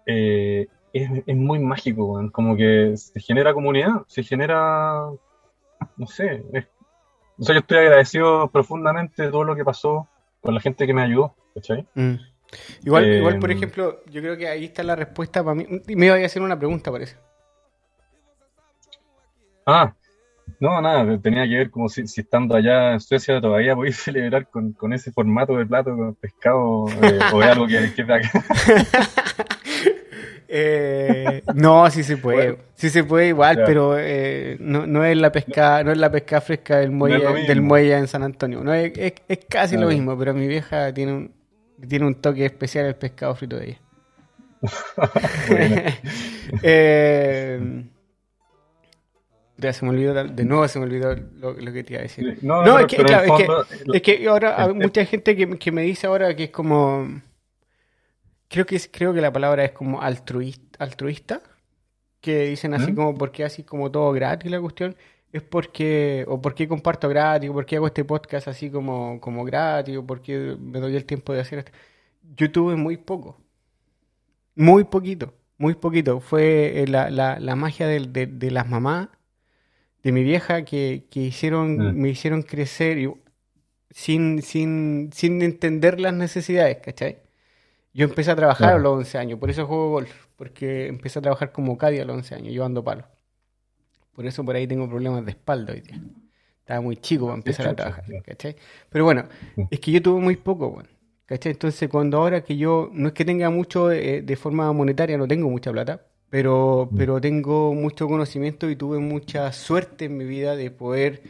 eh, 0.08 0.66
es, 0.92 1.10
es 1.28 1.36
muy 1.38 1.60
mágico, 1.60 2.06
weón. 2.06 2.32
Como 2.32 2.58
que 2.58 2.94
se 2.98 3.20
genera 3.20 3.54
comunidad, 3.54 4.02
se 4.08 4.24
genera, 4.24 5.10
no 5.96 6.08
sé, 6.08 6.44
es- 6.54 6.66
o 7.38 7.44
sea, 7.44 7.56
yo 7.56 7.60
estoy 7.60 7.78
agradecido 7.78 8.48
profundamente 8.50 9.24
de 9.24 9.32
todo 9.32 9.44
lo 9.44 9.56
que 9.56 9.66
pasó 9.66 10.08
con 10.42 10.54
la 10.54 10.62
gente 10.62 10.86
que 10.86 10.94
me 10.94 11.02
ayudó, 11.04 11.36
¿cachai? 11.56 11.88
Mm. 11.96 12.16
Igual, 12.84 13.06
Eh, 13.06 13.18
igual, 13.18 13.40
por 13.40 13.52
ejemplo, 13.52 14.04
yo 14.06 14.22
creo 14.22 14.38
que 14.38 14.48
ahí 14.48 14.66
está 14.66 14.84
la 14.84 14.96
respuesta 14.96 15.44
para 15.44 15.56
mí. 15.56 15.66
Me 15.88 16.06
iba 16.06 16.16
a 16.16 16.26
hacer 16.26 16.42
una 16.42 16.58
pregunta, 16.58 16.92
parece. 16.92 17.18
Ah, 19.66 19.94
no, 20.60 20.82
nada, 20.82 21.18
tenía 21.20 21.48
que 21.48 21.56
ver 21.56 21.72
como 21.72 21.90
si, 21.90 22.06
si 22.08 22.22
estando 22.22 22.56
allá 22.56 22.94
en 22.94 23.00
Suecia 23.00 23.42
todavía 23.42 23.76
podéis 23.76 23.98
celebrar 23.98 24.50
con, 24.50 24.74
con 24.74 24.94
ese 24.94 25.12
formato 25.12 25.56
de 25.58 25.66
plato 25.66 25.96
con 25.96 26.16
pescado 26.16 26.86
eh, 27.02 27.20
o 27.34 27.42
algo 27.42 27.68
que, 27.68 27.94
que 27.94 28.04
de 28.04 28.14
acá. 28.14 28.30
Eh, 30.56 31.42
no, 31.56 31.90
sí 31.90 32.04
se 32.04 32.18
puede, 32.18 32.52
Bueno. 32.52 32.64
sí 32.76 32.90
se 32.92 33.04
puede 33.04 33.30
igual, 33.30 33.58
Ya. 33.58 33.66
pero 33.66 33.96
eh, 33.98 34.56
no, 34.60 34.86
no 34.86 35.04
es 35.04 35.18
la 35.18 35.32
pesca, 35.32 35.84
no 35.84 35.92
es 35.92 35.98
la 35.98 36.12
pesca 36.12 36.42
fresca 36.42 36.78
del 36.78 36.92
muelle, 36.92 37.26
del 37.48 37.62
muelle 37.62 37.98
en 37.98 38.08
San 38.08 38.22
Antonio. 38.22 38.64
No 38.64 38.72
es, 38.72 38.96
es, 38.96 39.14
es 39.28 39.40
casi 39.50 39.74
lo 39.76 39.82
Claro. 39.88 39.94
mismo, 39.98 40.18
pero 40.18 40.34
mi 40.36 40.46
vieja 40.48 40.94
tiene 40.94 41.14
un, 41.14 41.32
tiene 41.90 42.06
un 42.06 42.16
toque 42.16 42.46
especial 42.46 42.86
el 42.86 42.96
pescado 42.96 43.34
frito 43.36 43.58
de 43.58 43.66
ella. 43.70 43.80
Eh, 46.62 47.84
ya 49.58 49.72
se 49.74 49.86
me 49.86 49.92
olvidó, 49.92 50.14
de 50.14 50.44
nuevo 50.46 50.68
se 50.68 50.78
me 50.80 50.86
olvidó 50.86 51.16
lo, 51.16 51.54
lo 51.54 51.74
que 51.74 51.84
te 51.84 51.94
iba 51.94 52.00
a 52.00 52.04
decir. 52.04 52.38
No, 52.42 52.64
No, 52.66 52.76
pero- 52.76 52.80
es 52.80 52.86
que, 52.88 52.96
es 53.02 53.22
que- 53.38 53.46
fondo, 53.46 53.66
Es 53.94 54.02
que 54.02 54.28
ahora 54.28 54.62
hay 54.64 54.74
mucha 54.74 55.06
gente 55.06 55.36
que, 55.36 55.58
que 55.58 55.72
me 55.72 55.84
dice 55.84 56.08
ahora 56.08 56.36
que 56.36 56.46
es 56.46 56.50
como. 56.52 57.22
Creo 58.54 58.66
que 58.68 58.76
es, 58.76 58.88
creo 58.92 59.14
que 59.16 59.22
la 59.22 59.34
palabra 59.34 59.66
es 59.66 59.72
como 59.72 60.00
altruista, 60.02 60.78
altruista. 60.84 61.42
Que 62.22 62.46
dicen 62.46 62.74
así 62.76 62.92
¿Mm? 62.92 62.96
como 62.96 63.16
porque 63.16 63.44
así 63.44 63.64
como 63.64 63.90
todo 63.92 64.12
gratis 64.14 64.50
la 64.52 64.62
cuestión. 64.62 64.96
Es 65.32 65.42
porque. 65.42 66.24
O 66.28 66.40
porque 66.42 66.68
comparto 66.68 67.10
gratis, 67.10 67.50
o 67.50 67.54
porque 67.54 67.76
hago 67.78 67.88
este 67.88 68.06
podcast 68.06 68.48
así 68.48 68.70
como, 68.70 69.20
como 69.20 69.44
gratis, 69.44 69.98
o 69.98 70.06
porque 70.06 70.56
me 70.60 70.80
doy 70.80 70.96
el 70.96 71.06
tiempo 71.06 71.34
de 71.34 71.42
hacer 71.42 71.60
esto. 71.60 71.72
Yo 72.38 72.52
tuve 72.52 72.76
muy 72.76 72.98
poco. 72.98 73.42
Muy 74.56 74.84
poquito. 74.84 75.34
Muy 75.58 75.74
poquito. 75.76 76.20
Fue 76.20 76.84
eh, 76.84 76.88
la, 76.88 77.10
la, 77.10 77.40
la 77.40 77.56
magia 77.56 77.88
de, 77.88 78.28
de 78.28 78.52
las 78.52 78.70
mamás, 78.70 79.10
de 80.04 80.12
mi 80.12 80.24
vieja, 80.24 80.64
que, 80.64 81.06
que 81.10 81.22
hicieron, 81.22 81.78
Mm. 81.78 81.96
me 82.02 82.10
hicieron 82.10 82.44
crecer 82.44 83.00
y- 83.00 83.12
sin, 83.90 84.42
sin, 84.44 85.10
sin 85.14 85.42
entender 85.42 86.00
las 86.00 86.14
necesidades, 86.14 86.78
¿cachai? 86.78 87.18
Yo 87.94 88.06
empecé 88.06 88.32
a 88.32 88.36
trabajar 88.36 88.68
Claro. 88.70 88.80
a 88.80 88.82
los 88.82 88.94
11 89.00 89.18
años, 89.18 89.40
por 89.40 89.50
eso 89.50 89.68
juego 89.68 89.92
golf, 89.92 90.12
porque 90.36 90.88
empecé 90.88 91.20
a 91.20 91.22
trabajar 91.22 91.52
como 91.52 91.78
caddy 91.78 92.00
a 92.00 92.06
los 92.06 92.16
11 92.18 92.36
años, 92.36 92.52
llevando 92.52 92.84
palos. 92.84 93.06
Por 94.14 94.26
eso 94.26 94.44
por 94.46 94.56
ahí 94.56 94.68
tengo 94.68 94.88
problemas 94.88 95.26
de 95.26 95.32
espalda 95.32 95.74
hoy 95.74 95.82
día. 95.82 96.00
Estaba 96.60 96.82
muy 96.82 96.98
chico 96.98 97.26
para 97.26 97.38
empezar 97.38 97.68
a 97.68 97.76
trabajar. 97.76 98.06
¿cachai? 98.26 98.56
Pero 98.90 99.04
bueno, 99.06 99.26
es 99.70 99.80
que 99.80 99.92
yo 99.92 100.02
tuve 100.02 100.22
muy 100.22 100.36
poco. 100.38 100.82
¿Cachai? 101.26 101.54
Entonces, 101.54 101.90
cuando 101.90 102.18
ahora 102.18 102.44
que 102.44 102.56
yo, 102.58 102.90
no 102.94 103.08
es 103.08 103.14
que 103.14 103.26
tenga 103.26 103.50
mucho 103.50 103.92
eh, 103.92 104.22
de 104.22 104.36
forma 104.36 104.72
monetaria, 104.74 105.18
no 105.18 105.28
tengo 105.28 105.50
mucha 105.50 105.72
plata, 105.72 106.06
pero, 106.30 106.88
Mm. 106.92 106.98
pero 106.98 107.22
tengo 107.22 107.74
mucho 107.74 108.08
conocimiento 108.08 108.70
y 108.70 108.76
tuve 108.76 109.00
mucha 109.00 109.52
suerte 109.52 110.06
en 110.06 110.18
mi 110.18 110.26
vida 110.26 110.56
de 110.56 110.70
poder, 110.72 111.24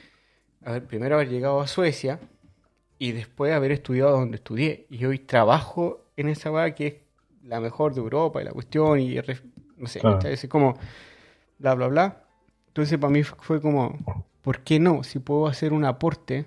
a 0.64 0.74
ver, 0.74 0.86
primero 0.86 1.16
haber 1.16 1.30
llegado 1.30 1.62
a 1.62 1.68
Suecia 1.68 2.20
y 3.00 3.12
después 3.12 3.54
haber 3.54 3.72
estudiado 3.72 4.12
donde 4.12 4.38
estudié. 4.38 4.88
Y 4.90 5.06
hoy 5.06 5.20
trabajo 5.20 6.03
en 6.18 6.30
esa 6.30 6.52
weá 6.52 6.74
que 6.76 6.88
es 6.88 6.96
la 7.44 7.60
mejor 7.60 7.94
de 7.94 8.02
Europa 8.02 8.42
y 8.42 8.46
la 8.46 8.52
cuestión 8.52 9.00
y 9.00 9.16
no 9.78 9.88
sé, 9.88 10.00
Claro. 10.00 10.20
Es 10.28 10.48
como 10.48 10.78
bla, 11.60 11.74
bla, 11.76 11.88
bla. 11.88 12.24
Entonces 12.68 12.98
para 12.98 13.12
mí 13.12 13.24
fu- 13.24 13.36
fue 13.40 13.62
como, 13.62 13.98
¿por 14.42 14.60
qué 14.62 14.80
no? 14.80 15.04
Si 15.04 15.20
puedo 15.20 15.48
hacer 15.48 15.74
un 15.74 15.86
aporte, 15.86 16.46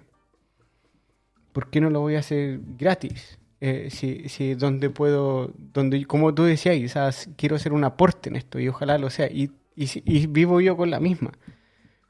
¿por 1.53 1.71
qué 1.71 1.81
no 1.81 1.91
lo 1.91 2.01
voy 2.01 2.17
a 2.17 2.21
hacer 2.21 2.61
gratis? 2.79 3.39
Eh, 3.61 3.89
si, 3.91 4.29
si 4.29 4.55
donde 4.55 4.91
puedo, 4.91 5.51
donde, 5.57 6.05
como 6.07 6.35
tú 6.35 6.45
decías, 6.45 6.77
quizás 6.77 7.31
quiero 7.37 7.57
hacer 7.57 7.73
un 7.73 7.85
aporte 7.85 8.29
en 8.29 8.37
esto 8.37 8.59
y 8.61 8.69
ojalá 8.69 8.99
lo 8.99 9.09
sea. 9.11 9.29
Y, 9.31 9.51
y, 9.75 9.89
y 10.05 10.27
vivo 10.27 10.61
yo 10.61 10.77
con 10.77 10.91
la 10.91 11.01
misma. 11.01 11.33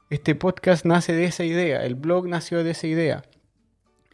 Este 0.09 0.35
podcast 0.35 0.85
nace 0.85 1.13
de 1.13 1.25
esa 1.25 1.43
idea, 1.45 1.85
el 1.85 1.95
blog 1.95 2.27
nació 2.27 2.63
de 2.63 2.71
esa 2.71 2.87
idea. 2.87 3.23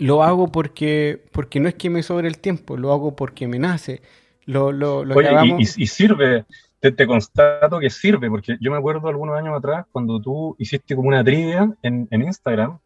Lo 0.07 0.23
hago 0.23 0.51
porque, 0.51 1.23
porque 1.31 1.59
no 1.59 1.67
es 1.69 1.75
que 1.75 1.89
me 1.89 2.03
sobre 2.03 2.27
el 2.27 2.37
tiempo, 2.39 2.75
lo 2.77 2.91
hago 2.91 3.15
porque 3.15 3.47
me 3.47 3.59
nace. 3.59 4.01
Lo, 4.45 4.71
lo, 4.71 5.05
lo 5.05 5.15
Oye, 5.15 5.27
y, 5.29 5.31
grabamos- 5.31 5.77
y- 5.77 5.83
y 5.83 5.87
sirve, 5.87 6.45
te, 6.79 6.91
te 6.91 7.07
constato 7.07 7.79
que 7.79 7.89
sirve, 7.89 8.29
porque 8.29 8.57
yo 8.59 8.71
me 8.71 8.77
acuerdo 8.77 9.07
algunos 9.07 9.37
años 9.37 9.55
atrás 9.57 9.85
cuando 9.91 10.19
tú 10.19 10.55
hiciste 10.59 10.95
como 10.95 11.07
una 11.07 11.23
trivia 11.23 11.71
en, 11.81 12.07
en 12.11 12.21
Instagram, 12.23 12.79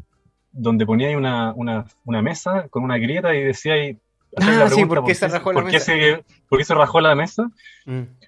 donde 0.52 0.86
ponías 0.86 1.16
una, 1.16 1.54
una, 1.56 1.86
una 2.06 2.22
mesa 2.22 2.68
con 2.70 2.84
una 2.84 2.98
grieta 2.98 3.34
y 3.36 3.44
decías... 3.44 3.96
Ah, 4.40 4.68
sí, 4.70 4.86
¿por 4.86 5.04
qué 5.04 5.16
se 5.16 5.28
rajó 5.28 5.52
la 5.54 5.62
mesa? 5.64 5.94
¿Por 6.50 6.60
qué 6.60 6.66
se 6.66 6.74
rajó 6.76 7.02
la 7.02 7.16
mesa? 7.16 7.50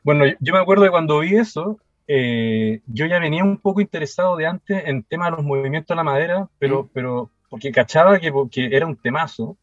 Bueno, 0.03 0.25
yo- 0.25 0.35
yo 0.39 0.53
me 0.53 0.59
acuerdo 0.59 0.83
de 0.85 0.89
cuando 0.89 1.19
vi 1.19 1.35
eso, 1.35 1.77
eh, 2.07 2.81
yo 2.87 3.05
ya 3.05 3.19
venía 3.19 3.43
un 3.43 3.57
poco 3.57 3.81
interesado 3.81 4.35
de 4.37 4.47
antes 4.47 4.81
en 4.85 5.03
tema 5.03 5.25
de 5.25 5.31
los 5.37 5.43
movimientos 5.45 5.89
de 5.89 5.95
la 5.95 6.03
madera, 6.03 6.47
pero, 6.57 6.83
Mm. 6.83 6.89
pero 6.93 7.29
porque 7.49 7.71
cachaba 7.71 8.19
que, 8.19 8.31
que 8.51 8.65
era 8.75 8.85
un 8.85 8.95
temazo, 8.95 9.57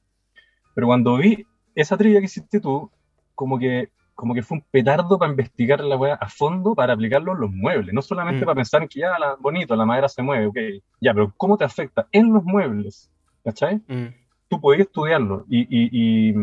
pero 0.74 0.86
cuando 0.88 1.16
vi 1.16 1.44
esa 1.74 1.96
trivia 1.96 2.20
que 2.20 2.26
hiciste 2.26 2.60
tú, 2.60 2.90
como 3.34 3.58
que, 3.58 3.90
como 4.14 4.34
que 4.34 4.42
fue 4.42 4.58
un 4.58 4.64
petardo 4.70 5.18
para 5.18 5.30
investigar 5.30 5.80
la 5.80 5.96
weá 5.96 6.14
a 6.14 6.28
fondo, 6.28 6.74
para 6.74 6.94
aplicarlo 6.94 7.32
en 7.32 7.40
los 7.40 7.50
muebles, 7.50 7.94
no 7.94 8.02
solamente 8.02 8.42
Mm. 8.42 8.44
para 8.46 8.54
pensar 8.56 8.82
en 8.82 8.88
que 8.88 9.00
ya, 9.00 9.18
la, 9.18 9.36
bonito, 9.38 9.76
la 9.76 9.84
madera 9.84 10.08
se 10.08 10.22
mueve, 10.22 10.46
ok, 10.46 10.56
ya, 11.00 11.12
pero 11.14 11.32
¿cómo 11.36 11.56
te 11.56 11.64
afecta 11.64 12.06
en 12.12 12.32
los 12.32 12.42
muebles? 12.44 13.10
¿Cachai? 13.44 13.76
mm. 13.86 14.06
tú 14.48 14.60
podías 14.60 14.86
estudiarlo. 14.86 15.44
Y, 15.48 15.60
y, 15.62 16.30
y, 16.30 16.34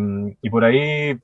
y 0.41 0.49
por 0.49 0.63
ahí 0.63 1.17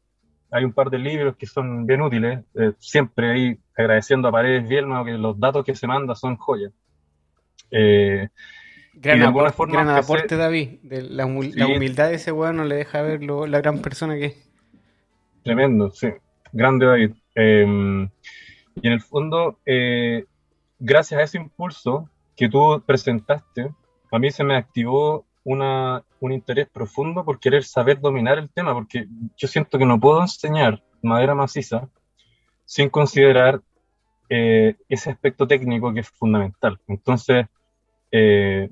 hay 0.51 0.63
un 0.63 0.73
par 0.73 0.89
de 0.89 0.97
libros 0.97 1.35
que 1.37 1.45
son 1.45 1.85
bien 1.85 2.01
útiles. 2.01 2.43
eh, 2.55 2.73
siempre 2.79 3.31
ahí 3.31 3.57
agradeciendo 3.77 4.27
a 4.27 4.31
Paredes 4.31 4.67
Bielma 4.67 5.05
que 5.05 5.11
los 5.11 5.39
datos 5.39 5.63
que 5.63 5.75
se 5.75 5.87
manda 5.87 6.15
son 6.15 6.35
joyas. 6.37 6.73
Eh, 7.71 8.29
Gran, 9.01 9.21
aporte, 9.23 9.53
forma 9.53 9.73
gran 9.83 9.89
aporte, 9.97 10.35
David. 10.35 10.79
De 10.83 11.01
la, 11.03 11.25
humil- 11.25 11.53
Sí. 11.53 11.59
la 11.59 11.67
humildad 11.67 12.09
de 12.09 12.15
ese 12.15 12.31
weón 12.31 12.57
no 12.57 12.65
le 12.65 12.75
deja 12.75 13.01
ver 13.01 13.23
lo- 13.23 13.47
la 13.47 13.59
gran 13.61 13.79
persona 13.81 14.15
que 14.15 14.25
es. 14.25 14.49
tremendo, 15.43 15.89
sí. 15.91 16.09
Grande 16.51 16.85
David. 16.85 17.11
Eh, 17.35 18.07
y 18.81 18.87
en 18.87 18.93
el 18.93 19.01
fondo, 19.01 19.59
eh, 19.65 20.25
gracias 20.77 21.19
a 21.19 21.23
ese 21.23 21.37
impulso 21.37 22.09
que 22.35 22.49
tú 22.49 22.83
presentaste, 22.85 23.69
a 24.11 24.19
mí 24.19 24.31
se 24.31 24.43
me 24.43 24.55
activó 24.55 25.25
una, 25.43 26.03
un 26.19 26.33
interés 26.33 26.67
profundo 26.69 27.23
por 27.23 27.39
querer 27.39 27.63
saber 27.63 27.99
dominar 27.99 28.37
el 28.37 28.49
tema, 28.49 28.73
porque 28.73 29.07
yo 29.37 29.47
siento 29.47 29.77
que 29.77 29.85
no 29.85 29.99
puedo 29.99 30.21
enseñar 30.21 30.83
madera 31.01 31.33
maciza 31.33 31.87
sin 32.65 32.89
considerar 32.89 33.61
eh, 34.29 34.75
ese 34.89 35.09
aspecto 35.09 35.47
técnico 35.47 35.91
que 35.93 36.01
es 36.01 36.09
fundamental. 36.09 36.79
Entonces, 36.87 37.47
eh, 38.11 38.69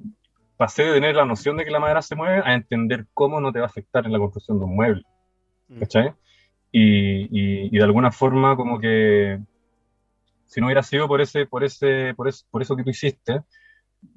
pasé 0.57 0.83
de 0.83 0.93
tener 0.93 1.15
la 1.15 1.25
noción 1.25 1.55
de 1.57 1.63
que 1.65 1.71
la 1.71 1.79
madera 1.79 2.01
se 2.01 2.15
mueve 2.15 2.41
a 2.43 2.53
entender 2.53 3.05
cómo 3.13 3.39
no 3.39 3.51
te 3.53 3.59
va 3.59 3.65
a 3.65 3.69
afectar 3.69 4.05
en 4.05 4.11
la 4.13 4.19
construcción 4.19 4.59
de 4.59 4.65
un 4.65 4.75
mueble. 4.75 5.03
¿cachai? 5.79 6.13
Y, 6.71 7.23
y- 7.23 7.67
y 7.67 7.77
de 7.77 7.83
alguna 7.83 8.11
forma 8.11 8.55
como 8.55 8.79
que 8.79 9.39
si 10.45 10.59
no 10.61 10.67
hubiera 10.67 10.83
sido 10.83 11.07
por 11.07 11.21
ese, 11.21 11.45
por 11.45 11.63
ese, 11.63 12.13
por 12.15 12.27
eso, 12.27 12.45
por 12.49 12.61
eso 12.61 12.75
que 12.75 12.83
tú 12.83 12.89
hiciste, 12.89 13.41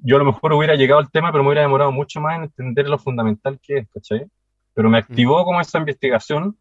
yo 0.01 0.15
a 0.15 0.19
lo 0.19 0.25
mejor 0.25 0.53
hubiera 0.53 0.75
llegado 0.75 0.99
al 0.99 1.11
tema, 1.11 1.31
pero 1.31 1.43
me 1.43 1.49
hubiera 1.49 1.61
demorado 1.63 1.91
mucho 1.91 2.21
más 2.21 2.37
en 2.37 2.43
entender 2.43 2.87
lo 2.87 2.97
fundamental 2.97 3.59
que 3.61 3.79
es, 3.79 3.87
¿cachai? 3.93 4.25
Pero 4.73 4.89
me 4.89 4.97
activó 4.97 5.43
como 5.43 5.59
esa 5.59 5.79
investigación 5.79 6.57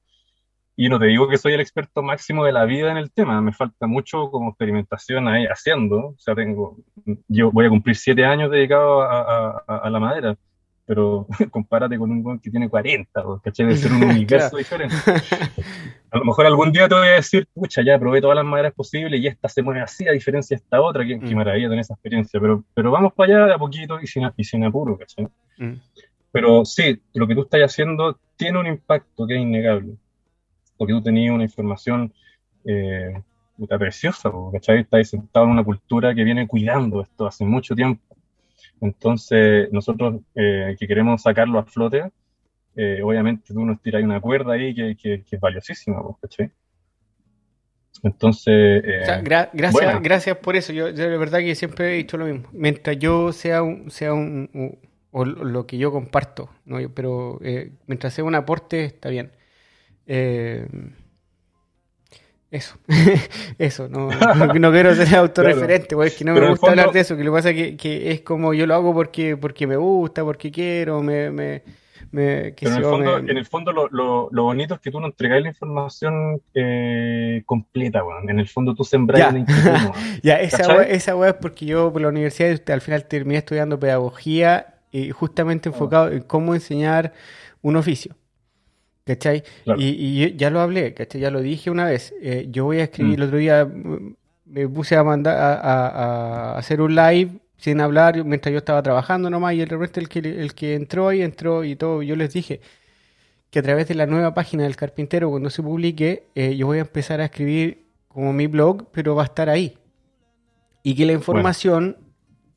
y 0.83 0.89
no 0.89 0.99
te 0.99 1.07
digo 1.07 1.29
que 1.29 1.37
soy 1.37 1.53
el 1.53 1.61
experto 1.61 2.03
máximo 2.03 2.45
de 2.45 2.53
la 2.53 2.65
vida 2.65 2.91
en 2.91 2.97
el 2.97 3.11
tema, 3.11 3.41
me 3.43 3.53
falta 3.53 3.87
mucho 3.87 4.31
como 4.31 4.49
experimentación 4.51 5.29
ahí 5.29 5.45
haciendo, 5.47 5.97
o 6.09 6.15
sea, 6.19 6.35
tengo, 6.35 6.79
yo 7.29 7.51
voy 7.53 7.67
a 7.67 7.69
cumplir 7.69 7.97
siete 7.97 8.25
años 8.25 8.51
dedicado 8.51 9.03
a, 9.03 9.21
a- 9.21 9.63
a- 9.83 9.91
la 9.91 10.01
madera, 10.01 10.37
pero 10.87 11.27
compárate 11.51 11.99
con 11.99 12.11
un 12.11 12.39
que 12.39 12.51
tiene 12.51 12.69
40, 12.69 13.23
pues, 13.23 13.43
¿cachai? 13.43 13.67
Debe 13.67 13.79
ser 13.79 13.93
un 13.93 14.03
universo 14.11 14.57
diferente. 14.57 14.97
A 16.11 16.19
lo 16.19 16.25
mejor 16.25 16.47
algún 16.47 16.73
día 16.73 16.89
te 16.89 16.95
voy 16.95 17.09
a 17.09 17.13
decir, 17.13 17.47
pucha, 17.55 17.83
ya 17.83 17.99
probé 17.99 18.21
todas 18.21 18.37
las 18.37 18.45
maderas 18.45 18.73
posibles 18.73 19.21
y 19.21 19.27
esta 19.27 19.49
se 19.49 19.63
mueve 19.63 19.83
así, 19.83 20.09
a 20.09 20.13
diferencia 20.13 20.57
de 20.57 20.63
esta 20.63 20.81
otra, 20.81 21.05
qué, 21.07 21.21
qué 21.21 21.35
Mm. 21.35 21.37
maravilla 21.37 21.69
tener 21.69 21.81
esa 21.83 21.95
experiencia, 21.95 22.41
pero, 22.41 22.65
pero 22.75 22.91
vamos 22.91 23.13
para 23.13 23.35
allá 23.37 23.47
de 23.47 23.55
a 23.55 23.59
poquito 23.59 24.01
y 24.01 24.07
sin, 24.07 24.29
y 24.37 24.45
sin 24.45 24.65
apuro, 24.65 24.97
¿cachai? 24.99 25.29
Mm. 25.59 25.75
Pero 26.33 26.65
sí, 26.65 27.01
lo 27.15 27.27
que 27.27 27.35
tú 27.35 27.43
estás 27.43 27.61
haciendo 27.61 28.19
tiene 28.37 28.59
un 28.59 28.67
impacto 28.67 29.27
que 29.27 29.35
es 29.37 29.41
innegable, 29.43 29.95
porque 30.81 30.95
tú 30.95 31.03
tenías 31.03 31.35
una 31.35 31.45
información 31.45 32.11
eh, 32.65 33.13
puta, 33.59 33.79
preciosa, 33.79 34.33
¿cachai? 34.53 34.81
Estás 34.81 35.11
sentado 35.11 35.45
en 35.45 35.53
una 35.53 35.63
cultura 35.65 36.15
que 36.15 36.25
viene 36.25 36.49
cuidando 36.49 37.03
esto 37.03 37.27
hace 37.27 37.45
mucho 37.45 37.75
tiempo. 37.77 38.17
Entonces, 38.81 39.71
nosotros 39.73 40.23
eh, 40.35 40.77
que 40.79 40.89
queremos 40.89 41.23
sacarlo 41.23 41.59
a 41.59 41.65
flote, 41.65 42.11
eh, 42.77 43.03
obviamente 43.05 43.55
tú 43.55 43.65
nos 43.67 43.83
tiras 43.83 44.03
una 44.05 44.21
cuerda 44.21 44.55
ahí 44.55 44.75
que, 44.75 44.97
que- 44.97 45.25
que 45.25 45.37
es 45.37 45.41
valiosísima, 45.43 46.03
¿cachai? 46.23 46.51
Entonces, 48.03 48.83
eh, 48.85 49.01
O 49.03 49.05
sea, 49.05 49.23
gra- 49.23 49.51
gracias, 49.53 49.83
bueno. 49.85 50.01
gracias 50.03 50.37
por 50.39 50.57
eso. 50.57 50.73
Yo, 50.73 50.89
yo 50.89 51.11
de 51.11 51.19
verdad 51.19 51.41
que 51.41 51.55
siempre 51.55 51.93
he 51.95 51.97
dicho 51.97 52.17
lo 52.17 52.27
mismo. 52.27 52.49
Mientras 52.53 52.99
yo 52.99 53.33
sea 53.33 53.63
un, 53.63 53.91
sea 53.91 54.15
un, 54.15 54.51
un- 54.55 54.79
o 55.13 55.25
lo 55.25 55.67
que 55.67 55.77
yo 55.77 55.91
comparto, 55.91 56.51
¿no? 56.65 56.79
Pero 56.95 57.39
eh, 57.43 57.73
mientras 57.87 58.15
sea 58.15 58.25
un 58.25 58.35
aporte 58.37 58.85
está 58.85 59.09
bien. 59.11 59.33
Eh, 60.13 60.67
eso, 62.51 62.75
eso, 63.59 63.89
no, 63.89 64.09
no, 64.11 64.47
no 64.55 64.73
quiero 64.73 64.93
ser 64.97 65.15
autorreferente, 65.15 65.95
pues, 65.95 66.13
es 66.13 66.19
que 66.19 66.25
no 66.25 66.35
Pero 66.35 66.47
me 66.47 66.51
gusta 66.51 66.71
hablar 66.71 66.91
de 66.91 66.99
eso, 67.01 67.17
que 67.17 67.23
lo 67.23 67.31
que 67.31 67.37
pasa 67.39 67.51
es 67.51 67.57
que, 67.57 67.77
que 67.77 68.11
es 68.11 68.23
como 68.23 68.53
yo 68.53 68.67
lo 68.67 68.75
hago 68.75 68.93
porque, 68.93 69.37
porque 69.37 69.69
me 69.69 69.77
gusta, 69.77 70.25
porque 70.25 70.51
quiero, 70.51 71.01
me, 71.01 71.31
me, 71.31 71.63
me, 72.11 72.53
Pero 72.59 72.71
en 72.73 72.77
el 72.77 72.83
yo, 72.83 72.91
fondo, 72.91 73.23
me- 73.23 73.31
en 73.31 73.37
el 73.39 73.47
fondo 73.47 73.71
lo, 73.73 73.89
lo- 73.91 74.29
lo 74.33 74.43
bonito 74.43 74.75
es 74.75 74.81
que 74.81 74.91
tú 74.91 74.99
no 74.99 75.07
entregáis 75.07 75.43
la 75.45 75.49
información 75.51 76.43
eh, 76.55 77.45
completa, 77.47 78.03
weón. 78.03 78.29
En 78.29 78.41
el 78.41 78.49
fondo 78.49 78.75
tú 78.75 78.83
sembras 78.83 79.21
Ya. 79.21 79.29
una 79.29 79.39
inquietud. 79.39 79.71
Ya, 80.25 80.41
esa 80.41 80.59
¿Cachai? 80.59 80.77
wea, 80.77 80.87
esa 80.89 81.15
wea 81.15 81.31
es 81.31 81.37
porque 81.37 81.67
yo 81.67 81.93
por 81.93 82.03
la 82.03 82.09
universidad 82.09 82.61
al 82.73 82.81
final 82.81 83.05
terminé 83.05 83.39
estudiando 83.39 83.79
pedagogía 83.79 84.75
y 84.91 85.11
justamente 85.13 85.69
Ah. 85.69 85.73
enfocado 85.73 86.11
en 86.11 86.23
cómo 86.25 86.53
enseñar 86.57 87.13
un 87.63 87.77
oficio. 87.77 88.17
¿Cachai? 89.05 89.43
Claro. 89.65 89.81
Y, 89.81 89.87
y 90.25 90.37
ya 90.37 90.51
lo 90.51 90.61
hablé, 90.61 90.95
¿cachai? 90.95 91.21
Ya 91.21 91.31
lo 91.31 91.41
dije 91.41 91.71
una 91.71 91.85
vez. 91.87 92.15
Eh, 92.23 92.47
yo 92.51 92.65
voy 92.67 92.79
a 92.81 92.85
escribir, 92.85 93.19
Mm. 93.19 93.23
el 93.23 93.27
otro 93.29 93.39
día 93.39 93.65
mm, 93.65 94.15
me 94.47 94.69
puse 94.69 94.97
a 94.97 95.03
mandar 95.05 95.37
a, 95.39 95.55
a- 95.55 96.53
a 96.55 96.59
hacer 96.59 96.81
un 96.81 96.95
live 96.95 97.31
sin 97.57 97.81
hablar 97.81 98.25
mientras 98.25 98.53
yo 98.53 98.59
estaba 98.59 98.83
trabajando 98.83 99.29
nomás 99.31 99.55
y 99.55 99.61
el 99.61 99.69
repente 99.69 100.01
el 100.01 100.09
que, 100.09 100.19
el 100.21 100.55
que 100.55 100.75
entró 100.75 101.09
ahí 101.09 101.23
entró 101.23 101.65
y 101.65 101.77
todo. 101.77 102.03
Yo 102.03 102.17
les 102.17 102.33
dije 102.33 102.61
que 103.51 103.59
a 103.59 103.63
través 103.63 103.89
de 103.89 103.95
la 103.97 104.07
nueva 104.07 104.33
página 104.35 104.63
del 104.65 104.77
carpintero, 104.77 105.29
cuando 105.31 105.51
se 105.51 105.63
publique, 105.63 106.25
eh, 106.35 106.57
yo 106.57 106.67
voy 106.67 106.79
a 106.79 106.83
empezar 106.83 107.21
a 107.21 107.25
escribir 107.27 107.85
como 108.09 108.33
mi 108.33 108.47
blog, 108.47 108.87
pero 108.93 109.15
va 109.17 109.23
a 109.23 109.27
estar 109.27 109.49
ahí. 109.51 109.77
Y 110.83 110.95
que 110.95 111.05
la 111.07 111.13
información 111.13 111.97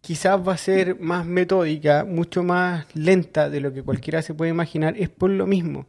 quizás 0.02 0.40
va 0.48 0.53
a 0.53 0.57
ser 0.57 0.99
más 0.99 1.26
metódica, 1.26 2.06
mucho 2.06 2.44
más 2.44 2.86
lenta 2.95 3.49
de 3.49 3.60
lo 3.61 3.74
que 3.74 3.84
cualquiera 3.84 4.22
se 4.22 4.34
puede 4.34 4.52
imaginar, 4.52 4.95
es 4.98 5.10
por 5.10 5.30
lo 5.30 5.48
mismo. 5.48 5.88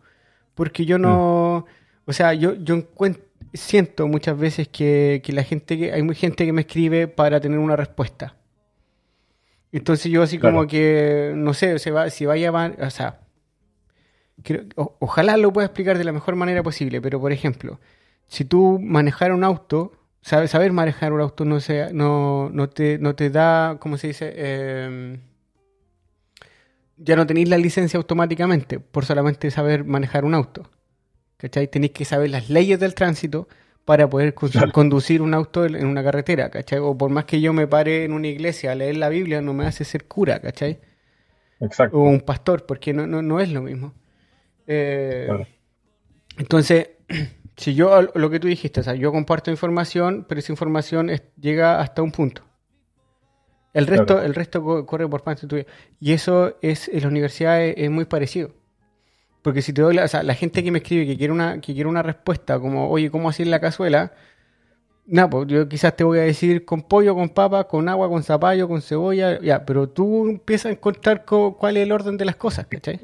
Porque 0.54 0.84
yo 0.86 0.98
no, 0.98 1.66
o 2.04 2.12
sea, 2.12 2.32
yo, 2.34 2.54
yo 2.54 2.84
siento 3.52 4.06
muchas 4.08 4.38
veces 4.38 4.68
que, 4.68 5.20
que 5.24 5.32
la 5.32 5.42
gente, 5.44 5.76
que 5.78 5.92
hay 5.92 6.02
muy 6.02 6.14
gente 6.14 6.44
que 6.46 6.52
me 6.52 6.62
escribe 6.62 7.08
para 7.08 7.40
tener 7.40 7.58
una 7.58 7.76
respuesta. 7.76 8.36
Entonces 9.72 10.10
yo 10.12 10.22
así 10.22 10.38
como 10.38 10.66
que, 10.68 11.32
no 11.34 11.52
sé, 11.54 11.78
se 11.80 11.90
va, 11.90 12.08
si 12.10 12.26
vaya, 12.26 12.50
a- 12.50 12.86
o 12.86 12.90
sea, 12.90 13.20
creo- 14.42 14.64
o- 14.76 14.96
ojalá 15.00 15.36
lo 15.36 15.52
pueda 15.52 15.66
explicar 15.66 15.98
de 15.98 16.04
la 16.04 16.12
mejor 16.12 16.36
manera 16.36 16.62
posible, 16.62 17.00
pero 17.00 17.20
por 17.20 17.32
ejemplo, 17.32 17.80
si 18.28 18.44
tú 18.44 18.78
manejar 18.80 19.32
un 19.32 19.42
auto, 19.44 19.92
saber, 20.22 20.48
saber 20.48 20.72
manejar 20.72 21.12
un 21.12 21.20
auto 21.20 21.44
no, 21.44 21.60
sea, 21.60 21.90
no, 21.92 22.50
no, 22.50 22.68
te, 22.68 22.98
no 22.98 23.14
te 23.14 23.30
da, 23.30 23.78
¿cómo 23.80 23.96
se 23.98 24.08
dice? 24.08 24.32
Em, 24.36 25.20
ya 26.96 27.16
no 27.16 27.26
tenéis 27.26 27.48
la 27.48 27.58
licencia 27.58 27.98
automáticamente 27.98 28.80
por 28.80 29.04
solamente 29.04 29.50
saber 29.50 29.84
manejar 29.84 30.24
un 30.24 30.34
auto. 30.34 30.70
¿cachai? 31.36 31.68
Tenéis 31.68 31.92
que 31.92 32.04
saber 32.04 32.30
las 32.30 32.48
leyes 32.48 32.80
del 32.80 32.94
tránsito 32.94 33.48
para 33.84 34.08
poder 34.08 34.34
conducir 34.72 35.20
un 35.20 35.34
auto 35.34 35.66
en 35.66 35.86
una 35.86 36.02
carretera, 36.02 36.50
¿cachai? 36.50 36.78
O 36.78 36.96
por 36.96 37.10
más 37.10 37.26
que 37.26 37.40
yo 37.40 37.52
me 37.52 37.66
pare 37.66 38.04
en 38.04 38.12
una 38.12 38.28
iglesia 38.28 38.72
a 38.72 38.74
leer 38.74 38.96
la 38.96 39.10
Biblia, 39.10 39.42
no 39.42 39.52
me 39.52 39.66
hace 39.66 39.84
ser 39.84 40.06
cura, 40.06 40.40
¿cachai? 40.40 40.80
Exacto. 41.60 41.98
O 41.98 42.04
un 42.04 42.22
pastor, 42.22 42.64
porque 42.64 42.94
no, 42.94 43.06
no, 43.06 43.20
no 43.20 43.40
es 43.40 43.50
lo 43.50 43.60
mismo. 43.60 43.92
Eh, 44.66 45.28
entonces, 46.38 46.92
si 47.58 47.74
yo, 47.74 48.08
lo 48.14 48.30
que 48.30 48.40
tú 48.40 48.48
dijiste, 48.48 48.80
o 48.80 48.82
sea, 48.82 48.94
yo 48.94 49.12
comparto 49.12 49.50
información, 49.50 50.24
pero 50.26 50.38
esa 50.38 50.50
información 50.50 51.10
llega 51.38 51.80
hasta 51.80 52.00
un 52.00 52.10
punto. 52.10 52.42
El 53.74 53.88
resto, 53.88 54.22
el 54.22 54.34
resto 54.34 54.86
corre 54.86 55.08
por 55.08 55.22
parte 55.22 55.48
tuya. 55.48 55.66
Y 56.00 56.12
eso 56.12 56.56
es, 56.62 56.88
en 56.88 57.02
la 57.02 57.08
universidad 57.08 57.62
es, 57.62 57.90
muy 57.90 58.04
parecido. 58.04 58.52
Porque 59.42 59.62
si 59.62 59.72
te 59.72 59.82
doy 59.82 59.94
la, 59.94 60.04
o 60.04 60.08
sea, 60.08 60.22
la 60.22 60.34
gente 60.34 60.62
que 60.62 60.70
me 60.70 60.78
escribe 60.78 61.06
que 61.06 61.18
quiere 61.18 61.32
una, 61.32 61.60
que 61.60 61.74
quiere 61.74 61.88
una 61.88 62.02
respuesta 62.02 62.58
como, 62.60 62.88
oye, 62.88 63.10
¿cómo 63.10 63.28
hacer 63.28 63.48
la 63.48 63.60
cazuela? 63.60 64.12
Nada, 65.06 65.28
pues 65.28 65.48
yo 65.48 65.68
quizás 65.68 65.94
te 65.96 66.04
voy 66.04 66.18
a 66.20 66.22
decir 66.22 66.64
con 66.64 66.82
pollo, 66.82 67.14
con 67.14 67.28
papa, 67.28 67.64
con 67.64 67.88
agua, 67.88 68.08
con 68.08 68.22
zapallo, 68.22 68.68
con 68.68 68.80
cebolla, 68.80 69.38
ya, 69.40 69.66
pero 69.66 69.88
tú 69.88 70.28
empiezas 70.28 70.66
a 70.66 70.70
encontrar 70.70 71.24
cuál 71.26 71.76
es 71.76 71.82
el 71.82 71.92
orden 71.92 72.16
de 72.16 72.24
las 72.24 72.36
cosas, 72.36 72.66
¿cachai? 72.68 73.00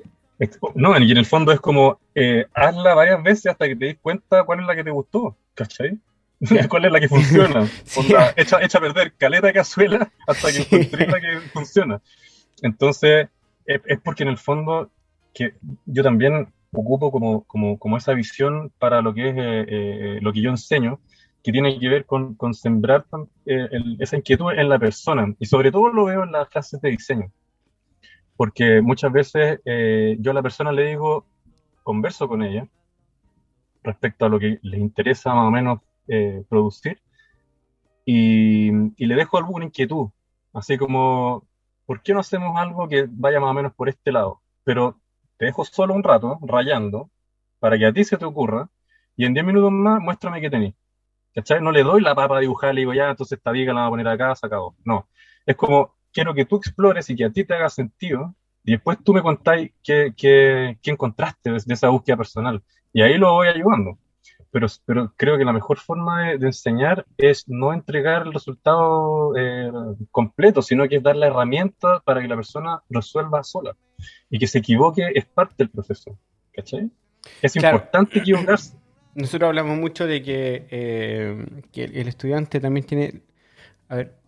No, 0.74 0.98
y 0.98 1.10
en 1.10 1.18
el 1.18 1.26
fondo 1.26 1.52
es 1.52 1.60
como, 1.60 2.00
eh, 2.14 2.46
hazla 2.54 2.94
varias 2.94 3.22
veces 3.22 3.46
hasta 3.46 3.66
que 3.66 3.76
te 3.76 3.84
des 3.86 3.98
cuenta 4.00 4.44
cuál 4.44 4.60
es 4.60 4.66
la 4.66 4.74
que 4.74 4.84
te 4.84 4.90
gustó, 4.90 5.36
¿cachai? 5.54 5.98
¿Cuál 6.68 6.86
es 6.86 6.92
la 6.92 7.00
que 7.00 7.08
funciona? 7.08 7.68
echa, 8.36 8.56
a 8.56 8.80
perder 8.80 9.12
caleta 9.14 9.48
de 9.48 9.52
cazuela 9.52 10.10
hasta 10.26 10.52
que 10.52 10.58
encuentres 10.58 11.08
la 11.08 11.20
que 11.20 11.40
funciona. 11.52 12.00
Entonces, 12.62 13.28
es, 13.66 13.80
porque 14.02 14.22
en 14.22 14.30
el 14.30 14.38
fondo 14.38 14.90
que 15.34 15.54
yo 15.86 16.02
también 16.02 16.52
ocupo 16.72 17.12
como, 17.12 17.44
como, 17.44 17.78
como 17.78 17.96
esa 17.96 18.14
visión 18.14 18.72
para 18.78 19.02
lo 19.02 19.14
que 19.14 19.28
es 19.28 19.36
eh, 19.36 19.64
eh, 19.68 20.18
lo 20.22 20.32
que 20.32 20.40
yo 20.40 20.50
enseño, 20.50 21.00
que 21.42 21.52
tiene 21.52 21.78
que 21.78 21.88
ver 21.88 22.04
con, 22.04 22.34
con 22.34 22.54
sembrar 22.54 23.06
esa 23.46 24.16
inquietud 24.16 24.52
en 24.52 24.68
la 24.68 24.78
persona. 24.78 25.34
Y 25.38 25.46
sobre 25.46 25.70
todo 25.72 25.88
lo 25.88 26.04
veo 26.04 26.24
en 26.24 26.32
las 26.32 26.48
clases 26.48 26.80
de 26.80 26.90
diseño 26.90 27.32
porque 28.40 28.80
muchas 28.80 29.12
veces 29.12 29.60
eh, 29.66 30.16
yo 30.18 30.30
a 30.30 30.34
la 30.34 30.40
persona 30.40 30.72
le 30.72 30.86
digo, 30.86 31.26
converso 31.82 32.26
con 32.26 32.42
ella 32.42 32.66
respecto 33.82 34.24
a 34.24 34.30
lo 34.30 34.38
que 34.40 34.58
le 34.62 34.78
interesa 34.78 35.34
más 35.34 35.46
o 35.46 35.50
menos 35.50 35.80
eh, 36.10 36.44
producir 36.48 37.00
y, 38.04 38.72
le 39.06 39.14
dejo 39.14 39.38
alguna 39.38 39.66
inquietud, 39.66 40.10
así 40.52 40.76
como, 40.76 41.46
¿por 41.86 42.02
qué 42.02 42.12
no 42.12 42.20
hacemos 42.20 42.56
algo 42.58 42.88
que 42.88 43.06
vaya 43.08 43.40
más 43.40 43.50
o 43.50 43.54
menos 43.54 43.72
por 43.74 43.88
este 43.88 44.12
lado? 44.12 44.40
Pero 44.64 44.98
te 45.36 45.46
dejo 45.46 45.64
solo 45.64 45.94
un 45.94 46.02
rato 46.02 46.38
rayando 46.42 47.10
para 47.60 47.78
que 47.78 47.86
a 47.86 47.92
ti 47.92 48.04
se 48.04 48.16
te 48.16 48.24
ocurra 48.24 48.68
y 49.16 49.26
en 49.26 49.34
10 49.34 49.46
minutos 49.46 49.70
más 49.70 50.00
muéstrame 50.00 50.40
qué 50.40 50.50
tenés. 50.50 50.74
¿Cachai? 51.34 51.60
No 51.60 51.70
le 51.70 51.84
doy 51.84 52.00
la 52.00 52.14
papa 52.14 52.38
a 52.38 52.40
dibujar, 52.40 52.74
le 52.74 52.80
digo, 52.80 52.94
ya, 52.94 53.10
entonces 53.10 53.38
esta 53.38 53.52
viga 53.52 53.72
la 53.72 53.82
voy 53.82 53.86
a 53.86 53.90
poner 53.90 54.08
acá, 54.08 54.34
se 54.34 54.46
acabó. 54.46 54.74
No. 54.84 55.08
Es 55.46 55.56
como, 55.56 55.94
quiero 56.12 56.34
que 56.34 56.44
tú 56.44 56.56
explores 56.56 57.08
y 57.10 57.16
que 57.16 57.26
a 57.26 57.30
ti 57.30 57.44
te 57.44 57.54
haga 57.54 57.68
sentido, 57.70 58.34
y 58.64 58.72
después 58.72 58.98
tú 59.04 59.14
me 59.14 59.22
contáis 59.22 59.72
qué, 59.82 60.12
qué, 60.16 60.78
qué 60.82 60.90
encontraste 60.90 61.50
de, 61.52 61.58
esa 61.68 61.88
búsqueda 61.88 62.16
personal. 62.16 62.62
Y 62.92 63.02
ahí 63.02 63.16
lo 63.18 63.32
voy 63.32 63.48
ayudando. 63.48 63.98
Pero, 64.52 64.66
pero 64.84 65.12
creo 65.16 65.38
que 65.38 65.44
la 65.44 65.52
mejor 65.52 65.78
forma 65.78 66.32
de, 66.32 66.46
enseñar 66.46 67.06
es 67.16 67.48
no 67.48 67.72
entregar 67.72 68.26
el 68.26 68.32
resultado 68.32 69.36
eh, 69.36 69.70
completo, 70.10 70.60
sino 70.60 70.88
que 70.88 70.96
es 70.96 71.02
dar 71.02 71.16
la 71.16 71.28
herramienta 71.28 72.00
para 72.00 72.20
que 72.20 72.28
la 72.28 72.36
persona 72.36 72.82
resuelva 72.88 73.44
sola. 73.44 73.76
Y 74.28 74.38
que 74.38 74.46
se 74.46 74.58
equivoque 74.58 75.08
es 75.14 75.24
parte 75.26 75.54
del 75.58 75.70
proceso. 75.70 76.18
¿Cachai? 76.52 76.90
Es 77.42 77.54
importante 77.54 78.18
equivocarse. 78.18 78.76
Nosotros 79.14 79.48
hablamos 79.48 79.76
mucho 79.78 80.06
de 80.06 80.22
que, 80.22 80.66
eh, 80.70 81.62
que 81.72 81.84
el 81.84 82.08
estudiante 82.08 82.60
también 82.60 82.86
tiene. 82.86 83.22
A 83.88 83.96
ver, 83.96 84.20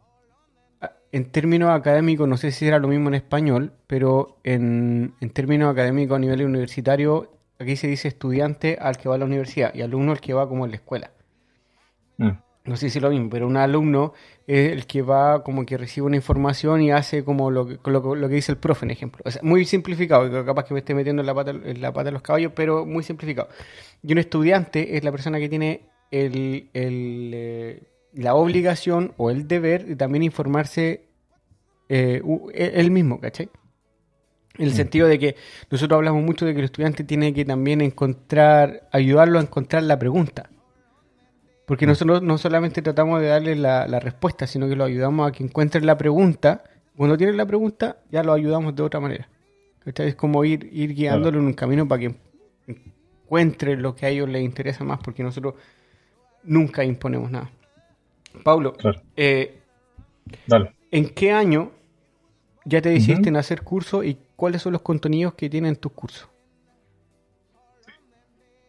en 1.13 1.27
términos 1.27 1.71
académicos, 1.71 2.27
no 2.27 2.39
sé 2.39 2.51
si 2.51 2.67
era 2.67 2.79
lo 2.79 2.89
mismo 2.89 3.09
en 3.09 3.15
español, 3.15 3.73
pero 3.87 4.39
en, 4.45 5.15
términos 5.35 5.71
académicos 5.71 6.17
a 6.17 6.19
nivel 6.19 6.45
universitario, 6.47 7.31
aquí 7.59 7.77
se 7.77 7.87
dice 7.87 8.09
estudiante 8.09 8.79
al 8.81 8.97
que 8.97 9.09
va 9.09 9.17
a 9.17 9.19
la 9.19 9.25
universidad 9.25 9.75
y 9.75 9.83
alumno 9.83 10.13
al 10.13 10.21
que 10.21 10.35
va 10.35 10.49
como 10.49 10.65
en 10.65 10.73
la 10.73 10.77
escuela. 10.77 11.11
Mm. 12.19 12.31
No 12.65 12.77
sé 12.77 12.91
si 12.91 12.99
es 12.99 13.03
lo 13.03 13.11
mismo, 13.11 13.29
pero 13.29 13.49
un 13.49 13.57
alumno 13.57 14.13
es 14.47 14.71
el 14.71 14.87
que 14.87 15.03
va 15.03 15.43
como 15.43 15.67
que 15.67 15.77
recibe 15.77 16.07
una 16.07 16.17
información 16.17 16.81
y 16.81 16.93
hace 16.93 17.25
como 17.25 17.51
lo 17.51 17.67
que, 17.67 17.79
lo, 17.91 18.03
que 18.03 18.35
dice 18.35 18.53
el 18.53 18.59
profe, 18.59 18.85
en 18.85 18.93
ejemplo. 18.93 19.25
muy 19.43 19.65
simplificado, 19.65 20.45
capaz 20.45 20.65
que 20.65 20.75
me 20.75 20.81
esté 20.81 20.95
metiendo 20.95 21.23
en 21.23 21.27
la, 21.27 21.35
pata, 21.35 21.51
en 21.51 21.81
la 21.81 21.93
pata 21.93 22.05
de 22.05 22.13
los 22.13 22.23
caballos, 22.23 22.53
pero 22.55 22.87
muy 22.87 23.03
simplificado. 23.03 23.49
Y 24.03 24.13
un 24.13 24.19
estudiante 24.19 24.97
es 24.97 25.03
la 25.03 25.11
persona 25.11 25.41
que 25.41 25.49
tiene 25.49 25.89
el, 26.13 26.71
el 26.73 27.31
eh, 27.35 27.83
la 28.13 28.35
obligación 28.35 29.15
o 29.17 29.31
el 29.31 29.49
deber 29.49 29.87
de 29.87 29.97
también 29.97 30.23
informarse 30.23 31.07
eh, 31.89 32.23
e, 32.53 32.73
él 32.75 32.91
mismo, 32.91 33.21
¿cachai? 33.21 33.49
En 34.59 34.67
el 34.67 34.73
mm. 34.73 34.77
sentido 34.77 35.09
de 35.09 35.19
que 35.19 35.37
nosotros 35.71 35.97
hablamos 35.97 36.23
mucho 36.23 36.45
de 36.45 36.53
que 36.53 36.61
el 36.61 36.67
estudiante 36.67 37.05
tiene 37.05 37.33
que 37.33 37.45
también 37.45 37.81
encontrar, 37.81 38.89
ayudarlo 38.93 39.39
a 39.39 39.43
encontrar 39.43 39.83
la 39.83 39.99
pregunta. 39.99 40.51
Porque 41.67 41.87
mm. 41.87 41.89
nosotros 41.89 42.23
no 42.23 42.39
solamente 42.39 42.83
tratamos 42.83 43.21
de 43.21 43.29
darle 43.29 43.57
la, 43.57 44.01
respuesta, 44.01 44.47
sino 44.47 44.69
que 44.69 44.77
lo 44.77 44.85
ayudamos 44.85 45.29
a 45.29 45.33
que 45.33 45.43
encuentre 45.43 45.81
la 45.81 45.97
pregunta. 45.97 46.65
Cuando 46.97 47.17
tiene 47.17 47.33
la 47.33 47.47
pregunta, 47.47 47.99
ya 48.11 48.23
lo 48.23 48.33
ayudamos 48.33 48.75
de 48.77 48.83
otra 48.83 49.01
manera. 49.01 49.29
¿Cachai? 49.85 50.09
Es 50.09 50.15
como 50.15 50.45
ir, 50.45 50.69
ir 50.73 50.95
guiándolo 50.95 51.39
en 51.39 51.47
un 51.47 51.55
camino 51.55 51.89
para 51.89 52.01
que 52.01 52.15
encuentre 52.67 53.77
lo 53.77 53.95
que 53.95 54.07
a 54.07 54.09
ellos 54.11 54.29
les 54.29 54.43
interesa 54.43 54.85
más, 54.85 55.01
porque 55.03 55.23
nosotros 55.23 55.55
nunca 56.45 56.85
imponemos 56.85 57.31
nada. 57.31 57.51
Paulo, 58.45 58.75
eh, 59.17 59.59
¿en 60.91 61.09
qué 61.11 61.33
año 61.33 61.73
ya 62.65 62.81
te 62.81 62.91
decidiste 62.91 63.29
en 63.29 63.37
hacer 63.37 63.63
curso 63.63 64.05
y 64.05 64.19
cuáles 64.37 64.63
son 64.63 64.73
los 64.73 64.83
contenidos 64.83 65.35
que 65.35 65.49
tienen 65.49 65.77
tus 65.77 65.93
cursos? 65.93 66.29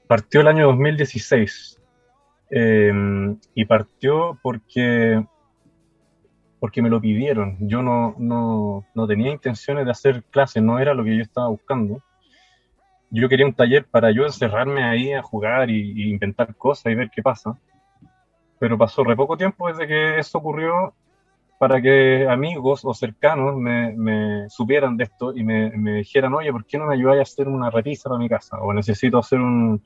Partió 0.07 0.41
el 0.41 0.47
año 0.47 0.67
2016 0.67 1.81
em, 2.49 3.37
y 3.55 3.65
partió 3.65 4.37
porque, 4.41 5.23
porque 6.59 6.81
me 6.81 6.89
lo 6.89 7.01
pidieron. 7.01 7.57
Yo 7.61 7.81
no, 7.81 8.15
no, 8.19 9.07
tenía 9.07 9.31
intenciones 9.31 9.85
de 9.85 9.91
hacer 9.91 10.23
clases, 10.25 10.61
no 10.61 10.79
era 10.79 10.93
lo 10.93 11.03
que 11.03 11.15
yo 11.15 11.23
estaba 11.23 11.47
buscando. 11.47 12.03
Yo 13.09 13.29
quería 13.29 13.45
un 13.45 13.53
taller 13.53 13.85
para 13.85 14.11
yo 14.11 14.25
encerrarme 14.25 14.83
ahí 14.83 15.13
a 15.13 15.21
jugar 15.21 15.69
y 15.69 16.11
inventar 16.11 16.55
cosas 16.55 16.91
y 16.91 16.95
ver 16.95 17.09
qué 17.09 17.21
pasa 17.21 17.57
pero 18.63 18.77
pasó 18.77 19.03
re 19.03 19.13
poco 19.13 19.35
tiempo 19.35 19.67
desde 19.67 19.85
que 19.85 20.19
eso 20.19 20.37
ocurrió 20.37 20.93
para 21.63 21.81
que 21.81 22.27
amigos 22.27 22.81
o 22.83 22.93
cercanos 22.93 23.55
me, 23.55 24.49
supieran 24.49 24.97
de 24.97 25.05
esto 25.05 25.33
y 25.33 25.45
me, 25.45 25.71
dijeran, 25.93 26.33
oye, 26.33 26.51
¿por 26.51 26.65
qué 26.65 26.77
no 26.77 26.87
me 26.87 26.95
ayudáis 26.95 27.19
a 27.19 27.21
hacer 27.21 27.47
una 27.47 27.69
repisa 27.69 28.09
para 28.09 28.19
mi 28.19 28.27
casa? 28.27 28.57
O 28.59 28.73
necesito 28.73 29.17
hacer 29.17 29.39
un, 29.39 29.81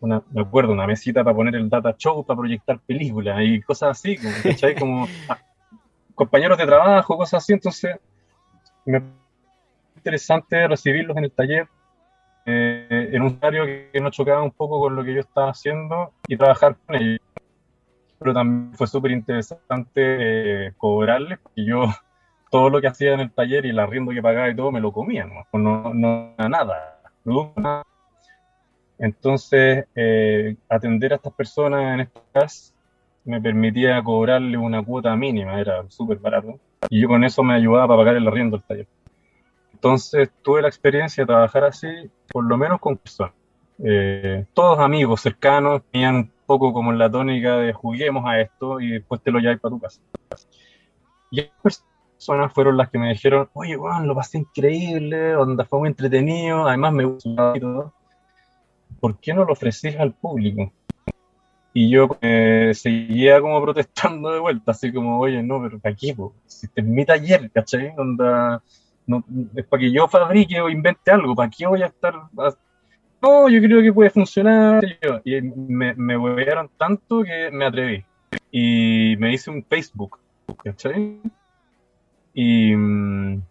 una, 0.00 0.20
me 0.32 0.40
acuerdo, 0.40 0.72
una 0.72 0.88
mesita 0.88 1.22
para 1.22 1.36
poner 1.36 1.54
el 1.54 1.70
data 1.70 1.94
show, 1.96 2.26
para 2.26 2.36
proyectar 2.36 2.80
películas 2.80 3.38
y 3.42 3.60
cosas 3.62 3.90
así, 3.90 4.16
como, 4.16 4.34
Como 4.76 5.08
ah, 5.28 5.38
compañeros 6.16 6.58
de 6.58 6.66
trabajo, 6.66 7.16
cosas 7.16 7.44
así. 7.44 7.52
Entonces, 7.52 7.96
me 8.84 9.00
interesante 9.94 10.66
recibirlos 10.66 11.16
en 11.16 11.24
el 11.24 11.30
taller, 11.30 11.68
eh, 12.44 13.10
en 13.12 13.22
un 13.22 13.38
horario 13.40 13.66
que 13.92 14.00
no 14.00 14.10
chocaba 14.10 14.42
un 14.42 14.50
poco 14.50 14.80
con 14.80 14.96
lo 14.96 15.04
que 15.04 15.14
yo 15.14 15.20
estaba 15.20 15.50
haciendo 15.50 16.12
y 16.26 16.36
trabajar 16.36 16.76
con 16.84 16.96
ellos 16.96 17.20
pero 18.20 18.34
también 18.34 18.74
fue 18.74 18.86
súper 18.86 19.12
interesante 19.12 19.90
eh, 19.96 20.72
cobrarles, 20.76 21.38
porque 21.38 21.64
yo 21.64 21.84
todo 22.50 22.68
lo 22.68 22.80
que 22.80 22.88
hacía 22.88 23.14
en 23.14 23.20
el 23.20 23.32
taller 23.32 23.64
y 23.64 23.70
el 23.70 23.78
arriendo 23.78 24.12
que 24.12 24.22
pagaba 24.22 24.50
y 24.50 24.54
todo 24.54 24.70
me 24.70 24.80
lo 24.80 24.92
comía, 24.92 25.24
no, 25.24 25.46
pues 25.50 25.62
no, 25.62 25.94
no 25.94 26.34
nada, 26.36 27.00
nada. 27.24 27.82
Entonces, 28.98 29.86
eh, 29.94 30.56
atender 30.68 31.14
a 31.14 31.16
estas 31.16 31.32
personas 31.32 31.94
en 31.94 32.00
estas 32.00 32.74
me 33.24 33.40
permitía 33.40 34.02
cobrarle 34.02 34.58
una 34.58 34.82
cuota 34.82 35.16
mínima, 35.16 35.58
era 35.58 35.84
súper 35.88 36.18
barato, 36.18 36.58
y 36.90 37.00
yo 37.00 37.08
con 37.08 37.24
eso 37.24 37.42
me 37.42 37.54
ayudaba 37.54 37.88
para 37.88 38.00
pagar 38.00 38.16
el 38.16 38.28
arriendo 38.28 38.58
del 38.58 38.66
taller. 38.66 38.86
Entonces, 39.72 40.30
tuve 40.42 40.60
la 40.60 40.68
experiencia 40.68 41.22
de 41.22 41.26
trabajar 41.26 41.64
así, 41.64 41.88
por 42.30 42.44
lo 42.44 42.58
menos 42.58 42.80
con 42.80 42.98
personas. 42.98 43.32
Eh, 43.82 44.44
todos 44.52 44.78
amigos 44.78 45.22
cercanos, 45.22 45.82
tenían 45.90 46.30
poco 46.50 46.72
como 46.72 46.90
en 46.90 46.98
la 46.98 47.08
tónica 47.08 47.58
de 47.58 47.72
juguemos 47.72 48.24
a 48.26 48.40
esto 48.40 48.80
y 48.80 48.90
después 48.90 49.22
te 49.22 49.30
lo 49.30 49.38
lleváis 49.38 49.60
para 49.60 49.70
tu 49.70 49.78
casa. 49.78 50.00
Y 51.30 51.42
esas 51.42 51.86
personas 52.16 52.52
fueron 52.52 52.76
las 52.76 52.90
que 52.90 52.98
me 52.98 53.08
dijeron, 53.10 53.48
oye, 53.52 53.76
Juan, 53.76 54.08
lo 54.08 54.16
pasé 54.16 54.38
increíble, 54.38 55.36
onda 55.36 55.64
fue 55.64 55.78
muy 55.78 55.90
entretenido, 55.90 56.66
además 56.66 56.92
me 56.92 57.04
gustó 57.04 57.54
y 57.54 57.60
todo. 57.60 57.92
¿Por 58.98 59.20
qué 59.20 59.32
no 59.32 59.44
lo 59.44 59.52
ofrecís 59.52 59.96
al 59.96 60.12
público? 60.12 60.72
Y 61.72 61.88
yo 61.88 62.18
eh, 62.20 62.72
seguía 62.74 63.40
como 63.40 63.62
protestando 63.62 64.32
de 64.32 64.40
vuelta, 64.40 64.72
así 64.72 64.92
como, 64.92 65.20
oye, 65.20 65.44
no, 65.44 65.62
pero 65.62 65.78
¿para 65.78 65.94
qué? 65.94 66.16
Si 66.46 66.66
este 66.66 66.80
es 66.80 66.84
mi 66.84 67.06
taller, 67.06 67.48
¿cachai? 67.52 67.94
Onda, 67.96 68.60
no, 69.06 69.24
es 69.54 69.64
para 69.66 69.82
que 69.82 69.92
yo 69.92 70.08
fabrique 70.08 70.60
o 70.60 70.68
invente 70.68 71.12
algo, 71.12 71.36
¿para 71.36 71.48
qué 71.48 71.64
voy 71.68 71.82
a 71.82 71.86
estar 71.86 72.12
no, 73.22 73.48
yo 73.48 73.60
creo 73.60 73.82
que 73.82 73.92
puede 73.92 74.10
funcionar. 74.10 74.82
Y 75.24 75.40
me, 75.40 75.94
me 75.94 76.16
tanto 76.76 77.22
que 77.22 77.50
me 77.50 77.66
atreví. 77.66 78.04
Y 78.50 79.16
me 79.18 79.32
hice 79.32 79.50
un 79.50 79.64
Facebook, 79.64 80.18
¿cachai? 80.64 81.20
Y, 82.34 82.74
mm, 82.74 83.42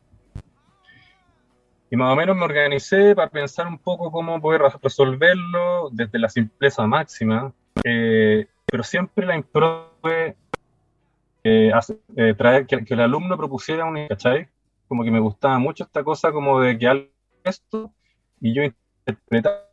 y 1.92 1.96
más 1.96 2.14
o 2.14 2.16
menos 2.16 2.36
me 2.38 2.46
organicé 2.46 3.16
para 3.16 3.30
pensar 3.30 3.68
un 3.68 3.80
poco 3.80 4.12
cómo 4.12 4.40
poder 4.40 4.62
resolverlo 4.82 5.90
desde 5.92 6.20
la 6.20 6.30
simpleza 6.30 6.86
máxima, 6.86 7.52
eh, 7.84 8.48
pero 8.66 8.84
siempre 8.84 9.26
la 9.26 9.36
impro 9.36 9.94
fue 10.02 10.36
eh, 11.44 11.72
eh, 12.16 12.34
traer, 12.38 12.68
que, 12.68 12.86
el 12.88 13.00
alumno 13.00 13.38
propusiera 13.38 13.86
un, 13.86 14.08
¿cachai? 14.08 14.48
Como 14.88 15.04
que 15.04 15.12
me 15.12 15.20
gustaba 15.20 15.58
mucho 15.58 15.84
esta 15.84 16.04
cosa 16.04 16.32
como 16.32 16.60
de 16.60 16.78
que 16.78 16.88
algo 16.88 17.08
esto 17.44 17.92
y 18.40 18.54
yo 18.54 18.64
interpretaba 19.10 19.66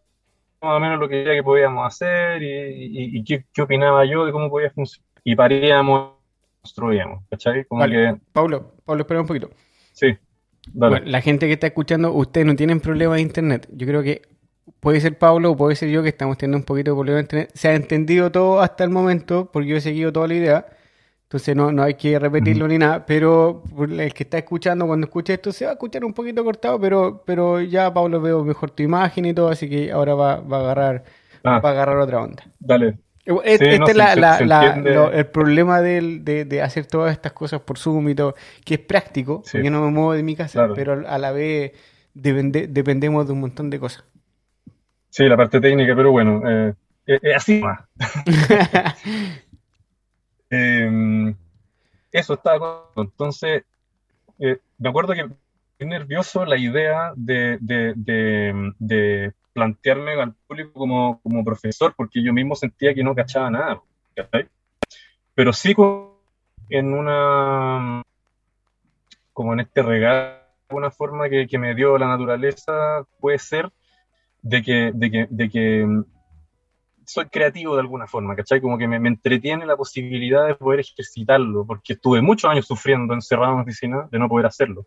más 0.63 0.77
o 0.77 0.81
menos 0.81 0.99
lo 0.99 1.09
que 1.09 1.25
que 1.25 1.43
podíamos 1.43 1.87
hacer 1.87 2.43
y, 2.43 3.23
qué, 3.25 3.45
opinaba 3.63 4.05
yo 4.05 4.27
de 4.27 4.33
cómo 4.33 4.51
podía 4.51 4.71
funcionar. 4.71 5.07
Y 5.25 5.37
paríamos, 5.37 6.13
construíamos, 6.61 7.25
¿cachai? 7.31 7.65
Como 7.65 7.85
que... 7.85 8.17
Pablo, 8.33 8.73
Pablo, 8.85 9.03
espera 9.03 9.21
un 9.21 9.27
poquito. 9.27 9.51
Sí 9.93 10.17
la 10.75 11.21
gente 11.21 11.47
que 11.47 11.55
está 11.55 11.69
escuchando, 11.69 12.13
ustedes 12.13 12.47
no 12.47 12.57
tienen 12.57 12.81
problemas 12.81 13.17
de 13.17 13.23
internet. 13.23 13.69
Yo 13.73 13.87
creo 13.87 14.03
que 14.03 14.23
puede 14.81 15.01
ser 15.01 15.19
Pablo 15.19 15.53
o 15.53 15.57
puede 15.57 15.77
ser 15.77 15.91
yo 15.91 16.03
que 16.03 16.09
estamos 16.09 16.37
teniendo 16.39 16.59
un 16.59 16.65
poquito 16.65 16.91
de 16.91 16.97
problema 16.97 17.17
de 17.17 17.23
internet. 17.23 17.51
Se 17.55 17.69
ha 17.69 17.75
entendido 17.75 18.31
todo 18.31 18.61
hasta 18.61 18.85
el 18.85 18.91
momento 18.91 19.51
porque 19.53 19.69
yo 19.69 19.77
he 19.77 19.81
seguido 19.81 20.13
toda 20.13 20.29
la 20.29 20.35
idea. 20.35 20.67
Entonces 21.27 21.57
no, 21.57 21.73
no 21.73 21.83
hay 21.83 21.95
que 21.95 22.19
repetirlo 22.21 22.69
ni 22.69 22.79
nada, 22.79 23.05
pero 23.05 23.65
el 23.81 24.15
que 24.15 24.23
está 24.23 24.39
escuchando, 24.39 24.87
cuando 24.87 25.07
escuche 25.07 25.35
esto, 25.35 25.51
se 25.51 25.65
va 25.65 25.73
a 25.73 25.75
escuchar 25.75 26.05
un 26.05 26.15
poquito 26.15 26.45
cortado, 26.45 26.81
pero, 26.81 27.25
pero 27.27 27.61
ya 27.61 27.93
Pablo 27.93 28.21
veo 28.21 28.45
mejor 28.45 28.71
tu 28.71 28.85
imagen 28.85 29.25
y 29.25 29.35
todo, 29.35 29.49
así 29.49 29.69
que 29.69 29.91
ahora 29.91 30.15
va, 30.15 30.41
va 30.41 30.59
a 30.59 30.61
agarrar 30.61 31.05
ah. 31.43 31.59
va 31.59 31.71
a 31.71 31.73
agarrar 31.73 31.97
otra 31.97 32.23
onda. 32.23 32.45
Dale. 32.61 32.99
Este, 33.45 33.75
es 33.75 33.81
el 33.81 35.27
problema 35.27 35.81
de, 35.81 36.61
hacer 36.63 36.87
todas 36.87 37.11
estas 37.11 37.33
cosas 37.33 37.61
por 37.61 37.77
Zoom 37.77 38.09
y 38.11 38.15
todo, 38.15 38.37
que 38.65 38.75
es 38.75 38.81
práctico, 38.81 39.43
yo 39.53 39.69
no 39.69 39.83
me 39.83 39.91
muevo 39.91 40.13
de 40.13 40.23
mi 40.23 40.37
casa, 40.37 40.69
pero 40.77 41.09
a 41.09 41.19
la 41.19 41.33
vez 41.33 41.73
dependemos 42.15 43.27
de 43.27 43.33
un 43.33 43.41
montón 43.41 43.69
de 43.69 43.81
cosas. 43.81 44.05
Sí, 45.11 45.25
la 45.25 45.37
parte 45.37 45.61
técnica, 45.61 45.97
pero 45.97 46.13
bueno, 46.13 46.41
eh, 46.49 46.75
eh, 47.07 47.19
eh 47.21 47.35
así 47.35 47.61
más. 47.61 47.81
Em, 50.51 51.35
eso 52.13 52.35
estaba. 52.35 52.91
Entonces, 52.97 53.65
eh, 54.39 54.59
me 54.79 54.89
acuerdo 54.89 55.15
que 55.15 55.29
nervioso 55.85 56.45
la 56.45 56.57
idea 56.57 57.13
de, 57.17 57.59
plantearme 59.53 60.13
al 60.13 60.35
público 60.47 60.73
como, 60.73 61.21
como, 61.23 61.45
profesor, 61.45 61.95
porque 61.97 62.23
yo 62.23 62.33
mismo 62.33 62.55
sentía 62.55 62.95
que 62.95 63.03
no 63.03 63.15
cachaba 63.15 63.51
nada. 63.51 63.81
Pero 65.35 65.53
sí 65.53 65.75
en 66.71 66.95
una, 66.95 68.03
como 69.33 69.53
en 69.53 69.61
este 69.61 69.83
regalo, 69.83 70.41
una 70.71 70.91
forma 70.91 71.29
que, 71.29 71.59
me 71.59 71.75
dio 71.75 71.97
la 71.99 72.09
naturaleza, 72.09 73.05
puede 73.21 73.39
ser 73.39 73.71
de 74.43 74.63
que, 74.63 74.91
de 74.95 75.11
que, 75.11 75.27
de 75.31 76.05
soy 77.07 77.27
creativo 77.27 77.75
de 77.75 77.81
alguna 77.81 78.07
forma, 78.07 78.35
¿cachai? 78.37 78.61
Como 78.61 78.77
que 78.77 78.87
me, 78.89 78.97
entretiene 79.09 79.65
la 79.65 79.77
posibilidad 79.77 80.47
de 80.47 80.55
poder 80.55 80.81
ejercitarlo, 80.81 81.65
porque 81.67 81.95
estuve 81.95 82.21
muchos 82.21 82.51
años 82.51 82.67
sufriendo 82.67 83.15
encerrado 83.15 83.53
en 83.53 83.57
la 83.59 83.63
oficina 83.63 84.09
de 84.11 84.19
no 84.19 84.29
poder 84.29 84.47
hacerlo. 84.47 84.87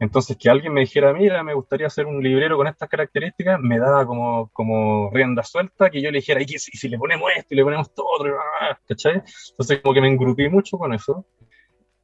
Entonces, 0.00 0.36
que 0.36 0.48
alguien 0.48 0.72
me 0.72 0.82
dijera, 0.82 1.12
mira, 1.12 1.42
me 1.42 1.54
gustaría 1.54 1.88
hacer 1.88 2.06
un 2.06 2.22
librero 2.22 2.56
con 2.56 2.68
estas 2.68 2.88
características, 2.88 3.58
me 3.60 3.78
daba 3.80 4.06
como, 4.06 4.48
como 4.52 5.10
rienda 5.10 5.42
suelta 5.42 5.90
que 5.90 6.00
yo 6.00 6.10
le 6.10 6.18
dijera, 6.18 6.40
y, 6.40 6.46
si, 6.46 6.88
le 6.88 6.98
ponemos 6.98 7.30
esto 7.36 7.54
y 7.54 7.56
le 7.56 7.64
ponemos 7.64 7.92
todo 7.92 8.06
otro, 8.18 8.36
ah", 8.38 8.78
¿cachai? 8.86 9.22
Entonces, 9.50 9.80
como 9.80 9.94
que 9.94 10.00
me 10.00 10.08
engrupí 10.08 10.48
mucho 10.48 10.78
con 10.78 10.94
eso. 10.94 11.26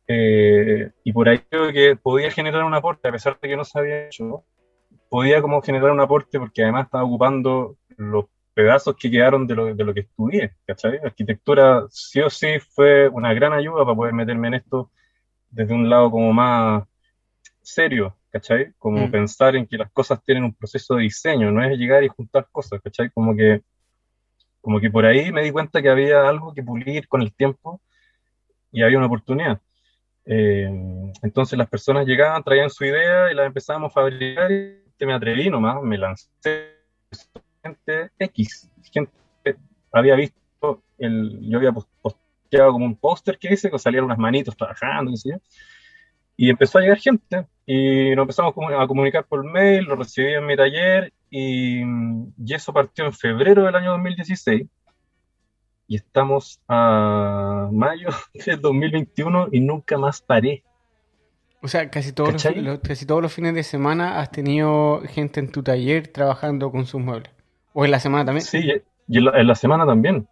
Eh, 0.08 0.90
y 1.04 1.12
por 1.12 1.28
ahí 1.28 1.38
creo 1.48 1.72
que 1.72 1.96
podía 1.96 2.30
generar 2.30 2.64
un 2.64 2.74
aporte, 2.74 3.08
a 3.08 3.12
pesar 3.12 3.38
de 3.40 3.48
que 3.48 3.56
no 3.56 3.64
se 3.64 3.78
había 3.78 4.06
hecho, 4.06 4.44
podía 5.08 5.40
como 5.40 5.62
generar 5.62 5.92
un 5.92 6.00
aporte 6.00 6.40
porque 6.40 6.62
además 6.62 6.86
estaba 6.86 7.04
ocupando 7.04 7.76
los 7.96 8.26
pedazos 8.54 8.96
que 8.96 9.10
quedaron 9.10 9.46
de 9.46 9.54
lo, 9.54 9.74
de 9.74 9.84
lo 9.84 9.92
que 9.92 10.00
estudié, 10.00 10.52
¿cachai? 10.66 11.00
Arquitectura 11.04 11.86
sí 11.90 12.20
o 12.20 12.30
sí 12.30 12.58
fue 12.60 13.08
una 13.08 13.34
gran 13.34 13.52
ayuda 13.52 13.84
para 13.84 13.96
poder 13.96 14.14
meterme 14.14 14.48
en 14.48 14.54
esto 14.54 14.90
desde 15.50 15.74
un 15.74 15.90
lado 15.90 16.10
como 16.10 16.32
más 16.32 16.84
serio, 17.62 18.16
¿cachai? 18.30 18.72
Como 18.78 19.06
mm. 19.06 19.10
pensar 19.10 19.56
en 19.56 19.66
que 19.66 19.76
las 19.76 19.90
cosas 19.90 20.22
tienen 20.22 20.44
un 20.44 20.54
proceso 20.54 20.94
de 20.94 21.02
diseño, 21.02 21.50
no 21.50 21.64
es 21.64 21.76
llegar 21.76 22.04
y 22.04 22.08
juntar 22.08 22.48
cosas, 22.50 22.80
¿cachai? 22.82 23.10
Como 23.10 23.34
que, 23.36 23.62
como 24.60 24.80
que 24.80 24.90
por 24.90 25.04
ahí 25.04 25.32
me 25.32 25.42
di 25.42 25.50
cuenta 25.50 25.82
que 25.82 25.88
había 25.88 26.28
algo 26.28 26.54
que 26.54 26.62
pulir 26.62 27.08
con 27.08 27.22
el 27.22 27.34
tiempo 27.34 27.80
y 28.70 28.82
había 28.82 28.98
una 28.98 29.06
oportunidad. 29.08 29.60
Eh, 30.26 30.70
entonces 31.22 31.58
las 31.58 31.68
personas 31.68 32.06
llegaban, 32.06 32.42
traían 32.42 32.70
su 32.70 32.84
idea 32.84 33.30
y 33.30 33.34
la 33.34 33.44
empezábamos 33.44 33.90
a 33.90 33.94
fabricar 33.94 34.50
y 34.50 35.06
me 35.06 35.12
atreví 35.12 35.50
nomás, 35.50 35.82
me 35.82 35.98
lancé 35.98 36.74
gente 37.64 38.10
X, 38.18 38.70
gente 38.92 39.12
había 39.92 40.14
visto, 40.14 40.82
el, 40.98 41.40
yo 41.48 41.58
había 41.58 41.72
posteado 41.72 42.72
como 42.72 42.84
un 42.84 42.96
póster 42.96 43.38
que 43.38 43.48
dice 43.48 43.70
que 43.70 43.78
salían 43.78 44.04
unas 44.04 44.18
manitos 44.18 44.56
trabajando, 44.56 45.12
y 46.36 46.50
empezó 46.50 46.78
a 46.78 46.82
llegar 46.82 46.98
gente 46.98 47.46
y 47.66 48.14
nos 48.14 48.24
empezamos 48.24 48.54
a 48.56 48.86
comunicar 48.86 49.24
por 49.24 49.44
mail, 49.44 49.84
lo 49.84 49.96
recibí 49.96 50.34
en 50.34 50.46
mi 50.46 50.56
taller 50.56 51.12
y, 51.30 51.80
y 51.82 52.54
eso 52.54 52.72
partió 52.72 53.06
en 53.06 53.12
febrero 53.12 53.64
del 53.64 53.74
año 53.74 53.92
2016 53.92 54.66
y 55.86 55.96
estamos 55.96 56.60
a 56.68 57.68
mayo 57.72 58.08
del 58.46 58.60
2021 58.60 59.48
y 59.52 59.60
nunca 59.60 59.98
más 59.98 60.20
paré. 60.20 60.64
O 61.62 61.68
sea, 61.68 61.88
casi 61.88 62.12
todos, 62.12 62.44
los, 62.44 62.80
casi 62.80 63.06
todos 63.06 63.22
los 63.22 63.32
fines 63.32 63.54
de 63.54 63.62
semana 63.62 64.20
has 64.20 64.30
tenido 64.30 65.00
gente 65.06 65.40
en 65.40 65.50
tu 65.50 65.62
taller 65.62 66.08
trabajando 66.08 66.70
con 66.70 66.84
sus 66.84 67.00
muebles. 67.00 67.32
¿O 67.74 67.84
en 67.84 67.90
la 67.90 68.00
semana 68.00 68.24
también? 68.24 68.44
Sí, 68.44 68.70
y 69.08 69.18
en 69.18 69.46
la, 69.46 69.54
semana 69.54 69.84
también. 69.84 70.26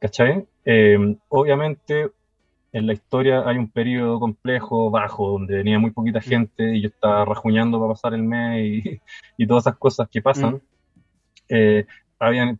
¿Cachai? 0.00 0.44
Eh, 0.64 1.16
obviamente 1.28 2.10
en 2.72 2.86
la 2.86 2.92
historia 2.92 3.42
hay 3.46 3.56
un 3.56 3.70
periodo 3.70 4.20
complejo, 4.20 4.90
bajo, 4.90 5.30
donde 5.30 5.56
venía 5.56 5.78
muy 5.78 5.92
poquita 5.92 6.20
gente 6.20 6.76
y 6.76 6.82
yo 6.82 6.88
estaba 6.88 7.24
rajuñando 7.24 7.78
para 7.78 7.92
pasar 7.92 8.14
el 8.14 8.22
mes 8.22 9.00
y, 9.38 9.46
todas 9.46 9.64
esas 9.64 9.78
cosas 9.78 10.08
que 10.10 10.20
pasan. 10.20 10.54
Mm. 10.54 10.60
Eh, 11.48 11.86
habían 12.18 12.58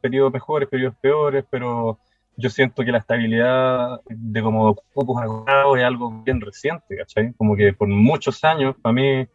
periodos 0.00 0.32
mejores, 0.32 0.68
periodos 0.68 0.96
peores, 1.00 1.44
pero 1.48 1.98
yo 2.36 2.50
siento 2.50 2.84
que 2.84 2.92
la 2.92 2.98
estabilidad 2.98 4.00
de 4.08 4.42
como 4.42 4.76
pocos 4.92 5.22
agotados 5.22 5.78
es 5.78 5.84
algo 5.84 6.22
bien 6.22 6.40
reciente, 6.40 6.96
¿cachai? 6.96 7.32
Como 7.34 7.54
que 7.54 7.72
por 7.72 7.88
muchos 7.88 8.42
años, 8.44 8.74
para 8.80 8.92
mí, 8.92 9.26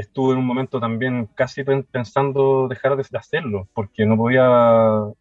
estuve 0.00 0.32
en 0.32 0.38
un 0.38 0.46
momento 0.46 0.80
también 0.80 1.28
casi 1.34 1.64
pensando 1.64 2.68
dejar 2.68 2.96
de 2.96 3.18
hacerlo, 3.18 3.68
porque 3.74 4.06
no 4.06 4.16
podía 4.16 5.12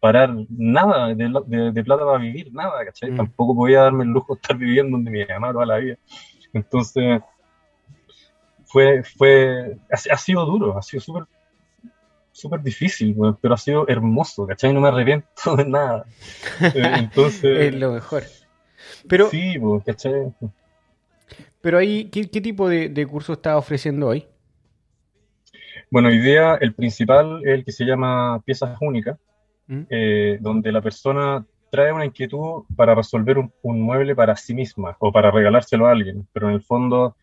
parar 0.00 0.34
nada 0.48 1.14
de, 1.14 1.84
plata 1.84 2.04
para 2.04 2.18
vivir, 2.18 2.52
nada, 2.52 2.84
¿cachai? 2.84 3.10
Mm. 3.10 3.16
Tampoco 3.16 3.56
podía 3.56 3.82
darme 3.82 4.04
el 4.04 4.10
lujo 4.10 4.34
de 4.34 4.40
estar 4.40 4.56
viviendo 4.56 4.96
donde 4.96 5.10
mi 5.10 5.24
mamá 5.24 5.52
toda 5.52 5.66
la 5.66 5.78
vida. 5.78 5.96
Entonces, 6.52 7.20
fue, 8.64 9.02
fue, 9.02 9.76
ha, 9.90 10.16
sido 10.16 10.46
duro, 10.46 10.78
ha 10.78 10.82
sido 10.82 11.00
súper 11.00 11.24
súper 12.30 12.62
difícil, 12.62 13.16
pero 13.40 13.54
ha 13.54 13.58
sido 13.58 13.88
hermoso, 13.88 14.46
¿cachai? 14.46 14.72
No 14.72 14.80
me 14.80 14.88
arrepiento 14.88 15.56
de 15.56 15.64
nada. 15.64 16.04
Eh, 16.60 16.92
entonces... 16.96 17.74
es 17.74 17.74
lo 17.74 17.92
mejor. 17.92 18.22
Pero, 19.08 19.28
sí, 19.28 19.56
¿cachai? 19.84 20.32
Pero 21.68 21.76
ahí, 21.76 22.06
¿qué, 22.06 22.24
tipo 22.24 22.66
de, 22.66 22.88
de 22.88 23.06
curso 23.06 23.34
está 23.34 23.58
ofreciendo 23.58 24.06
hoy? 24.06 24.24
Bueno, 25.90 26.08
hoy 26.08 26.18
día 26.18 26.54
el 26.62 26.72
principal 26.72 27.42
es 27.44 27.52
el 27.52 27.62
que 27.62 27.72
se 27.72 27.84
llama 27.84 28.40
Piezas 28.42 28.78
Únicas, 28.80 29.18
¿Mm? 29.66 29.82
Eh, 29.90 30.38
donde 30.40 30.72
la 30.72 30.80
persona 30.80 31.44
trae 31.70 31.92
una 31.92 32.06
inquietud 32.06 32.64
para 32.74 32.94
resolver 32.94 33.36
un, 33.36 33.82
mueble 33.82 34.16
para 34.16 34.34
sí 34.34 34.54
misma 34.54 34.96
o 34.98 35.12
para 35.12 35.30
regalárselo 35.30 35.86
a 35.86 35.90
alguien, 35.90 36.26
pero 36.32 36.48
en 36.48 36.54
el 36.54 36.62
fondo 36.62 37.16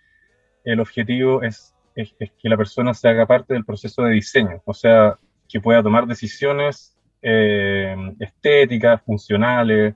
el 0.64 0.80
objetivo 0.80 1.42
es, 1.42 1.74
es, 1.96 2.14
que 2.14 2.48
la 2.48 2.56
persona 2.56 2.94
se 2.94 3.10
haga 3.10 3.26
parte 3.26 3.56
del 3.56 3.66
proceso 3.66 4.04
de 4.04 4.14
diseño, 4.14 4.62
o 4.64 4.76
sea, 4.76 5.18
que 5.50 5.60
pueda 5.60 5.82
tomar 5.82 6.06
decisiones 6.06 6.96
eh, 7.24 7.96
estéticas, 8.20 9.02
funcionales. 9.02 9.96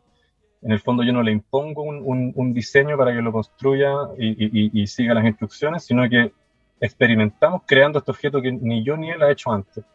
En 0.62 0.72
el 0.72 0.80
fondo 0.80 1.04
yo 1.04 1.14
no 1.14 1.24
le 1.24 1.32
impongo 1.32 1.84
un, 1.84 2.34
un, 2.36 2.54
diseño 2.54 2.98
para 2.98 3.14
que 3.14 3.22
lo 3.22 3.32
construya 3.32 3.92
y, 4.18 4.86
siga 4.88 5.14
las 5.14 5.26
instrucciones, 5.26 5.86
sino 5.86 6.08
que 6.10 6.34
experimentamos 6.82 7.62
creando 7.66 8.00
este 8.00 8.12
objeto 8.12 8.42
que 8.42 8.52
ni 8.52 8.84
yo 8.84 8.98
ni 8.98 9.10
él 9.10 9.22
ha 9.24 9.32
hecho 9.32 9.52
antes. 9.52 9.86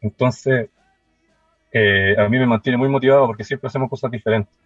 Entonces, 0.00 0.68
eh, 1.72 2.14
a 2.16 2.28
mí 2.28 2.38
me 2.38 2.46
mantiene 2.46 2.78
muy 2.78 2.88
motivado 2.88 3.26
porque 3.26 3.44
siempre 3.44 3.66
hacemos 3.66 3.90
cosas 3.90 4.10
diferentes. 4.10 4.56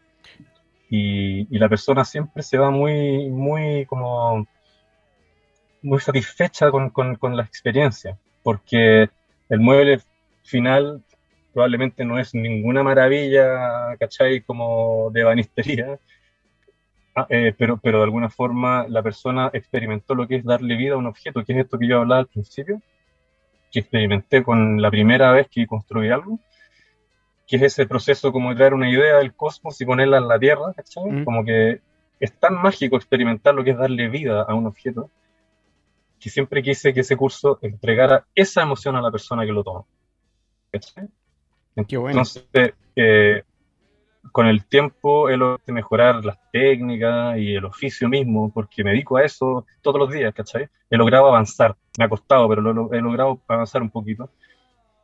Y, 0.90 1.58
la 1.58 1.68
persona 1.68 2.04
siempre 2.04 2.42
se 2.42 2.58
va 2.58 2.70
muy, 2.70 3.30
muy 3.30 3.86
como 3.86 4.46
muy 5.82 5.98
satisfecha 6.00 6.70
con, 6.70 6.90
con, 6.90 7.36
la 7.36 7.42
experiencia, 7.42 8.18
porque 8.42 9.08
el 9.48 9.60
mueble 9.60 10.00
final 10.42 11.02
probablemente 11.52 12.04
no 12.04 12.18
es 12.18 12.34
ninguna 12.34 12.82
maravilla, 12.82 13.96
¿cachai? 13.98 14.42
Como 14.42 15.10
de 15.12 15.24
banistería, 15.24 15.98
ah, 17.14 17.26
eh, 17.28 17.54
pero, 17.56 17.76
pero 17.76 17.98
de 17.98 18.04
alguna 18.04 18.30
forma 18.30 18.86
la 18.88 19.02
persona 19.02 19.50
experimentó 19.52 20.14
lo 20.14 20.26
que 20.26 20.36
es 20.36 20.44
darle 20.44 20.76
vida 20.76 20.94
a 20.94 20.98
un 20.98 21.06
objeto, 21.06 21.44
que 21.44 21.52
es 21.52 21.58
esto 21.60 21.78
que 21.78 21.88
yo 21.88 21.98
hablaba 21.98 22.20
al 22.20 22.28
principio, 22.28 22.80
que 23.70 23.80
experimenté 23.80 24.42
con 24.42 24.80
la 24.80 24.90
primera 24.90 25.32
vez 25.32 25.48
que 25.48 25.66
construí 25.66 26.10
algo, 26.10 26.38
que 27.46 27.56
es 27.56 27.62
ese 27.62 27.86
proceso 27.86 28.32
como 28.32 28.50
de 28.50 28.56
traer 28.56 28.74
una 28.74 28.90
idea 28.90 29.18
del 29.18 29.34
cosmos 29.34 29.80
y 29.80 29.84
ponerla 29.84 30.18
en 30.18 30.28
la 30.28 30.38
Tierra, 30.38 30.72
¿cachai? 30.74 31.04
Mm. 31.04 31.24
Como 31.24 31.44
que 31.44 31.80
es 32.20 32.32
tan 32.38 32.54
mágico 32.54 32.96
experimentar 32.96 33.54
lo 33.54 33.64
que 33.64 33.70
es 33.70 33.78
darle 33.78 34.08
vida 34.08 34.42
a 34.42 34.54
un 34.54 34.66
objeto, 34.66 35.10
que 36.20 36.30
siempre 36.30 36.62
quise 36.62 36.94
que 36.94 37.00
ese 37.00 37.16
curso 37.16 37.58
entregara 37.62 38.26
esa 38.34 38.62
emoción 38.62 38.94
a 38.94 39.02
la 39.02 39.10
persona 39.10 39.44
que 39.44 39.52
lo 39.52 39.64
toma. 39.64 39.84
¿Cachai? 40.70 41.08
Entonces, 41.76 42.44
eh, 42.96 43.42
con 44.30 44.46
el 44.46 44.64
tiempo 44.66 45.28
he 45.28 45.36
logrado 45.36 45.60
mejorar 45.66 46.24
las 46.24 46.38
técnicas 46.50 47.38
y 47.38 47.54
el 47.54 47.64
oficio 47.64 48.08
mismo, 48.08 48.50
porque 48.52 48.84
me 48.84 48.90
dedico 48.90 49.16
a 49.16 49.24
eso 49.24 49.66
todos 49.80 49.98
los 49.98 50.10
días, 50.12 50.32
¿cachai? 50.34 50.68
He 50.90 50.96
logrado 50.96 51.28
avanzar, 51.28 51.76
me 51.98 52.04
ha 52.04 52.08
costado, 52.08 52.48
pero 52.48 52.60
lo, 52.60 52.92
he 52.92 53.00
logrado 53.00 53.40
avanzar 53.48 53.82
un 53.82 53.90
poquito. 53.90 54.30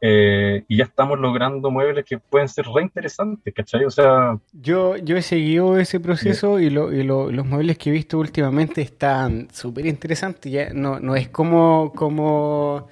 Eh, 0.01 0.65
y 0.69 0.77
ya 0.77 0.85
estamos 0.85 1.19
logrando 1.19 1.73
muebles 1.73 2.05
que 2.05 2.19
pueden 2.19 2.49
ser 2.49 2.67
reinteresantes, 2.67 3.53
¿cachai? 3.53 3.85
O 3.85 3.91
sea... 3.91 4.39
Yo, 4.53 4.97
yo 4.97 5.17
he 5.17 5.23
seguido 5.23 5.77
ese 5.77 5.99
proceso 5.99 6.61
y, 6.61 6.71
lo, 6.71 6.93
y 6.93 7.03
los 7.03 7.47
muebles 7.47 7.79
que 7.79 7.91
he 7.91 7.93
visto 7.93 8.19
últimamente 8.19 8.81
están 8.81 9.49
súper 9.53 9.87
interesantes. 9.87 10.53
Ya 10.53 10.71
no, 10.73 11.01
no 11.01 11.17
es 11.17 11.29
como... 11.29 11.93
como 11.93 12.89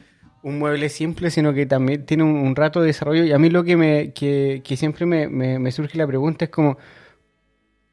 un 0.46 0.60
mueble 0.60 0.88
simple, 0.90 1.32
sino 1.32 1.52
que 1.52 1.66
también 1.66 2.06
tiene 2.06 2.22
un, 2.22 2.54
rato 2.54 2.80
de 2.80 2.86
desarrollo. 2.86 3.24
Y 3.24 3.32
a 3.32 3.38
mí 3.38 3.50
lo 3.50 3.64
que 3.64 3.76
me 3.76 4.12
que, 4.12 4.62
siempre 4.76 5.04
me, 5.04 5.72
surge 5.72 5.98
la 5.98 6.06
pregunta 6.06 6.44
es 6.44 6.52
como, 6.52 6.78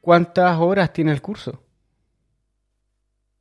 ¿cuántas 0.00 0.56
horas 0.60 0.92
tiene 0.92 1.10
el 1.10 1.20
curso? 1.20 1.60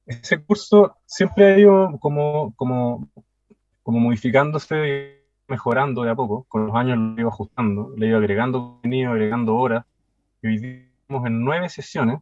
Ese 0.07 0.43
curso 0.43 0.97
siempre 1.05 1.45
ha 1.45 1.59
ido 1.59 1.99
como, 1.99 2.55
como, 2.55 3.07
como 3.83 3.99
modificándose 3.99 5.21
mejorando 5.47 6.01
de 6.01 6.09
a 6.09 6.15
poco. 6.15 6.45
Con 6.49 6.65
los 6.65 6.75
años 6.75 6.97
lo 6.97 7.13
ido 7.21 7.29
ajustando, 7.29 7.93
le 7.95 8.07
ido 8.07 8.17
agregando 8.17 8.71
contenido, 8.71 9.11
agregando 9.11 9.55
horas. 9.55 9.85
Y 10.41 10.47
hoy 10.47 10.89
estamos 11.01 11.27
en 11.27 11.39
nueve 11.43 11.69
sesiones, 11.69 12.19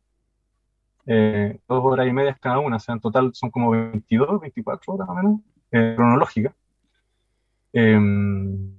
eh, 1.05 1.57
dos 1.69 1.85
horas 1.85 2.05
y 2.05 2.11
media 2.11 2.38
cada 2.38 2.59
una, 2.59 2.76
o 2.76 2.80
sea, 2.80 2.95
en 2.95 2.99
total 2.99 3.31
son 3.34 3.49
como 3.49 3.72
22, 3.72 4.41
24 4.41 4.93
horas 4.93 5.07
o 5.07 5.15
menos, 5.15 5.39
eh, 5.72 5.93
cronológicas. 5.95 6.53
Em, 7.73 8.76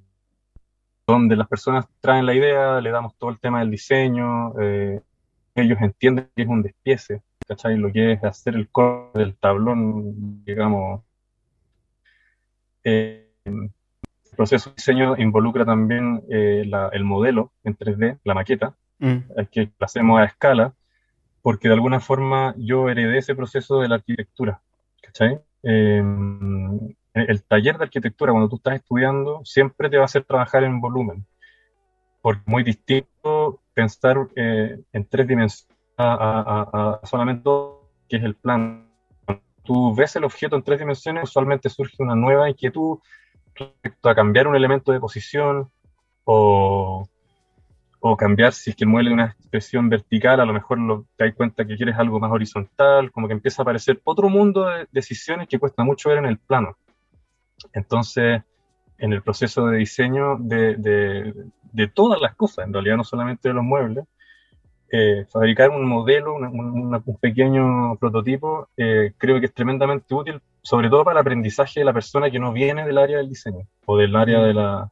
donde 1.06 1.36
las 1.36 1.48
personas 1.48 1.86
traen 2.00 2.26
la 2.26 2.34
idea, 2.34 2.80
le 2.80 2.90
damos 2.90 3.16
todo 3.16 3.30
el 3.30 3.38
tema 3.38 3.60
del 3.60 3.70
diseño, 3.70 4.58
eh, 4.60 5.00
ellos 5.54 5.78
entienden 5.80 6.30
que 6.34 6.42
es 6.42 6.48
un 6.48 6.62
despiece, 6.62 7.22
¿cachai? 7.46 7.76
Lo 7.76 7.92
que 7.92 8.12
es 8.12 8.24
hacer 8.24 8.54
el 8.54 8.68
corte 8.68 9.18
del 9.18 9.36
tablón, 9.36 10.44
digamos. 10.44 11.02
Eh, 12.84 13.28
el 13.44 13.70
proceso 14.36 14.70
de 14.70 14.76
diseño 14.76 15.16
involucra 15.18 15.64
también 15.64 16.22
eh, 16.30 16.64
el 16.92 17.04
modelo 17.04 17.52
en 17.64 17.76
3D, 17.76 18.18
la 18.24 18.34
maqueta, 18.34 18.74
mm. 18.98 19.16
que 19.50 19.70
lo 19.78 19.84
hacemos 19.84 20.20
a 20.20 20.24
escala, 20.24 20.74
porque 21.42 21.68
de 21.68 21.74
alguna 21.74 22.00
forma 22.00 22.54
yo 22.56 22.88
heredé 22.88 23.18
ese 23.18 23.34
proceso 23.34 23.80
de 23.80 23.88
la 23.88 23.96
arquitectura, 23.96 24.62
¿cachai? 25.02 25.40
Em, 25.62 26.94
el 27.14 27.42
taller 27.44 27.78
de 27.78 27.84
arquitectura, 27.84 28.32
cuando 28.32 28.48
tú 28.48 28.56
estás 28.56 28.76
estudiando, 28.76 29.42
siempre 29.44 29.90
te 29.90 29.96
va 29.96 30.02
a 30.02 30.06
hacer 30.06 30.24
trabajar 30.24 30.64
en 30.64 30.80
volumen. 30.80 31.26
Porque 32.20 32.40
es 32.40 32.48
muy 32.48 32.62
distinto 32.62 33.60
pensar 33.74 34.16
eh, 34.36 34.78
en 34.92 35.04
tres 35.06 35.26
dimensiones 35.26 35.68
a, 35.98 37.00
solamente 37.04 37.42
dos, 37.44 37.80
que 38.08 38.16
es 38.16 38.24
el 38.24 38.34
plan. 38.34 38.88
Cuando 39.24 39.42
tú 39.64 39.94
ves 39.94 40.16
el 40.16 40.24
objeto 40.24 40.56
en 40.56 40.62
tres 40.62 40.78
dimensiones, 40.78 41.24
usualmente 41.24 41.68
surge 41.68 42.02
una 42.02 42.14
nueva 42.14 42.48
inquietud 42.48 42.98
respecto 43.54 44.08
a 44.08 44.14
cambiar 44.14 44.48
un 44.48 44.56
elemento 44.56 44.92
de 44.92 45.00
posición 45.00 45.70
o, 46.24 47.08
cambiar 48.18 48.52
si 48.52 48.70
es 48.70 48.76
que 48.76 48.86
muele 48.86 49.12
una 49.12 49.26
expresión 49.26 49.88
vertical, 49.88 50.40
a 50.40 50.44
lo 50.44 50.52
mejor 50.52 50.78
lo, 50.78 51.06
te 51.16 51.24
das 51.24 51.34
cuenta 51.34 51.64
que 51.64 51.76
quieres 51.76 51.96
algo 51.96 52.18
más 52.18 52.32
horizontal, 52.32 53.10
como 53.10 53.26
que 53.26 53.34
empieza 53.34 53.62
a 53.62 53.64
aparecer 53.64 54.00
otro 54.04 54.28
mundo 54.28 54.66
de 54.66 54.88
decisiones 54.90 55.48
que 55.48 55.58
cuesta 55.58 55.84
mucho 55.84 56.08
ver 56.08 56.18
en 56.18 56.26
el 56.26 56.38
plano. 56.38 56.76
Entonces, 57.72 58.42
en 58.98 59.12
el 59.12 59.22
proceso 59.22 59.66
de 59.66 59.78
diseño 59.78 60.36
de, 60.38 61.34
todas 61.92 62.20
las 62.20 62.34
cosas, 62.36 62.66
en 62.66 62.72
realidad 62.72 62.96
no 62.96 63.04
solamente 63.04 63.48
de 63.48 63.54
los 63.54 63.64
muebles, 63.64 64.04
eh, 64.90 65.26
fabricar 65.30 65.70
un 65.70 65.86
modelo, 65.86 66.34
un 66.34 67.18
pequeño 67.20 67.96
prototipo, 67.96 68.68
eh, 68.76 69.12
creo 69.16 69.40
que 69.40 69.46
es 69.46 69.54
tremendamente 69.54 70.14
útil, 70.14 70.40
sobre 70.62 70.88
todo 70.88 71.04
para 71.04 71.18
el 71.18 71.22
aprendizaje 71.22 71.80
de 71.80 71.84
la 71.84 71.92
persona 71.92 72.30
que 72.30 72.38
no 72.38 72.52
viene 72.52 72.86
del 72.86 72.98
área 72.98 73.16
del 73.16 73.28
diseño 73.28 73.66
o 73.86 73.96
del 73.96 74.14
área 74.14 74.40
de 74.42 74.54
la, 74.54 74.90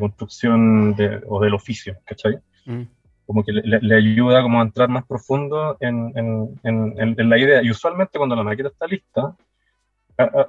construcción 0.00 0.96
o 1.28 1.40
del 1.40 1.54
oficio, 1.54 1.98
¿cachai? 2.04 2.38
Mm. 2.64 2.82
Como 3.26 3.44
que 3.44 3.52
le, 3.52 3.94
ayuda 3.94 4.42
como 4.42 4.58
a 4.58 4.64
entrar 4.64 4.88
más 4.88 5.04
profundo 5.06 5.76
en, 5.78 6.12
en, 6.64 7.28
la 7.30 7.38
idea. 7.38 7.62
Y 7.62 7.70
usualmente 7.70 8.18
cuando 8.18 8.34
la 8.34 8.42
maqueta 8.42 8.70
está 8.70 8.88
lista, 8.88 9.36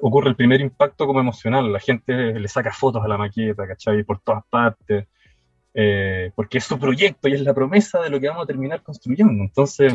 ocurre 0.02 0.30
el 0.30 0.36
primer 0.36 0.62
impacto 0.62 1.06
como 1.06 1.20
emocional. 1.20 1.72
La 1.72 1.80
gente 1.80 2.14
le 2.14 2.48
saca 2.48 2.72
fotos 2.72 3.04
a 3.04 3.08
la 3.08 3.18
maqueta, 3.18 3.68
¿cachai? 3.68 4.04
Por 4.04 4.20
todas 4.20 4.44
partes. 4.50 5.08
Eh, 5.74 6.32
porque 6.36 6.58
es 6.58 6.66
su 6.66 6.78
proyecto 6.78 7.30
y 7.30 7.34
es 7.34 7.42
la 7.42 7.54
promesa 7.54 8.02
de 8.02 8.10
lo 8.10 8.20
que 8.20 8.28
vamos 8.28 8.44
a 8.44 8.48
terminar 8.48 8.84
construyendo. 8.84 9.44
Entonces, 9.44 9.94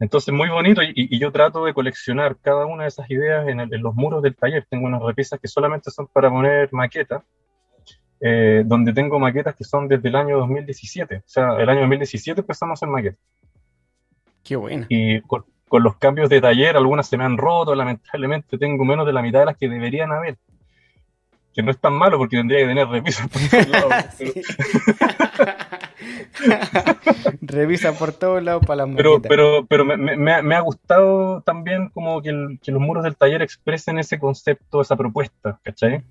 entonces 0.00 0.32
muy 0.34 0.48
bonito 0.48 0.82
y, 0.82 1.18
yo 1.18 1.30
trato 1.30 1.64
de 1.64 1.74
coleccionar 1.74 2.36
cada 2.40 2.66
una 2.66 2.84
de 2.84 2.88
esas 2.88 3.10
ideas 3.10 3.46
en, 3.48 3.82
los 3.82 3.94
muros 3.94 4.22
del 4.22 4.34
taller. 4.34 4.66
Tengo 4.68 4.86
unas 4.86 5.02
repisas 5.02 5.38
que 5.40 5.48
solamente 5.48 5.90
son 5.90 6.06
para 6.08 6.30
poner 6.30 6.72
maquetas, 6.72 7.22
eh, 8.20 8.62
donde 8.64 8.92
tengo 8.94 9.18
maquetas 9.18 9.54
que 9.54 9.64
son 9.64 9.88
desde 9.88 10.08
el 10.08 10.16
año 10.16 10.38
2017. 10.38 11.16
O 11.16 11.22
sea, 11.26 11.56
el 11.58 11.68
año 11.68 11.80
2017 11.80 12.40
empezamos 12.40 12.72
a 12.72 12.74
hacer 12.74 12.88
maquetas. 12.88 13.20
Qué 14.42 14.56
bueno. 14.56 14.86
Y 14.88 15.20
con 15.22 15.44
los 15.70 15.96
cambios 15.96 16.28
de 16.28 16.40
taller, 16.40 16.76
algunas 16.76 17.08
se 17.08 17.16
me 17.16 17.24
han 17.24 17.36
roto, 17.36 17.74
lamentablemente 17.74 18.58
tengo 18.58 18.84
menos 18.84 19.06
de 19.06 19.12
la 19.12 19.22
mitad 19.22 19.40
de 19.40 19.46
las 19.46 19.56
que 19.56 19.68
deberían 19.68 20.12
haber. 20.12 20.38
Que 21.52 21.62
no 21.62 21.70
es 21.70 21.78
tan 21.78 21.94
malo 21.94 22.18
porque 22.18 22.36
tendría 22.36 22.60
que 22.60 22.66
tener 22.66 22.88
revisas 22.88 23.28
por 23.28 23.40
todos 23.48 23.68
lados. 23.68 23.92
Revisa 27.40 27.92
por 27.92 28.12
todos 28.12 28.42
lados 28.42 28.64
para 28.66 28.86
las 28.86 28.96
Pero, 28.96 29.20
pero, 29.22 29.66
pero 29.66 29.84
me, 29.84 30.54
ha, 30.54 30.60
gustado 30.60 31.42
también 31.42 31.88
como 31.90 32.22
que, 32.22 32.32
los 32.32 32.80
muros 32.80 33.04
del 33.04 33.16
taller 33.16 33.42
expresen 33.42 33.98
ese 33.98 34.18
concepto, 34.18 34.80
esa 34.80 34.96
propuesta, 34.96 35.60
¿cachai? 35.62 36.02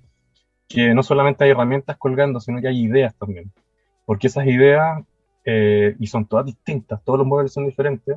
Que 0.68 0.94
no 0.94 1.02
solamente 1.02 1.44
hay 1.44 1.50
herramientas 1.50 1.96
colgando, 1.96 2.40
sino 2.40 2.60
que 2.60 2.68
hay 2.68 2.82
ideas 2.82 3.14
también. 3.16 3.52
Porque 4.06 4.26
esas 4.28 4.46
ideas, 4.46 5.02
eh, 5.44 5.94
y 5.98 6.06
son 6.06 6.26
todas 6.26 6.46
distintas, 6.46 7.02
todos 7.04 7.18
los 7.18 7.26
muebles 7.26 7.52
son 7.52 7.66
diferentes, 7.66 8.16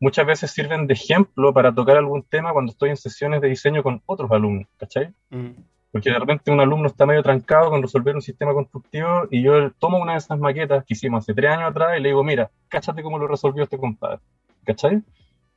muchas 0.00 0.26
veces 0.26 0.50
sirven 0.50 0.86
de 0.86 0.94
ejemplo 0.94 1.52
para 1.52 1.74
tocar 1.74 1.98
algún 1.98 2.22
tema 2.22 2.52
cuando 2.52 2.72
estoy 2.72 2.90
en 2.90 2.96
sesiones 2.96 3.40
de 3.40 3.48
diseño 3.48 3.82
con 3.82 4.02
otros 4.06 4.30
alumnos, 4.32 4.66
¿cachai? 4.78 5.12
Mm. 5.28 5.50
Porque 5.92 6.10
de 6.10 6.18
repente 6.18 6.50
un 6.50 6.60
alumno 6.60 6.86
está 6.86 7.04
medio 7.04 7.22
trancado 7.22 7.70
con 7.70 7.82
resolver 7.82 8.14
un 8.14 8.22
sistema 8.22 8.54
constructivo 8.54 9.26
y 9.30 9.42
yo 9.42 9.72
tomo 9.72 9.98
una 9.98 10.12
de 10.12 10.18
esas 10.18 10.38
maquetas 10.38 10.84
que 10.84 10.94
hicimos 10.94 11.24
hace 11.24 11.34
tres 11.34 11.50
años 11.50 11.70
atrás 11.70 11.98
y 11.98 12.02
le 12.02 12.08
digo, 12.08 12.24
mira, 12.24 12.50
cáchate 12.68 13.02
cómo 13.02 13.18
lo 13.18 13.26
resolvió 13.26 13.64
este 13.64 13.76
compadre, 13.76 14.20
¿cachai? 14.64 15.02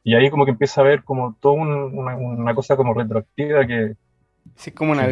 Y 0.03 0.15
ahí 0.15 0.29
como 0.29 0.45
que 0.45 0.51
empieza 0.51 0.81
a 0.81 0.83
ver 0.83 1.03
como 1.03 1.35
toda 1.39 1.55
una, 1.55 2.55
cosa 2.55 2.75
como 2.75 2.93
retroactiva 2.93 3.65
que... 3.65 3.95
Sí, 4.55 4.71
como 4.71 4.91
una, 4.91 5.07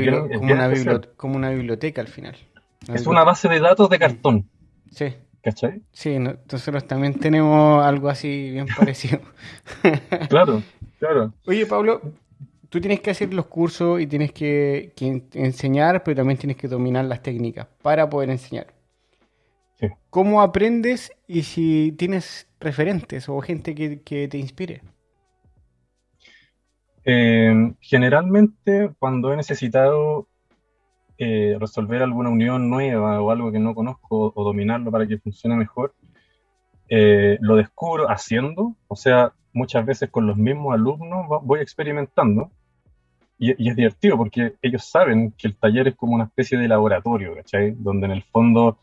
como, 1.16 1.38
una 1.38 1.50
biblioteca 1.50 2.02
al 2.02 2.08
final. 2.08 2.36
es 2.94 3.08
una 3.08 3.24
base 3.24 3.48
de 3.48 3.60
datos 3.60 3.90
de 3.90 4.00
cartón. 4.00 4.50
Sí. 4.92 5.16
¿Cachai? 5.42 5.82
Sí, 5.92 6.20
nosotros 6.20 6.86
también 6.86 7.16
tenemos 7.16 7.84
algo 7.84 8.10
así 8.10 8.52
bien 8.52 8.68
parecido. 8.78 9.20
claro, 10.30 10.62
claro. 11.00 11.34
Oye, 11.48 11.66
Pablo, 11.66 12.02
tú 12.70 12.80
tienes 12.80 13.02
que 13.02 13.12
hacer 13.12 13.34
los 13.34 13.48
cursos 13.48 14.00
y 14.00 14.08
tienes 14.08 14.32
que, 14.32 14.94
enseñar, 15.34 16.04
pero 16.04 16.18
también 16.18 16.38
tienes 16.38 16.58
que 16.58 16.68
dominar 16.68 17.06
las 17.06 17.22
técnicas 17.22 17.68
para 17.82 18.10
poder 18.10 18.30
enseñar. 18.30 18.68
Sí. 19.80 19.88
¿Cómo 20.10 20.42
aprendes 20.42 21.12
y 21.28 21.44
si 21.44 21.92
tienes 21.98 22.48
referentes 22.60 23.28
o 23.28 23.42
gente 23.42 23.74
que, 23.74 24.28
te 24.28 24.38
inspire? 24.38 24.82
Eh, 27.04 27.74
generalmente, 27.82 28.92
cuando 29.00 29.34
he 29.34 29.36
necesitado 29.36 30.28
eh, 31.24 31.56
resolver 31.60 32.02
alguna 32.02 32.32
unión 32.32 32.68
nueva 32.68 33.22
o 33.22 33.30
algo 33.30 33.52
que 33.52 33.60
no 33.60 33.76
conozco 33.76 34.34
o 34.34 34.44
dominarlo 34.44 34.90
para 34.90 35.06
que 35.06 35.20
funcione 35.20 35.56
mejor, 35.56 35.94
eh, 36.90 37.38
lo 37.42 37.58
descubro 37.58 38.10
haciendo, 38.10 38.76
o 38.88 38.96
sea, 38.96 39.32
muchas 39.54 39.86
veces 39.86 40.10
con 40.10 40.26
los 40.26 40.36
mismos 40.36 40.74
alumnos 40.74 41.28
voy 41.44 41.60
experimentando 41.60 42.50
y, 43.38 43.52
es 43.70 43.76
divertido 43.76 44.18
porque 44.18 44.56
ellos 44.64 44.84
saben 44.84 45.32
que 45.38 45.48
el 45.48 45.56
taller 45.58 45.90
es 45.90 45.96
como 45.96 46.16
una 46.16 46.24
especie 46.24 46.58
de 46.58 46.68
laboratorio, 46.68 47.36
¿cachai? 47.36 47.76
Donde 47.78 48.08
en 48.08 48.14
el 48.14 48.24
fondo 48.24 48.80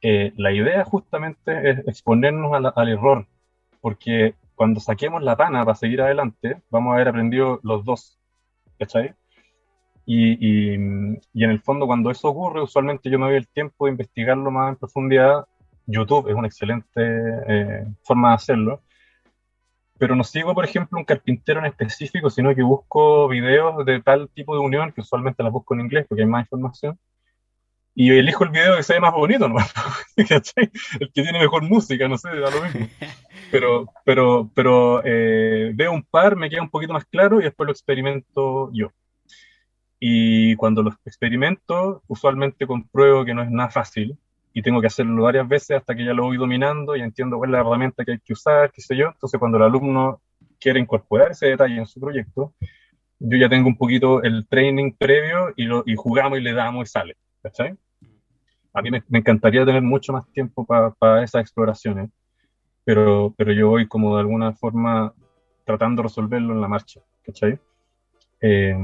eh, 0.00 0.32
la 0.38 0.52
idea 0.52 0.84
justamente 0.84 1.68
es 1.68 1.86
exponernos 1.86 2.72
al 2.74 2.88
error, 2.88 3.26
porque 3.82 4.36
cuando 4.54 4.80
saquemos 4.80 5.22
la 5.22 5.36
pana 5.36 5.66
para 5.66 5.74
seguir 5.74 6.00
adelante, 6.00 6.62
vamos 6.70 6.92
a 6.92 6.94
haber 6.94 7.08
aprendido 7.08 7.60
los 7.62 7.84
dos, 7.84 8.18
¿cachai? 8.78 9.14
Y, 10.06 10.32
y, 10.32 11.18
y, 11.32 11.44
en 11.44 11.50
el 11.50 11.60
fondo, 11.60 11.86
cuando 11.86 12.10
eso 12.10 12.28
ocurre, 12.28 12.62
usualmente 12.62 13.08
yo 13.08 13.18
me 13.18 13.26
doy 13.26 13.36
el 13.36 13.48
tiempo 13.48 13.86
de 13.86 13.92
investigarlo 13.92 14.50
más 14.50 14.70
en 14.70 14.76
profundidad. 14.76 15.46
YouTube 15.86 16.28
es 16.28 16.34
una 16.34 16.46
excelente 16.46 16.90
eh, 16.96 17.86
forma 18.02 18.30
de 18.30 18.34
hacerlo. 18.34 18.82
Pero 19.98 20.16
no 20.16 20.24
sigo, 20.24 20.54
por 20.54 20.64
ejemplo, 20.64 20.98
un 20.98 21.04
carpintero 21.04 21.60
en 21.60 21.66
específico, 21.66 22.28
sino 22.28 22.54
que 22.54 22.62
busco 22.62 23.28
videos 23.28 23.84
de 23.86 24.02
tal 24.02 24.28
tipo 24.30 24.54
de 24.54 24.60
unión, 24.60 24.92
que 24.92 25.00
usualmente 25.00 25.42
las 25.42 25.52
busco 25.52 25.74
en 25.74 25.82
inglés 25.82 26.04
porque 26.08 26.22
hay 26.22 26.28
más 26.28 26.44
información. 26.44 26.98
Y 27.94 28.10
elijo 28.10 28.42
el 28.42 28.50
video 28.50 28.76
que 28.76 28.82
se 28.82 28.94
ve 28.94 29.00
más 29.00 29.14
bonito, 29.14 29.48
¿no? 29.48 29.56
El 30.16 31.12
que 31.12 31.22
tiene 31.22 31.38
mejor 31.38 31.62
música, 31.62 32.08
no 32.08 32.18
sé, 32.18 32.28
da 32.28 32.50
lo 32.50 32.62
mismo. 32.62 32.88
Pero, 33.50 33.86
pero, 34.04 34.50
pero 34.52 35.02
eh, 35.04 35.70
veo 35.74 35.92
un 35.92 36.02
par, 36.02 36.34
me 36.34 36.50
queda 36.50 36.62
un 36.62 36.70
poquito 36.70 36.92
más 36.92 37.04
claro 37.04 37.40
y 37.40 37.44
después 37.44 37.66
lo 37.66 37.72
experimento 37.72 38.68
yo. 38.72 38.90
Y 39.98 40.56
cuando 40.56 40.82
lo 40.82 40.90
experimento, 41.04 42.02
usualmente 42.08 42.66
compruebo 42.66 43.24
que 43.24 43.34
no 43.34 43.42
es 43.42 43.50
nada 43.50 43.70
fácil 43.70 44.18
y 44.52 44.62
tengo 44.62 44.80
que 44.80 44.86
hacerlo 44.86 45.24
varias 45.24 45.48
veces 45.48 45.78
hasta 45.78 45.94
que 45.96 46.04
ya 46.04 46.14
lo 46.14 46.24
voy 46.24 46.36
dominando 46.36 46.94
y 46.94 47.00
entiendo 47.00 47.36
cuál 47.38 47.50
es 47.50 47.52
la 47.52 47.60
herramienta 47.60 48.04
que 48.04 48.12
hay 48.12 48.20
que 48.20 48.32
usar, 48.32 48.70
qué 48.70 48.80
sé 48.80 48.96
yo. 48.96 49.08
Entonces, 49.08 49.38
cuando 49.38 49.58
el 49.58 49.64
alumno 49.64 50.20
quiere 50.60 50.78
incorporar 50.78 51.32
ese 51.32 51.46
detalle 51.46 51.76
en 51.76 51.86
su 51.86 52.00
proyecto, 52.00 52.54
yo 53.18 53.36
ya 53.36 53.48
tengo 53.48 53.68
un 53.68 53.76
poquito 53.76 54.22
el 54.22 54.46
training 54.46 54.92
previo 54.92 55.52
y, 55.56 55.64
lo, 55.64 55.82
y 55.86 55.96
jugamos 55.96 56.38
y 56.38 56.42
le 56.42 56.52
damos 56.52 56.88
y 56.88 56.92
sale. 56.92 57.16
¿Cachai? 57.42 57.76
A 58.72 58.82
mí 58.82 58.90
me, 58.90 59.02
encantaría 59.10 59.64
tener 59.64 59.82
mucho 59.82 60.12
más 60.12 60.30
tiempo 60.32 60.64
para 60.64 61.22
esas 61.22 61.42
exploraciones, 61.42 62.10
pero, 62.84 63.34
pero 63.36 63.52
yo 63.52 63.68
voy 63.68 63.86
como 63.88 64.14
de 64.14 64.20
alguna 64.20 64.52
forma 64.52 65.12
tratando 65.64 66.02
de 66.02 66.08
resolverlo 66.08 66.54
en 66.54 66.60
la 66.60 66.68
marcha. 66.68 67.00
¿Cachai? 67.24 67.58
Eh, 68.40 68.76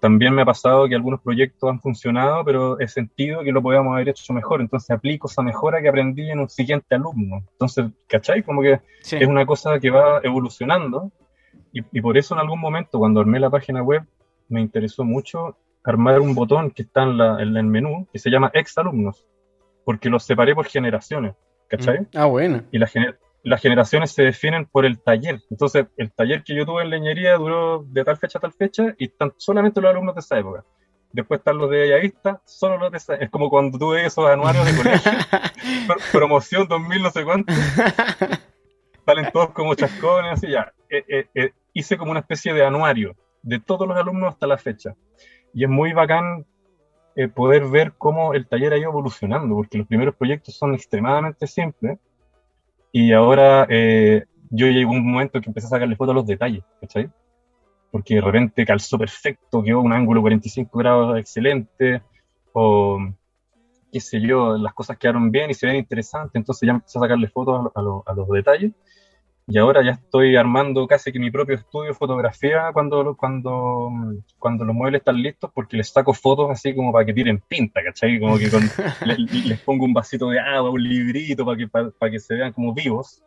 también 0.00 0.34
me 0.34 0.42
ha 0.42 0.46
pasado 0.46 0.88
que 0.88 0.94
algunos 0.94 1.20
proyectos 1.20 1.70
han 1.70 1.80
funcionado, 1.80 2.42
pero 2.44 2.80
he 2.80 2.88
sentido 2.88 3.42
que 3.42 3.52
lo 3.52 3.62
podíamos 3.62 3.94
haber 3.94 4.08
hecho 4.08 4.32
mejor. 4.32 4.62
Entonces 4.62 4.90
aplico 4.90 5.28
esa 5.28 5.42
mejora 5.42 5.82
que 5.82 5.88
aprendí 5.88 6.30
en 6.30 6.40
un 6.40 6.48
siguiente 6.48 6.94
alumno. 6.94 7.44
Entonces, 7.52 7.86
¿cachai? 8.08 8.42
Como 8.42 8.62
que 8.62 8.80
es 9.02 9.26
una 9.26 9.44
cosa 9.44 9.78
que 9.78 9.90
va 9.90 10.20
evolucionando. 10.22 11.12
Y, 11.72 12.00
por 12.00 12.18
eso 12.18 12.34
en 12.34 12.40
algún 12.40 12.58
momento, 12.58 12.98
cuando 12.98 13.20
armé 13.20 13.38
la 13.38 13.50
página 13.50 13.82
web, 13.82 14.02
me 14.48 14.60
interesó 14.60 15.04
mucho 15.04 15.56
armar 15.84 16.20
un 16.20 16.34
botón 16.34 16.70
que 16.70 16.82
está 16.82 17.04
en, 17.04 17.16
la, 17.16 17.40
en 17.40 17.56
el 17.56 17.64
menú, 17.64 18.08
que 18.12 18.18
se 18.18 18.30
llama 18.30 18.50
ex 18.54 18.76
alumnos, 18.78 19.24
porque 19.84 20.08
los 20.08 20.24
separé 20.24 20.54
por 20.54 20.66
generaciones. 20.66 21.34
¿Cachai? 21.68 22.00
Mm. 22.00 22.06
Ah, 22.16 22.24
bueno. 22.24 22.62
Y 22.72 22.78
la, 22.78 22.90
las 23.42 23.60
generaciones 23.60 24.12
se 24.12 24.22
definen 24.22 24.66
por 24.66 24.84
el 24.84 25.00
taller. 25.00 25.40
Entonces, 25.50 25.86
el 25.96 26.12
taller 26.12 26.42
que 26.44 26.54
yo 26.54 26.66
tuve 26.66 26.82
en 26.82 26.90
leñería 26.90 27.36
duró 27.36 27.84
de 27.86 28.04
tal 28.04 28.16
fecha 28.16 28.38
a 28.38 28.42
tal 28.42 28.52
fecha 28.52 28.94
y 28.98 29.06
están 29.06 29.32
solamente 29.36 29.80
los 29.80 29.90
alumnos 29.90 30.14
de 30.14 30.20
esa 30.20 30.38
época. 30.38 30.64
Después 31.12 31.40
están 31.40 31.58
los 31.58 31.70
de 31.70 31.84
Ayavista, 31.84 32.40
solo 32.44 32.78
los 32.78 32.92
de 32.92 32.98
esa 32.98 33.14
Es 33.16 33.30
como 33.30 33.50
cuando 33.50 33.78
tuve 33.78 34.06
esos 34.06 34.28
anuarios 34.28 34.64
de 34.64 34.76
colegio, 34.76 35.12
promoción 36.12 36.68
2000 36.68 37.02
no 37.02 37.10
sé 37.10 37.24
cuánto. 37.24 37.52
Salen 39.04 39.30
todos 39.32 39.50
como 39.50 39.74
chascones, 39.74 40.32
así 40.34 40.50
ya. 40.50 40.72
Eh, 40.88 41.04
eh, 41.08 41.26
eh, 41.34 41.52
hice 41.72 41.96
como 41.96 42.12
una 42.12 42.20
especie 42.20 42.54
de 42.54 42.64
anuario 42.64 43.16
de 43.42 43.58
todos 43.58 43.88
los 43.88 43.96
alumnos 43.96 44.34
hasta 44.34 44.46
la 44.46 44.58
fecha. 44.58 44.94
Y 45.52 45.64
es 45.64 45.70
muy 45.70 45.92
bacán 45.92 46.46
poder 47.34 47.66
ver 47.66 47.92
cómo 47.98 48.32
el 48.32 48.46
taller 48.46 48.72
ha 48.72 48.78
ido 48.78 48.88
evolucionando, 48.90 49.54
porque 49.56 49.76
los 49.78 49.86
primeros 49.86 50.14
proyectos 50.14 50.56
son 50.56 50.74
extremadamente 50.74 51.46
simples 51.46 51.98
y 52.92 53.12
ahora 53.12 53.66
eh, 53.68 54.24
yo 54.50 54.66
llegó 54.66 54.92
un 54.92 55.12
momento 55.12 55.40
que 55.40 55.50
empecé 55.50 55.66
a 55.66 55.70
sacarle 55.70 55.96
fotos 55.96 56.12
a 56.12 56.16
los 56.16 56.26
detalles, 56.26 56.64
¿cachai? 56.80 57.10
Porque 57.90 58.16
de 58.16 58.20
repente 58.20 58.64
calzó 58.64 58.98
perfecto, 58.98 59.62
quedó 59.62 59.80
un 59.80 59.92
ángulo 59.92 60.20
45 60.20 60.78
grados 60.78 61.18
excelente, 61.18 62.02
o 62.52 62.98
qué 63.92 64.00
sé 64.00 64.20
yo, 64.20 64.56
las 64.56 64.74
cosas 64.74 64.98
quedaron 64.98 65.30
bien 65.30 65.50
y 65.50 65.54
se 65.54 65.66
ven 65.66 65.76
interesantes, 65.76 66.34
entonces 66.34 66.66
ya 66.66 66.72
empecé 66.72 66.98
a 66.98 67.02
sacarle 67.02 67.28
fotos 67.28 67.70
a, 67.74 67.80
a 68.10 68.14
los 68.14 68.28
detalles 68.28 68.72
y 69.50 69.58
ahora 69.58 69.84
ya 69.84 69.92
estoy 69.92 70.36
armando 70.36 70.86
casi 70.86 71.10
que 71.10 71.18
mi 71.18 71.30
propio 71.30 71.56
estudio 71.56 71.88
de 71.88 71.94
fotografía 71.94 72.70
cuando, 72.72 73.16
cuando, 73.16 73.90
cuando 74.38 74.64
los 74.64 74.74
muebles 74.74 75.00
están 75.00 75.20
listos, 75.20 75.50
porque 75.52 75.76
les 75.76 75.88
saco 75.88 76.14
fotos 76.14 76.50
así 76.50 76.72
como 76.74 76.92
para 76.92 77.04
que 77.04 77.12
tiren 77.12 77.40
pinta, 77.40 77.82
¿cachai? 77.82 78.20
Como 78.20 78.38
que 78.38 78.48
les, 79.44 79.60
pongo 79.62 79.84
un 79.84 79.92
vasito 79.92 80.30
de 80.30 80.38
agua, 80.38 80.70
un 80.70 80.82
librito 80.82 81.44
para 81.44 81.58
que, 81.58 81.66
para, 81.66 82.10
que 82.10 82.20
se 82.20 82.34
vean 82.34 82.52
como 82.52 82.72
vivos. 82.72 83.24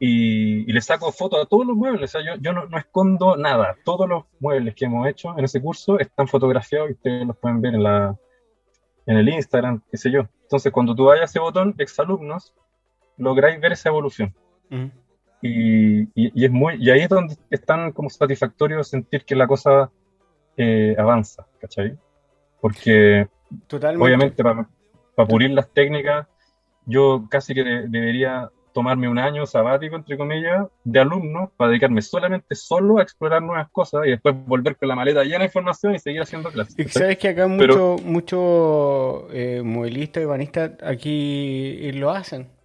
Y, 0.00 0.68
y, 0.68 0.72
les 0.72 0.84
saco 0.86 1.12
fotos 1.12 1.44
a 1.44 1.46
todos 1.46 1.64
los 1.64 1.76
muebles. 1.76 2.10
O 2.10 2.18
sea, 2.18 2.26
yo, 2.26 2.40
yo 2.40 2.52
no, 2.52 2.66
no, 2.66 2.78
escondo 2.78 3.36
nada. 3.36 3.76
Todos 3.84 4.08
los 4.08 4.24
muebles 4.40 4.74
que 4.74 4.86
hemos 4.86 5.06
hecho 5.06 5.38
en 5.38 5.44
ese 5.44 5.60
curso 5.60 6.00
están 6.00 6.26
fotografiados 6.26 6.90
y 6.90 6.92
ustedes 6.94 7.26
los 7.26 7.36
pueden 7.36 7.60
ver 7.60 7.74
en, 7.74 7.82
la, 7.84 8.16
en 9.06 9.16
el 9.16 9.28
Instagram, 9.28 9.82
qué 9.90 9.96
sé 9.96 10.10
yo. 10.10 10.26
Entonces, 10.42 10.72
cuando 10.72 10.96
tú 10.96 11.04
vayas 11.04 11.22
a 11.22 11.24
ese 11.26 11.38
botón, 11.38 11.76
exalumnos, 11.78 12.52
lográis 13.16 13.60
ver 13.60 13.72
esa 13.72 13.90
evolución. 13.90 14.34
Y, 15.42 16.02
y, 16.14 16.44
es 16.44 16.50
muy, 16.50 16.74
y 16.78 16.90
ahí 16.90 17.00
es 17.00 17.08
donde 17.08 17.34
es 17.48 17.64
tan 17.64 17.92
como 17.92 18.10
satisfactorio 18.10 18.84
sentir 18.84 19.24
que 19.24 19.34
la 19.34 19.46
cosa 19.46 19.90
eh, 20.56 20.94
avanza, 20.98 21.46
¿cachai? 21.58 21.96
Porque 22.60 23.26
obviamente 23.70 24.42
para, 24.42 24.68
pulir 25.26 25.50
las 25.50 25.70
técnicas, 25.70 26.26
yo 26.84 27.26
casi 27.30 27.54
que 27.54 27.62
debería 27.62 28.50
tomarme 28.72 29.08
un 29.08 29.18
año 29.18 29.46
sabático, 29.46 29.96
entre 29.96 30.16
comillas, 30.16 30.66
de 30.84 31.00
alumno 31.00 31.50
para 31.56 31.70
dedicarme 31.70 32.02
solamente 32.02 32.54
solo 32.54 32.98
a 32.98 33.02
explorar 33.02 33.42
nuevas 33.42 33.68
cosas 33.70 34.06
y 34.06 34.10
después 34.10 34.34
volver 34.46 34.76
con 34.76 34.88
la 34.88 34.94
maleta 34.94 35.24
llena 35.24 35.40
de 35.40 35.44
información 35.46 35.94
y 35.94 35.98
seguir 35.98 36.20
haciendo 36.20 36.50
clases. 36.50 36.78
Y 36.78 36.84
sabes 36.84 37.18
que 37.18 37.28
acá 37.28 37.46
muchos 37.48 38.02
mucho, 38.02 39.26
eh, 39.32 39.62
modelistas 39.64 40.22
y 40.22 40.26
banistas 40.26 40.72
aquí 40.82 41.90
lo 41.92 42.10
hacen 42.10 42.59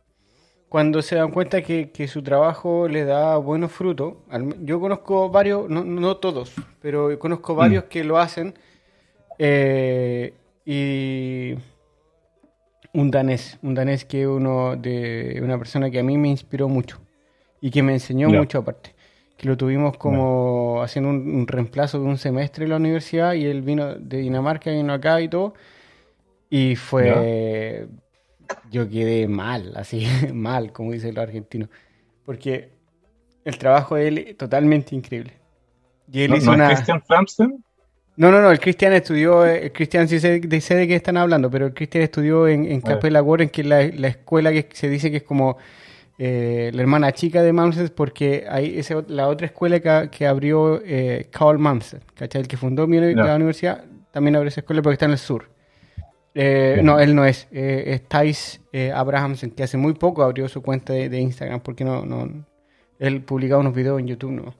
cuando 0.75 1.01
se 1.01 1.15
dan 1.15 1.31
cuenta 1.31 1.61
que, 1.61 2.07
su 2.09 2.21
trabajo 2.21 2.89
le 2.89 3.05
da 3.05 3.37
buenos 3.37 3.71
frutos. 3.71 4.15
Yo 4.59 4.81
conozco 4.81 5.29
varios, 5.29 5.69
no, 5.69 6.17
todos, 6.17 6.51
pero 6.81 7.17
conozco 7.17 7.53
mm. 7.53 7.57
varios 7.57 7.83
que 7.85 8.03
lo 8.03 8.17
hacen. 8.17 8.53
Eh, 9.39 10.33
y 10.65 11.55
un 12.91 13.09
danés, 13.09 13.57
un 13.61 13.73
danés 13.73 14.03
que 14.03 14.27
uno 14.27 14.75
de 14.75 15.39
una 15.41 15.57
persona 15.57 15.89
que 15.89 15.99
a 15.99 16.03
mí 16.03 16.17
me 16.17 16.27
inspiró 16.27 16.67
mucho 16.67 16.99
y 17.61 17.71
que 17.71 17.81
me 17.81 17.93
enseñó 17.93 18.27
mucho 18.27 18.57
aparte. 18.57 18.93
Que 19.37 19.47
lo 19.47 19.55
tuvimos 19.55 19.95
como 19.95 20.81
haciendo 20.83 21.09
un, 21.09 21.47
reemplazo 21.47 21.99
de 21.99 22.05
un 22.05 22.17
semestre 22.17 22.65
en 22.65 22.71
la 22.71 22.75
universidad 22.75 23.31
y 23.35 23.45
él 23.45 23.61
vino 23.61 23.95
de 23.95 24.17
Dinamarca, 24.17 24.71
vino 24.71 24.91
acá 24.91 25.21
y 25.21 25.29
todo. 25.29 25.53
Y 26.49 26.75
fue 26.75 27.87
yo 28.71 28.89
quedé 28.89 29.27
mal, 29.27 29.73
así, 29.75 30.05
mal, 30.33 30.71
como 30.71 30.91
dicen 30.91 31.15
los 31.15 31.23
argentinos. 31.23 31.69
Porque 32.25 32.69
el 33.43 33.57
trabajo 33.57 33.95
de 33.95 34.07
él 34.07 34.17
es 34.17 34.37
totalmente 34.37 34.95
increíble. 34.95 35.33
Y 36.11 36.23
él 36.23 36.35
hizo 36.35 36.51
una... 36.51 36.69
Christian? 36.69 37.01
No, 38.17 38.31
no, 38.31 38.41
no, 38.41 38.49
el 38.49 38.59
Cristian 38.59 38.93
estudió, 38.93 39.45
el 39.45 39.73
Cristian 39.73 40.07
sí 40.07 40.19
sé, 40.19 40.39
de 40.39 40.87
qué 40.87 40.95
están 40.95 41.17
hablando, 41.17 41.51
pero 41.51 41.65
el 41.65 41.73
Cristian 41.73 42.03
estudió 42.03 42.47
en, 42.47 42.65
en 42.65 42.79
Capella 42.79 43.21
Warren, 43.21 43.49
que 43.49 43.61
es 43.61 43.67
la, 43.67 44.07
escuela 44.07 44.51
que 44.51 44.69
se 44.71 44.87
dice 44.87 45.11
que 45.11 45.17
es 45.17 45.23
como 45.23 45.57
eh, 46.17 46.71
la 46.73 46.81
hermana 46.81 47.11
chica 47.11 47.43
de 47.43 47.51
Mamsen, 47.51 47.91
porque 47.93 48.45
hay 48.49 48.79
esa, 48.79 49.03
la 49.09 49.27
otra 49.27 49.47
escuela 49.47 49.81
que, 49.81 50.09
que 50.09 50.25
abrió 50.25 50.81
eh, 50.85 51.27
Carl 51.29 51.59
Mamsen, 51.59 51.99
¿cachai? 52.13 52.41
El 52.41 52.47
que 52.47 52.55
fundó 52.55 52.87
mi, 52.87 52.99
la 53.13 53.35
universidad, 53.35 53.83
también 54.11 54.37
abrió 54.37 54.47
esa 54.47 54.61
escuela 54.61 54.81
porque 54.81 54.93
está 54.93 55.05
en 55.05 55.11
el 55.11 55.17
sur. 55.17 55.49
Eh, 56.37 56.81
no, 56.83 56.99
él 56.99 57.15
no 57.15 57.25
es. 57.25 57.47
Eh, 57.51 57.83
es 57.87 58.07
Thais 58.07 58.61
eh, 58.73 58.91
Abrahamsen, 58.91 59.51
que 59.51 59.63
hace 59.63 59.77
muy 59.77 59.93
poco 59.93 60.21
abrió 60.21 60.49
su 60.49 60.61
cuenta 60.61 60.91
de, 60.91 61.19
Instagram, 61.19 61.61
porque 61.61 61.85
no, 61.85 62.05
no. 62.05 62.45
Él 62.99 63.21
publicaba 63.21 63.61
unos 63.61 63.73
videos 63.73 63.99
en 63.99 64.07
YouTube, 64.07 64.31
¿no? 64.31 64.53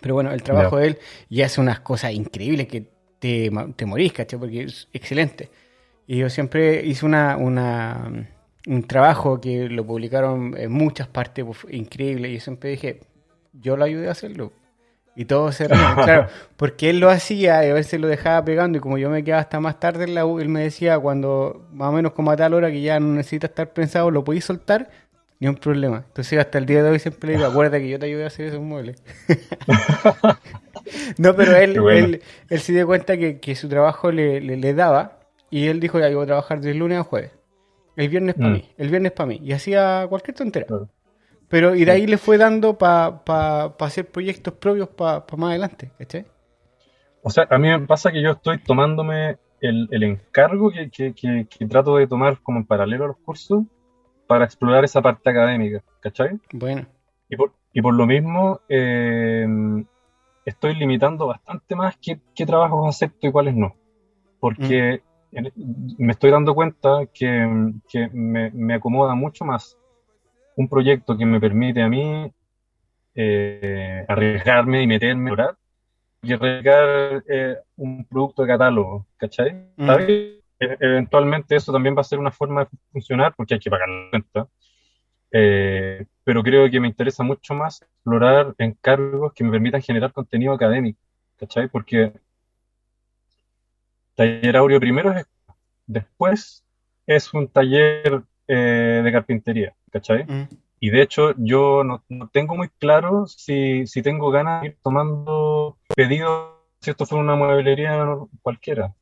Pero 0.00 0.14
bueno, 0.14 0.30
el 0.30 0.42
trabajo 0.42 0.76
de 0.76 0.88
él 0.88 0.98
y 1.28 1.42
hace 1.42 1.60
unas 1.60 1.80
cosas 1.80 2.12
increíbles 2.12 2.68
que 2.68 2.86
te, 3.18 3.50
te 3.76 3.86
morís, 3.86 4.12
¿cachai? 4.12 4.38
Porque 4.38 4.62
es 4.62 4.88
excelente. 4.92 5.50
Y 6.06 6.18
yo 6.18 6.30
siempre 6.30 6.84
hice 6.84 7.04
una, 7.04 7.36
una, 7.36 8.28
un 8.66 8.82
trabajo 8.84 9.40
que 9.40 9.68
lo 9.68 9.86
publicaron 9.86 10.54
en 10.56 10.72
muchas 10.72 11.08
partes, 11.08 11.44
increíble. 11.70 12.30
Y 12.30 12.34
yo 12.34 12.40
siempre 12.40 12.70
dije, 12.70 13.00
yo 13.52 13.76
lo 13.76 13.84
ayudé 13.84 14.08
a 14.08 14.12
hacerlo. 14.12 14.52
Y 15.20 15.26
todo 15.26 15.52
se 15.52 15.66
claro, 15.68 16.28
porque 16.56 16.88
él 16.88 16.98
lo 16.98 17.10
hacía 17.10 17.62
y 17.66 17.68
a 17.68 17.74
veces 17.74 18.00
lo 18.00 18.08
dejaba 18.08 18.42
pegando 18.42 18.78
y 18.78 18.80
como 18.80 18.96
yo 18.96 19.10
me 19.10 19.22
quedaba 19.22 19.42
hasta 19.42 19.60
más 19.60 19.78
tarde 19.78 20.04
en 20.04 20.14
la 20.14 20.24
U, 20.24 20.40
él 20.40 20.48
me 20.48 20.62
decía 20.62 20.98
cuando 20.98 21.68
más 21.74 21.90
o 21.90 21.92
menos 21.92 22.12
como 22.12 22.30
a 22.30 22.38
tal 22.38 22.54
hora 22.54 22.70
que 22.70 22.80
ya 22.80 22.98
no 22.98 23.08
necesita 23.16 23.48
estar 23.48 23.70
pensado, 23.70 24.10
lo 24.10 24.24
podéis 24.24 24.46
soltar, 24.46 24.88
ni 25.38 25.46
un 25.46 25.56
problema. 25.56 26.04
Entonces 26.06 26.38
hasta 26.38 26.56
el 26.56 26.64
día 26.64 26.82
de 26.82 26.88
hoy 26.88 26.98
siempre 27.00 27.32
le 27.32 27.36
digo, 27.36 27.50
acuérdate 27.50 27.82
que 27.82 27.90
yo 27.90 27.98
te 27.98 28.06
ayudé 28.06 28.24
a 28.24 28.28
hacer 28.28 28.46
esos 28.46 28.62
muebles. 28.62 29.02
no, 31.18 31.36
pero 31.36 31.54
él, 31.54 31.76
él, 31.76 32.22
él, 32.48 32.60
se 32.60 32.72
dio 32.72 32.86
cuenta 32.86 33.18
que, 33.18 33.40
que 33.40 33.54
su 33.56 33.68
trabajo 33.68 34.10
le, 34.10 34.40
le, 34.40 34.72
daba 34.72 35.18
y 35.50 35.66
él 35.66 35.80
dijo, 35.80 36.00
ya, 36.00 36.08
yo 36.08 36.16
voy 36.16 36.24
a 36.24 36.28
trabajar 36.28 36.62
de 36.62 36.72
lunes 36.72 36.98
a 36.98 37.02
jueves. 37.02 37.32
El 37.94 38.08
viernes 38.08 38.36
para 38.36 38.48
mm. 38.48 38.52
mí, 38.54 38.70
el 38.78 38.88
viernes 38.88 39.12
para 39.12 39.26
mí. 39.26 39.38
Y 39.42 39.52
hacía 39.52 40.06
cualquier 40.08 40.34
tontera. 40.34 40.66
Pero 41.50 41.74
y 41.74 41.84
de 41.84 41.90
ahí 41.90 42.06
le 42.06 42.16
fue 42.16 42.38
dando 42.38 42.78
para 42.78 43.24
pa, 43.24 43.76
pa 43.76 43.86
hacer 43.86 44.06
proyectos 44.06 44.54
propios 44.54 44.88
para 44.88 45.24
más 45.36 45.50
adelante, 45.50 45.90
¿cachai? 45.98 46.24
O 47.22 47.30
sea, 47.30 47.46
a 47.50 47.58
mí 47.58 47.68
me 47.68 47.80
pasa 47.88 48.12
que 48.12 48.22
yo 48.22 48.30
estoy 48.30 48.62
tomándome 48.62 49.36
el, 49.60 49.88
el 49.90 50.02
encargo 50.04 50.70
que, 50.70 50.90
que, 50.90 51.12
que, 51.12 51.66
trato 51.66 51.96
de 51.96 52.06
tomar 52.06 52.38
como 52.40 52.60
en 52.60 52.66
paralelo 52.66 53.04
a 53.04 53.08
los 53.08 53.16
cursos 53.18 53.64
para 54.28 54.44
explorar 54.44 54.84
esa 54.84 55.02
parte 55.02 55.28
académica, 55.28 55.82
¿cachai? 55.98 56.38
Bueno. 56.52 56.86
Y 57.28 57.36
por, 57.36 57.52
y 57.72 57.82
por 57.82 57.94
lo 57.94 58.06
mismo 58.06 58.60
eh, 58.68 59.44
estoy 60.44 60.76
limitando 60.76 61.26
bastante 61.26 61.74
más 61.74 61.96
qué, 62.00 62.20
qué, 62.32 62.46
trabajos 62.46 62.88
acepto 62.88 63.26
y 63.26 63.32
cuáles 63.32 63.56
no. 63.56 63.74
Porque 64.38 65.02
mm. 65.32 65.96
me 65.98 66.12
estoy 66.12 66.30
dando 66.30 66.54
cuenta 66.54 67.06
que, 67.12 67.72
que 67.88 68.08
me, 68.12 68.52
me, 68.52 68.74
acomoda 68.74 69.16
mucho 69.16 69.44
más 69.44 69.76
un 70.56 70.68
proyecto 70.68 71.16
que 71.16 71.26
me 71.26 71.40
permite 71.40 71.82
a 71.82 71.88
mí 71.88 72.32
eh, 73.14 74.04
arriesgarme 74.08 74.82
y 74.82 74.86
meterme, 74.86 75.32
y 76.22 76.32
arriesgar 76.32 77.24
eh, 77.28 77.56
un 77.76 78.04
producto 78.04 78.42
de 78.42 78.48
catálogo, 78.48 79.06
¿cachai? 79.16 79.54
Mm. 79.76 79.90
E, 80.60 80.76
eventualmente 80.80 81.56
eso 81.56 81.72
también 81.72 81.96
va 81.96 82.02
a 82.02 82.04
ser 82.04 82.18
una 82.18 82.30
forma 82.30 82.64
de 82.64 82.70
funcionar 82.92 83.34
porque 83.34 83.54
hay 83.54 83.60
que 83.60 83.70
pagar 83.70 83.88
la 83.88 84.10
cuenta. 84.10 84.48
Eh, 85.32 86.06
pero 86.24 86.42
creo 86.42 86.70
que 86.70 86.80
me 86.80 86.88
interesa 86.88 87.22
mucho 87.22 87.54
más 87.54 87.82
explorar 87.82 88.54
encargos 88.58 89.32
que 89.32 89.44
me 89.44 89.50
permitan 89.50 89.80
generar 89.80 90.12
contenido 90.12 90.52
académico, 90.52 91.00
¿cachai? 91.38 91.68
Porque 91.68 92.12
taller 94.14 94.56
audio 94.56 94.80
primero 94.80 95.12
es, 95.12 95.26
después 95.86 96.64
es 97.06 97.32
un 97.32 97.48
taller 97.48 98.22
eh, 98.46 99.00
de 99.04 99.12
carpintería, 99.12 99.74
¿cachai? 99.90 100.24
Mm. 100.24 100.48
Y 100.80 100.90
de 100.90 101.02
hecho 101.02 101.34
yo 101.36 101.84
no, 101.84 102.02
tengo 102.32 102.56
muy 102.56 102.68
claro 102.68 103.26
si, 103.26 103.86
si, 103.86 104.02
tengo 104.02 104.30
ganas 104.30 104.62
de 104.62 104.68
ir 104.68 104.76
tomando 104.82 105.76
pedidos 105.94 106.54
si 106.80 106.90
esto 106.90 107.04
fuera 107.04 107.22
una 107.22 107.36
mueblería 107.36 108.06
cualquiera. 108.40 108.94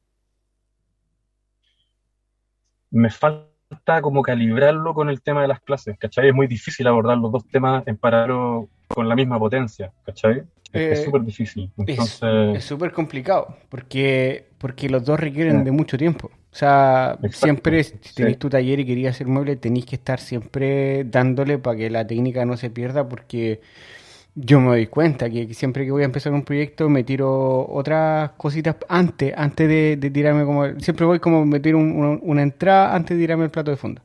Me 2.90 3.10
falta 3.10 4.02
como 4.02 4.23
calibrarlo 4.23 4.94
con 4.94 5.09
el 5.09 5.23
tema 5.23 5.43
de 5.43 5.48
las 5.48 5.60
clases, 5.60 5.97
¿cachai? 5.98 6.28
Es 6.28 6.35
muy 6.35 6.48
difícil 6.48 6.86
abordar 6.89 7.19
los 7.19 7.31
dos 7.31 7.47
temas 7.47 7.86
en 7.86 7.97
paralelo 7.97 8.69
con 8.89 9.09
la 9.09 9.15
misma 9.15 9.39
potencia, 9.39 9.93
¿cachai? 10.05 10.43
es 10.73 10.98
eh, 11.01 11.05
súper 11.05 11.23
difícil. 11.23 11.70
Es 11.86 12.65
súper 12.65 12.93
complicado, 12.93 13.56
porque, 13.69 14.48
porque 14.59 14.89
los 14.89 15.05
dos 15.05 15.19
requieren 15.19 15.65
de 15.65 15.70
mucho 15.70 15.97
tiempo. 15.97 16.31
O 16.59 16.60
sea, 16.60 17.16
siempre 17.30 17.85
si 17.85 17.97
tenéis 18.16 18.36
tu 18.36 18.51
taller 18.51 18.80
y 18.80 18.85
querías 18.85 19.14
hacer 19.14 19.28
mueble, 19.28 19.55
tenéis 19.55 19.86
que 19.86 19.94
estar 19.94 20.18
siempre 20.18 21.05
dándole 21.05 21.59
para 21.59 21.76
que 21.76 21.89
la 21.89 22.05
técnica 22.05 22.44
no 22.44 22.56
se 22.56 22.68
pierda, 22.68 23.09
porque 23.09 23.60
yo 24.35 24.59
me 24.59 24.66
doy 24.66 24.89
cuenta 24.89 25.30
que 25.30 25.55
siempre 25.55 25.85
que 25.85 25.93
voy 25.93 26.02
a 26.02 26.06
empezar 26.06 26.32
un 26.32 26.43
proyecto 26.43 26.89
me 26.89 27.05
tiro 27.05 27.64
otras 27.70 28.32
cositas 28.32 28.74
antes, 28.89 29.32
antes 29.36 29.68
de, 29.68 30.10
tirarme 30.10 30.44
como... 30.44 30.80
Siempre 30.80 31.06
voy 31.06 31.20
como 31.20 31.47
meter 31.47 31.76
una 31.76 32.43
entrada 32.43 32.93
antes 32.93 33.16
de 33.16 33.22
tirarme 33.22 33.44
el 33.44 33.51
plato 33.51 33.70
de 33.70 33.76
fondo. 33.76 34.02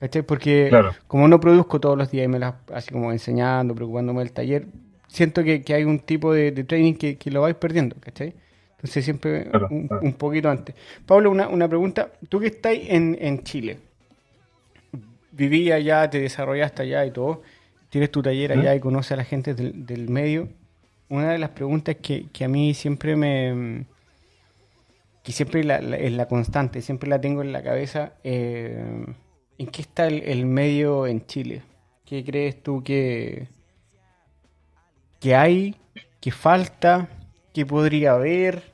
¿Cachai? 0.00 0.22
Porque 0.22 0.70
como 1.06 1.28
no 1.28 1.38
produzco 1.38 1.80
todos 1.80 1.98
los 1.98 2.10
días 2.10 2.24
y 2.24 2.28
me 2.28 2.38
las 2.38 2.54
así 2.72 2.92
como 2.92 3.12
enseñando, 3.12 3.74
preocupándome 3.74 4.20
del 4.20 4.32
taller, 4.32 4.68
siento 5.06 5.44
que, 5.44 5.62
hay 5.68 5.84
un 5.84 5.98
tipo 5.98 6.32
de, 6.32 6.50
training 6.64 6.94
que, 6.94 7.18
lo 7.30 7.42
vais 7.42 7.56
perdiendo, 7.56 7.96
¿cachai? 8.00 8.32
Entonces 8.84 9.02
siempre 9.02 9.50
un, 9.70 10.12
poquito 10.12 10.50
antes. 10.50 10.74
Pablo, 11.06 11.30
una, 11.30 11.48
una 11.48 11.66
pregunta. 11.66 12.12
Tú 12.28 12.38
que 12.38 12.48
estás 12.48 12.74
en, 12.74 13.16
en 13.18 13.42
Chile, 13.42 13.78
viví 15.32 15.72
allá, 15.72 16.10
te 16.10 16.20
desarrollaste 16.20 16.82
allá 16.82 17.06
y 17.06 17.10
todo, 17.10 17.40
tienes 17.88 18.10
tu 18.10 18.22
taller 18.22 18.52
allá 18.52 18.74
y 18.74 18.80
conoces 18.80 19.12
a 19.12 19.16
la 19.16 19.24
gente 19.24 19.54
del, 19.54 20.10
medio. 20.10 20.50
Una 21.08 21.32
de 21.32 21.38
las 21.38 21.48
preguntas 21.48 21.96
que, 21.96 22.28
a 22.44 22.48
mí 22.48 22.74
siempre 22.74 23.16
me... 23.16 23.86
que 25.22 25.32
siempre 25.32 25.62
es 25.62 26.12
la 26.12 26.28
constante, 26.28 26.82
siempre 26.82 27.08
la 27.08 27.18
tengo 27.18 27.40
en 27.40 27.52
la 27.52 27.62
cabeza, 27.62 28.12
eh, 28.22 28.84
¿en 29.56 29.66
qué 29.68 29.80
está 29.80 30.08
el, 30.08 30.44
medio 30.44 31.06
en 31.06 31.24
Chile? 31.24 31.62
¿Qué 32.04 32.22
crees 32.22 32.62
tú 32.62 32.82
que, 32.84 33.48
que 35.20 35.34
hay, 35.34 35.74
que 36.20 36.32
falta, 36.32 37.08
que 37.54 37.64
podría 37.64 38.12
haber? 38.12 38.73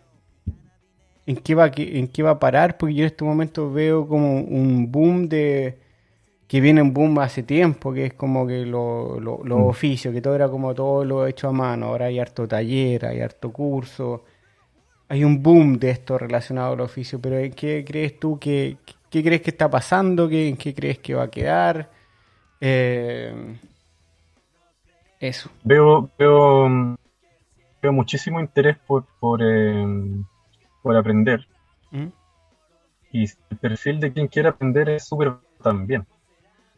En 1.31 1.37
qué 1.37 1.55
va 1.55 1.71
en 1.77 2.09
qué 2.09 2.23
va 2.23 2.33
a 2.33 2.39
parar, 2.41 2.77
porque 2.77 2.95
yo 2.95 3.03
en 3.03 3.07
este 3.07 3.25
momento 3.25 3.73
veo 3.73 4.07
como 4.09 4.41
un 4.41 4.91
boom 4.91 5.29
de 5.29 5.79
que 6.49 6.61
viene 6.61 6.83
un 6.83 6.93
boom 6.93 7.19
hace 7.21 7.45
tiempo, 7.45 7.93
que 7.93 8.07
es 8.07 8.15
como 8.15 8.47
que 8.47 8.67
los 8.67 9.23
lo, 9.23 9.39
mm. 9.39 9.69
oficios, 9.69 10.13
que 10.13 10.21
todo 10.21 10.35
era 10.35 10.49
como 10.49 10.75
todo 10.75 11.05
lo 11.05 11.27
hecho 11.27 11.49
a 11.49 11.53
mano, 11.53 11.87
ahora 11.87 12.07
hay 12.07 12.19
harto 12.19 12.49
taller, 12.49 13.07
hay 13.07 13.21
harto 13.21 13.53
curso, 13.53 14.25
hay 15.09 15.23
un 15.23 15.41
boom 15.41 15.79
de 15.79 15.91
esto 15.91 16.19
relacionado 16.19 16.73
al 16.73 16.81
oficio, 16.81 17.21
pero 17.21 17.39
¿en 17.39 17.53
qué 17.53 17.85
crees 17.87 18.19
tú 18.19 18.39
que, 18.39 18.79
qué 19.09 19.23
crees 19.23 19.43
que 19.43 19.51
está 19.51 19.71
pasando? 19.71 20.29
¿Qué, 20.29 20.49
¿En 20.49 20.57
qué 20.57 20.75
crees 20.75 20.99
que 20.99 21.15
va 21.15 21.25
a 21.25 21.31
quedar? 21.31 21.91
Eh, 22.61 23.33
eso. 25.21 25.51
Veo, 25.63 26.11
veo, 26.19 26.97
veo 27.81 27.93
muchísimo 27.93 28.41
interés 28.41 28.77
por, 28.87 29.05
por 29.21 29.41
eh, 29.43 29.87
por 30.83 30.97
aprender. 30.97 31.47
¿Mm? 31.91 32.07
Y 33.13 33.25
el 33.25 33.59
perfil 33.61 34.01
de 34.01 34.13
quien 34.13 34.29
quiere 34.29 34.49
aprender 34.49 34.89
es 34.89 35.07
súper 35.07 35.35
también, 35.63 36.07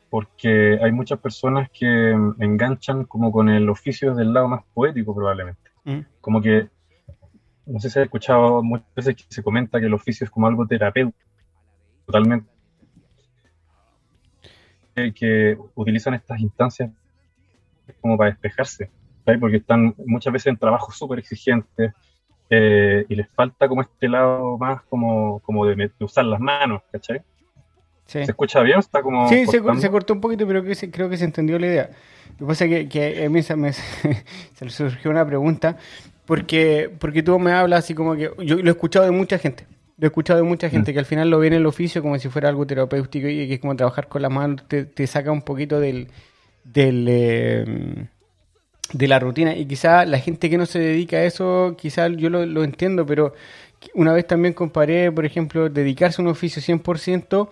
porque 0.09 0.79
hay 0.83 0.91
muchas 0.91 1.19
personas 1.19 1.71
que 1.71 2.11
enganchan 2.39 3.05
como 3.05 3.31
con 3.31 3.49
el 3.49 3.69
oficio 3.69 4.15
del 4.15 4.33
lado 4.33 4.49
más 4.49 4.65
poético 4.73 5.15
probablemente. 5.15 5.71
¿Mm? 5.85 6.01
Como 6.21 6.41
que, 6.41 6.69
no 7.67 7.79
sé 7.81 7.91
si 7.91 7.99
has 7.99 8.05
escuchado 8.07 8.63
muchas 8.63 8.95
veces 8.95 9.17
que 9.17 9.25
se 9.29 9.43
comenta 9.43 9.79
que 9.79 9.87
el 9.87 9.95
oficio 9.95 10.25
es 10.25 10.31
como 10.31 10.47
algo 10.47 10.67
terapéutico, 10.67 11.19
totalmente. 12.07 12.51
Que 14.95 15.57
utilizan 15.75 16.15
estas 16.15 16.41
instancias 16.41 16.91
como 18.01 18.17
para 18.17 18.31
despejarse, 18.31 18.91
porque 19.41 19.57
están 19.57 19.95
muchas 20.07 20.33
veces 20.33 20.49
en 20.49 20.57
trabajos 20.57 20.97
súper 20.97 21.19
exigentes, 21.19 21.93
eh, 22.51 23.07
y 23.09 23.15
les 23.15 23.29
falta 23.31 23.69
como 23.69 23.83
este 23.83 24.09
lado 24.09 24.59
más 24.59 24.83
como, 24.83 25.41
como 25.41 25.67
de, 25.67 25.91
usar 26.01 26.25
las 26.25 26.41
manos, 26.41 26.83
¿cachai? 26.91 27.23
¿Se 28.07 28.23
escucha 28.23 28.61
bien? 28.61 28.79
Está 28.79 29.03
como 29.03 29.29
sí, 29.29 29.47
se, 29.47 29.63
cortó 29.63 30.13
un 30.13 30.21
poquito, 30.21 30.47
pero 30.47 30.63
creo 30.63 31.09
que 31.09 31.17
se 31.17 31.25
entendió 31.25 31.59
la 31.59 31.67
idea. 31.67 31.91
Lo 32.33 32.39
que 32.39 32.45
pasa 32.47 32.65
es 32.67 32.89
que, 32.89 33.25
a 33.25 33.31
mí 33.31 33.43
se 33.43 33.57
me 33.57 33.73
se 34.55 34.71
surgió 34.71 35.11
una 35.11 35.27
pregunta, 35.27 35.77
porque, 36.27 36.91
porque 36.99 37.23
tú 37.23 37.39
me 37.39 37.53
hablas 37.53 37.85
así 37.85 37.95
como 37.95 38.15
que... 38.15 38.31
Yo 38.39 38.57
lo 38.57 38.69
he 38.69 38.71
escuchado 38.71 39.05
de 39.05 39.13
mucha 39.13 39.39
gente. 39.39 39.67
Lo 39.99 40.07
he 40.07 40.09
escuchado 40.09 40.43
de 40.43 40.49
mucha 40.49 40.69
gente 40.69 40.91
mm. 40.91 40.95
que 40.95 40.99
al 40.99 41.07
final 41.07 41.31
lo 41.31 41.39
ve 41.39 41.49
en 41.49 41.53
el 41.55 41.67
oficio 41.67 42.03
como 42.03 42.19
si 42.19 42.29
fuera 42.29 42.49
algo 42.49 42.67
terapéutico 42.67 43.29
y 43.29 43.49
que 43.49 43.55
es 43.55 43.61
como 43.61 43.77
trabajar 43.77 44.09
con 44.09 44.23
las 44.23 44.31
manos, 44.31 44.67
te, 44.69 44.85
te 44.85 45.07
saca 45.07 45.33
un 45.33 45.43
poquito 45.43 45.81
del... 45.81 46.09
del 46.65 47.07
eh, 47.09 48.09
de 48.93 49.09
la 49.09 49.19
rutina. 49.19 49.55
Y 49.57 49.67
quizá 49.67 50.05
la 50.05 50.19
gente 50.19 50.49
que 50.51 50.59
no 50.59 50.67
se 50.67 50.79
dedica 50.79 51.17
a 51.17 51.25
eso, 51.25 51.75
quizá 51.79 52.09
yo 52.09 52.31
lo, 52.31 52.65
entiendo, 52.65 53.07
pero 53.07 53.35
una 53.95 54.13
vez 54.13 54.27
también 54.27 54.55
comparé, 54.55 55.11
por 55.11 55.25
ejemplo, 55.25 55.69
dedicarse 55.69 56.21
a 56.21 56.25
un 56.25 56.31
oficio 56.31 56.63
100% 56.63 57.49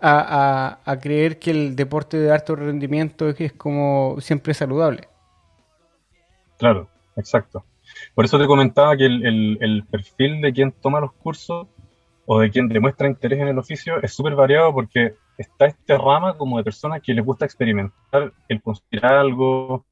a, 0.00 0.80
a, 0.84 0.90
a 0.90 0.98
creer 0.98 1.38
que 1.38 1.50
el 1.50 1.76
deporte 1.76 2.16
de 2.18 2.32
alto 2.32 2.56
rendimiento 2.56 3.28
es, 3.28 3.52
como 3.52 4.16
siempre 4.20 4.54
saludable. 4.54 5.08
Claro, 6.58 6.88
exacto. 7.16 7.64
Por 8.14 8.24
eso 8.24 8.38
te 8.38 8.46
comentaba 8.46 8.96
que 8.96 9.06
el, 9.06 9.58
el, 9.60 9.84
perfil 9.84 10.40
de 10.40 10.52
quien 10.52 10.72
toma 10.72 11.00
los 11.00 11.12
cursos 11.12 11.66
o 12.26 12.40
de 12.40 12.50
quien 12.50 12.68
demuestra 12.68 13.08
interés 13.08 13.40
en 13.40 13.48
el 13.48 13.58
oficio 13.58 14.00
es 14.02 14.12
súper 14.14 14.34
variado 14.34 14.72
porque 14.72 15.14
está 15.36 15.66
este 15.66 15.98
rama 15.98 16.36
como 16.36 16.58
de 16.58 16.64
personas 16.64 17.02
que 17.02 17.14
les 17.14 17.24
gusta 17.24 17.44
experimentar, 17.44 18.32
el 18.48 18.62
construir 18.62 19.04
algo, 19.04 19.84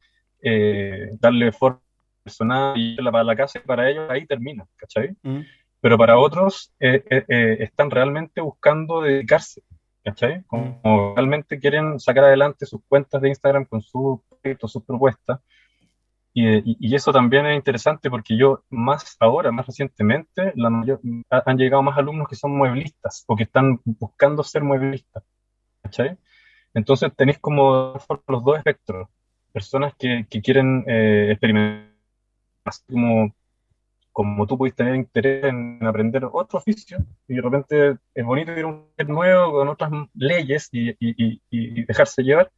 eh, 0.42 1.10
darle 1.20 1.52
forma 1.52 1.80
personal 2.22 2.74
y 2.76 2.96
para 2.96 3.24
la 3.24 3.36
casa 3.36 3.58
y 3.58 3.66
para 3.66 3.88
ellos 3.88 4.08
ahí 4.10 4.26
termina, 4.26 4.66
¿cachai? 4.76 5.16
Mm. 5.22 5.40
Pero 5.80 5.96
para 5.96 6.18
otros 6.18 6.72
eh, 6.78 7.02
eh, 7.08 7.56
están 7.60 7.90
realmente 7.90 8.40
buscando 8.40 9.00
dedicarse, 9.00 9.62
¿cachai? 10.04 10.42
Como, 10.44 10.80
mm. 10.82 11.14
realmente 11.16 11.58
quieren 11.58 11.98
sacar 11.98 12.24
adelante 12.24 12.66
sus 12.66 12.80
cuentas 12.86 13.22
de 13.22 13.28
Instagram 13.28 13.64
con 13.64 13.80
sus 13.80 14.20
proyectos, 14.28 14.72
sus 14.72 14.84
propuestas. 14.84 15.40
Y, 16.32 16.46
y, 16.78 16.94
eso 16.94 17.12
también 17.12 17.44
es 17.46 17.56
interesante 17.56 18.08
porque 18.08 18.36
yo 18.36 18.62
más 18.70 19.16
ahora, 19.18 19.50
más 19.50 19.66
recientemente, 19.66 20.52
la 20.54 20.70
mayor, 20.70 21.00
han 21.28 21.58
llegado 21.58 21.82
más 21.82 21.98
alumnos 21.98 22.28
que 22.28 22.36
son 22.36 22.56
mueblistas 22.56 23.24
o 23.26 23.34
que 23.34 23.42
están 23.42 23.80
buscando 23.84 24.44
ser 24.44 24.62
mueblistas. 24.62 25.24
¿cachai? 25.82 26.16
Entonces 26.74 27.10
tenéis 27.16 27.38
como 27.40 27.94
los 28.28 28.44
dos 28.44 28.58
espectros 28.58 29.08
personas 29.52 29.94
que, 29.98 30.26
quieren 30.42 30.84
eh, 30.86 31.28
experimentar 31.32 31.90
así 32.64 32.82
como, 32.90 33.34
como 34.12 34.46
tú 34.46 34.58
puedes 34.58 34.74
tener 34.74 34.94
interés 34.94 35.44
en 35.44 35.84
aprender 35.84 36.24
otro 36.24 36.58
oficio 36.58 36.98
y 37.26 37.34
de 37.34 37.42
repente 37.42 37.96
es 38.14 38.24
bonito 38.24 38.52
ir 38.52 38.64
a 38.64 38.68
un 38.68 38.86
nuevo 39.06 39.52
con 39.52 39.68
otras 39.68 39.90
leyes 40.14 40.68
y, 40.72 40.94
y, 41.00 41.84
dejarse 41.84 42.22
llevar, 42.22 42.50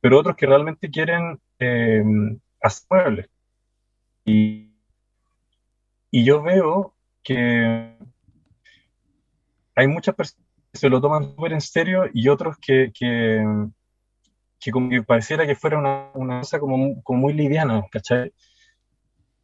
pero 0.00 0.18
otros 0.18 0.36
que 0.36 0.46
realmente 0.46 0.90
quieren 0.90 1.40
eh, 1.58 2.04
hacer 2.60 2.86
muebles. 2.90 3.30
Y, 4.24 4.70
y 6.10 6.24
yo 6.24 6.42
veo 6.42 6.94
que 7.22 7.96
hay 9.74 9.88
muchas 9.88 10.14
personas 10.14 10.46
que 10.72 10.78
se 10.78 10.88
lo 10.88 11.00
toman 11.00 11.24
súper 11.24 11.52
en 11.52 11.60
serio 11.60 12.04
y 12.12 12.28
otros 12.28 12.56
que, 12.58 12.92
que, 14.64 14.70
como 14.70 14.88
que 14.88 15.02
pareciera 15.02 15.46
que 15.46 15.54
fuera 15.54 15.78
una, 15.78 16.10
una 16.14 16.40
cosa 16.40 16.58
como, 16.58 17.02
como, 17.02 17.20
muy 17.20 17.34
liviana, 17.34 17.84
¿cachai? 17.90 18.32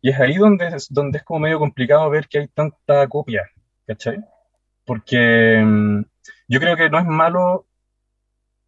Y 0.00 0.10
es 0.10 0.18
ahí 0.18 0.36
donde 0.36 0.68
es, 0.68 0.88
donde 0.90 1.18
es 1.18 1.24
como 1.24 1.40
medio 1.40 1.58
complicado 1.58 2.08
ver 2.08 2.26
que 2.26 2.38
hay 2.38 2.48
tanta 2.48 3.06
copia, 3.08 3.46
¿cachai? 3.86 4.18
Porque 4.86 5.62
mm, 5.62 6.02
yo 6.48 6.60
creo 6.60 6.76
que 6.76 6.88
no 6.88 6.98
es 6.98 7.04
malo 7.04 7.66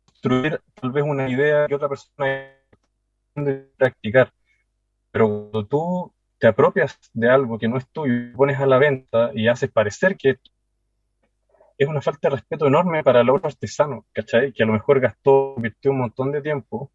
construir 0.05 0.61
tal 0.74 0.93
vez 0.93 1.05
una 1.05 1.29
idea 1.29 1.66
que 1.66 1.74
otra 1.74 1.89
persona 1.89 2.27
de 3.35 3.55
practicar, 3.79 4.31
pero 5.11 5.29
cuando 5.29 5.66
tú 5.66 6.15
te 6.39 6.49
apropias 6.49 6.99
de 7.15 7.31
algo 7.31 7.59
que 7.59 7.69
no 7.69 7.79
es 7.79 7.89
tuyo 7.89 8.12
y 8.12 8.33
pones 8.33 8.61
a 8.61 8.66
la 8.66 8.77
venta 8.77 9.31
y 9.35 9.49
haces 9.49 9.70
parecer 9.70 10.16
que 10.19 10.37
es 11.82 11.88
una 11.88 12.00
falta 12.00 12.28
de 12.28 12.36
respeto 12.36 12.66
enorme 12.66 13.02
para 13.02 13.20
el 13.20 13.30
otro 13.30 13.48
artesano, 13.48 14.06
¿cachai? 14.12 14.52
Que 14.52 14.62
a 14.62 14.66
lo 14.66 14.72
mejor 14.72 15.00
gastó, 15.00 15.54
invirtió 15.56 15.90
un 15.90 15.98
montón 15.98 16.32
de 16.32 16.42
tiempo 16.42 16.90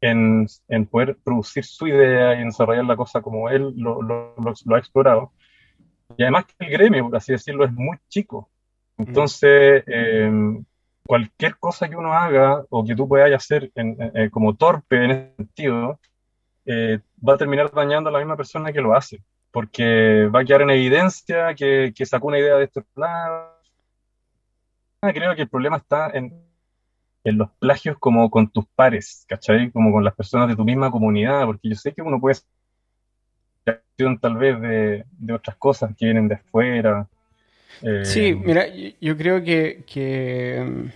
en, 0.00 0.46
en 0.68 0.86
poder 0.86 1.18
producir 1.22 1.64
su 1.64 1.86
idea 1.86 2.40
y 2.40 2.44
desarrollar 2.44 2.84
la 2.84 2.96
cosa 2.96 3.20
como 3.20 3.48
él 3.48 3.74
lo, 3.76 4.02
lo, 4.02 4.34
lo, 4.36 4.74
ha 4.74 4.78
explorado. 4.78 5.32
Y 6.16 6.22
además 6.22 6.46
que 6.46 6.66
el 6.66 6.70
gremio, 6.70 7.04
por 7.04 7.16
así 7.16 7.32
decirlo, 7.32 7.64
es 7.64 7.72
muy 7.72 7.96
chico. 8.08 8.50
Entonces, 8.98 9.84
eh, 9.86 10.30
cualquier 11.06 11.56
cosa 11.58 11.88
que 11.88 11.96
uno 11.96 12.12
haga 12.12 12.64
o 12.68 12.84
que 12.84 12.94
tú 12.94 13.08
puedas 13.08 13.32
hacer 13.32 13.70
en, 13.74 14.30
como 14.30 14.54
torpe 14.56 15.04
en 15.04 15.10
ese 15.10 15.34
sentido, 15.36 15.98
eh, 16.66 17.00
va 17.26 17.34
a 17.34 17.38
terminar 17.38 17.70
dañando 17.72 18.10
a 18.10 18.12
la 18.12 18.18
misma 18.18 18.36
persona 18.36 18.72
que 18.72 18.80
lo 18.80 18.94
hace, 18.94 19.22
porque 19.50 20.28
va 20.34 20.40
a 20.40 20.44
quedar 20.44 20.62
en 20.62 20.70
evidencia 20.70 21.54
que, 21.54 21.92
que 21.96 22.06
sacó 22.06 22.28
una 22.28 22.38
idea 22.38 22.56
de 22.56 22.64
estos 22.64 22.84
planos. 22.94 23.59
Creo 25.00 25.34
que 25.34 25.42
el 25.42 25.48
problema 25.48 25.78
está 25.78 26.10
en, 26.10 26.34
en 27.24 27.38
los 27.38 27.50
plagios 27.58 27.96
como 27.98 28.30
con 28.30 28.50
tus 28.50 28.66
pares, 28.74 29.24
¿cachai? 29.28 29.70
Como 29.70 29.92
con 29.92 30.04
las 30.04 30.14
personas 30.14 30.48
de 30.48 30.56
tu 30.56 30.64
misma 30.64 30.90
comunidad, 30.90 31.46
porque 31.46 31.70
yo 31.70 31.74
sé 31.74 31.92
que 31.92 32.02
uno 32.02 32.20
puede 32.20 32.36
tal 34.20 34.36
vez 34.36 34.60
de, 34.60 35.04
de 35.18 35.32
otras 35.32 35.56
cosas 35.56 35.94
que 35.96 36.06
vienen 36.06 36.28
de 36.28 36.36
afuera. 36.36 37.08
sí, 38.02 38.28
eh, 38.28 38.34
mira, 38.34 38.66
yo 39.00 39.16
creo 39.16 39.42
que, 39.42 39.84
que... 39.86 40.64
Mm, 40.66 40.86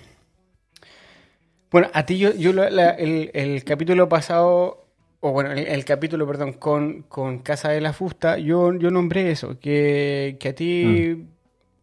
bueno, 1.70 1.88
a 1.92 2.06
ti 2.06 2.18
yo, 2.18 2.32
yo 2.34 2.50
el, 2.50 3.30
el, 3.34 3.64
capítulo 3.64 4.08
pasado 4.08 4.86
o 5.20 5.32
bueno, 5.32 5.52
el, 5.52 5.84
capítulo, 5.84 6.26
perdón, 6.26 6.52
con, 6.52 7.02
con, 7.02 7.40
Casa 7.40 7.70
de 7.70 7.80
la 7.80 7.92
Fusta, 7.92 8.38
yo, 8.38 8.74
yo 8.74 8.90
nombré 8.90 9.30
eso, 9.30 9.58
que, 9.58 10.36
que 10.38 10.48
a 10.50 10.54
ti, 10.54 11.16
mm. 11.16 11.33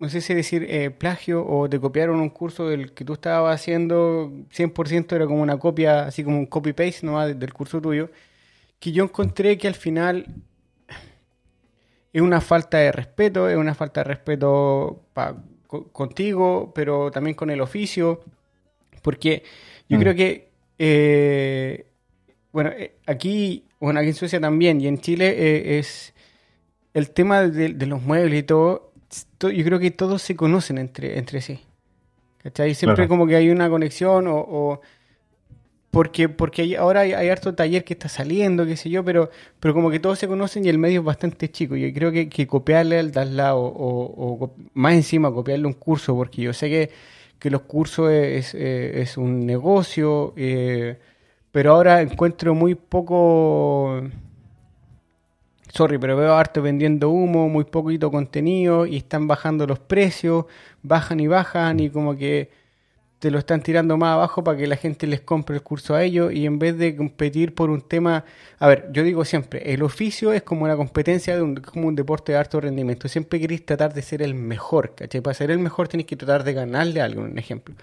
No 0.01 0.09
sé 0.09 0.19
si 0.19 0.33
decir 0.33 0.65
eh, 0.67 0.89
plagio 0.91 1.45
o 1.47 1.69
te 1.69 1.79
copiaron 1.79 2.19
un 2.19 2.29
curso 2.29 2.67
del 2.67 2.91
que 2.91 3.05
tú 3.05 3.13
estabas 3.13 3.55
haciendo, 3.55 4.29
100% 4.53 5.15
era 5.15 5.25
como 5.27 5.41
una 5.41 5.57
copia, 5.57 6.05
así 6.05 6.23
como 6.23 6.37
un 6.37 6.47
copy-paste 6.47 7.05
¿no? 7.05 7.25
del 7.25 7.53
curso 7.53 7.79
tuyo, 7.79 8.09
que 8.79 8.91
yo 8.91 9.03
encontré 9.05 9.57
que 9.57 9.67
al 9.67 9.75
final 9.75 10.25
es 12.11 12.21
una 12.21 12.41
falta 12.41 12.79
de 12.79 12.91
respeto, 12.91 13.47
es 13.47 13.55
una 13.55 13.75
falta 13.75 14.01
de 14.01 14.05
respeto 14.05 15.05
contigo, 15.67 16.73
pero 16.75 17.11
también 17.11 17.35
con 17.35 17.49
el 17.49 17.61
oficio, 17.61 18.21
porque 19.01 19.43
yo 19.87 19.97
mm. 19.97 20.01
creo 20.01 20.15
que... 20.15 20.51
Eh, 20.79 21.85
bueno, 22.51 22.71
eh, 22.71 22.95
aquí, 23.05 23.65
bueno, 23.79 23.99
aquí 23.99 24.09
en 24.09 24.15
Suecia 24.15 24.39
también 24.39 24.81
y 24.81 24.87
en 24.87 24.99
Chile 24.99 25.29
eh, 25.29 25.79
es 25.79 26.13
el 26.93 27.11
tema 27.11 27.41
de, 27.41 27.69
los 27.85 28.01
muebles 28.01 28.39
y 28.39 28.43
todo, 28.43 28.90
yo 29.39 29.63
creo 29.65 29.79
que 29.79 29.91
todos 29.91 30.21
se 30.21 30.35
conocen 30.35 30.77
entre, 30.77 31.17
entre 31.17 31.41
sí. 31.41 31.61
¿Cachai? 32.43 32.73
Siempre 32.73 33.07
como 33.07 33.27
que 33.27 33.35
hay 33.35 33.49
una 33.49 33.69
conexión 33.69 34.25
o... 34.27 34.81
porque 35.91 36.27
porque 36.29 36.75
ahora 36.77 37.01
hay, 37.01 37.29
harto 37.29 37.53
taller 37.53 37.83
que 37.83 37.93
está 37.93 38.09
saliendo, 38.09 38.65
qué 38.65 38.75
sé 38.77 38.89
yo, 38.89 39.03
pero, 39.03 39.29
pero 39.59 39.73
como 39.73 39.91
que 39.91 39.99
todos 39.99 40.17
se 40.17 40.27
conocen 40.27 40.65
y 40.65 40.69
el 40.69 40.77
medio 40.79 41.01
es 41.01 41.05
bastante 41.05 41.51
chico. 41.51 41.75
Yo 41.75 41.93
creo 41.93 42.11
que, 42.11 42.29
que 42.29 42.47
copiarle 42.47 42.99
al 42.99 43.37
lado 43.37 43.59
o, 43.59 44.43
o, 44.43 44.55
más 44.73 44.93
encima 44.93 45.31
copiarle 45.31 45.67
un 45.67 45.73
curso, 45.73 46.15
porque 46.15 46.41
yo 46.41 46.53
sé 46.53 46.69
que, 46.69 46.89
que 47.37 47.51
los 47.51 47.61
cursos 47.61 48.11
es, 48.11 48.55
es 48.55 49.17
un 49.17 49.45
negocio, 49.45 50.33
eh, 50.37 50.97
pero 51.51 51.73
ahora 51.73 52.01
encuentro 52.01 52.55
muy 52.55 52.75
poco. 52.75 54.01
Sorry, 55.73 55.97
pero 55.97 56.17
veo 56.17 56.33
harto 56.35 56.61
vendiendo 56.61 57.09
humo, 57.09 57.47
muy 57.47 57.63
poquito 57.63 58.11
contenido 58.11 58.85
y 58.85 58.97
están 58.97 59.27
bajando 59.27 59.65
los 59.65 59.79
precios, 59.79 60.45
bajan 60.83 61.19
y 61.21 61.27
bajan 61.27 61.79
y 61.79 61.89
como 61.89 62.17
que 62.17 62.51
te 63.19 63.31
lo 63.31 63.39
están 63.39 63.61
tirando 63.61 63.97
más 63.97 64.15
abajo 64.15 64.43
para 64.43 64.57
que 64.57 64.67
la 64.67 64.75
gente 64.75 65.07
les 65.07 65.21
compre 65.21 65.55
el 65.55 65.63
curso 65.63 65.95
a 65.95 66.03
ellos 66.03 66.33
y 66.33 66.45
en 66.45 66.59
vez 66.59 66.77
de 66.77 66.95
competir 66.95 67.55
por 67.55 67.69
un 67.69 67.81
tema, 67.81 68.25
a 68.59 68.67
ver, 68.67 68.89
yo 68.91 69.03
digo 69.03 69.23
siempre, 69.25 69.73
el 69.73 69.83
oficio 69.83 70.33
es 70.33 70.41
como 70.43 70.65
una 70.65 70.75
competencia, 70.75 71.35
de 71.35 71.41
un, 71.41 71.55
como 71.55 71.87
un 71.87 71.95
deporte 71.95 72.33
de 72.33 72.39
alto 72.39 72.59
rendimiento, 72.59 73.07
siempre 73.07 73.39
queréis 73.39 73.65
tratar 73.65 73.93
de 73.93 74.01
ser 74.01 74.21
el 74.23 74.33
mejor, 74.33 74.95
¿cachai? 74.95 75.21
Para 75.21 75.35
ser 75.35 75.51
el 75.51 75.59
mejor 75.59 75.87
tenéis 75.87 76.07
que 76.07 76.15
tratar 76.17 76.43
de 76.43 76.53
ganarle 76.53 76.99
algo, 77.01 77.21
un 77.21 77.37
ejemplo, 77.37 77.75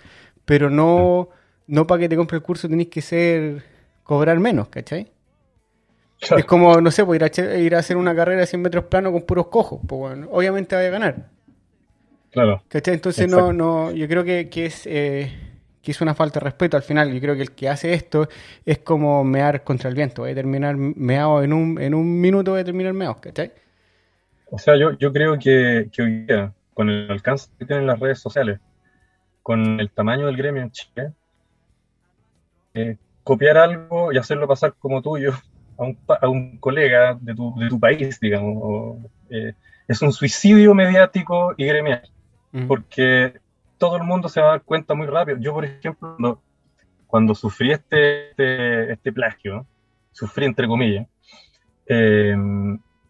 pero 0.44 0.70
no 0.70 1.31
no 1.66 1.86
para 1.86 2.01
que 2.01 2.09
te 2.09 2.16
compre 2.16 2.36
el 2.39 2.43
curso 2.43 2.69
tenés 2.69 2.89
que 2.89 3.02
ser 3.02 3.65
cobrar 4.02 4.40
menos, 4.40 4.69
¿cachai? 4.69 5.10
Es 6.20 6.45
como, 6.45 6.81
no 6.81 6.90
sé, 6.90 7.05
pues 7.05 7.20
ir 7.20 7.24
a, 7.24 7.59
ir 7.59 7.74
a 7.77 7.78
hacer 7.78 7.97
una 7.97 8.15
carrera 8.15 8.40
de 8.40 8.47
100 8.47 8.61
metros 8.61 8.85
plano 8.85 9.12
con 9.12 9.23
puros 9.23 9.47
cojos, 9.47 9.81
pues 9.86 9.99
bueno, 9.99 10.28
obviamente 10.31 10.74
va 10.74 10.82
a 10.82 10.89
ganar. 10.90 11.28
Claro. 12.31 12.62
¿Cachai? 12.69 12.95
Entonces 12.95 13.31
no, 13.31 13.53
no, 13.53 13.93
yo 13.93 14.09
creo 14.09 14.24
que, 14.24 14.49
es 14.66 14.86
eh, 14.86 15.32
que 15.81 15.93
es 15.93 16.01
una 16.01 16.15
falta 16.15 16.40
de 16.40 16.45
respeto 16.45 16.77
al 16.77 16.82
final. 16.82 17.12
Yo 17.12 17.20
creo 17.20 17.36
que 17.36 17.43
el 17.43 17.53
que 17.53 17.69
hace 17.69 17.95
esto 17.95 18.28
es 18.66 18.78
como 18.81 19.23
mear 19.24 19.62
contra 19.62 19.89
el 19.89 19.95
viento, 19.95 20.23
va 20.23 20.28
a 20.28 20.35
terminar 20.35 20.77
meado 20.77 21.43
en 21.43 21.53
un, 21.53 21.81
en 21.81 21.95
un 21.95 22.20
minuto, 22.20 22.53
va 22.53 22.61
a 22.61 22.65
terminar 22.65 22.93
meado, 22.93 23.16
¿cachai? 23.20 23.53
O 24.51 24.59
sea, 24.59 24.77
yo, 24.77 24.93
yo 24.99 25.12
creo 25.12 25.39
que, 25.39 25.89
que 25.93 26.03
hoy 26.03 26.24
día, 26.27 26.53
con 26.74 26.90
el 26.90 27.11
alcance 27.11 27.49
que 27.59 27.65
tienen 27.65 27.86
las 27.86 28.01
redes 28.01 28.19
sociales, 28.19 28.61
con 29.43 29.78
el 29.78 29.90
tamaño 29.90 30.27
del 30.27 30.36
gremio 30.36 30.62
en 30.62 30.73
Chile, 30.73 31.12
eh, 32.74 32.97
copiar 33.23 33.57
algo 33.57 34.12
y 34.12 34.19
hacerlo 34.19 34.49
pasar 34.49 34.74
como 34.78 35.01
tuyo 35.01 35.32
a 35.79 35.83
un, 35.85 35.99
a 36.21 36.29
un 36.29 36.59
colega 36.59 37.17
de 37.21 37.35
tu, 37.35 37.55
de 37.59 37.69
tu, 37.69 37.79
país, 37.79 38.19
digamos. 38.21 38.99
Eh, 39.31 39.55
es 39.87 40.03
un 40.03 40.13
suicidio 40.13 40.75
mediático 40.75 41.55
y 41.57 41.65
gremial, 41.65 42.03
porque 42.67 43.41
todo 43.79 43.97
el 43.97 44.03
mundo 44.03 44.29
se 44.29 44.41
va 44.41 44.49
a 44.49 44.51
dar 44.51 44.63
cuenta 44.63 44.95
muy 44.95 45.07
rápido. 45.07 45.39
Yo, 45.39 45.55
por 45.55 45.65
ejemplo, 45.65 46.17
cuando, 46.17 46.43
cuando 47.07 47.35
sufrí 47.35 47.73
este, 47.73 48.31
este, 48.31 48.93
este, 48.93 49.13
plagio, 49.13 49.67
sufrí 50.13 50.45
entre 50.45 50.67
comillas, 50.67 51.07
eh, 51.87 52.37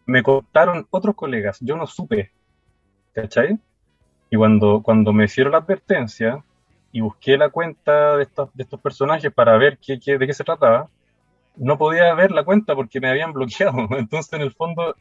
me 0.05 0.23
contaron 0.23 0.87
otros 0.89 1.15
colegas, 1.15 1.57
yo 1.59 1.75
no 1.75 1.85
supe, 1.85 2.31
¿cachai? 3.13 3.59
Y 4.29 4.37
cuando, 4.37 4.81
cuando 4.81 5.11
me 5.11 5.25
hicieron 5.25 5.51
la 5.51 5.59
advertencia, 5.59 6.43
y 6.91 7.01
busqué 7.01 7.37
la 7.37 7.49
cuenta 7.49 8.17
de 8.17 8.23
estos, 8.23 8.49
de 8.53 8.63
estos 8.63 8.79
personajes 8.79 9.31
para 9.31 9.57
ver 9.57 9.77
qué, 9.77 9.99
qué, 9.99 10.17
de 10.17 10.27
qué 10.27 10.33
se 10.33 10.43
trataba, 10.43 10.89
no 11.55 11.77
podía 11.77 12.13
ver 12.13 12.31
la 12.31 12.43
cuenta 12.43 12.75
porque 12.75 12.99
me 12.99 13.09
habían 13.09 13.33
bloqueado. 13.33 13.87
Entonces, 13.97 14.33
en 14.33 14.41
el 14.41 14.51
fondo, 14.51 14.95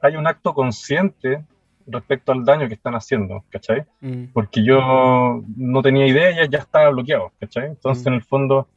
hay 0.00 0.16
un 0.16 0.26
acto 0.26 0.54
consciente 0.54 1.44
respecto 1.86 2.32
al 2.32 2.44
daño 2.44 2.68
que 2.68 2.74
están 2.74 2.94
haciendo, 2.94 3.44
¿cachai? 3.50 3.84
Mm. 4.00 4.32
Porque 4.32 4.64
yo 4.64 5.42
no 5.56 5.82
tenía 5.82 6.06
idea 6.06 6.44
y 6.44 6.48
ya 6.48 6.58
estaba 6.58 6.90
bloqueado, 6.90 7.32
¿cachai? 7.40 7.66
Entonces, 7.66 8.04
mm. 8.04 8.08
en 8.08 8.14
el 8.14 8.22
fondo... 8.22 8.68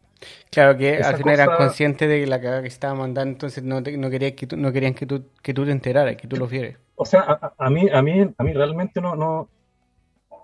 Claro 0.50 0.76
que 0.76 0.98
al 0.98 1.16
final 1.16 1.36
eran 1.36 1.58
conscientes 1.58 2.10
de 2.10 2.26
la 2.26 2.42
cagada 2.42 2.64
que 2.64 2.68
estaba 2.68 2.96
mandando, 2.96 3.34
entonces 3.34 3.64
no, 3.64 3.82
no, 3.82 4.10
querían 4.10 4.32
que 4.32 4.48
tú, 4.48 4.58
no 4.58 4.72
querían 4.74 4.96
que 4.96 5.06
tú, 5.06 5.26
que 5.44 5.54
tú 5.54 5.64
te 5.64 5.72
enteraras, 5.72 6.16
que 6.16 6.28
tú 6.28 6.38
lo 6.38 6.48
vieras. 6.48 6.80
O 6.96 7.06
sea, 7.06 7.22
a, 7.22 7.54
a, 7.56 7.70
mí, 7.70 7.88
a, 7.88 8.02
mí, 8.02 8.28
a 8.36 8.44
mí 8.44 8.54
realmente 8.54 9.00
no, 9.00 9.16
no, 9.16 9.48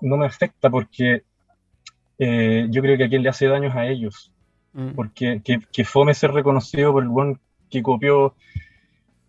no 0.02 0.18
me 0.18 0.28
afecta 0.28 0.70
porque 0.70 1.24
eh, 2.20 2.68
yo 2.70 2.82
creo 2.82 2.98
que 2.98 3.06
a 3.06 3.10
quien 3.10 3.24
le 3.24 3.30
hace 3.30 3.48
daños 3.48 3.76
a 3.76 3.88
ellos. 3.88 4.32
Mm. 4.74 4.92
Porque 4.96 5.42
que, 5.42 5.86
fome 5.86 6.14
ser 6.14 6.32
reconocido 6.32 6.92
por 6.92 7.04
el 7.04 7.10
buen 7.10 7.40
que 7.70 7.82
copió 7.82 8.36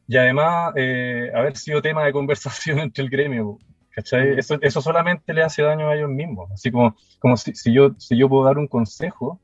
y 0.07 0.17
además 0.17 0.73
eh, 0.77 1.31
haber 1.35 1.57
sido 1.57 1.81
tema 1.81 2.05
de 2.05 2.13
conversación 2.13 2.79
entre 2.81 3.05
el 3.05 3.11
gremio. 3.11 3.59
¿cachai? 3.91 4.35
Mm. 4.35 4.39
Eso, 4.39 4.59
eso, 4.61 4.81
solamente 4.81 5.33
le 5.33 5.43
hace 5.43 5.63
daño 5.63 5.89
a 5.89 5.97
ellos 5.97 6.11
mismos. 6.11 6.51
Así 6.51 6.71
como, 6.71 6.97
como 7.19 7.37
si, 7.37 7.73
yo, 7.73 7.95
si 7.99 8.17
yo 8.17 8.29
puedo 8.29 8.45
dar 8.45 8.59
un 8.59 8.67
consejo, 8.67 9.41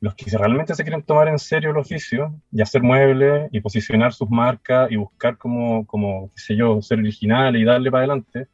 los 0.00 0.14
que 0.14 0.30
realmente 0.36 0.74
se 0.74 0.84
quieren 0.84 1.02
tomar 1.02 1.28
en 1.28 1.38
serio 1.38 1.70
el 1.70 1.78
oficio 1.78 2.38
y 2.52 2.60
hacer 2.60 2.82
muebles 2.82 3.48
y 3.52 3.60
posicionar 3.60 4.12
sus 4.12 4.28
marcas 4.28 4.90
y 4.90 4.96
buscar 4.96 5.38
como, 5.38 5.86
como 5.86 6.30
qué 6.34 6.40
sé 6.40 6.56
yo, 6.56 6.80
ser 6.82 6.98
original 6.98 7.56
y 7.56 7.64
darle 7.64 7.90
para 7.90 8.04
adelante, 8.04 8.48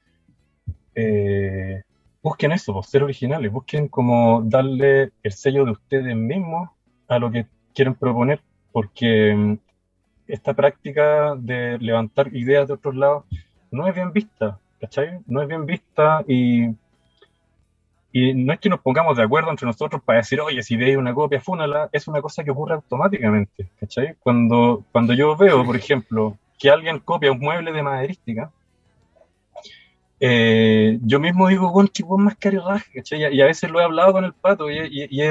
eh, 0.95 1.83
busquen 2.23 2.53
eso, 2.53 2.73
pues, 2.75 2.87
ser 2.87 3.03
originales, 3.03 3.51
busquen 3.53 3.89
como 3.89 4.43
darle 4.45 5.13
el 5.23 5.33
sello 5.33 5.65
de 5.65 5.73
ustedes 5.73 6.17
mismos 6.17 6.71
a 7.09 7.19
lo 7.19 7.31
que 7.31 7.47
quieren 7.75 7.95
proponer, 7.95 8.41
porque 8.73 9.35
mm, 9.35 9.59
esta 10.29 10.55
práctica 10.55 11.35
de 11.37 11.79
levantar 11.79 12.35
ideas 12.35 12.69
de 12.69 12.75
otros 12.75 12.95
lados 12.95 13.25
no 13.71 13.87
es 13.87 13.95
bien 13.95 14.13
vista, 14.13 14.59
¿cachai? 14.81 15.21
No 15.27 15.43
es 15.43 15.49
bien 15.49 15.67
vista 15.67 16.25
y, 16.27 16.69
y 18.13 18.35
no 18.35 18.53
es 18.53 18.61
que 18.61 18.69
nos 18.69 18.81
pongamos 18.81 19.17
de 19.17 19.23
acuerdo 19.23 19.51
entre 19.51 19.67
nosotros 19.67 20.03
para 20.03 20.19
decir, 20.19 20.41
oye, 20.41 20.63
si 20.63 20.77
veis 20.77 20.97
una 20.97 21.15
copia, 21.15 21.41
fúnala, 21.41 21.89
es 21.93 22.07
una 22.09 22.21
cosa 22.21 22.45
que 22.45 22.51
ocurre 22.51 22.75
automáticamente, 22.75 23.71
¿cachai? 23.79 24.17
Cuando, 24.21 24.85
cuando 24.93 25.15
yo 25.15 25.37
veo, 25.37 25.65
por 25.65 25.77
ejemplo, 25.77 26.37
que 26.59 26.71
alguien 26.71 26.99
copia 27.01 27.33
un 27.33 27.41
mueble 27.41 27.73
de 27.73 27.83
maderística, 27.83 28.51
eh, 30.21 30.99
yo 31.03 31.19
mismo 31.19 31.49
digo, 31.49 31.73
bueno, 31.73 31.89
chico, 31.89 32.19
más 32.19 32.37
carirraje, 32.37 32.93
¿cachai? 32.93 33.35
Y 33.35 33.41
a 33.41 33.47
veces 33.47 33.71
lo 33.71 33.81
he 33.81 33.85
hablado 33.85 34.13
con 34.13 34.25
el 34.25 34.35
pato 34.35 34.71
y, 34.71 34.79
y, 34.79 35.05
y, 35.11 35.23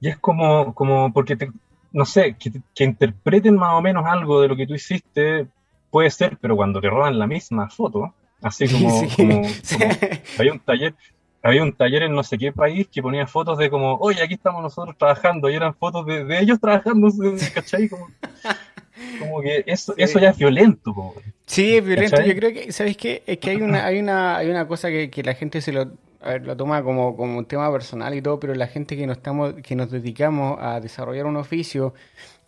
y 0.00 0.08
es 0.08 0.18
como, 0.18 0.74
como 0.74 1.12
porque, 1.12 1.36
te, 1.36 1.50
no 1.92 2.06
sé, 2.06 2.36
que, 2.38 2.50
que, 2.74 2.84
interpreten 2.84 3.56
más 3.56 3.74
o 3.74 3.82
menos 3.82 4.06
algo 4.06 4.40
de 4.40 4.48
lo 4.48 4.56
que 4.56 4.66
tú 4.66 4.74
hiciste, 4.74 5.46
puede 5.90 6.10
ser, 6.10 6.38
pero 6.40 6.56
cuando 6.56 6.80
te 6.80 6.88
roban 6.88 7.18
la 7.18 7.26
misma 7.26 7.68
foto, 7.68 8.14
así 8.40 8.66
como, 8.68 8.90
sí, 9.00 9.08
como, 9.16 9.44
sí. 9.44 9.76
como 9.78 9.94
había 10.38 10.52
un 10.52 10.60
taller, 10.60 10.94
había 11.42 11.62
un 11.62 11.72
taller 11.74 12.04
en 12.04 12.14
no 12.14 12.22
sé 12.22 12.38
qué 12.38 12.52
país 12.52 12.88
que 12.88 13.02
ponía 13.02 13.26
fotos 13.26 13.58
de 13.58 13.68
como, 13.68 13.96
oye, 13.96 14.22
aquí 14.22 14.34
estamos 14.34 14.62
nosotros 14.62 14.96
trabajando, 14.96 15.50
y 15.50 15.54
eran 15.54 15.74
fotos 15.74 16.06
de, 16.06 16.24
de 16.24 16.40
ellos 16.40 16.58
trabajando, 16.58 17.08
¿cachai? 17.54 17.88
Como, 17.88 18.08
como 19.18 19.40
que 19.40 19.64
eso, 19.66 19.94
sí. 19.96 20.02
eso 20.02 20.18
ya 20.18 20.30
es 20.30 20.38
violento. 20.38 21.14
Sí, 21.46 21.76
es 21.76 21.84
violento. 21.84 22.16
¿cachai? 22.16 22.28
Yo 22.28 22.36
creo 22.36 22.52
que, 22.52 22.72
¿sabes 22.72 22.96
qué? 22.96 23.22
Es 23.26 23.38
que 23.38 23.50
hay 23.50 23.62
una, 23.62 23.86
hay 23.86 23.98
una, 23.98 24.36
hay 24.36 24.50
una 24.50 24.66
cosa 24.66 24.88
que, 24.88 25.10
que 25.10 25.22
la 25.22 25.34
gente 25.34 25.60
se 25.60 25.72
lo, 25.72 25.92
a 26.20 26.30
ver, 26.30 26.46
lo 26.46 26.56
toma 26.56 26.82
como, 26.82 27.16
como 27.16 27.38
un 27.38 27.46
tema 27.46 27.70
personal 27.70 28.14
y 28.14 28.22
todo, 28.22 28.40
pero 28.40 28.54
la 28.54 28.66
gente 28.66 28.96
que 28.96 29.06
nos, 29.06 29.18
estamos, 29.18 29.54
que 29.62 29.76
nos 29.76 29.90
dedicamos 29.90 30.58
a 30.60 30.80
desarrollar 30.80 31.26
un 31.26 31.36
oficio 31.36 31.94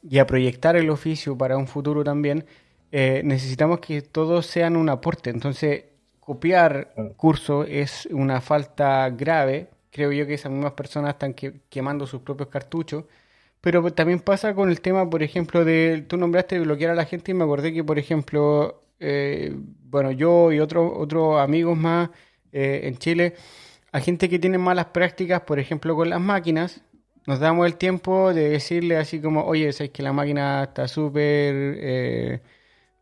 y 0.03 0.19
a 0.19 0.27
proyectar 0.27 0.77
el 0.77 0.91
oficio 0.91 1.37
para 1.37 1.57
un 1.57 1.67
futuro 1.67 2.03
también, 2.05 2.47
eh, 2.93 3.23
necesitamos 3.25 3.81
que 3.81 4.03
todos 4.03 4.47
sean 4.47 4.77
un 4.77 4.89
aporte. 4.89 5.31
Entonces, 5.31 5.85
copiar 6.21 6.93
curso 7.17 7.65
es 7.65 8.07
una 8.11 8.41
falta 8.41 9.09
grave. 9.11 9.69
Creo 9.91 10.13
yo 10.13 10.27
que 10.27 10.35
esas 10.35 10.53
mismas 10.53 10.73
personas 10.73 11.15
están 11.15 11.35
que, 11.35 11.61
quemando 11.69 12.07
sus 12.07 12.23
propios 12.23 12.49
cartuchos. 12.49 13.05
Pero 13.61 13.93
también 13.93 14.21
pasa 14.21 14.55
con 14.55 14.71
el 14.71 14.81
tema, 14.81 15.09
por 15.09 15.23
ejemplo, 15.23 15.65
de 15.65 16.05
tú 16.09 16.17
nombraste 16.17 16.59
bloquear 16.61 16.93
a 16.93 16.95
la 16.95 17.05
gente 17.05 17.33
y 17.33 17.35
me 17.35 17.45
acordé 17.45 17.73
que, 17.75 17.85
por 17.85 17.99
ejemplo, 17.99 18.83
eh, 19.01 19.55
bueno, 19.85 20.11
yo 20.13 20.53
y 20.53 20.61
otros 20.61 20.93
otros 20.97 21.41
amigos 21.41 21.77
más 21.77 22.11
eh, 22.53 22.83
en 22.85 22.97
Chile, 22.99 23.35
a 23.93 24.01
gente 24.01 24.29
que 24.29 24.39
tiene 24.39 24.59
malas 24.59 24.87
prácticas, 24.87 25.43
por 25.43 25.59
ejemplo, 25.59 25.95
con 25.97 26.11
las 26.11 26.21
máquinas, 26.21 26.83
nos 27.27 27.39
damos 27.41 27.67
el 27.67 27.77
tiempo 27.77 28.33
de 28.35 28.51
decirle 28.51 28.97
así 28.97 29.21
como, 29.21 29.45
oye, 29.45 29.69
es 29.69 29.91
que 29.91 30.03
la 30.03 30.13
máquina 30.13 30.65
está 30.65 30.89
súper, 30.89 31.55
eh, 31.81 32.41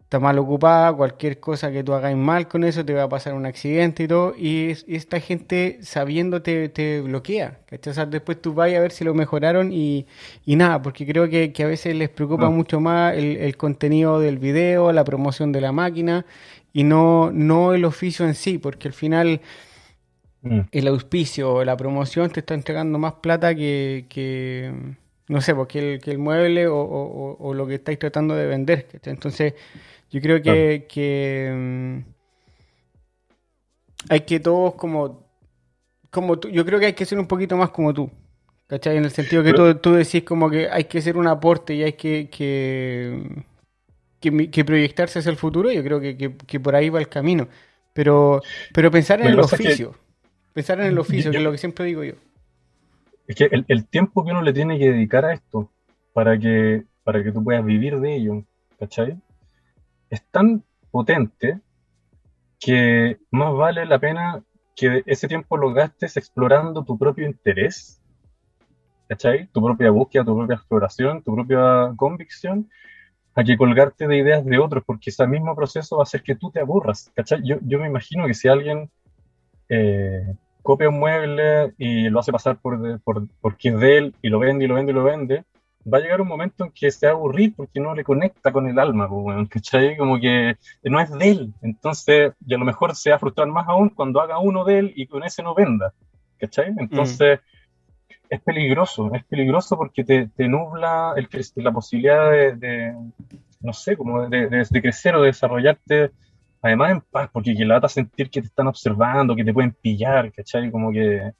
está 0.08 0.18
mal 0.20 0.38
ocupada, 0.38 0.90
cualquier 0.94 1.38
cosa 1.38 1.70
que 1.70 1.84
tú 1.84 1.92
hagas 1.92 2.16
mal 2.16 2.48
con 2.48 2.64
eso 2.64 2.82
te 2.82 2.94
va 2.94 3.02
a 3.02 3.08
pasar 3.10 3.34
un 3.34 3.44
accidente 3.44 4.04
y 4.04 4.08
todo, 4.08 4.34
y, 4.38 4.74
y 4.86 4.96
esta 4.96 5.20
gente 5.20 5.80
sabiendo 5.82 6.40
te, 6.40 6.70
te 6.70 7.02
bloquea, 7.02 7.58
¿cachai? 7.66 7.90
O 7.90 7.94
sea, 7.94 8.06
después 8.06 8.40
tú 8.40 8.54
vas 8.54 8.72
a 8.72 8.80
ver 8.80 8.90
si 8.90 9.04
lo 9.04 9.12
mejoraron 9.12 9.70
y, 9.70 10.06
y 10.46 10.56
nada, 10.56 10.80
porque 10.80 11.06
creo 11.06 11.28
que, 11.28 11.52
que, 11.52 11.62
a 11.62 11.66
veces 11.66 11.94
les 11.94 12.08
preocupa 12.08 12.44
no. 12.44 12.52
mucho 12.52 12.80
más 12.80 13.18
el, 13.18 13.36
el 13.36 13.58
contenido 13.58 14.18
del 14.18 14.38
video, 14.38 14.92
la 14.92 15.04
promoción 15.04 15.52
de 15.52 15.60
la 15.60 15.72
máquina, 15.72 16.24
y 16.72 16.84
no, 16.84 17.30
no 17.30 17.74
el 17.74 17.84
oficio 17.84 18.24
en 18.24 18.34
sí, 18.34 18.56
porque 18.56 18.88
al 18.88 18.94
final 18.94 19.42
mm. 20.40 20.60
el 20.72 20.88
auspicio 20.88 21.52
o 21.52 21.64
la 21.66 21.76
promoción 21.76 22.30
te 22.30 22.40
está 22.40 22.54
entregando 22.54 22.98
más 22.98 23.12
plata 23.20 23.54
que, 23.54 24.06
que 24.08 24.72
no 25.28 25.42
sé, 25.42 25.54
porque 25.54 25.96
el, 25.96 26.00
que 26.00 26.10
el 26.10 26.18
mueble 26.18 26.66
o, 26.66 26.78
o, 26.78 27.36
o, 27.38 27.54
lo 27.54 27.66
que 27.66 27.74
estáis 27.74 27.98
tratando 27.98 28.34
de 28.34 28.46
vender. 28.46 28.86
Entonces, 29.04 29.52
yo 30.10 30.20
creo 30.20 30.42
que, 30.42 30.42
claro. 30.42 30.88
que 30.88 31.50
um, 31.52 32.04
hay 34.08 34.20
que 34.20 34.40
todos 34.40 34.74
como, 34.74 35.26
como 36.10 36.38
tú, 36.38 36.48
yo 36.48 36.64
creo 36.64 36.78
que 36.80 36.86
hay 36.86 36.92
que 36.94 37.04
ser 37.04 37.18
un 37.18 37.26
poquito 37.26 37.56
más 37.56 37.70
como 37.70 37.92
tú. 37.92 38.10
¿Cachai? 38.66 38.98
En 38.98 39.04
el 39.04 39.10
sentido 39.10 39.42
que 39.42 39.54
tú, 39.54 39.74
tú 39.76 39.94
decís 39.94 40.24
como 40.24 40.50
que 40.50 40.68
hay 40.68 40.84
que 40.84 41.00
ser 41.00 41.16
un 41.16 41.26
aporte 41.26 41.74
y 41.74 41.82
hay 41.82 41.94
que, 41.94 42.28
que 42.28 43.44
que, 44.20 44.50
que, 44.50 44.64
proyectarse 44.64 45.20
hacia 45.20 45.30
el 45.30 45.36
futuro, 45.36 45.70
yo 45.70 45.82
creo 45.82 46.00
que, 46.00 46.16
que, 46.16 46.36
que, 46.36 46.60
por 46.60 46.74
ahí 46.74 46.88
va 46.88 46.98
el 46.98 47.08
camino. 47.08 47.48
Pero, 47.92 48.42
pero 48.72 48.90
pensar 48.90 49.20
en 49.20 49.28
el 49.28 49.40
oficio, 49.40 49.94
pensar 50.52 50.80
en 50.80 50.86
el 50.86 50.98
oficio, 50.98 51.26
yo, 51.26 51.32
que 51.32 51.38
es 51.38 51.44
lo 51.44 51.52
que 51.52 51.58
siempre 51.58 51.84
digo 51.84 52.04
yo. 52.04 52.14
Es 53.26 53.36
que 53.36 53.44
el, 53.44 53.64
el, 53.68 53.86
tiempo 53.86 54.24
que 54.24 54.30
uno 54.30 54.42
le 54.42 54.52
tiene 54.52 54.78
que 54.78 54.90
dedicar 54.90 55.24
a 55.24 55.34
esto 55.34 55.70
para 56.12 56.38
que, 56.38 56.84
para 57.04 57.22
que 57.22 57.32
tú 57.32 57.42
puedas 57.42 57.64
vivir 57.64 57.98
de 58.00 58.16
ello, 58.16 58.44
¿cachai? 58.78 59.16
Es 60.10 60.24
tan 60.30 60.64
potente 60.90 61.60
que 62.58 63.18
más 63.30 63.52
vale 63.54 63.86
la 63.86 63.98
pena 63.98 64.42
que 64.74 65.02
ese 65.06 65.28
tiempo 65.28 65.56
lo 65.56 65.72
gastes 65.72 66.16
explorando 66.16 66.84
tu 66.84 66.96
propio 66.96 67.26
interés, 67.26 68.00
¿cachai? 69.08 69.46
Tu 69.48 69.62
propia 69.62 69.90
búsqueda, 69.90 70.24
tu 70.24 70.36
propia 70.36 70.56
exploración, 70.56 71.22
tu 71.22 71.34
propia 71.34 71.92
convicción, 71.96 72.68
a 73.34 73.44
que 73.44 73.56
colgarte 73.56 74.06
de 74.06 74.18
ideas 74.18 74.44
de 74.44 74.58
otros, 74.58 74.84
porque 74.84 75.10
ese 75.10 75.26
mismo 75.26 75.54
proceso 75.54 75.96
va 75.96 76.02
a 76.02 76.04
hacer 76.04 76.22
que 76.22 76.36
tú 76.36 76.50
te 76.50 76.60
aburras, 76.60 77.10
¿cachai? 77.14 77.40
Yo, 77.44 77.56
yo 77.62 77.78
me 77.78 77.86
imagino 77.86 78.26
que 78.26 78.34
si 78.34 78.48
alguien 78.48 78.90
eh, 79.68 80.34
copia 80.62 80.88
un 80.88 80.98
mueble 80.98 81.72
y 81.78 82.08
lo 82.08 82.20
hace 82.20 82.32
pasar 82.32 82.58
por, 82.58 83.00
por, 83.00 83.26
porque 83.40 83.70
es 83.70 83.80
de 83.80 83.98
él 83.98 84.14
y 84.22 84.28
lo 84.28 84.38
vende 84.38 84.64
y 84.64 84.68
lo 84.68 84.74
vende 84.74 84.92
y 84.92 84.94
lo 84.94 85.04
vende, 85.04 85.44
va 85.86 85.98
a 85.98 86.00
llegar 86.00 86.20
un 86.20 86.28
momento 86.28 86.64
en 86.64 86.70
que 86.72 86.90
se 86.90 87.06
va 87.06 87.12
a 87.12 87.14
aburrir 87.16 87.54
porque 87.56 87.80
no 87.80 87.94
le 87.94 88.04
conecta 88.04 88.52
con 88.52 88.66
el 88.66 88.78
alma, 88.78 89.08
¿cachai? 89.48 89.96
Como 89.96 90.18
que 90.18 90.56
no 90.82 91.00
es 91.00 91.10
de 91.10 91.30
él, 91.30 91.54
entonces, 91.62 92.32
y 92.46 92.54
a 92.54 92.58
lo 92.58 92.64
mejor 92.64 92.94
se 92.94 93.10
va 93.10 93.16
a 93.16 93.18
frustrar 93.18 93.48
más 93.48 93.66
aún 93.68 93.88
cuando 93.90 94.20
haga 94.20 94.38
uno 94.38 94.64
de 94.64 94.78
él 94.78 94.92
y 94.96 95.06
con 95.06 95.24
ese 95.24 95.42
no 95.42 95.54
venda, 95.54 95.92
¿cachai? 96.38 96.74
Entonces... 96.78 97.38
Mm 97.38 97.58
es 98.30 98.40
peligroso, 98.42 99.10
es 99.14 99.24
peligroso 99.24 99.76
porque 99.76 100.04
te, 100.04 100.28
te 100.28 100.48
nubla 100.48 101.14
el, 101.16 101.28
la 101.56 101.72
posibilidad 101.72 102.30
de, 102.30 102.52
de, 102.56 102.94
no 103.60 103.72
sé, 103.72 103.96
como 103.96 104.28
de, 104.28 104.48
de, 104.48 104.66
de, 104.68 104.82
crecer 104.82 105.14
o 105.16 105.22
de 105.22 105.28
desarrollarte, 105.28 106.10
además 106.60 106.92
en 106.92 107.00
paz, 107.00 107.30
porque 107.32 107.54
que 107.54 107.64
la 107.64 107.78
a 107.78 107.88
sentir 107.88 108.30
que 108.30 108.40
te 108.40 108.48
están 108.48 108.66
observando, 108.66 109.34
que 109.34 109.44
te 109.44 109.54
pueden 109.54 109.72
pillar, 109.72 110.32
¿cachai? 110.32 110.70
Como 110.70 110.92
que, 110.92 111.32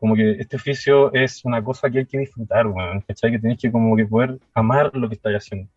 como 0.00 0.16
que 0.16 0.32
este 0.32 0.56
oficio 0.56 1.12
es 1.12 1.44
una 1.44 1.62
cosa 1.62 1.90
que 1.90 1.98
hay 2.00 2.06
que 2.06 2.18
disfrutar, 2.18 2.66
bueno, 2.66 3.04
¿cachai? 3.06 3.32
Que 3.32 3.38
tenés 3.38 3.58
que 3.58 3.70
como 3.70 3.94
que 3.94 4.06
poder 4.06 4.38
amar 4.54 4.90
lo 4.94 5.08
que 5.08 5.14
estás 5.14 5.34
haciendo. 5.34 5.68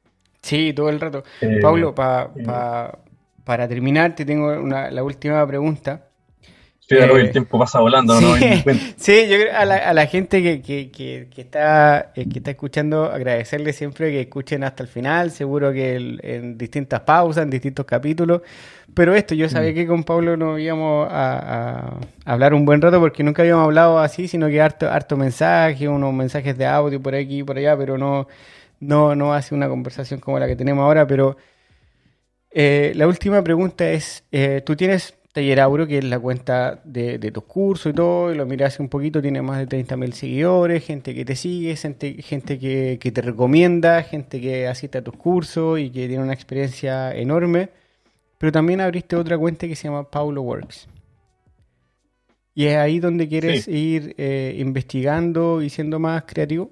Sí, 0.42 0.74
todo 0.74 0.90
el 0.90 1.00
rato. 1.00 1.24
Eh, 1.42 1.60
Pablo, 1.62 1.94
pa, 1.94 2.32
eh, 2.36 2.44
pa, 2.44 2.98
para 3.44 3.68
terminar, 3.68 4.16
te 4.16 4.26
tengo 4.26 4.48
una, 4.60 4.90
la 4.90 5.04
última 5.04 5.46
pregunta. 5.46 6.08
Sí, 6.88 6.96
eh, 6.96 7.10
el 7.14 7.32
tiempo 7.32 7.58
pasa 7.58 7.80
volando, 7.80 8.18
sí, 8.18 8.26
¿no? 8.26 8.36
sí, 8.98 9.28
yo 9.30 9.38
creo 9.38 9.56
a 9.56 9.64
la, 9.64 9.78
a 9.78 9.94
la 9.94 10.06
gente 10.06 10.44
que, 10.44 10.62
que, 10.62 10.92
que, 10.92 11.30
que 11.34 11.42
está, 11.42 12.12
eh, 12.14 12.28
que 12.28 12.40
está 12.40 12.52
escuchando, 12.52 13.06
agradecerle 13.06 13.72
siempre 13.72 14.12
que 14.12 14.20
escuchen 14.22 14.66
hasta 14.66 14.84
el 14.84 14.90
final, 14.90 15.32
seguro 15.32 15.72
que 15.72 15.96
el, 15.96 16.20
en 16.24 16.58
distintas 16.58 17.00
pausas, 17.02 17.44
en 17.44 17.50
distintos 17.52 17.86
capítulos. 17.86 18.42
Pero 18.94 19.16
esto, 19.16 19.34
yo 19.34 19.48
sabía 19.48 19.72
mm. 19.72 19.76
que 19.76 19.88
con 19.88 20.04
Pablo 20.04 20.36
nos 20.36 20.60
íbamos 20.60 21.08
a, 21.10 21.94
a, 22.26 22.34
hablar 22.34 22.54
un 22.54 22.66
buen 22.66 22.82
rato 22.82 23.00
porque 23.00 23.24
nunca 23.24 23.44
habíamos 23.44 23.64
hablado 23.64 24.00
así, 24.00 24.28
sino 24.28 24.50
que 24.50 24.60
harto, 24.60 24.90
harto 24.92 25.16
mensaje, 25.16 25.88
unos 25.88 26.14
mensajes 26.14 26.58
de 26.58 26.66
audio 26.66 27.02
por 27.02 27.16
aquí 27.16 27.40
y 27.40 27.44
por 27.44 27.58
allá, 27.58 27.78
pero 27.78 27.98
no, 27.98 28.28
no, 28.82 29.16
no 29.16 29.34
hace 29.34 29.56
una 29.56 29.70
conversación 29.70 30.20
como 30.20 30.38
la 30.38 30.48
que 30.48 30.58
tenemos 30.58 30.84
ahora. 30.84 31.08
Pero 31.08 31.38
eh, 32.52 32.92
la 32.96 33.08
última 33.08 33.42
pregunta 33.42 33.90
es, 33.90 34.26
¿tú 34.66 34.76
tienes 34.76 35.16
Taller 35.34 35.60
Auro, 35.62 35.88
que 35.88 35.98
es 35.98 36.04
la 36.04 36.20
cuenta 36.20 36.80
de, 36.84 37.18
de 37.18 37.32
tus 37.32 37.44
cursos 37.46 37.92
y 37.92 37.96
todo, 37.96 38.32
y 38.32 38.36
lo 38.36 38.46
miré 38.46 38.66
hace 38.66 38.84
un 38.84 38.88
poquito, 38.88 39.20
tiene 39.20 39.42
más 39.42 39.58
de 39.58 39.68
30.000 39.68 40.12
seguidores, 40.12 40.86
gente 40.86 41.16
que 41.16 41.26
te 41.26 41.36
sigue, 41.36 41.76
gente, 41.76 42.22
gente 42.22 42.60
que, 42.60 43.00
que, 43.02 43.12
te 43.12 43.22
recomienda, 43.22 44.04
gente 44.04 44.40
que 44.40 44.68
asiste 44.68 45.00
a 45.00 45.04
tus 45.04 45.16
cursos 45.18 45.80
y 45.80 45.90
que 45.90 46.08
tiene 46.08 46.24
una 46.24 46.34
experiencia 46.34 47.16
enorme. 47.16 47.70
Pero 48.38 48.52
también 48.52 48.80
abriste 48.80 49.16
otra 49.16 49.36
cuenta 49.36 49.68
que 49.68 49.76
se 49.76 49.88
llama 49.88 50.08
Paulo 50.08 50.44
Works. 50.44 50.88
¿Y 52.54 52.68
es 52.68 52.78
ahí 52.78 53.00
donde 53.00 53.28
quieres 53.28 53.64
sí. 53.64 53.72
ir 53.72 54.16
eh, 54.20 54.56
investigando 54.60 55.64
y 55.64 55.72
siendo 55.72 55.98
más 55.98 56.26
creativo? 56.26 56.70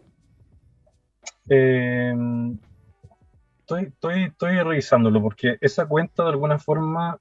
Eh, 1.49 2.13
estoy, 3.61 3.85
estoy, 3.85 4.23
estoy 4.25 4.61
revisándolo 4.61 5.19
porque 5.19 5.57
esa 5.61 5.87
cuenta 5.87 6.23
de 6.23 6.29
alguna 6.29 6.59
forma 6.59 7.19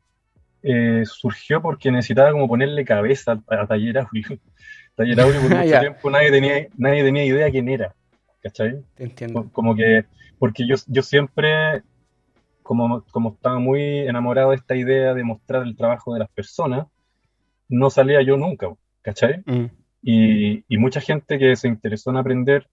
eh, 0.62 1.02
surgió 1.04 1.62
porque 1.62 1.90
necesitaba 1.90 2.32
como 2.32 2.48
ponerle 2.48 2.84
cabeza 2.84 3.40
a, 3.48 3.62
a 3.62 3.66
Taller 3.66 3.98
Audio. 3.98 4.38
Taller 4.94 5.16
por 5.16 5.50
mucho 5.64 5.80
tiempo 5.80 6.10
nadie 6.10 6.30
tenía, 6.30 6.68
nadie 6.76 7.04
tenía 7.04 7.24
idea 7.24 7.50
quién 7.50 7.68
era, 7.68 7.94
¿cachai? 8.42 8.82
Te 8.94 9.04
entiendo. 9.04 9.48
Como 9.52 9.74
que, 9.74 10.04
porque 10.38 10.66
yo, 10.66 10.76
yo 10.86 11.02
siempre, 11.02 11.82
como, 12.62 13.04
como 13.10 13.34
estaba 13.34 13.58
muy 13.58 14.00
enamorado 14.00 14.50
de 14.50 14.56
esta 14.56 14.76
idea 14.76 15.14
de 15.14 15.24
mostrar 15.24 15.62
el 15.62 15.76
trabajo 15.76 16.12
de 16.12 16.20
las 16.20 16.30
personas, 16.30 16.86
no 17.68 17.88
salía 17.88 18.20
yo 18.22 18.36
nunca, 18.36 18.68
¿cachai? 19.02 19.42
Mm. 19.46 19.66
Y, 20.02 20.64
y, 20.66 20.78
mucha 20.78 21.00
gente 21.00 21.38
que 21.38 21.56
se 21.56 21.68
interesó 21.68 22.10
en 22.10 22.16
aprender 22.16 22.66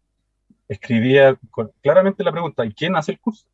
escribía 0.68 1.38
claramente 1.82 2.24
la 2.24 2.32
pregunta, 2.32 2.66
¿y 2.66 2.74
quién 2.74 2.96
hace 2.96 3.14
el 3.14 3.20
curso? 3.20 3.48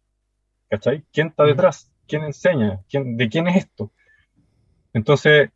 ¿Cachai? 0.69 1.03
¿Quién 1.11 1.27
está 1.27 1.43
detrás? 1.43 1.91
¿Quién 2.07 2.23
enseña? 2.23 2.79
¿Quién, 2.89 3.17
¿De 3.17 3.29
quién 3.29 3.47
es 3.47 3.57
esto? 3.57 3.91
Entonces, 4.93 5.49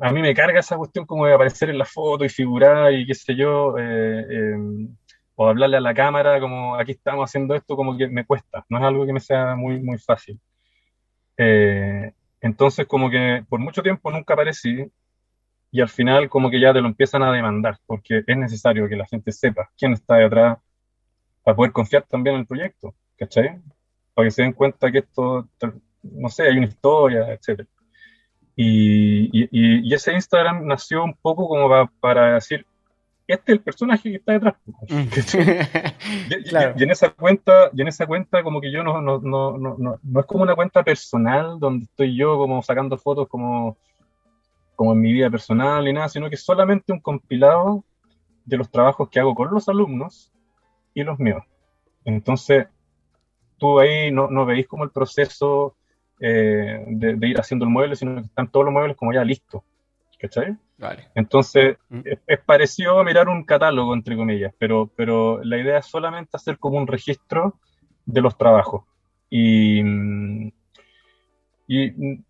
a 0.00 0.12
mí 0.12 0.20
me 0.20 0.34
carga 0.34 0.60
esa 0.60 0.76
cuestión 0.76 1.06
como 1.06 1.26
de 1.26 1.34
aparecer 1.34 1.70
en 1.70 1.78
la 1.78 1.84
foto 1.84 2.24
y 2.24 2.28
figurar 2.28 2.92
y 2.92 3.06
qué 3.06 3.14
sé 3.14 3.34
yo, 3.36 3.78
eh, 3.78 4.26
em, 4.30 4.96
o 5.34 5.48
hablarle 5.48 5.76
a 5.78 5.80
la 5.80 5.94
cámara 5.94 6.40
como 6.40 6.76
aquí 6.76 6.92
estamos 6.92 7.28
haciendo 7.30 7.54
esto, 7.54 7.76
como 7.76 7.96
que 7.96 8.08
me 8.08 8.24
cuesta, 8.26 8.64
no 8.68 8.78
es 8.78 8.84
algo 8.84 9.06
que 9.06 9.12
me 9.12 9.20
sea 9.20 9.54
muy, 9.56 9.80
muy 9.80 9.98
fácil. 9.98 10.40
Eh, 11.38 12.12
entonces, 12.40 12.86
como 12.86 13.10
que 13.10 13.44
por 13.48 13.60
mucho 13.60 13.82
tiempo 13.82 14.10
nunca 14.10 14.34
aparecí 14.34 14.90
y 15.70 15.80
al 15.80 15.88
final 15.88 16.28
como 16.30 16.50
que 16.50 16.60
ya 16.60 16.72
te 16.72 16.80
lo 16.80 16.88
empiezan 16.88 17.22
a 17.22 17.32
demandar, 17.32 17.78
porque 17.86 18.22
es 18.26 18.36
necesario 18.36 18.88
que 18.88 18.96
la 18.96 19.06
gente 19.06 19.32
sepa 19.32 19.70
quién 19.78 19.92
está 19.92 20.16
detrás 20.16 20.58
para 21.42 21.56
poder 21.56 21.72
confiar 21.72 22.04
también 22.04 22.36
en 22.36 22.40
el 22.42 22.46
proyecto, 22.46 22.94
¿cachai? 23.18 23.60
Para 24.14 24.26
que 24.26 24.30
se 24.32 24.42
den 24.42 24.52
cuenta 24.52 24.90
que 24.92 24.98
esto, 24.98 25.48
no 26.02 26.28
sé, 26.28 26.44
hay 26.44 26.58
una 26.58 26.66
historia, 26.66 27.32
etcétera. 27.32 27.68
Y, 28.56 29.94
ese 29.94 30.14
Instagram 30.14 30.66
nació 30.66 31.04
un 31.04 31.14
poco 31.14 31.46
como 31.46 31.90
para, 32.00 32.34
decir, 32.34 32.66
este 33.28 33.52
es 33.52 33.58
el 33.58 33.62
personaje 33.62 34.10
que 34.10 34.16
está 34.16 34.32
detrás. 34.32 34.54
Mm. 34.88 36.76
y, 36.78 36.82
en 36.82 36.90
esa 36.90 37.10
cuenta, 37.10 37.70
y 37.74 37.82
en 37.82 37.88
esa 37.88 38.06
cuenta 38.06 38.42
como 38.42 38.60
que 38.60 38.72
yo 38.72 38.82
no, 38.82 39.02
no, 39.02 39.20
no, 39.20 39.58
no, 39.58 39.98
no 40.02 40.20
es 40.20 40.26
como 40.26 40.42
una 40.42 40.54
cuenta 40.54 40.82
personal 40.82 41.60
donde 41.60 41.84
estoy 41.84 42.16
yo 42.16 42.38
como 42.38 42.62
sacando 42.62 42.96
fotos 42.96 43.28
como, 43.28 43.76
como 44.74 44.92
en 44.92 45.00
mi 45.00 45.12
vida 45.12 45.30
personal 45.30 45.84
ni 45.84 45.92
nada, 45.92 46.08
sino 46.08 46.28
que 46.30 46.36
es 46.36 46.44
solamente 46.44 46.92
un 46.92 47.00
compilado 47.00 47.84
de 48.46 48.56
los 48.56 48.70
trabajos 48.70 49.10
que 49.10 49.20
hago 49.20 49.34
con 49.34 49.52
los 49.52 49.68
alumnos 49.68 50.32
y 50.94 51.02
los 51.02 51.18
míos. 51.18 51.42
Entonces, 52.04 52.68
tú 53.58 53.80
ahí 53.80 54.10
no, 54.10 54.28
no 54.30 54.46
veis 54.46 54.66
como 54.66 54.84
el 54.84 54.90
proceso 54.90 55.76
eh, 56.20 56.84
de, 56.86 57.28
ir 57.28 57.38
haciendo 57.38 57.64
el 57.64 57.70
mueble, 57.70 57.96
sino 57.96 58.16
que 58.16 58.26
están 58.26 58.48
todos 58.48 58.64
los 58.64 58.72
muebles 58.72 58.96
como 58.96 59.12
ya 59.12 59.24
listos. 59.24 59.62
¿Cachai? 60.18 60.56
Vale. 60.78 61.08
Entonces, 61.14 61.76
mm. 61.90 62.00
es, 62.26 62.40
parecido 62.40 62.98
a 62.98 63.04
mirar 63.04 63.28
un 63.28 63.44
catálogo, 63.44 63.92
entre 63.94 64.16
comillas, 64.16 64.54
pero, 64.58 64.90
pero 64.96 65.42
la 65.44 65.58
idea 65.58 65.78
es 65.78 65.86
solamente 65.86 66.30
hacer 66.36 66.58
como 66.58 66.78
un 66.78 66.86
registro 66.86 67.58
de 68.06 68.20
los 68.22 68.36
trabajos. 68.38 68.84
Y, 69.28 69.80
y 71.66 72.22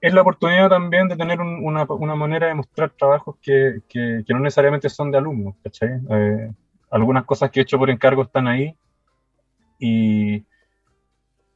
es 0.00 0.14
la 0.14 0.22
oportunidad 0.22 0.68
también 0.68 1.08
de 1.08 1.16
tener 1.16 1.40
una, 1.40 1.84
una, 1.84 2.14
manera 2.14 2.48
de 2.48 2.54
mostrar 2.54 2.90
trabajos 2.90 3.36
que, 3.40 3.80
que, 3.88 4.24
no 4.28 4.40
necesariamente 4.40 4.88
son 4.88 5.10
de 5.10 5.18
alumnos, 5.18 5.54
¿cachai? 5.62 6.00
Eh, 6.10 6.50
algunas 6.90 7.24
cosas 7.24 7.50
que 7.50 7.60
he 7.60 7.62
hecho 7.62 7.78
por 7.78 7.90
encargo 7.90 8.22
están 8.22 8.48
ahí 8.48 8.74
y, 9.78 10.44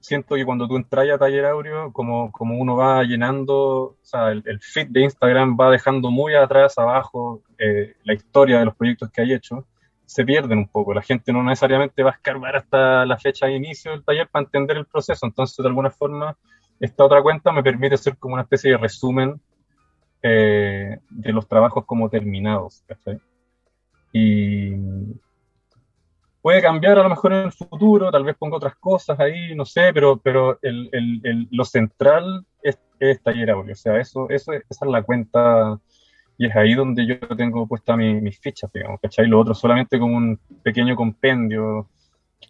siento 0.05 0.35
que 0.35 0.44
cuando 0.44 0.68
tú 0.68 0.76
entras 0.76 1.09
a 1.10 1.18
Taller 1.18 1.47
Aureo, 1.47 1.90
como, 1.90 2.31
como 2.31 2.59
uno 2.59 2.76
va 2.76 3.02
llenando, 3.05 3.56
o 3.56 3.97
sea, 4.02 4.32
el, 4.32 4.60
feed 4.60 4.89
de 4.90 5.01
Instagram 5.01 5.56
va 5.59 5.70
dejando 5.70 6.10
muy 6.10 6.35
atrás, 6.35 6.76
abajo, 6.76 7.43
eh, 7.59 7.94
la 8.05 8.12
historia 8.12 8.59
de 8.59 8.66
los 8.66 8.76
proyectos 8.76 9.10
que 9.10 9.22
hay 9.22 9.32
hecho, 9.32 9.66
se 10.05 10.22
pierden 10.26 10.59
un 10.59 10.68
poco. 10.68 10.93
La 10.93 11.01
gente 11.01 11.32
no 11.32 11.43
necesariamente 11.43 12.02
va 12.02 12.10
a 12.10 12.14
escarbar 12.14 12.55
hasta 12.56 13.06
la 13.06 13.16
fecha 13.18 13.47
de 13.47 13.55
inicio 13.55 13.93
del 13.93 14.05
taller 14.05 14.28
para 14.28 14.44
entender 14.44 14.76
el 14.76 14.85
proceso. 14.85 15.24
Entonces, 15.24 15.56
de 15.56 15.68
alguna 15.68 15.90
forma, 15.90 16.36
esta 16.81 17.05
otra 17.05 17.22
cuenta 17.22 17.51
me 17.51 17.62
permite 17.62 17.94
hacer 17.94 18.18
como 18.18 18.35
una 18.35 18.43
especie 18.43 18.72
de 18.72 18.76
resumen 18.76 19.40
eh, 20.22 20.98
de 21.09 21.32
los 21.32 21.48
trabajos 21.48 21.86
como 21.86 22.10
terminados. 22.10 22.85
Y, 24.12 24.74
puede 26.45 26.61
cambiar 26.61 26.99
a 26.99 27.03
lo 27.03 27.09
mejor 27.09 27.33
en 27.33 27.39
el 27.47 27.53
futuro, 27.53 28.11
tal 28.11 28.23
vez 28.23 28.37
ponga 28.37 28.59
otras 28.59 28.77
cosas 28.77 29.19
ahí, 29.19 29.55
no 29.55 29.65
sé, 29.65 29.95
pero, 29.95 30.19
pero 30.19 30.59
el, 30.61 30.91
el, 30.93 31.49
lo 31.51 31.65
central 31.65 32.45
es, 32.62 32.79
es 33.01 33.23
Taller 33.23 33.53
Audio, 33.53 33.73
o 33.73 33.77
sea, 33.77 33.99
eso, 33.99 34.29
eso, 34.29 34.53
esa 34.53 34.66
es 34.69 34.91
la 34.91 35.03
cuenta 35.03 35.81
y 36.37 36.47
es 36.47 36.55
ahí 36.55 36.75
donde 36.75 37.07
yo 37.07 37.19
tengo 37.35 37.66
puesta 37.66 37.97
mis 37.97 38.39
fichas, 38.39 38.71
digamos, 38.75 39.01
¿cachai? 39.01 39.27
Lo 39.27 39.41
otro 39.41 39.55
solamente 39.55 39.99
como 39.99 40.19
un 40.19 40.39
pequeño 40.62 40.95
compendio. 40.95 41.89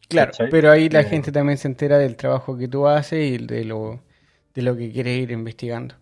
Claro, 0.08 0.32
pero 0.50 0.72
ahí 0.72 0.88
la 0.88 1.02
eh, 1.02 1.04
gente 1.04 1.30
también 1.30 1.56
se 1.56 1.68
entera 1.68 1.96
del 1.96 2.16
trabajo 2.16 2.58
que 2.58 2.66
tú 2.66 2.88
haces 2.88 3.40
y 3.40 3.46
de 3.46 3.64
lo, 3.64 4.00
de 4.54 4.62
lo 4.62 4.76
que 4.76 4.90
quieres 4.90 5.22
ir 5.22 5.30
investigando. 5.30 5.94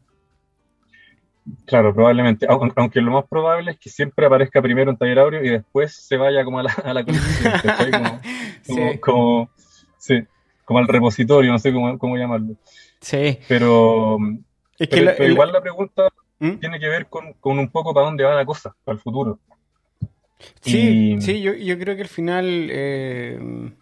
Claro, 1.66 1.92
probablemente. 1.94 2.46
Aunque 2.48 3.00
lo 3.00 3.10
más 3.10 3.24
probable 3.26 3.72
es 3.72 3.78
que 3.78 3.90
siempre 3.90 4.26
aparezca 4.26 4.62
primero 4.62 4.90
en 4.90 4.96
taller 4.96 5.18
Aureo 5.18 5.44
y 5.44 5.48
después 5.48 5.94
se 5.94 6.16
vaya 6.16 6.44
como 6.44 6.60
a 6.60 6.64
la, 6.64 6.72
a 6.84 6.94
la 6.94 7.04
como, 9.00 9.50
sí. 9.98 10.24
como, 10.64 10.78
al 10.78 10.88
repositorio, 10.88 11.50
no 11.50 11.58
sé 11.58 11.72
cómo, 11.72 11.98
cómo 11.98 12.16
llamarlo. 12.16 12.54
Sí. 13.00 13.38
Pero, 13.48 14.18
igual 14.78 15.52
la 15.52 15.60
pregunta 15.60 16.08
¿Mm? 16.38 16.58
tiene 16.58 16.78
que 16.78 16.88
ver 16.88 17.06
con, 17.06 17.34
un 17.42 17.68
poco 17.70 17.92
para 17.92 18.06
dónde 18.06 18.24
va 18.24 18.34
la 18.34 18.46
cosa, 18.46 18.74
para 18.84 18.94
el 18.94 19.02
futuro. 19.02 19.38
Sí, 20.60 21.18
sí, 21.20 21.40
yo, 21.40 21.54
yo, 21.54 21.78
creo 21.78 21.94
que 21.94 22.02
al 22.02 22.08
final 22.08 22.68
eh, 22.70 23.38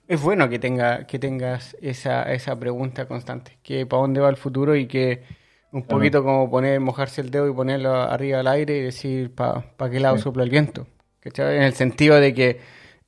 es 0.08 0.20
bueno 0.20 0.50
que 0.50 0.58
tenga 0.58 1.06
que 1.06 1.18
tengas 1.18 1.74
esa, 1.80 2.30
esa 2.34 2.58
pregunta 2.58 3.08
constante, 3.08 3.58
que 3.62 3.86
para 3.86 4.02
dónde 4.02 4.20
va 4.20 4.28
el 4.28 4.36
futuro 4.36 4.76
y 4.76 4.86
que 4.86 5.22
un 5.72 5.82
poquito 5.82 6.22
como 6.22 6.50
poner, 6.50 6.80
mojarse 6.80 7.20
el 7.20 7.30
dedo 7.30 7.48
y 7.48 7.52
ponerlo 7.52 7.94
arriba 7.94 8.40
al 8.40 8.46
aire 8.48 8.78
y 8.78 8.82
decir 8.82 9.34
para 9.34 9.62
pa 9.76 9.90
qué 9.90 10.00
lado 10.00 10.18
sopla 10.18 10.42
el 10.42 10.50
viento. 10.50 10.86
En 11.22 11.62
el 11.62 11.74
sentido 11.74 12.16
de 12.16 12.34
que 12.34 12.60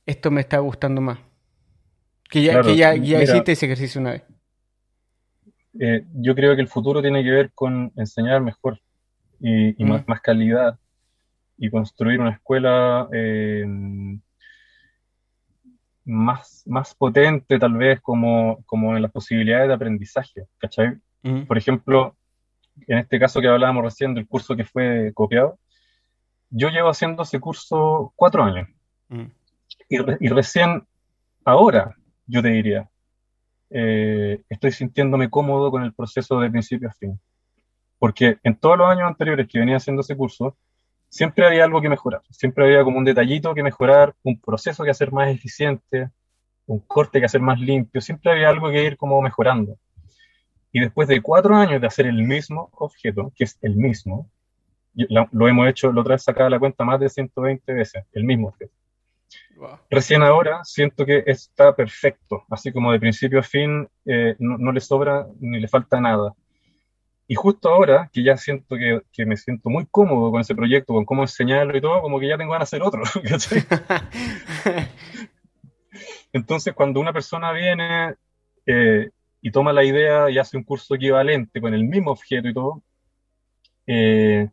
esto 0.05 0.31
me 0.31 0.41
está 0.41 0.59
gustando 0.59 1.01
más. 1.01 1.19
Que 2.29 2.41
ya, 2.41 2.61
que 2.61 2.75
ya, 2.75 2.95
ya 2.95 3.21
hiciste 3.21 3.51
ese 3.51 3.65
ejercicio 3.65 4.01
una 4.01 4.11
vez. 4.11 4.23
Eh, 5.79 6.05
yo 6.13 6.35
creo 6.35 6.55
que 6.55 6.61
el 6.61 6.67
futuro 6.67 7.01
tiene 7.01 7.23
que 7.23 7.31
ver 7.31 7.51
con 7.53 7.91
enseñar 7.95 8.41
mejor 8.41 8.79
y, 9.39 9.75
mm. 9.83 9.87
más, 9.87 10.07
más, 10.07 10.21
calidad 10.21 10.77
y 11.57 11.69
construir 11.69 12.19
una 12.19 12.31
escuela 12.31 13.07
eh, 13.11 13.65
más, 16.05 16.63
más 16.67 16.93
potente 16.95 17.57
tal 17.57 17.73
vez 17.73 18.01
como, 18.01 18.63
como 18.65 18.95
en 18.95 19.01
las 19.01 19.11
posibilidades 19.11 19.67
de 19.67 19.73
aprendizaje. 19.73 20.45
¿cachai? 20.59 20.97
Mm. 21.23 21.43
Por 21.43 21.57
ejemplo, 21.57 22.15
en 22.87 22.99
este 22.99 23.19
caso 23.19 23.41
que 23.41 23.47
hablábamos 23.47 23.83
recién 23.83 24.13
del 24.13 24.27
curso 24.27 24.55
que 24.55 24.65
fue 24.65 25.11
copiado, 25.13 25.59
yo 26.49 26.69
llevo 26.69 26.89
haciendo 26.89 27.23
ese 27.23 27.39
curso 27.39 28.13
cuatro 28.15 28.43
años. 28.43 28.67
Mm. 29.09 29.25
Y, 29.89 30.29
recién 30.29 30.87
ahora, 31.43 31.95
yo 32.25 32.41
te 32.41 32.49
diría, 32.49 32.89
eh, 33.69 34.41
estoy 34.49 34.71
sintiéndome 34.71 35.29
cómodo 35.29 35.71
con 35.71 35.83
el 35.83 35.93
proceso 35.93 36.39
de 36.39 36.49
principio 36.49 36.89
a 36.89 36.93
fin. 36.93 37.19
Porque 37.99 38.37
en 38.43 38.55
todos 38.55 38.77
los 38.77 38.87
años 38.87 39.07
anteriores 39.07 39.47
que 39.47 39.59
venía 39.59 39.77
haciendo 39.77 40.01
ese 40.01 40.15
curso, 40.15 40.57
siempre 41.09 41.45
había 41.45 41.63
algo 41.63 41.81
que 41.81 41.89
mejorar. 41.89 42.21
Siempre 42.29 42.65
había 42.65 42.83
como 42.83 42.97
un 42.97 43.05
detallito 43.05 43.53
que 43.53 43.63
mejorar, 43.63 44.13
un 44.23 44.39
proceso 44.39 44.83
que 44.83 44.91
hacer 44.91 45.11
más 45.11 45.29
eficiente, 45.29 46.09
un 46.65 46.79
corte 46.79 47.19
que 47.19 47.25
hacer 47.25 47.41
más 47.41 47.59
limpio. 47.59 48.01
Siempre 48.01 48.31
había 48.31 48.49
algo 48.49 48.69
que 48.69 48.83
ir 48.83 48.97
como 48.97 49.21
mejorando. 49.21 49.77
Y 50.73 50.81
después 50.81 51.07
de 51.07 51.21
cuatro 51.21 51.55
años 51.55 51.79
de 51.79 51.87
hacer 51.87 52.07
el 52.07 52.23
mismo 52.23 52.69
objeto, 52.73 53.31
que 53.35 53.45
es 53.45 53.57
el 53.61 53.75
mismo, 53.75 54.29
lo 54.95 55.47
hemos 55.47 55.67
hecho, 55.69 55.93
la 55.93 56.01
otra 56.01 56.15
vez 56.15 56.23
sacado 56.23 56.49
la 56.49 56.59
cuenta 56.59 56.83
más 56.83 56.99
de 56.99 57.09
120 57.09 57.73
veces, 57.73 58.03
el 58.11 58.23
mismo 58.23 58.49
objeto. 58.49 58.73
Recién 59.89 60.23
ahora 60.23 60.63
siento 60.63 61.05
que 61.05 61.23
está 61.27 61.75
perfecto, 61.75 62.43
así 62.49 62.71
como 62.71 62.91
de 62.91 62.99
principio 62.99 63.39
a 63.39 63.43
fin, 63.43 63.87
eh, 64.05 64.35
no, 64.39 64.71
le 64.71 64.79
sobra 64.79 65.27
ni 65.39 65.59
le 65.59 65.67
falta 65.67 66.01
nada. 66.01 66.33
Y 67.27 67.35
justo 67.35 67.69
ahora, 67.69 68.09
que 68.11 68.23
ya 68.23 68.35
siento 68.35 68.75
que, 68.75 69.01
que, 69.11 69.25
me 69.25 69.37
siento 69.37 69.69
muy 69.69 69.85
cómodo 69.85 70.31
con 70.31 70.41
ese 70.41 70.55
proyecto, 70.55 70.93
con 70.93 71.05
cómo 71.05 71.21
enseñarlo 71.21 71.77
y 71.77 71.81
todo, 71.81 72.01
como 72.01 72.19
que 72.19 72.27
ya 72.27 72.37
tengo 72.37 72.51
ganas 72.51 72.69
de 72.69 72.77
hacer 72.77 72.85
otro. 72.85 73.03
Entonces, 76.33 76.73
cuando 76.73 76.99
una 76.99 77.13
persona 77.13 77.51
viene 77.53 78.15
eh, 78.65 79.09
y 79.43 79.51
toma 79.51 79.73
la 79.73 79.83
idea 79.83 80.29
y 80.31 80.39
hace 80.39 80.55
un 80.55 80.63
curso 80.63 80.95
equivalente 80.95 81.59
con 81.59 81.73
el 81.73 81.83
mismo 81.83 82.11
objeto 82.11 82.47
y 82.47 82.53
todo, 82.53 82.81
eh, 83.85 84.49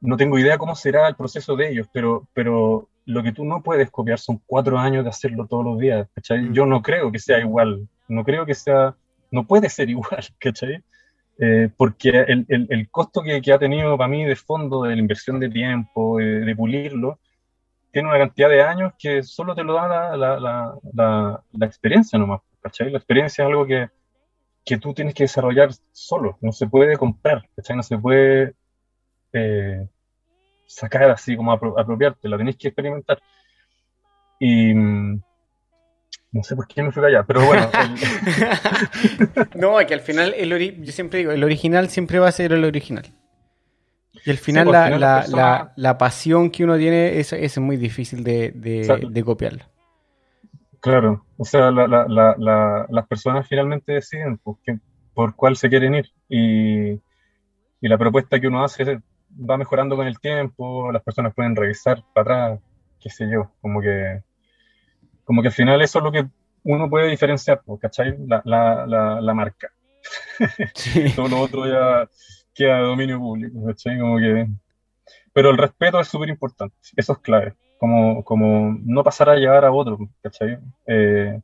no 0.00 0.16
tengo 0.16 0.36
idea 0.36 0.58
cómo 0.58 0.74
será 0.74 1.06
el 1.06 1.14
proceso 1.14 1.54
de 1.54 1.70
ellos, 1.70 1.86
pero, 1.92 2.26
pero 2.34 2.88
lo 3.04 3.22
que 3.22 3.30
tú 3.30 3.44
no 3.44 3.62
puedes 3.62 3.88
copiar 3.88 4.18
son 4.18 4.42
cuatro 4.44 4.78
años 4.78 5.04
de 5.04 5.10
hacerlo 5.10 5.46
todos 5.46 5.64
los 5.64 5.78
días, 5.78 6.08
¿cachai? 6.12 6.40
Mm. 6.42 6.52
Yo 6.52 6.66
no 6.66 6.82
creo 6.82 7.12
que 7.12 7.20
sea 7.20 7.38
igual, 7.38 7.88
no 8.08 8.24
creo 8.24 8.44
que 8.44 8.54
sea, 8.54 8.96
no 9.30 9.46
puede 9.46 9.68
ser 9.68 9.90
igual, 9.90 10.24
¿cachai? 10.40 10.82
Eh, 11.38 11.68
porque 11.76 12.08
el, 12.08 12.46
el, 12.48 12.66
el 12.68 12.90
costo 12.90 13.22
que, 13.22 13.40
que, 13.40 13.52
ha 13.52 13.60
tenido 13.60 13.96
para 13.96 14.08
mí 14.08 14.24
de 14.24 14.34
fondo, 14.34 14.82
de 14.82 14.96
la 14.96 15.00
inversión 15.00 15.38
de 15.38 15.50
tiempo, 15.50 16.18
de, 16.18 16.40
de, 16.40 16.56
pulirlo, 16.56 17.20
tiene 17.92 18.08
una 18.08 18.18
cantidad 18.18 18.48
de 18.48 18.62
años 18.62 18.92
que 18.98 19.22
solo 19.22 19.54
te 19.54 19.62
lo 19.62 19.74
da 19.74 20.16
la, 20.16 20.16
la, 20.16 20.74
la, 20.94 21.44
la 21.52 21.66
experiencia 21.66 22.18
nomás, 22.18 22.40
¿cachai? 22.60 22.90
La 22.90 22.98
experiencia 22.98 23.44
es 23.44 23.48
algo 23.48 23.66
que, 23.66 23.88
que, 24.66 24.78
tú 24.78 24.92
tienes 24.92 25.14
que 25.14 25.24
desarrollar 25.24 25.70
solo, 25.92 26.36
no 26.42 26.52
se 26.52 26.66
puede 26.66 26.98
comprar, 26.98 27.48
¿cachai? 27.56 27.76
No 27.76 27.82
se 27.82 27.96
puede 27.96 28.54
eh, 29.32 29.88
sacar 30.66 31.10
así 31.10 31.36
como 31.36 31.52
apro 31.52 31.78
apropiarte, 31.78 32.28
la 32.28 32.36
tenés 32.36 32.56
que 32.56 32.68
experimentar. 32.68 33.22
Y 34.38 34.74
mm, 34.74 35.22
no 36.32 36.42
sé 36.42 36.56
por 36.56 36.66
qué 36.66 36.82
me 36.82 36.92
fui 36.92 37.04
allá, 37.04 37.22
pero 37.22 37.46
bueno. 37.46 37.70
El... 37.72 39.50
no, 39.60 39.78
que 39.86 39.94
al 39.94 40.00
final, 40.00 40.34
el 40.36 40.82
yo 40.82 40.92
siempre 40.92 41.20
digo, 41.20 41.32
el 41.32 41.44
original 41.44 41.88
siempre 41.88 42.18
va 42.18 42.28
a 42.28 42.32
ser 42.32 42.52
el 42.52 42.64
original. 42.64 43.06
Y 44.24 44.30
al 44.30 44.38
final, 44.38 44.66
sí, 44.66 44.72
la, 44.72 44.84
final 44.84 45.00
la, 45.00 45.20
persona... 45.20 45.42
la, 45.42 45.72
la, 45.76 45.98
pasión 45.98 46.50
que 46.50 46.64
uno 46.64 46.76
tiene 46.76 47.20
es, 47.20 47.32
es 47.32 47.58
muy 47.58 47.76
difícil 47.76 48.24
de, 48.24 48.50
de, 48.50 48.80
o 48.80 48.84
sea, 48.84 48.96
de 48.96 49.24
copiarla. 49.24 49.70
Claro, 50.86 51.26
o 51.36 51.44
sea, 51.44 51.72
las 51.72 53.06
personas 53.08 53.48
finalmente 53.48 53.90
deciden 53.90 54.38
pues, 54.38 54.58
que, 54.62 54.78
por 55.14 55.34
cuál 55.34 55.56
se 55.56 55.68
quieren 55.68 55.96
ir. 55.96 56.12
Y, 56.28 56.92
y 56.92 57.88
la 57.88 57.98
propuesta 57.98 58.38
que 58.38 58.46
uno 58.46 58.62
hace 58.62 59.00
va 59.28 59.56
mejorando 59.56 59.96
con 59.96 60.06
el 60.06 60.20
tiempo, 60.20 60.92
las 60.92 61.02
personas 61.02 61.34
pueden 61.34 61.56
revisar 61.56 62.04
para 62.14 62.44
atrás, 62.44 62.60
qué 63.00 63.10
sé 63.10 63.28
yo, 63.28 63.50
como 63.60 63.80
que 63.80 64.22
como 65.24 65.42
que 65.42 65.48
al 65.48 65.54
final 65.54 65.82
eso 65.82 65.98
es 65.98 66.04
lo 66.04 66.12
que 66.12 66.28
uno 66.62 66.88
puede 66.88 67.10
diferenciar, 67.10 67.62
¿cachai? 67.80 68.16
La, 68.24 68.40
la, 68.44 68.86
la, 68.86 69.20
la 69.20 69.34
marca. 69.34 69.72
Sí. 70.76 71.12
Todo 71.16 71.26
lo 71.26 71.40
otro 71.40 71.66
ya 71.66 72.08
queda 72.54 72.76
de 72.76 72.82
dominio 72.82 73.18
público, 73.18 73.66
¿cachai? 73.66 73.98
Como 73.98 74.18
que... 74.18 74.46
Pero 75.32 75.50
el 75.50 75.58
respeto 75.58 75.98
es 75.98 76.06
súper 76.06 76.28
importante, 76.28 76.76
eso 76.94 77.14
es 77.14 77.18
clave, 77.18 77.56
como, 77.78 78.24
como 78.24 78.76
no 78.84 79.04
pasar 79.04 79.30
a 79.30 79.36
llevar 79.36 79.64
a 79.64 79.72
otro, 79.72 79.98
¿cachai? 80.22 80.58
Eh, 80.86 81.40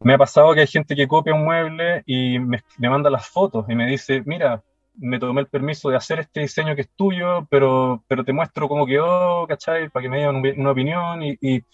me 0.00 0.14
ha 0.14 0.18
pasado 0.18 0.52
que 0.54 0.60
hay 0.60 0.66
gente 0.66 0.96
que 0.96 1.06
copia 1.06 1.34
un 1.34 1.44
mueble 1.44 2.02
y 2.06 2.38
me, 2.38 2.62
me 2.78 2.90
manda 2.90 3.10
las 3.10 3.26
fotos 3.28 3.66
y 3.68 3.74
me 3.74 3.86
dice, 3.86 4.22
mira, 4.26 4.62
me 4.96 5.18
tomé 5.18 5.40
el 5.40 5.46
permiso 5.46 5.90
de 5.90 5.96
hacer 5.96 6.20
este 6.20 6.40
diseño 6.40 6.74
que 6.74 6.82
es 6.82 6.90
tuyo, 6.90 7.46
pero, 7.50 8.02
pero 8.08 8.24
te 8.24 8.32
muestro 8.32 8.68
cómo 8.68 8.86
quedó, 8.86 9.46
¿cachai? 9.46 9.88
Para 9.88 10.02
que 10.02 10.08
me 10.08 10.18
digan 10.18 10.42
una 10.58 10.70
opinión 10.70 11.22
y, 11.22 11.38
y 11.40 11.64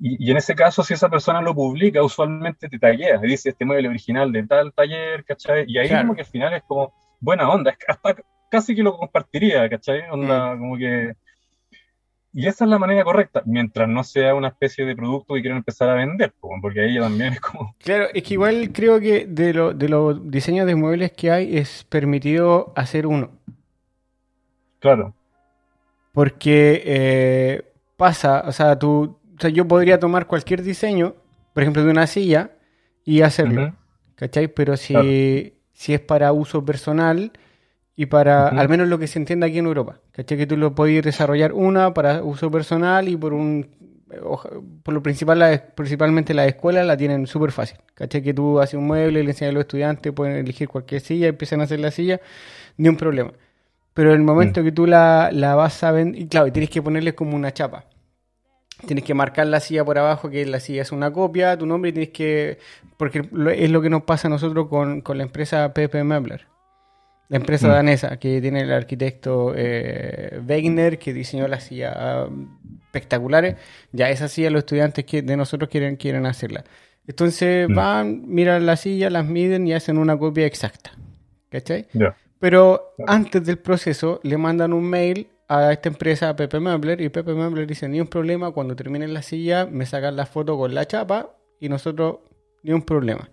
y, 0.00 0.28
y, 0.28 0.30
en 0.30 0.36
ese 0.36 0.54
caso, 0.54 0.84
si 0.84 0.94
esa 0.94 1.08
persona 1.08 1.40
lo 1.42 1.54
publica, 1.54 2.02
usualmente 2.02 2.68
te 2.68 2.78
taguea, 2.78 3.18
dice 3.18 3.50
este 3.50 3.64
mueble 3.64 3.88
original 3.88 4.30
de 4.30 4.46
tal 4.46 4.72
taller, 4.72 5.24
¿cachai? 5.24 5.64
Y 5.66 5.78
ahí 5.78 5.88
claro. 5.88 6.04
como 6.04 6.14
que 6.14 6.20
al 6.20 6.26
final 6.28 6.54
es 6.54 6.62
como 6.62 6.92
buena 7.20 7.50
onda, 7.50 7.76
hasta 7.88 8.16
casi 8.48 8.76
que 8.76 8.82
lo 8.82 8.96
compartiría, 8.96 9.68
¿cachai? 9.68 10.02
Onda, 10.10 10.54
mm. 10.54 10.58
como 10.58 10.76
que... 10.78 11.14
Y 12.32 12.46
esa 12.46 12.64
es 12.64 12.70
la 12.70 12.78
manera 12.78 13.04
correcta, 13.04 13.42
mientras 13.46 13.88
no 13.88 14.04
sea 14.04 14.34
una 14.34 14.48
especie 14.48 14.84
de 14.84 14.94
producto 14.94 15.34
que 15.34 15.40
quieren 15.40 15.58
empezar 15.58 15.88
a 15.88 15.94
vender, 15.94 16.32
porque 16.60 16.80
ahí 16.80 16.98
también 16.98 17.32
es 17.32 17.40
como... 17.40 17.74
Claro, 17.78 18.06
es 18.12 18.22
que 18.22 18.34
igual 18.34 18.70
creo 18.72 19.00
que 19.00 19.26
de, 19.26 19.54
lo, 19.54 19.72
de 19.72 19.88
los 19.88 20.30
diseños 20.30 20.66
de 20.66 20.74
muebles 20.74 21.12
que 21.12 21.30
hay 21.30 21.56
es 21.56 21.84
permitido 21.84 22.72
hacer 22.76 23.06
uno. 23.06 23.30
Claro. 24.78 25.14
Porque 26.12 26.82
eh, 26.84 27.72
pasa, 27.96 28.44
o 28.46 28.52
sea, 28.52 28.78
tú, 28.78 29.18
o 29.36 29.40
sea, 29.40 29.50
yo 29.50 29.66
podría 29.66 29.98
tomar 29.98 30.26
cualquier 30.26 30.62
diseño, 30.62 31.14
por 31.54 31.62
ejemplo, 31.62 31.82
de 31.82 31.90
una 31.90 32.06
silla 32.06 32.52
y 33.04 33.22
hacerlo, 33.22 33.62
uh 33.62 33.66
-huh. 33.66 33.74
¿cachai? 34.16 34.48
Pero 34.48 34.76
si, 34.76 34.92
claro. 34.92 35.08
si 35.72 35.94
es 35.94 36.00
para 36.00 36.32
uso 36.32 36.64
personal 36.64 37.32
y 38.00 38.06
para, 38.06 38.44
uh 38.44 38.50
-huh. 38.50 38.60
al 38.60 38.68
menos 38.68 38.86
lo 38.86 38.96
que 39.00 39.08
se 39.08 39.18
entiende 39.18 39.44
aquí 39.44 39.58
en 39.58 39.66
Europa, 39.66 39.98
¿cachai? 40.12 40.38
Que 40.38 40.46
tú 40.46 40.56
lo 40.56 40.72
podías 40.72 41.04
desarrollar 41.04 41.52
una 41.52 41.92
para 41.92 42.22
uso 42.22 42.48
personal 42.48 43.08
y 43.08 43.16
por 43.16 43.32
un, 43.32 43.66
por 44.84 44.94
lo 44.94 45.02
principal, 45.02 45.40
la, 45.40 45.60
principalmente 45.74 46.32
las 46.32 46.46
escuelas 46.46 46.86
la 46.86 46.96
tienen 46.96 47.26
súper 47.26 47.50
fácil, 47.50 47.78
¿cachai? 47.94 48.22
Que 48.22 48.32
tú 48.32 48.60
haces 48.60 48.74
un 48.74 48.86
mueble, 48.86 49.24
le 49.24 49.30
enseñas 49.30 49.50
a 49.50 49.54
los 49.54 49.62
estudiantes, 49.62 50.12
pueden 50.12 50.36
elegir 50.36 50.68
cualquier 50.68 51.00
silla, 51.00 51.26
empiezan 51.26 51.60
a 51.60 51.64
hacer 51.64 51.80
la 51.80 51.90
silla, 51.90 52.20
ni 52.76 52.88
un 52.88 52.96
problema. 52.96 53.32
Pero 53.94 54.10
en 54.10 54.20
el 54.20 54.22
momento 54.22 54.60
uh 54.60 54.62
-huh. 54.62 54.66
que 54.66 54.72
tú 54.72 54.86
la, 54.86 55.30
la 55.32 55.56
vas 55.56 55.82
a 55.82 55.90
vender, 55.90 56.22
y 56.22 56.28
claro, 56.28 56.52
tienes 56.52 56.70
que 56.70 56.80
ponerle 56.80 57.16
como 57.16 57.34
una 57.34 57.50
chapa. 57.52 57.86
Tienes 58.86 59.02
que 59.02 59.12
marcar 59.12 59.48
la 59.48 59.58
silla 59.58 59.84
por 59.84 59.98
abajo, 59.98 60.30
que 60.30 60.46
la 60.46 60.60
silla 60.60 60.82
es 60.82 60.92
una 60.92 61.10
copia, 61.10 61.58
tu 61.58 61.66
nombre, 61.66 61.90
y 61.90 61.92
tienes 61.94 62.10
que. 62.10 62.58
Porque 62.96 63.28
es 63.56 63.70
lo 63.70 63.82
que 63.82 63.90
nos 63.90 64.02
pasa 64.04 64.28
a 64.28 64.30
nosotros 64.30 64.68
con, 64.68 65.00
con 65.00 65.18
la 65.18 65.24
empresa 65.24 65.74
Pepe 65.74 66.04
Mebler. 66.04 66.46
La 67.28 67.36
empresa 67.36 67.68
mm. 67.68 67.70
danesa 67.70 68.16
que 68.18 68.40
tiene 68.40 68.62
el 68.62 68.72
arquitecto 68.72 69.52
eh, 69.54 70.40
Wegener, 70.46 70.98
que 70.98 71.12
diseñó 71.12 71.46
las 71.46 71.64
sillas 71.64 71.96
espectaculares. 72.86 73.56
Ya 73.92 74.08
esa 74.10 74.28
silla 74.28 74.50
los 74.50 74.60
estudiantes 74.60 75.04
que 75.04 75.22
de 75.22 75.36
nosotros 75.36 75.68
quieren, 75.68 75.96
quieren 75.96 76.24
hacerla. 76.26 76.64
Entonces 77.06 77.68
mm. 77.68 77.74
van, 77.74 78.22
miran 78.26 78.64
la 78.66 78.76
silla, 78.76 79.10
las 79.10 79.26
miden 79.26 79.66
y 79.66 79.74
hacen 79.74 79.98
una 79.98 80.18
copia 80.18 80.46
exacta. 80.46 80.92
¿Cachai? 81.50 81.86
Yeah. 81.92 82.16
Pero 82.38 82.94
antes 83.06 83.44
del 83.44 83.58
proceso 83.58 84.20
le 84.22 84.36
mandan 84.38 84.72
un 84.72 84.84
mail 84.84 85.28
a 85.48 85.72
esta 85.72 85.88
empresa, 85.88 86.28
a 86.28 86.36
Pepe 86.36 86.60
Mebler, 86.60 87.00
y 87.00 87.08
Pepe 87.08 87.32
Mebler 87.34 87.66
dice, 87.66 87.88
ni 87.88 88.00
un 88.00 88.06
problema, 88.06 88.52
cuando 88.52 88.76
terminen 88.76 89.14
la 89.14 89.22
silla 89.22 89.66
me 89.66 89.86
sacan 89.86 90.14
la 90.14 90.26
foto 90.26 90.56
con 90.56 90.74
la 90.74 90.86
chapa 90.86 91.30
y 91.58 91.68
nosotros, 91.68 92.18
ni 92.62 92.72
un 92.72 92.82
problema. 92.82 93.30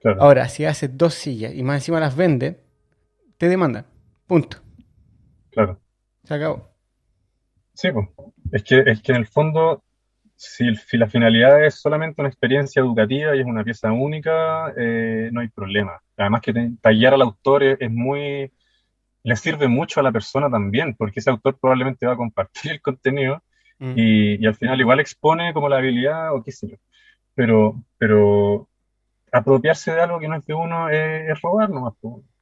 Claro. 0.00 0.22
Ahora, 0.22 0.48
si 0.48 0.64
haces 0.64 0.96
dos 0.96 1.14
sillas 1.14 1.54
y 1.54 1.62
más 1.62 1.76
encima 1.76 2.00
las 2.00 2.16
venden, 2.16 2.56
te 3.40 3.48
demandan. 3.48 3.86
Punto. 4.26 4.58
Claro. 5.50 5.80
Se 6.24 6.34
acabó. 6.34 6.74
Sí, 7.72 7.90
pues. 7.90 8.06
Es 8.52 8.62
que, 8.62 8.82
es 8.84 9.00
que 9.00 9.12
en 9.12 9.18
el 9.18 9.26
fondo, 9.26 9.82
si, 10.36 10.76
si 10.76 10.98
la 10.98 11.08
finalidad 11.08 11.64
es 11.64 11.80
solamente 11.80 12.20
una 12.20 12.28
experiencia 12.28 12.80
educativa 12.80 13.34
y 13.34 13.40
es 13.40 13.46
una 13.46 13.64
pieza 13.64 13.90
única, 13.92 14.74
eh, 14.76 15.30
no 15.32 15.40
hay 15.40 15.48
problema. 15.48 16.02
Además 16.18 16.42
que 16.42 16.52
tallar 16.82 17.14
al 17.14 17.22
autor 17.22 17.62
es, 17.62 17.78
es 17.80 17.90
muy 17.90 18.52
le 19.22 19.36
sirve 19.36 19.68
mucho 19.68 20.00
a 20.00 20.02
la 20.02 20.12
persona 20.12 20.50
también, 20.50 20.94
porque 20.94 21.20
ese 21.20 21.30
autor 21.30 21.58
probablemente 21.58 22.06
va 22.06 22.12
a 22.12 22.18
compartir 22.18 22.72
el 22.72 22.82
contenido 22.82 23.42
mm. 23.78 23.92
y, 23.96 24.44
y, 24.44 24.46
al 24.46 24.54
final 24.54 24.80
igual 24.80 25.00
expone 25.00 25.54
como 25.54 25.68
la 25.70 25.78
habilidad 25.78 26.34
o 26.34 26.42
qué 26.42 26.52
sé 26.52 26.68
yo. 26.68 26.76
Pero, 27.34 27.82
pero 27.96 28.68
apropiarse 29.32 29.92
de 29.92 30.02
algo 30.02 30.20
que 30.20 30.28
no 30.28 30.36
es 30.36 30.44
de 30.44 30.52
uno 30.52 30.90
es, 30.90 31.30
es 31.30 31.40
robar 31.40 31.70
nomás, 31.70 31.94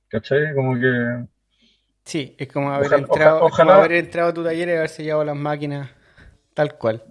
¿cachai? 0.09 0.55
Como 0.55 0.74
que... 0.74 1.26
Sí, 2.05 2.35
es 2.39 2.48
como 2.48 2.72
haber, 2.72 2.86
ojalá, 2.86 3.02
entrado, 3.02 3.44
ojalá, 3.44 3.72
como 3.72 3.85
haber 3.85 3.93
entrado 3.98 4.28
a 4.30 4.35
tu 4.35 4.43
taller 4.43 4.68
y 4.68 4.72
haberse 4.72 5.02
llevado 5.02 5.24
las 5.24 5.36
máquinas 5.36 5.90
tal 6.55 6.76
cual. 6.76 7.02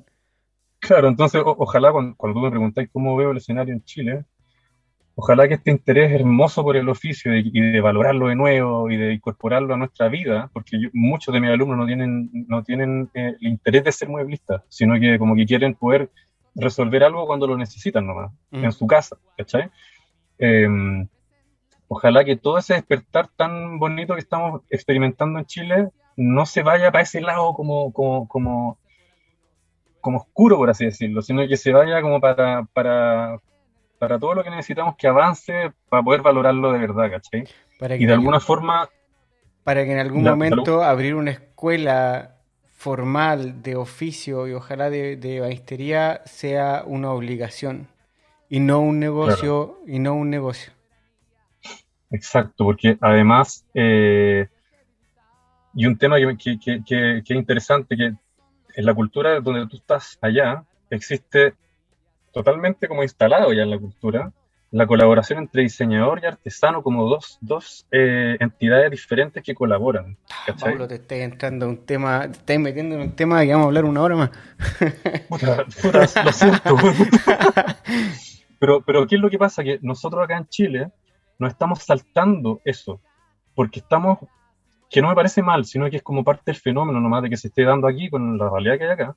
Claro, 0.79 1.07
entonces 1.07 1.41
o, 1.45 1.55
ojalá 1.59 1.91
cuando, 1.91 2.15
cuando 2.15 2.39
tú 2.39 2.43
me 2.43 2.49
preguntáis 2.49 2.89
cómo 2.91 3.15
veo 3.15 3.31
el 3.31 3.37
escenario 3.37 3.73
en 3.73 3.83
Chile, 3.83 4.25
ojalá 5.15 5.47
que 5.47 5.55
este 5.55 5.71
interés 5.71 6.11
hermoso 6.11 6.63
por 6.63 6.77
el 6.77 6.89
oficio 6.89 7.35
y, 7.35 7.51
y, 7.53 7.71
de 7.71 7.81
valorarlo 7.81 8.27
de 8.27 8.35
nuevo 8.35 8.89
y 8.89 8.97
de 8.97 9.13
incorporarlo 9.13 9.73
a 9.73 9.77
nuestra 9.77 10.09
vida, 10.09 10.49
porque 10.51 10.81
yo, 10.81 10.89
muchos 10.93 11.33
de 11.33 11.41
mis 11.41 11.49
alumnos 11.49 11.77
no 11.77 11.85
tienen, 11.85 12.29
no 12.47 12.63
tienen 12.63 13.09
eh, 13.13 13.35
el 13.39 13.47
interés 13.47 13.83
de 13.83 13.91
ser 13.91 14.09
mueblistas, 14.09 14.63
sino 14.69 14.99
que 14.99 15.17
como 15.17 15.35
que 15.35 15.45
quieren 15.45 15.75
poder 15.75 16.09
resolver 16.55 17.03
algo 17.03 17.25
cuando 17.27 17.47
lo 17.47 17.57
necesitan 17.57 18.05
nomás, 18.05 18.31
mm. 18.51 18.63
en 18.63 18.71
su 18.71 18.87
casa, 18.87 19.17
¿cachai? 19.37 19.69
Eh, 20.39 20.67
ojalá 21.87 22.23
que 22.23 22.35
todo 22.35 22.57
ese 22.57 22.75
despertar 22.75 23.27
tan 23.35 23.79
bonito 23.79 24.13
que 24.13 24.19
estamos 24.19 24.61
experimentando 24.69 25.39
en 25.39 25.45
Chile 25.45 25.89
no 26.15 26.45
se 26.45 26.63
vaya 26.63 26.91
para 26.91 27.03
ese 27.03 27.21
lado 27.21 27.53
como, 27.53 27.93
como, 27.93 28.27
como, 28.27 28.77
como 30.01 30.17
oscuro, 30.19 30.57
por 30.57 30.69
así 30.69 30.85
decirlo, 30.85 31.21
sino 31.21 31.47
que 31.47 31.57
se 31.57 31.71
vaya 31.71 32.01
como 32.01 32.19
para, 32.19 32.63
para, 32.73 33.39
para 33.99 34.19
todo 34.19 34.33
lo 34.33 34.43
que 34.43 34.49
necesitamos 34.49 34.95
que 34.97 35.07
avance 35.07 35.71
para 35.89 36.03
poder 36.03 36.21
valorarlo 36.21 36.71
de 36.71 36.79
verdad, 36.79 37.11
¿cachai? 37.11 37.47
y 37.99 38.05
de 38.05 38.13
alguna 38.13 38.39
forma... 38.39 38.89
Para 39.63 39.83
que 39.83 39.91
en 39.91 39.99
algún 39.99 40.23
la, 40.23 40.31
momento 40.31 40.79
la... 40.79 40.89
abrir 40.89 41.13
una 41.13 41.31
escuela 41.31 42.37
formal 42.77 43.61
de 43.63 43.75
oficio 43.75 44.47
y 44.47 44.53
ojalá 44.53 44.89
de, 44.89 45.17
de 45.17 45.39
banistería 45.39 46.21
sea 46.25 46.83
una 46.85 47.11
obligación 47.11 47.87
y 48.49 48.59
no 48.59 48.79
un 48.79 48.99
negocio 48.99 49.79
claro. 49.79 49.83
y 49.87 49.99
no 49.99 50.13
un 50.13 50.29
negocio. 50.29 50.76
Exacto, 52.09 52.63
porque 52.63 52.97
además 53.01 53.65
eh, 53.73 54.47
y 55.73 55.85
un 55.85 55.97
tema 55.97 56.17
que, 56.17 56.57
que, 56.59 56.83
que, 56.83 57.21
que, 57.23 57.33
es 57.33 57.37
interesante 57.37 57.95
que 57.95 58.05
en 58.05 58.85
la 58.85 58.93
cultura 58.93 59.39
donde 59.39 59.67
tú 59.67 59.77
estás 59.77 60.17
allá 60.21 60.63
existe 60.89 61.53
totalmente 62.31 62.87
como 62.87 63.03
instalado 63.03 63.53
ya 63.53 63.63
en 63.63 63.69
la 63.69 63.77
cultura, 63.77 64.31
la 64.71 64.85
colaboración 64.85 65.39
entre 65.39 65.61
diseñador 65.61 66.19
y 66.21 66.25
artesano 66.25 66.83
como 66.83 67.07
dos, 67.07 67.37
dos 67.41 67.85
eh, 67.91 68.37
entidades 68.39 68.91
diferentes 68.91 69.43
que 69.43 69.55
colaboran. 69.55 70.17
Ah, 70.29 70.35
¿cachai? 70.47 70.71
Pablo, 70.71 70.87
te 70.87 70.95
estás 70.95 71.19
entrando 71.19 71.65
en 71.65 71.71
un 71.71 71.85
tema, 71.85 72.21
te 72.23 72.37
estás 72.37 72.59
metiendo 72.59 72.95
en 72.95 73.01
un 73.01 73.11
tema 73.15 73.41
que 73.43 73.51
vamos 73.51 73.65
a 73.65 73.67
hablar 73.67 73.85
una 73.85 74.01
hora 74.01 74.15
más. 74.15 74.31
Puta, 75.29 75.65
puta, 75.81 76.23
lo 76.23 76.31
siento. 76.31 76.75
pero, 78.59 78.81
pero, 78.81 79.07
¿qué 79.07 79.15
es 79.15 79.21
lo 79.21 79.29
que 79.29 79.37
pasa? 79.37 79.63
Que 79.63 79.79
nosotros 79.81 80.23
acá 80.23 80.37
en 80.37 80.47
Chile 80.47 80.91
nos 81.39 81.51
estamos 81.51 81.83
saltando 81.83 82.61
eso, 82.65 82.99
porque 83.55 83.79
estamos, 83.79 84.19
que 84.89 85.01
no 85.01 85.09
me 85.09 85.15
parece 85.15 85.41
mal, 85.41 85.65
sino 85.65 85.89
que 85.89 85.97
es 85.97 86.03
como 86.03 86.23
parte 86.23 86.43
del 86.45 86.55
fenómeno 86.55 86.99
nomás 86.99 87.23
de 87.23 87.29
que 87.29 87.37
se 87.37 87.47
esté 87.49 87.63
dando 87.63 87.87
aquí 87.87 88.09
con 88.09 88.37
la 88.37 88.49
realidad 88.49 88.77
que 88.77 88.83
hay 88.83 88.89
acá, 88.91 89.15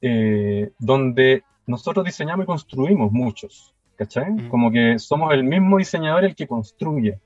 eh, 0.00 0.70
donde 0.78 1.44
nosotros 1.66 2.04
diseñamos 2.04 2.44
y 2.44 2.46
construimos 2.46 3.10
muchos, 3.12 3.74
¿cachai? 3.96 4.30
Mm. 4.30 4.48
Como 4.48 4.70
que 4.70 4.98
somos 4.98 5.32
el 5.32 5.44
mismo 5.44 5.78
diseñador 5.78 6.24
el 6.24 6.34
que 6.34 6.46
construye. 6.46 7.18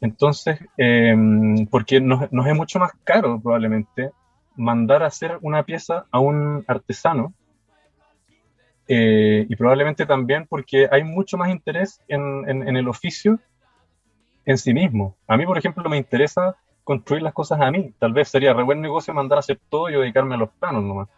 Entonces, 0.00 0.58
em, 0.76 1.66
porque 1.66 2.00
nos, 2.00 2.30
nos, 2.32 2.46
es 2.46 2.54
mucho 2.54 2.78
más 2.78 2.92
caro 3.04 3.40
probablemente 3.40 4.10
mandar 4.56 5.02
a 5.02 5.06
hacer 5.06 5.38
una 5.42 5.62
pieza 5.62 6.06
a 6.10 6.20
un 6.20 6.64
artesano 6.66 7.32
eh, 8.88 9.46
y 9.48 9.56
probablemente 9.56 10.06
también 10.06 10.46
porque 10.48 10.88
hay 10.90 11.04
mucho 11.04 11.36
más 11.36 11.50
interés 11.50 12.00
en, 12.08 12.48
en, 12.48 12.76
el 12.76 12.88
oficio 12.88 13.38
en 14.48 14.56
sí 14.56 14.72
mismo. 14.72 15.14
A 15.26 15.36
mí, 15.36 15.44
por 15.44 15.58
ejemplo, 15.58 15.86
me 15.90 15.98
interesa 15.98 16.56
construir 16.82 17.22
las 17.22 17.34
cosas 17.34 17.60
a 17.60 17.70
mí. 17.70 17.92
Tal 17.98 18.14
vez 18.14 18.28
sería 18.28 18.54
re 18.54 18.62
buen 18.62 18.80
negocio 18.80 19.12
mandar 19.12 19.36
a 19.36 19.40
hacer 19.40 19.60
todo 19.68 19.90
y 19.90 19.92
dedicarme 19.92 20.36
a 20.36 20.38
los 20.38 20.48
planos 20.48 20.82
nomás. 20.82 21.08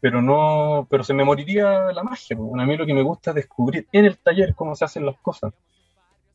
Pero 0.00 0.20
no, 0.20 0.84
pero 0.90 1.04
se 1.04 1.14
me 1.14 1.24
moriría 1.24 1.92
la 1.92 2.02
magia. 2.02 2.36
A 2.36 2.66
mí 2.66 2.76
lo 2.76 2.84
que 2.84 2.92
me 2.92 3.02
gusta 3.02 3.30
es 3.30 3.36
descubrir 3.36 3.86
en 3.92 4.06
el 4.06 4.18
taller 4.18 4.56
cómo 4.56 4.74
se 4.74 4.84
hacen 4.84 5.06
las 5.06 5.16
cosas. 5.20 5.54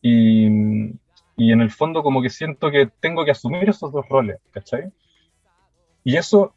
Y, 0.01 0.47
y 1.35 1.51
en 1.51 1.59
el 1.59 1.71
fondo 1.71 2.03
como 2.03 2.21
que 2.21 2.29
siento 2.29 2.71
que 2.71 2.89
tengo 3.01 3.25
que 3.25 3.31
asumir 3.31 3.69
esos 3.69 3.91
dos 3.91 4.07
roles, 4.07 4.37
¿cachai? 4.51 4.93
Y 6.05 6.15
eso 6.15 6.53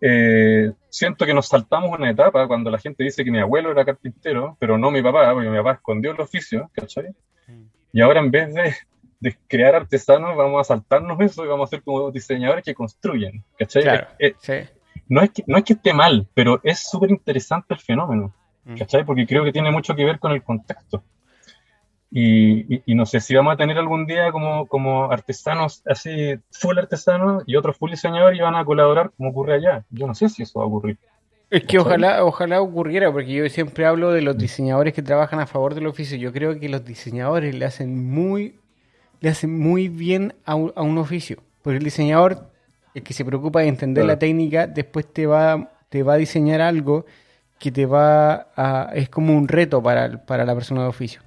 eh, 0.00 0.72
siento 0.88 1.26
que 1.26 1.34
nos 1.34 1.48
saltamos 1.48 1.90
una 1.98 2.08
etapa 2.08 2.48
cuando 2.48 2.70
la 2.70 2.78
gente 2.78 3.04
dice 3.04 3.24
que 3.24 3.30
mi 3.30 3.40
abuelo 3.40 3.72
era 3.72 3.84
carpintero, 3.84 4.56
pero 4.58 4.78
no 4.78 4.90
mi 4.90 5.02
papá, 5.02 5.34
porque 5.34 5.50
mi 5.50 5.58
papá 5.58 5.72
escondió 5.72 6.12
el 6.12 6.20
oficio, 6.22 6.70
¿cachai? 6.72 7.10
Mm. 7.46 7.64
Y 7.92 8.00
ahora 8.00 8.20
en 8.20 8.30
vez 8.30 8.54
de, 8.54 8.74
de, 9.22 9.36
crear 9.48 9.74
artesanos, 9.74 10.36
vamos 10.36 10.60
a 10.60 10.64
saltarnos 10.74 11.20
eso 11.20 11.44
y 11.44 11.48
vamos 11.48 11.68
a 11.68 11.70
ser 11.70 11.82
como 11.82 12.10
diseñadores 12.10 12.64
que 12.64 12.74
construyen, 12.74 13.44
¿cachai? 13.58 13.84
Eh, 14.18 14.34
eh, 14.48 14.68
no, 15.08 15.22
es 15.22 15.30
que, 15.30 15.44
no 15.46 15.58
es 15.58 15.64
que 15.64 15.72
esté 15.74 15.92
mal, 15.92 16.26
pero 16.34 16.60
es 16.62 16.80
súper 16.80 17.10
interesante 17.10 17.74
el 17.74 17.80
fenómeno, 17.80 18.32
mm. 18.64 18.76
¿cachai? 18.76 19.04
Porque 19.04 19.26
creo 19.26 19.44
que 19.44 19.52
tiene 19.52 19.70
mucho 19.70 19.94
que 19.94 20.04
ver 20.04 20.18
con 20.18 20.32
el 20.32 20.42
contexto. 20.42 21.02
Y, 22.14 22.82
no 22.88 23.06
sé 23.06 23.20
si 23.20 23.34
vamos 23.34 23.54
a 23.54 23.56
tener 23.56 23.78
algún 23.78 24.04
día 24.04 24.30
como, 24.32 24.66
como 24.66 25.10
artesanos 25.10 25.82
así, 25.86 26.34
full 26.50 26.76
artesanos 26.76 27.42
y 27.46 27.56
otros 27.56 27.78
full 27.78 27.90
diseñadores 27.90 28.38
y 28.38 28.42
van 28.42 28.54
a 28.54 28.66
colaborar 28.66 29.12
como 29.16 29.30
ocurre 29.30 29.54
allá. 29.54 29.86
Yo 29.88 30.06
no 30.06 30.14
sé 30.14 30.28
si 30.28 30.42
eso 30.42 30.58
va 30.58 30.66
a 30.66 30.68
ocurrir. 30.68 30.98
Es 31.52 31.64
que 31.64 31.78
ojalá, 31.78 32.24
ojalá 32.24 32.62
ocurriera, 32.62 33.12
porque 33.12 33.32
yo 33.32 33.48
siempre 33.50 33.84
hablo 33.84 34.10
de 34.10 34.22
los 34.22 34.38
diseñadores 34.38 34.92
que 34.92 35.02
trabajan 35.02 35.38
a 35.38 35.46
favor 35.46 35.74
del 35.74 35.86
oficio. 35.86 36.16
Yo 36.16 36.32
creo 36.32 36.58
que 36.58 36.68
los 36.68 36.82
diseñadores 36.82 37.54
le 37.54 37.64
hacen 37.64 38.10
muy, 38.10 38.58
le 39.22 39.30
hacen 39.30 39.58
muy 39.58 39.88
bien 39.88 40.34
a 40.44 40.54
un, 40.54 40.72
a 40.76 40.82
un 40.82 40.98
oficio. 40.98 41.38
Porque 41.62 41.78
el 41.78 41.84
diseñador, 41.84 42.50
el 42.94 43.02
que 43.02 43.14
se 43.14 43.24
preocupa 43.24 43.60
de 43.60 43.68
entender 43.68 44.04
la 44.04 44.18
técnica, 44.18 44.66
después 44.66 45.10
te 45.10 45.26
va, 45.26 45.70
te 45.88 46.02
va 46.02 46.14
a 46.14 46.16
diseñar 46.18 46.60
algo 46.60 47.06
que 47.58 47.72
te 47.72 47.86
va 47.86 48.48
a, 48.56 48.90
es 48.94 49.08
como 49.08 49.34
un 49.34 49.48
reto 49.48 49.82
para, 49.82 50.26
para 50.26 50.44
la 50.44 50.54
persona 50.54 50.82
de 50.82 50.88
oficio. 50.88 51.22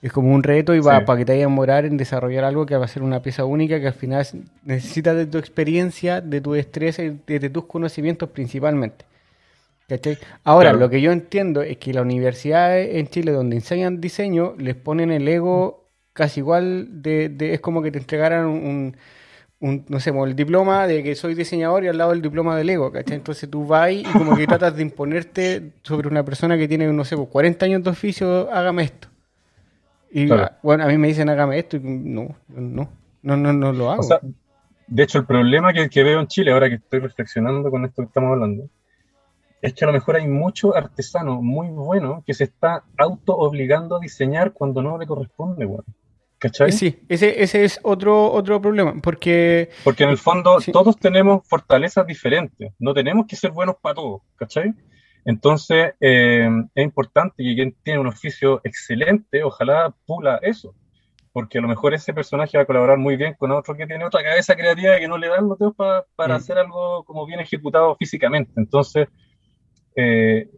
Es 0.00 0.12
como 0.12 0.32
un 0.32 0.42
reto 0.42 0.74
y 0.74 0.80
va 0.80 1.04
para 1.04 1.18
que 1.18 1.24
te 1.24 1.32
vayas 1.32 1.46
a 1.46 1.48
morar 1.48 1.84
en 1.84 1.96
desarrollar 1.96 2.44
algo 2.44 2.64
que 2.64 2.76
va 2.76 2.84
a 2.84 2.88
ser 2.88 3.02
una 3.02 3.22
pieza 3.22 3.44
única 3.44 3.80
que 3.80 3.88
al 3.88 3.92
final 3.92 4.26
necesita 4.64 5.14
de 5.14 5.26
tu 5.26 5.38
experiencia, 5.38 6.20
de 6.20 6.40
tu 6.40 6.52
destreza 6.52 7.02
y 7.02 7.20
de, 7.26 7.50
tus 7.50 7.64
conocimientos 7.64 8.28
principalmente. 8.30 9.04
Ahora, 10.44 10.72
lo 10.72 10.88
que 10.88 11.02
yo 11.02 11.12
entiendo 11.12 11.60
es 11.62 11.76
que 11.76 11.92
las 11.92 12.04
universidades 12.04 12.96
en 12.96 13.08
Chile 13.08 13.32
donde 13.32 13.56
enseñan 13.56 14.00
diseño 14.00 14.54
les 14.58 14.74
ponen 14.74 15.10
el 15.10 15.28
ego 15.28 15.81
casi 16.12 16.40
igual 16.40 17.02
de, 17.02 17.34
es 17.38 17.60
como 17.60 17.82
que 17.82 17.90
te 17.90 17.98
entregaran 17.98 18.46
un, 18.46 18.96
no 19.88 20.00
sé, 20.00 20.10
el 20.10 20.34
diploma 20.34 20.86
de 20.86 21.02
que 21.02 21.14
soy 21.14 21.34
diseñador 21.34 21.84
y 21.84 21.88
al 21.88 21.96
lado 21.96 22.10
del 22.10 22.20
diploma 22.20 22.56
del 22.56 22.68
ego, 22.68 22.90
¿cachai? 22.90 23.16
Entonces 23.16 23.48
tú 23.48 23.66
vas 23.66 23.92
y 23.92 24.02
como 24.02 24.36
que 24.36 24.46
tratas 24.46 24.76
de 24.76 24.82
imponerte 24.82 25.72
sobre 25.82 26.08
una 26.08 26.24
persona 26.24 26.58
que 26.58 26.66
tiene, 26.66 26.92
no 26.92 27.04
sé, 27.04 27.16
40 27.16 27.58
pues, 27.58 27.68
años 27.68 27.84
de 27.84 27.90
oficio, 27.90 28.52
hágame 28.52 28.84
esto. 28.84 29.08
Y 30.10 30.28
bueno, 30.62 30.84
a 30.84 30.88
mí 30.88 30.98
me 30.98 31.08
dicen 31.08 31.28
hágame 31.28 31.58
esto 31.58 31.76
y 31.76 31.80
no, 31.80 32.34
no, 32.48 32.88
no, 33.22 33.36
no, 33.36 33.52
no 33.52 33.72
lo 33.72 33.90
hago. 33.90 34.02
de 34.86 35.02
hecho, 35.02 35.18
el 35.18 35.26
problema 35.26 35.72
que, 35.72 35.88
que, 35.88 36.02
veo 36.02 36.20
en 36.20 36.26
Chile, 36.26 36.52
ahora 36.52 36.68
que 36.68 36.74
estoy 36.74 36.98
reflexionando 37.00 37.70
con 37.70 37.84
esto 37.84 38.02
que 38.02 38.06
estamos 38.08 38.32
hablando, 38.32 38.68
es 39.62 39.74
que 39.74 39.84
a 39.84 39.86
lo 39.86 39.92
mejor 39.94 40.16
hay 40.16 40.26
mucho 40.26 40.76
artesano 40.76 41.40
muy 41.40 41.68
bueno 41.68 42.24
que 42.26 42.34
se 42.34 42.44
está 42.44 42.82
auto 42.98 43.36
obligando 43.36 43.96
a 43.96 44.00
diseñar 44.00 44.52
cuando 44.52 44.82
no 44.82 44.98
le 44.98 45.06
corresponde, 45.06 45.64
bueno. 45.64 45.84
¿Cachai? 46.42 46.72
Sí, 46.72 46.98
ese, 47.08 47.40
ese 47.40 47.64
es 47.64 47.78
otro, 47.84 48.32
otro 48.32 48.60
problema, 48.60 48.94
porque... 49.00 49.70
Porque 49.84 50.02
en 50.02 50.10
el 50.10 50.18
fondo 50.18 50.58
todos 50.72 50.98
tenemos 50.98 51.46
fortalezas 51.46 52.04
diferentes, 52.04 52.72
no 52.80 52.92
tenemos 52.92 53.26
que 53.28 53.36
ser 53.36 53.52
buenos 53.52 53.76
para 53.80 53.94
todos, 53.94 54.22
¿cachai? 54.34 54.74
Entonces, 55.24 55.92
eh, 56.00 56.48
es 56.74 56.84
importante 56.84 57.44
que 57.44 57.54
quien 57.54 57.76
tiene 57.84 58.00
un 58.00 58.08
oficio 58.08 58.60
excelente, 58.64 59.44
ojalá 59.44 59.94
pula 60.04 60.40
eso, 60.42 60.74
porque 61.32 61.58
a 61.58 61.60
lo 61.60 61.68
mejor 61.68 61.94
ese 61.94 62.12
personaje 62.12 62.58
va 62.58 62.64
a 62.64 62.66
colaborar 62.66 62.98
muy 62.98 63.14
bien 63.14 63.34
con 63.38 63.52
otro 63.52 63.76
que 63.76 63.86
tiene 63.86 64.04
otra 64.04 64.24
cabeza 64.24 64.56
creativa 64.56 64.98
que 64.98 65.06
no 65.06 65.18
le 65.18 65.28
dan 65.28 65.48
los 65.48 65.56
dedos 65.60 65.76
para 65.76 66.34
mm. 66.34 66.36
hacer 66.36 66.58
algo 66.58 67.04
como 67.04 67.24
bien 67.24 67.38
ejecutado 67.38 67.94
físicamente. 67.94 68.50
Entonces, 68.56 69.06
eh, 69.94 70.50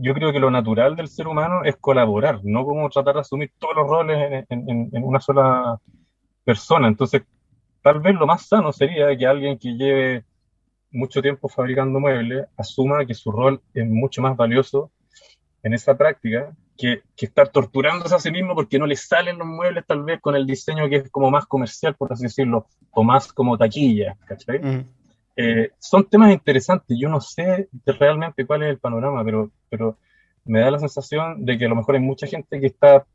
yo 0.00 0.14
creo 0.14 0.32
que 0.32 0.40
lo 0.40 0.50
natural 0.50 0.96
del 0.96 1.08
ser 1.08 1.28
humano 1.28 1.64
es 1.64 1.76
colaborar, 1.76 2.40
no 2.42 2.64
como 2.64 2.88
tratar 2.90 3.14
de 3.14 3.20
asumir 3.20 3.52
todos 3.58 3.76
los 3.76 3.88
roles 3.88 4.44
en, 4.48 5.04
una 5.04 5.20
sola 5.20 5.78
persona. 6.44 6.88
Entonces, 6.88 7.22
tal 7.82 8.00
vez 8.00 8.14
lo 8.14 8.26
más 8.26 8.46
sano 8.46 8.72
sería 8.72 9.16
que 9.16 9.26
alguien 9.26 9.58
que 9.58 9.76
lleve 9.76 10.24
mucho 10.90 11.20
tiempo 11.20 11.48
fabricando 11.48 12.00
muebles 12.00 12.46
asuma 12.56 13.04
que 13.04 13.14
su 13.14 13.30
rol 13.30 13.60
es 13.74 13.86
mucho 13.86 14.22
más 14.22 14.36
valioso 14.36 14.90
en 15.62 15.74
esa 15.74 15.96
práctica 15.96 16.50
que, 16.78 17.02
que, 17.14 17.26
estar 17.26 17.48
torturándose 17.48 18.14
a 18.14 18.18
sí 18.18 18.30
mismo 18.30 18.54
porque 18.54 18.78
no 18.78 18.86
le 18.86 18.96
salen 18.96 19.36
los 19.38 19.46
muebles 19.46 19.84
tal 19.86 20.04
vez 20.04 20.20
con 20.20 20.34
el 20.34 20.46
diseño 20.46 20.88
que 20.88 20.96
es 20.96 21.10
como 21.10 21.30
más 21.30 21.44
comercial, 21.44 21.94
por 21.94 22.12
así 22.12 22.22
decirlo, 22.22 22.66
o 22.92 23.02
más 23.02 23.32
como 23.32 23.58
taquilla, 23.58 24.16
¿cachai? 24.26 24.60
Mm. 24.60 24.84
Eh, 25.40 25.70
son 25.78 26.04
temas 26.08 26.32
interesantes, 26.32 26.98
yo 27.00 27.08
no 27.08 27.20
sé 27.20 27.68
realmente 27.86 28.44
cuál 28.44 28.64
es 28.64 28.70
el 28.70 28.78
panorama, 28.78 29.22
pero, 29.24 29.52
pero 29.70 29.96
me 30.44 30.58
da 30.58 30.72
la 30.72 30.80
sensación 30.80 31.44
de 31.44 31.56
que 31.56 31.66
a 31.66 31.68
lo 31.68 31.76
mejor 31.76 31.94
hay 31.94 32.00
mucha 32.00 32.26
gente 32.26 32.58
que 32.60 32.66
está 32.66 33.06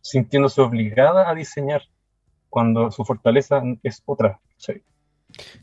sintiéndose 0.00 0.60
obligada 0.60 1.28
a 1.28 1.34
diseñar 1.34 1.82
cuando 2.48 2.92
su 2.92 3.04
fortaleza 3.04 3.60
es 3.82 4.00
otra, 4.06 4.38
¿cachai? 4.52 4.84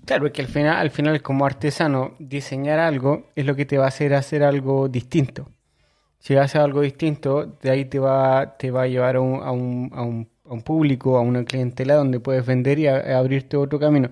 Claro, 0.04 0.24
porque 0.24 0.42
al 0.42 0.50
final, 0.50 0.76
al 0.76 0.92
final 0.92 1.22
como 1.22 1.46
artesano, 1.46 2.16
diseñar 2.20 2.80
algo 2.80 3.28
es 3.34 3.46
lo 3.46 3.56
que 3.56 3.66
te 3.66 3.78
va 3.78 3.86
a 3.86 3.88
hacer 3.88 4.14
hacer 4.14 4.44
algo 4.44 4.90
distinto. 4.90 5.52
Si 6.20 6.36
haces 6.36 6.58
algo 6.58 6.82
distinto, 6.82 7.46
de 7.46 7.70
ahí 7.70 7.86
te 7.86 8.00
va, 8.00 8.58
te 8.58 8.72
va 8.72 8.84
a 8.84 8.88
llevar 8.88 9.16
a 9.16 9.22
un, 9.22 9.42
a 9.42 9.52
un, 9.52 9.90
a 9.94 10.02
un, 10.02 10.30
a 10.50 10.54
un 10.54 10.62
público, 10.64 11.18
a 11.18 11.22
una 11.22 11.46
clientela 11.46 11.96
donde 11.96 12.20
puedes 12.20 12.46
vender 12.46 12.80
y 12.80 12.88
abrirte 12.88 13.56
otro 13.56 13.80
camino. 13.80 14.10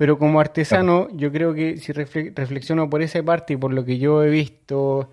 Pero 0.00 0.18
como 0.18 0.40
artesano, 0.40 1.08
yo 1.12 1.30
creo 1.30 1.52
que 1.52 1.76
si 1.76 1.92
reflexiono 1.92 2.88
por 2.88 3.02
esa 3.02 3.22
parte 3.22 3.52
y 3.52 3.58
por 3.58 3.70
lo 3.70 3.84
que 3.84 3.98
yo 3.98 4.24
he 4.24 4.30
visto 4.30 5.10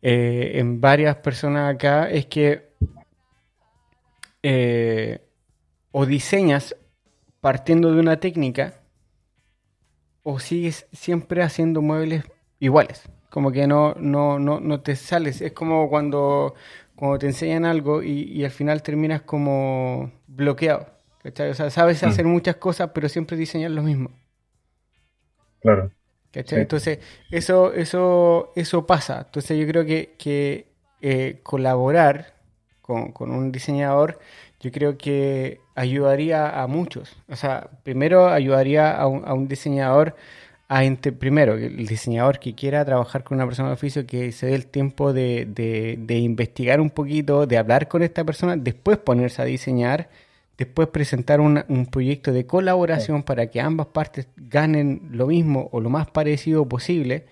eh, 0.00 0.52
en 0.60 0.80
varias 0.80 1.16
personas 1.16 1.74
acá, 1.74 2.08
es 2.08 2.26
que 2.26 2.70
eh, 4.44 5.18
o 5.90 6.06
diseñas 6.06 6.76
partiendo 7.40 7.92
de 7.92 7.98
una 7.98 8.20
técnica 8.20 8.74
o 10.22 10.38
sigues 10.38 10.86
siempre 10.92 11.42
haciendo 11.42 11.82
muebles 11.82 12.22
iguales. 12.60 13.08
Como 13.28 13.50
que 13.50 13.66
no, 13.66 13.94
no, 13.94 14.38
no, 14.38 14.60
no 14.60 14.82
te 14.82 14.94
sales. 14.94 15.40
Es 15.40 15.50
como 15.50 15.88
cuando, 15.88 16.54
cuando 16.94 17.18
te 17.18 17.26
enseñan 17.26 17.64
algo 17.64 18.04
y, 18.04 18.44
al 18.44 18.52
final 18.52 18.84
terminas 18.84 19.22
como 19.22 20.12
bloqueado. 20.28 20.99
O 21.24 21.54
sea, 21.54 21.70
sabes 21.70 22.02
mm. 22.02 22.06
hacer 22.06 22.24
muchas 22.24 22.56
cosas, 22.56 22.90
pero 22.94 23.08
siempre 23.08 23.36
diseñas 23.36 23.70
lo 23.70 23.82
mismo. 23.82 24.10
Claro. 25.60 25.90
Entonces, 26.32 27.00
eso, 27.30 27.72
eso, 27.72 28.52
eso 28.54 28.86
pasa. 28.86 29.22
Entonces 29.26 29.58
yo 29.58 29.66
creo 29.66 29.84
que, 29.84 30.14
que 30.16 30.68
eh, 31.00 31.40
colaborar 31.42 32.34
con, 32.80 33.12
con 33.12 33.32
un 33.32 33.50
diseñador 33.50 34.18
yo 34.60 34.70
creo 34.70 34.98
que 34.98 35.60
ayudaría 35.74 36.62
a 36.62 36.66
muchos. 36.66 37.16
O 37.28 37.36
sea, 37.36 37.70
primero 37.82 38.28
ayudaría 38.28 38.92
a 38.92 39.06
un, 39.06 39.26
a 39.26 39.32
un 39.32 39.48
diseñador, 39.48 40.14
a 40.68 40.82
primero, 41.18 41.54
el 41.54 41.86
diseñador 41.86 42.38
que 42.38 42.54
quiera 42.54 42.84
trabajar 42.84 43.24
con 43.24 43.36
una 43.38 43.46
persona 43.46 43.68
de 43.70 43.74
oficio, 43.74 44.06
que 44.06 44.32
se 44.32 44.46
dé 44.46 44.54
el 44.54 44.66
tiempo 44.66 45.12
de, 45.12 45.46
de, 45.46 46.18
investigar 46.18 46.80
un 46.80 46.90
poquito, 46.90 47.46
de 47.46 47.58
hablar 47.58 47.88
con 47.88 48.02
esta 48.02 48.22
persona, 48.24 48.56
después 48.56 48.98
ponerse 48.98 49.42
a 49.42 49.46
diseñar, 49.46 50.10
después 50.60 50.88
presentar 50.88 51.40
un, 51.40 51.64
un 51.68 51.86
proyecto 51.86 52.32
de 52.32 52.44
colaboración 52.44 53.22
para 53.22 53.46
que 53.46 53.62
ambas 53.62 53.86
partes 53.86 54.28
ganen 54.36 55.08
lo 55.10 55.28
mismo 55.28 55.70
o 55.72 55.80
lo 55.80 55.88
más 55.88 56.10
parecido 56.10 56.68
posible, 56.68 57.24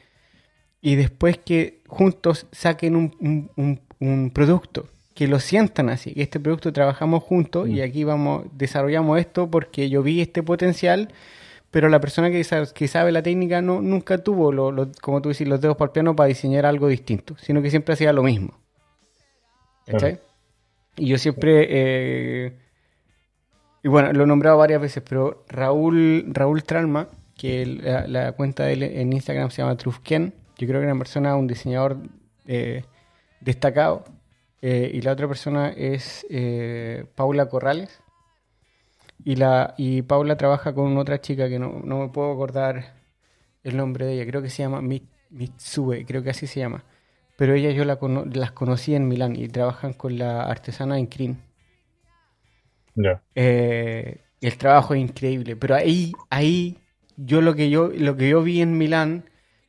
y 0.80 0.94
después 0.94 1.36
que 1.36 1.82
juntos 1.86 2.46
saquen 2.52 2.96
un, 2.96 3.50
un, 3.56 3.80
un 4.00 4.30
producto 4.30 4.88
que 5.12 5.28
lo 5.28 5.40
sientan 5.40 5.90
así, 5.90 6.14
que 6.14 6.22
este 6.22 6.40
producto 6.40 6.72
trabajamos 6.72 7.22
juntos 7.22 7.68
y 7.68 7.80
mm. 7.80 7.82
aquí 7.82 8.04
vamos, 8.04 8.46
desarrollamos 8.52 9.18
esto 9.18 9.50
porque 9.50 9.90
yo 9.90 10.02
vi 10.02 10.22
este 10.22 10.42
potencial, 10.42 11.12
pero 11.70 11.90
la 11.90 12.00
persona 12.00 12.30
que, 12.30 12.42
que 12.74 12.88
sabe 12.88 13.12
la 13.12 13.22
técnica 13.22 13.60
no, 13.60 13.82
nunca 13.82 14.16
tuvo, 14.16 14.52
lo, 14.52 14.90
como 15.02 15.20
tú 15.20 15.28
decís, 15.28 15.46
los 15.46 15.60
dedos 15.60 15.76
para 15.76 15.88
el 15.88 15.92
piano 15.92 16.16
para 16.16 16.28
diseñar 16.28 16.64
algo 16.64 16.88
distinto, 16.88 17.36
sino 17.36 17.60
que 17.60 17.68
siempre 17.68 17.92
hacía 17.92 18.10
lo 18.14 18.22
mismo. 18.22 18.58
Y 20.96 21.08
yo 21.08 21.18
siempre, 21.18 21.66
eh, 21.68 22.67
y 23.82 23.88
bueno, 23.88 24.12
lo 24.12 24.24
he 24.24 24.26
nombrado 24.26 24.58
varias 24.58 24.80
veces, 24.80 25.02
pero 25.08 25.44
Raúl, 25.48 26.26
Raúl 26.28 26.64
Tralma, 26.64 27.08
que 27.36 27.64
la, 28.06 28.32
cuenta 28.32 28.64
de 28.64 28.72
él 28.72 28.82
en 28.82 29.12
Instagram 29.12 29.50
se 29.50 29.62
llama 29.62 29.76
Trufken, 29.76 30.34
yo 30.58 30.66
creo 30.66 30.80
que 30.80 30.86
es 30.86 30.92
una 30.92 30.98
persona, 30.98 31.36
un 31.36 31.46
diseñador 31.46 31.98
eh, 32.46 32.84
destacado, 33.40 34.04
eh, 34.60 34.90
y 34.92 35.02
la 35.02 35.12
otra 35.12 35.28
persona 35.28 35.68
es 35.68 36.26
eh, 36.30 37.06
Paula 37.14 37.48
Corrales. 37.48 38.00
Y, 39.24 39.36
la, 39.36 39.74
y 39.76 40.02
Paula 40.02 40.36
trabaja 40.36 40.74
con 40.74 40.96
otra 40.96 41.20
chica 41.20 41.48
que 41.48 41.58
no, 41.58 41.70
me 41.70 42.08
puedo 42.08 42.32
acordar 42.32 42.94
el 43.62 43.76
nombre 43.76 44.06
de 44.06 44.14
ella. 44.14 44.26
Creo 44.26 44.42
que 44.42 44.50
se 44.50 44.62
llama 44.62 44.80
Mitsue, 44.80 46.04
creo 46.06 46.22
que 46.22 46.30
así 46.30 46.46
se 46.46 46.60
llama. 46.60 46.84
Pero 47.36 47.54
ella 47.54 47.70
yo 47.70 47.84
la 47.84 47.98
las 48.32 48.52
conocí 48.52 48.94
en 48.94 49.06
Milán 49.06 49.36
y 49.36 49.48
trabajan 49.48 49.92
con 49.92 50.18
la 50.18 50.42
artesana 50.42 50.98
en 50.98 51.06
Crin. 51.06 51.47
Eh, 53.34 54.18
el 54.40 54.58
trabajo 54.58 54.94
es 54.94 55.00
increíble. 55.00 55.56
Pero 55.56 55.74
ahí, 55.74 56.12
ahí, 56.30 56.78
yo 57.16 57.40
lo 57.40 57.54
que 57.54 57.70
yo, 57.70 57.88
lo 57.88 58.16
que 58.16 58.28
yo 58.28 58.42
vi 58.42 58.60
en 58.60 58.78
Milán 58.78 59.24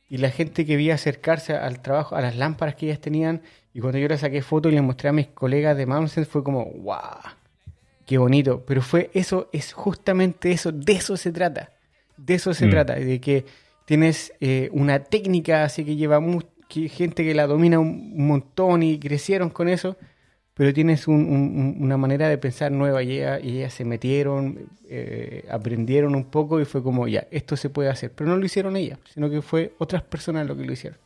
y 0.08 0.18
la 0.18 0.30
gente 0.30 0.66
que 0.66 0.76
vi 0.76 0.90
acercarse 0.90 1.54
al 1.54 1.80
trabajo, 1.80 2.16
a 2.16 2.20
las 2.20 2.36
lámparas 2.36 2.74
que 2.74 2.86
ellas 2.86 3.00
tenían, 3.00 3.42
y 3.72 3.80
cuando 3.80 3.98
yo 3.98 4.08
le 4.08 4.18
saqué 4.18 4.42
foto 4.42 4.68
y 4.68 4.72
le 4.72 4.82
mostré 4.82 5.10
a 5.10 5.12
mis 5.12 5.28
colegas 5.28 5.76
de 5.76 5.86
Mountain, 5.86 6.26
fue 6.26 6.42
como, 6.42 6.64
wow, 6.64 7.20
qué 8.04 8.18
bonito. 8.18 8.64
Pero 8.66 8.82
fue 8.82 9.10
eso, 9.14 9.48
es 9.52 9.72
justamente 9.72 10.50
eso, 10.50 10.72
de 10.72 10.92
eso 10.94 11.16
se 11.16 11.30
trata. 11.30 11.70
De 12.16 12.34
eso 12.34 12.52
se 12.52 12.66
mm. 12.66 12.70
trata, 12.70 12.94
de 12.94 13.20
que 13.20 13.44
tienes 13.84 14.32
eh, 14.40 14.68
una 14.72 15.04
técnica 15.04 15.64
así 15.64 15.84
que 15.84 15.96
lleva 15.96 16.20
gente 16.68 17.24
que 17.24 17.34
la 17.34 17.46
domina 17.46 17.78
un, 17.78 18.26
montón 18.26 18.82
y 18.82 18.98
crecieron 18.98 19.50
con 19.50 19.68
eso, 19.68 19.96
pero 20.60 20.74
tienes 20.74 21.08
una 21.08 21.96
manera 21.96 22.28
de 22.28 22.36
pensar 22.36 22.70
nueva 22.70 23.02
y 23.02 23.12
ellas, 23.12 23.72
se 23.72 23.86
metieron, 23.86 24.68
eh, 24.90 25.46
aprendieron 25.50 26.14
un 26.14 26.24
poco 26.24 26.60
y 26.60 26.66
fue 26.66 26.82
como, 26.82 27.08
ya, 27.08 27.26
esto 27.30 27.56
se 27.56 27.70
puede 27.70 27.88
hacer. 27.88 28.12
Pero 28.14 28.28
no 28.28 28.36
lo 28.36 28.44
hicieron 28.44 28.76
ellas, 28.76 28.98
sino 29.08 29.30
que 29.30 29.40
fue 29.40 29.72
otras 29.78 30.02
personas 30.02 30.46
lo 30.46 30.54
que 30.54 30.66
lo 30.66 30.72
hicieron. 30.74 30.98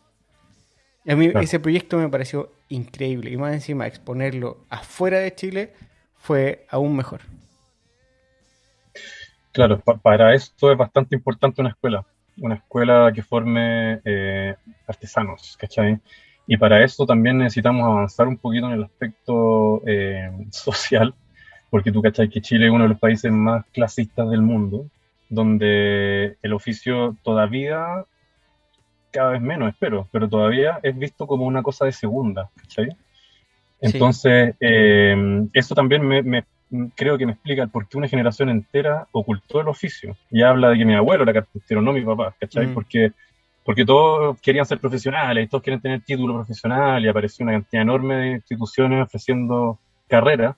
Y 1.04 1.12
a 1.12 1.14
mí 1.14 1.30
ese 1.40 1.60
proyecto 1.60 1.98
me 1.98 2.08
pareció 2.08 2.50
increíble. 2.68 3.30
Y 3.30 3.36
más 3.36 3.52
encima, 3.52 3.86
exponerlo 3.86 4.58
afuera 4.70 5.20
de 5.20 5.32
Chile 5.36 5.72
fue 6.16 6.66
aún 6.68 6.96
mejor. 6.96 7.20
Claro, 9.52 9.78
para 10.02 10.34
esto 10.34 10.72
es 10.72 10.76
bastante 10.76 11.14
importante 11.14 11.60
una 11.60 11.70
escuela. 11.70 12.04
Una 12.38 12.56
escuela 12.56 13.12
que 13.14 13.22
forme 13.22 14.00
eh, 14.04 14.56
artesanos, 14.88 15.56
¿cachai? 15.56 16.00
Y 16.46 16.56
para 16.56 16.84
eso 16.84 17.06
también 17.06 17.38
necesitamos 17.38 17.84
avanzar 17.84 18.28
un 18.28 18.36
poquito 18.36 18.66
en 18.66 18.72
el 18.72 18.84
aspecto 18.84 19.82
eh, 19.86 20.30
social, 20.50 21.14
porque 21.70 21.92
tú 21.92 22.02
cachai 22.02 22.28
que 22.28 22.40
Chile 22.40 22.66
es 22.66 22.72
uno 22.72 22.84
de 22.84 22.90
los 22.90 22.98
países 22.98 23.32
más 23.32 23.64
clasistas 23.72 24.28
del 24.30 24.42
mundo, 24.42 24.86
donde 25.28 26.36
el 26.42 26.52
oficio 26.52 27.16
todavía 27.22 28.04
cada 29.10 29.30
vez 29.30 29.40
menos, 29.40 29.68
espero, 29.68 30.08
pero 30.10 30.28
todavía 30.28 30.80
es 30.82 30.98
visto 30.98 31.26
como 31.26 31.46
una 31.46 31.62
cosa 31.62 31.84
de 31.84 31.92
segunda, 31.92 32.50
¿cachai? 32.56 32.88
Entonces, 33.80 34.54
eh, 34.60 35.46
eso 35.52 35.74
también 35.74 36.06
me, 36.06 36.44
creo 36.94 37.18
que 37.18 37.26
me 37.26 37.32
explica 37.32 37.66
por 37.66 37.86
qué 37.88 37.98
una 37.98 38.08
generación 38.08 38.48
entera 38.48 39.06
ocultó 39.12 39.60
el 39.60 39.68
oficio. 39.68 40.16
Y 40.30 40.42
habla 40.42 40.70
de 40.70 40.78
que 40.78 40.84
mi 40.84 40.94
abuelo 40.94 41.22
era 41.22 41.32
carpintero, 41.32 41.82
no 41.82 41.92
mi 41.92 42.04
papá, 42.04 42.34
¿cachai? 42.40 42.66
Mm. 42.66 42.74
Porque, 42.74 43.12
porque 43.64 43.84
todos 43.86 44.38
querían 44.40 44.66
ser 44.66 44.78
profesionales, 44.78 45.48
todos 45.48 45.64
quieren 45.64 45.80
tener 45.80 46.02
título 46.02 46.34
profesional 46.34 47.02
y 47.02 47.08
apareció 47.08 47.44
una 47.44 47.52
cantidad 47.52 47.82
enorme 47.82 48.14
de 48.16 48.30
instituciones 48.32 49.02
ofreciendo 49.02 49.78
carreras. 50.06 50.54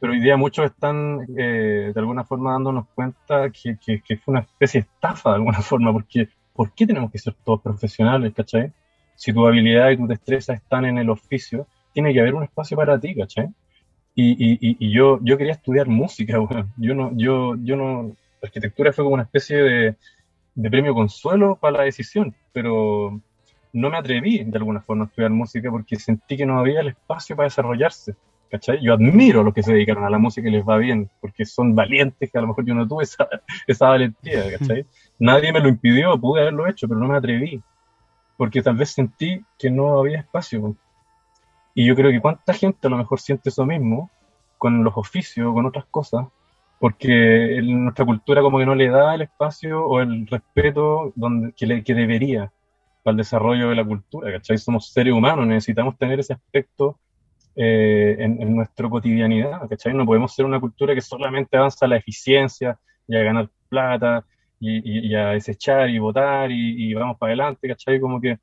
Pero 0.00 0.12
hoy 0.12 0.20
día 0.20 0.36
muchos 0.36 0.66
están 0.66 1.20
eh, 1.38 1.92
de 1.94 2.00
alguna 2.00 2.24
forma 2.24 2.52
dándonos 2.52 2.88
cuenta 2.94 3.48
que, 3.50 3.78
que, 3.78 4.02
que, 4.02 4.16
fue 4.16 4.32
una 4.32 4.40
especie 4.40 4.82
de 4.82 4.88
estafa 4.92 5.30
de 5.30 5.36
alguna 5.36 5.60
forma, 5.62 5.92
porque 5.92 6.28
¿por 6.52 6.72
qué 6.72 6.86
tenemos 6.86 7.12
que 7.12 7.18
ser 7.18 7.34
todos 7.44 7.62
profesionales, 7.62 8.34
cachai? 8.34 8.72
Si 9.14 9.32
tu 9.32 9.46
habilidad 9.46 9.90
y 9.90 9.96
tu 9.96 10.08
destreza 10.08 10.52
están 10.52 10.84
en 10.84 10.98
el 10.98 11.08
oficio, 11.08 11.68
tiene 11.92 12.12
que 12.12 12.20
haber 12.20 12.34
un 12.34 12.42
espacio 12.42 12.76
para 12.76 12.98
ti, 12.98 13.14
cachai? 13.14 13.48
Y, 14.16 14.32
y, 14.32 14.76
y 14.78 14.92
yo, 14.92 15.20
yo 15.22 15.38
quería 15.38 15.52
estudiar 15.52 15.86
música, 15.86 16.38
bueno. 16.40 16.68
Yo 16.76 16.94
no, 16.96 17.12
yo, 17.14 17.54
yo 17.62 17.76
no, 17.76 18.16
arquitectura 18.42 18.92
fue 18.92 19.04
como 19.04 19.14
una 19.14 19.22
especie 19.22 19.56
de, 19.56 19.96
de 20.54 20.70
premio 20.70 20.94
consuelo 20.94 21.56
para 21.56 21.78
la 21.78 21.84
decisión, 21.84 22.34
pero 22.52 23.20
no 23.72 23.90
me 23.90 23.98
atreví 23.98 24.44
de 24.44 24.56
alguna 24.56 24.80
forma 24.80 25.04
a 25.04 25.06
estudiar 25.08 25.30
música 25.30 25.70
porque 25.70 25.96
sentí 25.96 26.36
que 26.36 26.46
no 26.46 26.58
había 26.58 26.80
el 26.80 26.88
espacio 26.88 27.36
para 27.36 27.46
desarrollarse. 27.46 28.14
¿cachai? 28.54 28.78
Yo 28.80 28.94
admiro 28.94 29.40
a 29.40 29.44
los 29.44 29.52
que 29.52 29.64
se 29.64 29.72
dedicaron 29.72 30.04
a 30.04 30.10
la 30.10 30.18
música 30.18 30.48
y 30.48 30.52
les 30.52 30.64
va 30.64 30.76
bien, 30.76 31.10
porque 31.20 31.44
son 31.44 31.74
valientes, 31.74 32.30
que 32.30 32.38
a 32.38 32.40
lo 32.40 32.46
mejor 32.48 32.64
yo 32.64 32.74
no 32.74 32.86
tuve 32.86 33.02
esa, 33.02 33.26
esa 33.66 33.88
valentía, 33.88 34.58
¿cachai? 34.58 34.86
Nadie 35.18 35.52
me 35.52 35.58
lo 35.58 35.68
impidió, 35.68 36.16
pude 36.20 36.42
haberlo 36.42 36.68
hecho, 36.68 36.86
pero 36.86 37.00
no 37.00 37.08
me 37.08 37.16
atreví, 37.16 37.60
porque 38.36 38.62
tal 38.62 38.76
vez 38.76 38.90
sentí 38.90 39.44
que 39.58 39.70
no 39.70 39.98
había 39.98 40.20
espacio. 40.20 40.76
Y 41.74 41.84
yo 41.84 41.96
creo 41.96 42.12
que 42.12 42.20
cuánta 42.20 42.54
gente 42.54 42.86
a 42.86 42.90
lo 42.90 42.96
mejor 42.96 43.20
siente 43.20 43.48
eso 43.48 43.66
mismo 43.66 44.10
con 44.58 44.84
los 44.84 44.96
oficios, 44.96 45.52
con 45.52 45.66
otras 45.66 45.86
cosas, 45.86 46.26
porque 46.78 47.60
nuestra 47.62 48.04
cultura 48.04 48.42
como 48.42 48.58
que 48.58 48.66
no 48.66 48.74
le 48.74 48.88
da 48.88 49.14
el 49.14 49.22
espacio 49.22 49.84
o 49.86 50.00
el 50.00 50.26
respeto 50.26 51.12
donde, 51.16 51.52
que, 51.52 51.66
le, 51.66 51.84
que 51.84 51.94
debería 51.94 52.52
para 53.02 53.12
el 53.12 53.18
desarrollo 53.18 53.68
de 53.68 53.76
la 53.76 53.84
cultura, 53.84 54.32
¿cachai? 54.32 54.58
Somos 54.58 54.92
seres 54.92 55.12
humanos, 55.12 55.46
necesitamos 55.46 55.96
tener 55.98 56.20
ese 56.20 56.32
aspecto 56.32 56.98
eh, 57.56 58.16
en, 58.18 58.40
en 58.40 58.56
nuestra 58.56 58.88
cotidianidad, 58.88 59.68
¿cachai? 59.68 59.94
No 59.94 60.06
podemos 60.06 60.34
ser 60.34 60.44
una 60.44 60.60
cultura 60.60 60.94
que 60.94 61.00
solamente 61.00 61.56
avanza 61.56 61.86
a 61.86 61.88
la 61.88 61.96
eficiencia 61.96 62.78
y 63.06 63.16
a 63.16 63.22
ganar 63.22 63.48
plata 63.68 64.24
y, 64.60 65.14
a 65.14 65.30
desechar 65.30 65.90
y 65.90 65.98
votar 65.98 66.50
y, 66.50 66.94
vamos 66.94 67.18
para 67.18 67.30
adelante, 67.30 67.68
¿cachai? 67.68 68.00
Como 68.00 68.20
que 68.20 68.38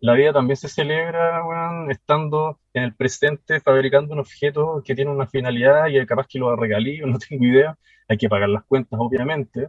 la 0.00 0.14
vida 0.14 0.32
también 0.32 0.56
se 0.56 0.68
celebra, 0.68 1.42
estando 1.90 2.60
en 2.72 2.84
el 2.84 2.94
presente, 2.94 3.60
fabricando 3.60 4.14
un 4.14 4.20
objeto 4.20 4.82
que 4.84 4.94
tiene 4.94 5.10
una 5.10 5.26
finalidad 5.26 5.86
y 5.88 6.04
capaz 6.06 6.26
que 6.28 6.38
lo 6.38 6.54
regalí, 6.56 7.00
no 7.06 7.18
tengo 7.18 7.44
idea. 7.44 7.76
Hay 8.08 8.16
que 8.16 8.28
pagar 8.28 8.48
las 8.48 8.64
cuentas, 8.64 8.98
obviamente, 9.00 9.68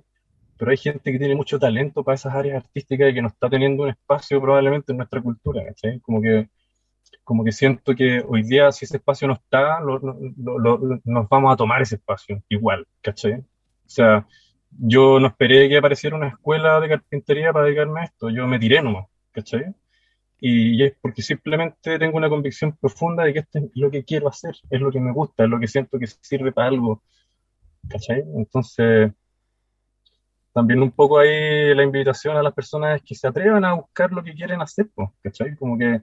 pero 0.57 0.71
hay 0.71 0.77
gente 0.77 1.11
que 1.11 1.19
tiene 1.19 1.35
mucho 1.35 1.59
talento 1.59 2.03
para 2.03 2.15
esas 2.15 2.33
áreas 2.33 2.63
artísticas 2.63 3.09
y 3.09 3.13
que 3.13 3.21
no 3.21 3.29
está 3.29 3.49
teniendo 3.49 3.83
un 3.83 3.89
espacio 3.89 4.41
probablemente 4.41 4.91
en 4.91 4.97
nuestra 4.97 5.21
cultura. 5.21 5.63
Como 6.01 6.21
que, 6.21 6.49
como 7.23 7.43
que 7.43 7.51
siento 7.51 7.95
que 7.95 8.23
hoy 8.27 8.43
día, 8.43 8.71
si 8.71 8.85
ese 8.85 8.97
espacio 8.97 9.27
no 9.27 9.33
está, 9.33 9.79
nos 9.81 11.29
vamos 11.29 11.53
a 11.53 11.57
tomar 11.57 11.81
ese 11.81 11.95
espacio 11.95 12.41
igual. 12.49 12.87
O 13.05 13.13
sea, 13.85 14.25
yo 14.71 15.19
no 15.19 15.27
esperé 15.27 15.67
que 15.67 15.77
apareciera 15.77 16.15
una 16.15 16.29
escuela 16.29 16.79
de 16.79 16.89
carpintería 16.89 17.51
para 17.51 17.65
dedicarme 17.65 18.01
a 18.01 18.03
esto, 18.05 18.29
yo 18.29 18.47
me 18.47 18.59
tiré 18.59 18.81
nomás, 18.81 19.07
¿cachai? 19.31 19.73
Y, 20.39 20.83
es 20.83 20.93
porque 21.01 21.21
simplemente 21.21 21.99
tengo 21.99 22.17
una 22.17 22.29
convicción 22.29 22.75
profunda 22.77 23.23
de 23.23 23.33
que 23.33 23.39
esto 23.39 23.59
es 23.59 23.65
lo 23.75 23.91
que 23.91 24.03
quiero 24.03 24.29
hacer, 24.29 24.55
es 24.69 24.81
lo 24.81 24.91
que 24.91 24.99
me 24.99 25.11
gusta, 25.11 25.43
es 25.43 25.49
lo 25.49 25.59
que 25.59 25.67
siento 25.67 25.99
que 25.99 26.07
sirve 26.07 26.51
para 26.51 26.69
algo, 26.69 27.03
¿cachai? 27.89 28.23
Entonces, 28.35 29.11
también 30.53 30.81
un 30.81 30.91
poco 30.91 31.19
ahí 31.19 31.73
la 31.75 31.83
invitación 31.83 32.37
a 32.37 32.43
las 32.43 32.53
personas 32.53 33.01
que 33.03 33.15
se 33.15 33.27
atrevan 33.27 33.65
a 33.65 33.73
buscar 33.73 34.11
lo 34.11 34.23
que 34.23 34.33
quieren 34.33 34.61
hacer, 34.61 34.89
¿cachai? 35.21 35.55
Como 35.57 35.77
que 35.77 36.01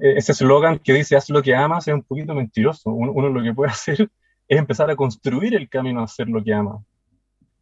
e, 0.00 0.16
ese 0.16 0.32
eslogan 0.32 0.78
que 0.78 0.94
dice 0.94 1.16
haz 1.16 1.30
lo 1.30 1.42
que 1.42 1.54
amas 1.54 1.86
es 1.88 1.94
un 1.94 2.02
poquito 2.02 2.34
mentiroso. 2.34 2.90
Uno, 2.90 3.12
uno, 3.12 3.28
lo 3.28 3.42
que 3.42 3.54
puede 3.54 3.70
hacer 3.72 4.10
es 4.48 4.58
empezar 4.58 4.90
a 4.90 4.96
construir 4.96 5.54
el 5.54 5.68
camino 5.68 6.00
a 6.00 6.04
hacer 6.04 6.28
lo 6.28 6.42
que 6.42 6.52
ama. 6.54 6.82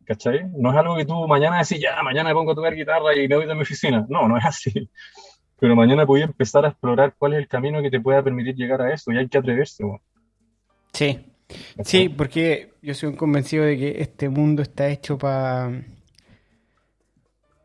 ¿Cachai? 0.08 0.50
No 0.56 0.70
es 0.70 0.76
algo 0.76 0.96
que 0.96 1.04
tú 1.04 1.28
mañana 1.28 1.58
decís, 1.58 1.78
ya, 1.80 2.02
mañana 2.02 2.30
me 2.30 2.34
pongo 2.34 2.52
a 2.52 2.54
tocar 2.54 2.74
guitarra 2.74 3.14
y 3.14 3.28
me 3.28 3.36
voy 3.36 3.46
de 3.46 3.54
mi 3.54 3.60
oficina. 3.60 4.06
No, 4.08 4.26
no 4.26 4.38
es 4.38 4.44
así. 4.44 4.90
Pero 5.60 5.76
mañana 5.76 6.06
podía 6.06 6.24
empezar 6.24 6.64
a 6.64 6.68
explorar 6.68 7.14
cuál 7.18 7.34
es 7.34 7.40
el 7.40 7.48
camino 7.48 7.82
que 7.82 7.90
te 7.90 8.00
pueda 8.00 8.22
permitir 8.22 8.54
llegar 8.54 8.80
a 8.80 8.94
eso 8.94 9.12
y 9.12 9.18
hay 9.18 9.28
que 9.28 9.36
atreverse. 9.36 9.84
Sí, 10.92 11.26
sí, 11.84 12.08
porque 12.08 12.72
yo 12.80 12.94
soy 12.94 13.10
un 13.10 13.16
convencido 13.16 13.64
de 13.64 13.76
que 13.76 14.00
este 14.00 14.28
mundo 14.28 14.62
está 14.62 14.88
hecho 14.88 15.18
para 15.18 15.82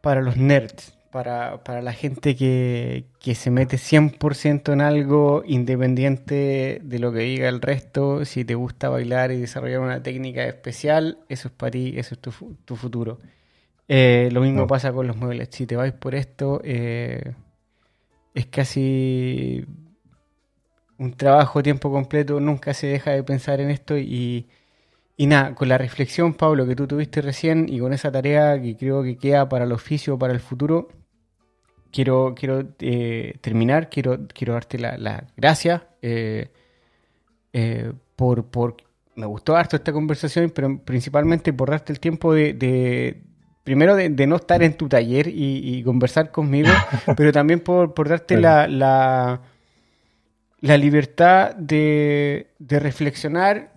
para 0.01 0.21
los 0.21 0.35
nerds 0.35 0.97
para, 1.13 1.63
para 1.63 1.83
la 1.83 1.93
gente 1.93 2.35
que, 2.35 3.05
que 3.19 3.35
se 3.35 3.51
mete 3.51 3.77
100% 3.77 4.73
en 4.73 4.81
algo 4.81 5.43
independiente 5.45 6.81
de 6.83 6.99
lo 6.99 7.13
que 7.13 7.19
diga 7.19 7.47
el 7.49 7.61
resto. 7.61 8.25
Si 8.25 8.43
te 8.43 8.55
gusta 8.55 8.89
bailar 8.89 9.31
y 9.31 9.39
desarrollar 9.39 9.81
una 9.81 10.01
técnica 10.01 10.43
especial, 10.43 11.19
eso 11.29 11.49
es 11.49 11.53
para 11.53 11.69
ti, 11.69 11.93
eso 11.97 12.15
es 12.15 12.19
tu, 12.19 12.31
tu 12.65 12.75
futuro. 12.75 13.19
Eh, 13.87 14.29
lo 14.31 14.41
mismo 14.41 14.65
pasa 14.65 14.91
con 14.91 15.05
los 15.05 15.15
muebles. 15.15 15.49
Si 15.51 15.67
te 15.67 15.75
vais 15.75 15.93
por 15.93 16.15
esto, 16.15 16.59
eh, 16.63 17.35
es 18.33 18.47
casi 18.47 19.63
un 20.97 21.13
trabajo 21.13 21.59
a 21.59 21.63
tiempo 21.63 21.91
completo, 21.91 22.39
nunca 22.39 22.73
se 22.73 22.87
deja 22.87 23.11
de 23.11 23.21
pensar 23.21 23.61
en 23.61 23.69
esto 23.69 23.99
y, 23.99 24.47
y 25.15 25.27
nada, 25.27 25.53
con 25.53 25.69
la 25.69 25.77
reflexión, 25.77 26.33
Pablo, 26.33 26.65
que 26.65 26.75
tú 26.75 26.87
tuviste 26.87 27.21
recién 27.21 27.67
y 27.69 27.77
con 27.77 27.93
esa 27.93 28.11
tarea 28.11 28.59
que 28.59 28.75
creo 28.75 29.03
que 29.03 29.15
queda 29.15 29.47
para 29.47 29.65
el 29.65 29.73
oficio, 29.73 30.17
para 30.17 30.33
el 30.33 30.39
futuro, 30.39 30.87
quiero, 31.93 32.33
quiero 32.35 32.63
eh, 32.79 33.37
terminar, 33.39 33.89
quiero, 33.89 34.27
quiero 34.33 34.53
darte 34.53 34.79
las 34.79 34.99
la 34.99 35.23
gracias 35.37 35.81
eh, 36.01 36.49
eh, 37.53 37.93
por, 38.17 38.45
por... 38.47 38.77
Me 39.15 39.27
gustó 39.27 39.55
harto 39.55 39.75
esta 39.75 39.93
conversación, 39.93 40.49
pero 40.49 40.79
principalmente 40.79 41.53
por 41.53 41.69
darte 41.69 41.93
el 41.93 41.99
tiempo 41.99 42.33
de... 42.33 43.21
primero 43.63 43.95
de, 43.95 44.09
no 44.27 44.37
estar 44.37 44.63
en 44.63 44.75
tu 44.75 44.89
taller 44.89 45.27
y, 45.27 45.83
conversar 45.83 46.31
conmigo, 46.31 46.69
pero 47.15 47.31
también 47.31 47.59
por, 47.59 47.93
por 47.93 48.09
darte 48.09 48.37
la, 48.37 48.67
la, 48.67 49.41
la, 50.61 50.77
libertad 50.77 51.55
de, 51.55 52.47
de 52.57 52.79
reflexionar 52.79 53.71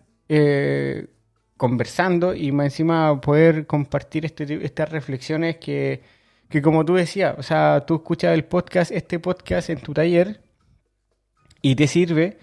conversando 1.58 2.34
y 2.34 2.50
más 2.50 2.66
encima 2.66 3.20
poder 3.20 3.66
compartir 3.66 4.24
este, 4.24 4.64
estas 4.64 4.90
reflexiones 4.90 5.56
que, 5.56 6.02
que 6.48 6.62
como 6.62 6.84
tú 6.84 6.94
decías, 6.94 7.34
o 7.38 7.42
sea, 7.42 7.84
tú 7.86 7.96
escuchas 7.96 8.34
el 8.34 8.44
podcast, 8.44 8.92
este 8.92 9.18
podcast 9.18 9.70
en 9.70 9.80
tu 9.80 9.92
taller 9.92 10.40
y 11.62 11.74
te 11.74 11.86
sirve. 11.86 12.38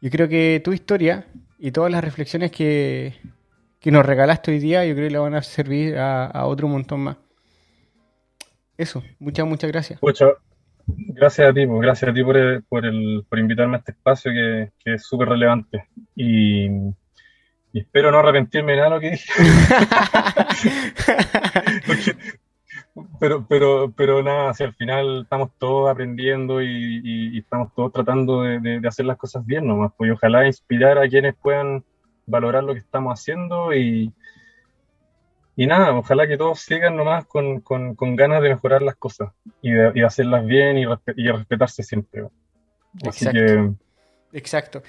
Yo 0.00 0.10
creo 0.10 0.28
que 0.28 0.60
tu 0.64 0.72
historia 0.72 1.26
y 1.58 1.72
todas 1.72 1.90
las 1.90 2.04
reflexiones 2.04 2.52
que, 2.52 3.14
que 3.80 3.90
nos 3.90 4.04
regalaste 4.04 4.50
hoy 4.50 4.58
día, 4.58 4.84
yo 4.84 4.94
creo 4.94 5.08
que 5.08 5.12
le 5.12 5.18
van 5.18 5.34
a 5.34 5.42
servir 5.42 5.96
a, 5.98 6.46
otro 6.46 6.68
montón 6.68 7.00
más. 7.00 7.16
Eso, 8.76 9.02
muchas, 9.18 9.46
muchas 9.46 9.72
gracias. 9.72 10.00
Muchas 10.02 10.30
gracias 10.86 11.50
a 11.50 11.52
ti, 11.52 11.66
pues, 11.66 11.80
gracias 11.80 12.10
a 12.10 12.14
ti 12.14 12.22
por, 12.22 12.62
por, 12.64 12.86
el, 12.86 13.24
por 13.28 13.38
invitarme 13.38 13.76
a 13.76 13.78
este 13.78 13.92
espacio 13.92 14.30
que, 14.30 14.70
que 14.78 14.94
es 14.94 15.04
súper 15.04 15.28
relevante. 15.28 15.88
Y 16.14 16.68
y 17.72 17.80
espero 17.80 18.10
no 18.10 18.18
arrepentirme 18.18 18.72
de 18.72 18.78
nada 18.78 18.88
de 18.88 18.94
lo 18.94 19.00
que 19.00 19.10
dije. 19.10 19.32
pero, 23.18 23.46
pero, 23.48 23.92
pero 23.96 24.22
nada, 24.22 24.54
si 24.54 24.64
al 24.64 24.74
final 24.74 25.22
estamos 25.22 25.50
todos 25.58 25.90
aprendiendo 25.90 26.62
y, 26.62 27.38
estamos 27.38 27.72
todos 27.74 27.92
tratando 27.92 28.42
de, 28.42 28.80
hacer 28.86 29.06
las 29.06 29.16
cosas 29.16 29.44
bien 29.44 29.66
nomás, 29.66 29.92
pues 29.96 30.12
ojalá 30.12 30.46
inspirar 30.46 30.98
a 30.98 31.08
quienes 31.08 31.34
puedan 31.34 31.84
valorar 32.26 32.64
lo 32.64 32.74
que 32.74 32.80
estamos 32.80 33.18
haciendo 33.18 33.72
y, 33.74 34.12
y 35.56 35.66
nada, 35.66 35.94
ojalá 35.94 36.26
que 36.26 36.36
todos 36.36 36.60
sigan 36.60 36.96
nomás 36.96 37.26
con, 37.26 37.60
con, 37.60 38.16
ganas 38.16 38.42
de 38.42 38.50
mejorar 38.50 38.82
las 38.82 38.96
cosas 38.96 39.32
y 39.62 39.72
de, 39.72 40.04
hacerlas 40.04 40.44
bien 40.46 40.78
y, 40.78 40.84
y 41.16 41.28
respetarse 41.28 41.82
siempre. 41.82 42.24
Así 43.06 43.26
Exacto. 43.26 43.40
que... 44.32 44.38
Exacto. 44.38 44.82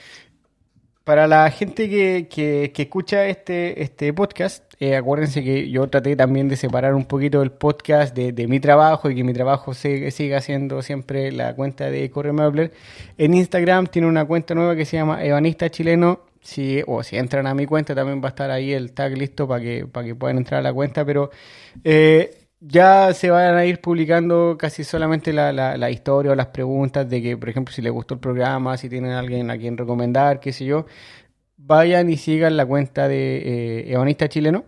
Para 1.03 1.26
la 1.26 1.49
gente 1.49 1.90
que, 1.90 2.27
que, 2.30 2.72
escucha 2.84 3.26
este, 3.26 3.81
este 3.81 4.14
podcast, 4.14 4.68
eh, 4.80 4.95
acuérdense 4.95 5.43
que 5.43 5.69
yo 5.69 5.89
traté 5.89 6.15
también 6.15 6.47
de 6.47 6.56
separar 6.56 6.95
un 6.95 7.06
poquito 7.06 7.41
el 7.41 7.51
podcast 7.51 8.15
de, 8.15 8.47
mi 8.47 8.61
trabajo 8.61 9.10
y 9.10 9.15
que 9.15 9.26
mi 9.26 9.34
trabajo 9.34 9.73
se, 9.73 10.10
siga 10.11 10.39
siendo 10.39 10.81
siempre 10.81 11.34
la 11.34 11.53
cuenta 11.53 11.91
de 11.91 12.10
Corre. 12.10 12.31
En 13.18 13.34
Instagram 13.34 13.88
tiene 13.88 14.07
una 14.07 14.23
cuenta 14.23 14.56
nueva 14.56 14.77
que 14.77 14.85
se 14.85 14.95
llama 14.95 15.23
Evanista 15.23 15.69
Chileno. 15.69 16.22
Si, 16.41 16.81
o 16.88 17.03
si 17.03 17.18
entran 17.18 17.47
a 17.47 17.53
mi 17.53 17.65
cuenta 17.65 17.93
también 17.93 18.22
va 18.22 18.27
a 18.27 18.30
estar 18.30 18.49
ahí 18.49 18.72
el 18.72 18.93
tag 18.93 19.18
listo 19.18 19.45
para 19.45 19.61
que, 19.61 19.85
para 19.85 20.07
que 20.07 20.15
puedan 20.15 20.38
entrar 20.38 20.60
a 20.60 20.64
la 20.64 20.72
cuenta. 20.73 21.03
Pero 21.03 21.30
eh, 21.84 22.47
ya 22.61 23.14
se 23.14 23.30
van 23.30 23.56
a 23.56 23.65
ir 23.65 23.81
publicando 23.81 24.56
casi 24.57 24.85
solamente 24.85 25.34
la, 25.34 25.51
la, 25.51 25.89
historia 25.91 26.31
o 26.31 26.35
las 26.35 26.47
preguntas 26.47 27.10
de 27.10 27.22
que, 27.22 27.38
por 27.38 27.49
ejemplo, 27.49 27.73
si 27.73 27.81
les 27.81 27.91
gustó 27.91 28.14
el 28.14 28.22
programa, 28.22 28.77
si 28.77 28.88
tienen 28.88 29.11
alguien 29.11 29.51
a 29.51 29.57
quien 29.57 29.77
recomendar, 29.77 30.39
qué 30.39 30.53
sé 30.53 30.64
yo, 30.64 30.85
vayan 31.60 32.10
y 32.10 32.18
sigan 32.18 32.57
la 32.57 32.65
cuenta 32.65 33.07
de 33.07 33.91
eh, 33.94 34.30
Chileno, 34.30 34.65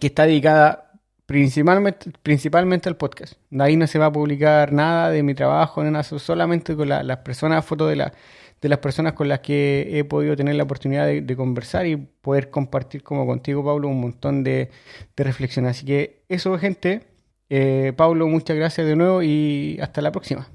que 0.00 0.08
está 0.08 0.26
dedicada 0.26 0.92
principalmente, 1.26 2.10
principalmente 2.22 2.88
al 2.88 2.96
podcast. 2.96 3.34
De 3.50 3.62
ahí 3.62 3.76
no 3.76 3.86
se 3.86 3.98
va 3.98 4.06
a 4.06 4.12
publicar 4.12 4.72
nada 4.72 5.10
de 5.10 5.22
mi 5.22 5.34
trabajo, 5.34 5.84
nada, 5.84 6.02
solamente 6.02 6.74
con 6.74 6.88
las 6.88 7.18
personas, 7.18 7.64
fotos 7.64 7.90
de 7.90 7.96
la 7.96 8.12
de 8.60 8.68
las 8.68 8.78
personas 8.78 9.12
con 9.12 9.28
las 9.28 9.40
que 9.40 9.88
he 9.92 10.04
podido 10.04 10.36
tener 10.36 10.56
la 10.56 10.64
oportunidad 10.64 11.06
de, 11.06 11.36
conversar 11.36 11.86
y 11.86 11.96
poder 11.96 12.50
compartir 12.50 13.02
como 13.02 13.26
contigo, 13.26 13.64
Pablo, 13.64 13.88
un 13.88 14.00
montón 14.00 14.42
de, 14.42 14.70
de 15.16 15.24
reflexiones. 15.24 15.76
Así 15.76 15.86
que 15.86 16.24
eso, 16.28 16.58
gente. 16.58 17.06
Eh, 17.50 17.92
Pablo, 17.96 18.26
muchas 18.26 18.56
gracias 18.56 18.86
de 18.86 18.96
nuevo 18.96 19.22
y 19.22 19.78
hasta 19.80 20.02
la 20.02 20.12
próxima. 20.12 20.48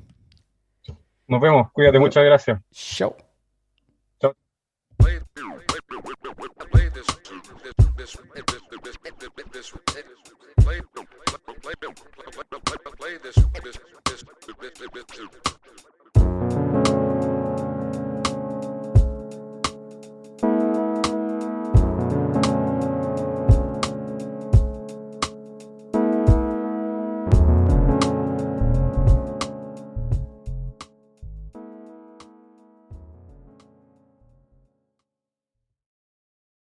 Nos 1.27 1.41
vemos, 1.41 1.71
cuídate, 1.71 1.99
muchas 1.99 2.23
gracias. 2.23 2.59
Chao. 2.71 3.15
Chao. 4.19 4.35
this 8.03 8.17
this 8.83 8.97
this 9.53 9.71
play 9.87 10.03
play 10.61 11.73
play 11.73 12.77
play 12.97 13.17
this 13.23 13.35
this 13.63 13.77
this 14.05 15.52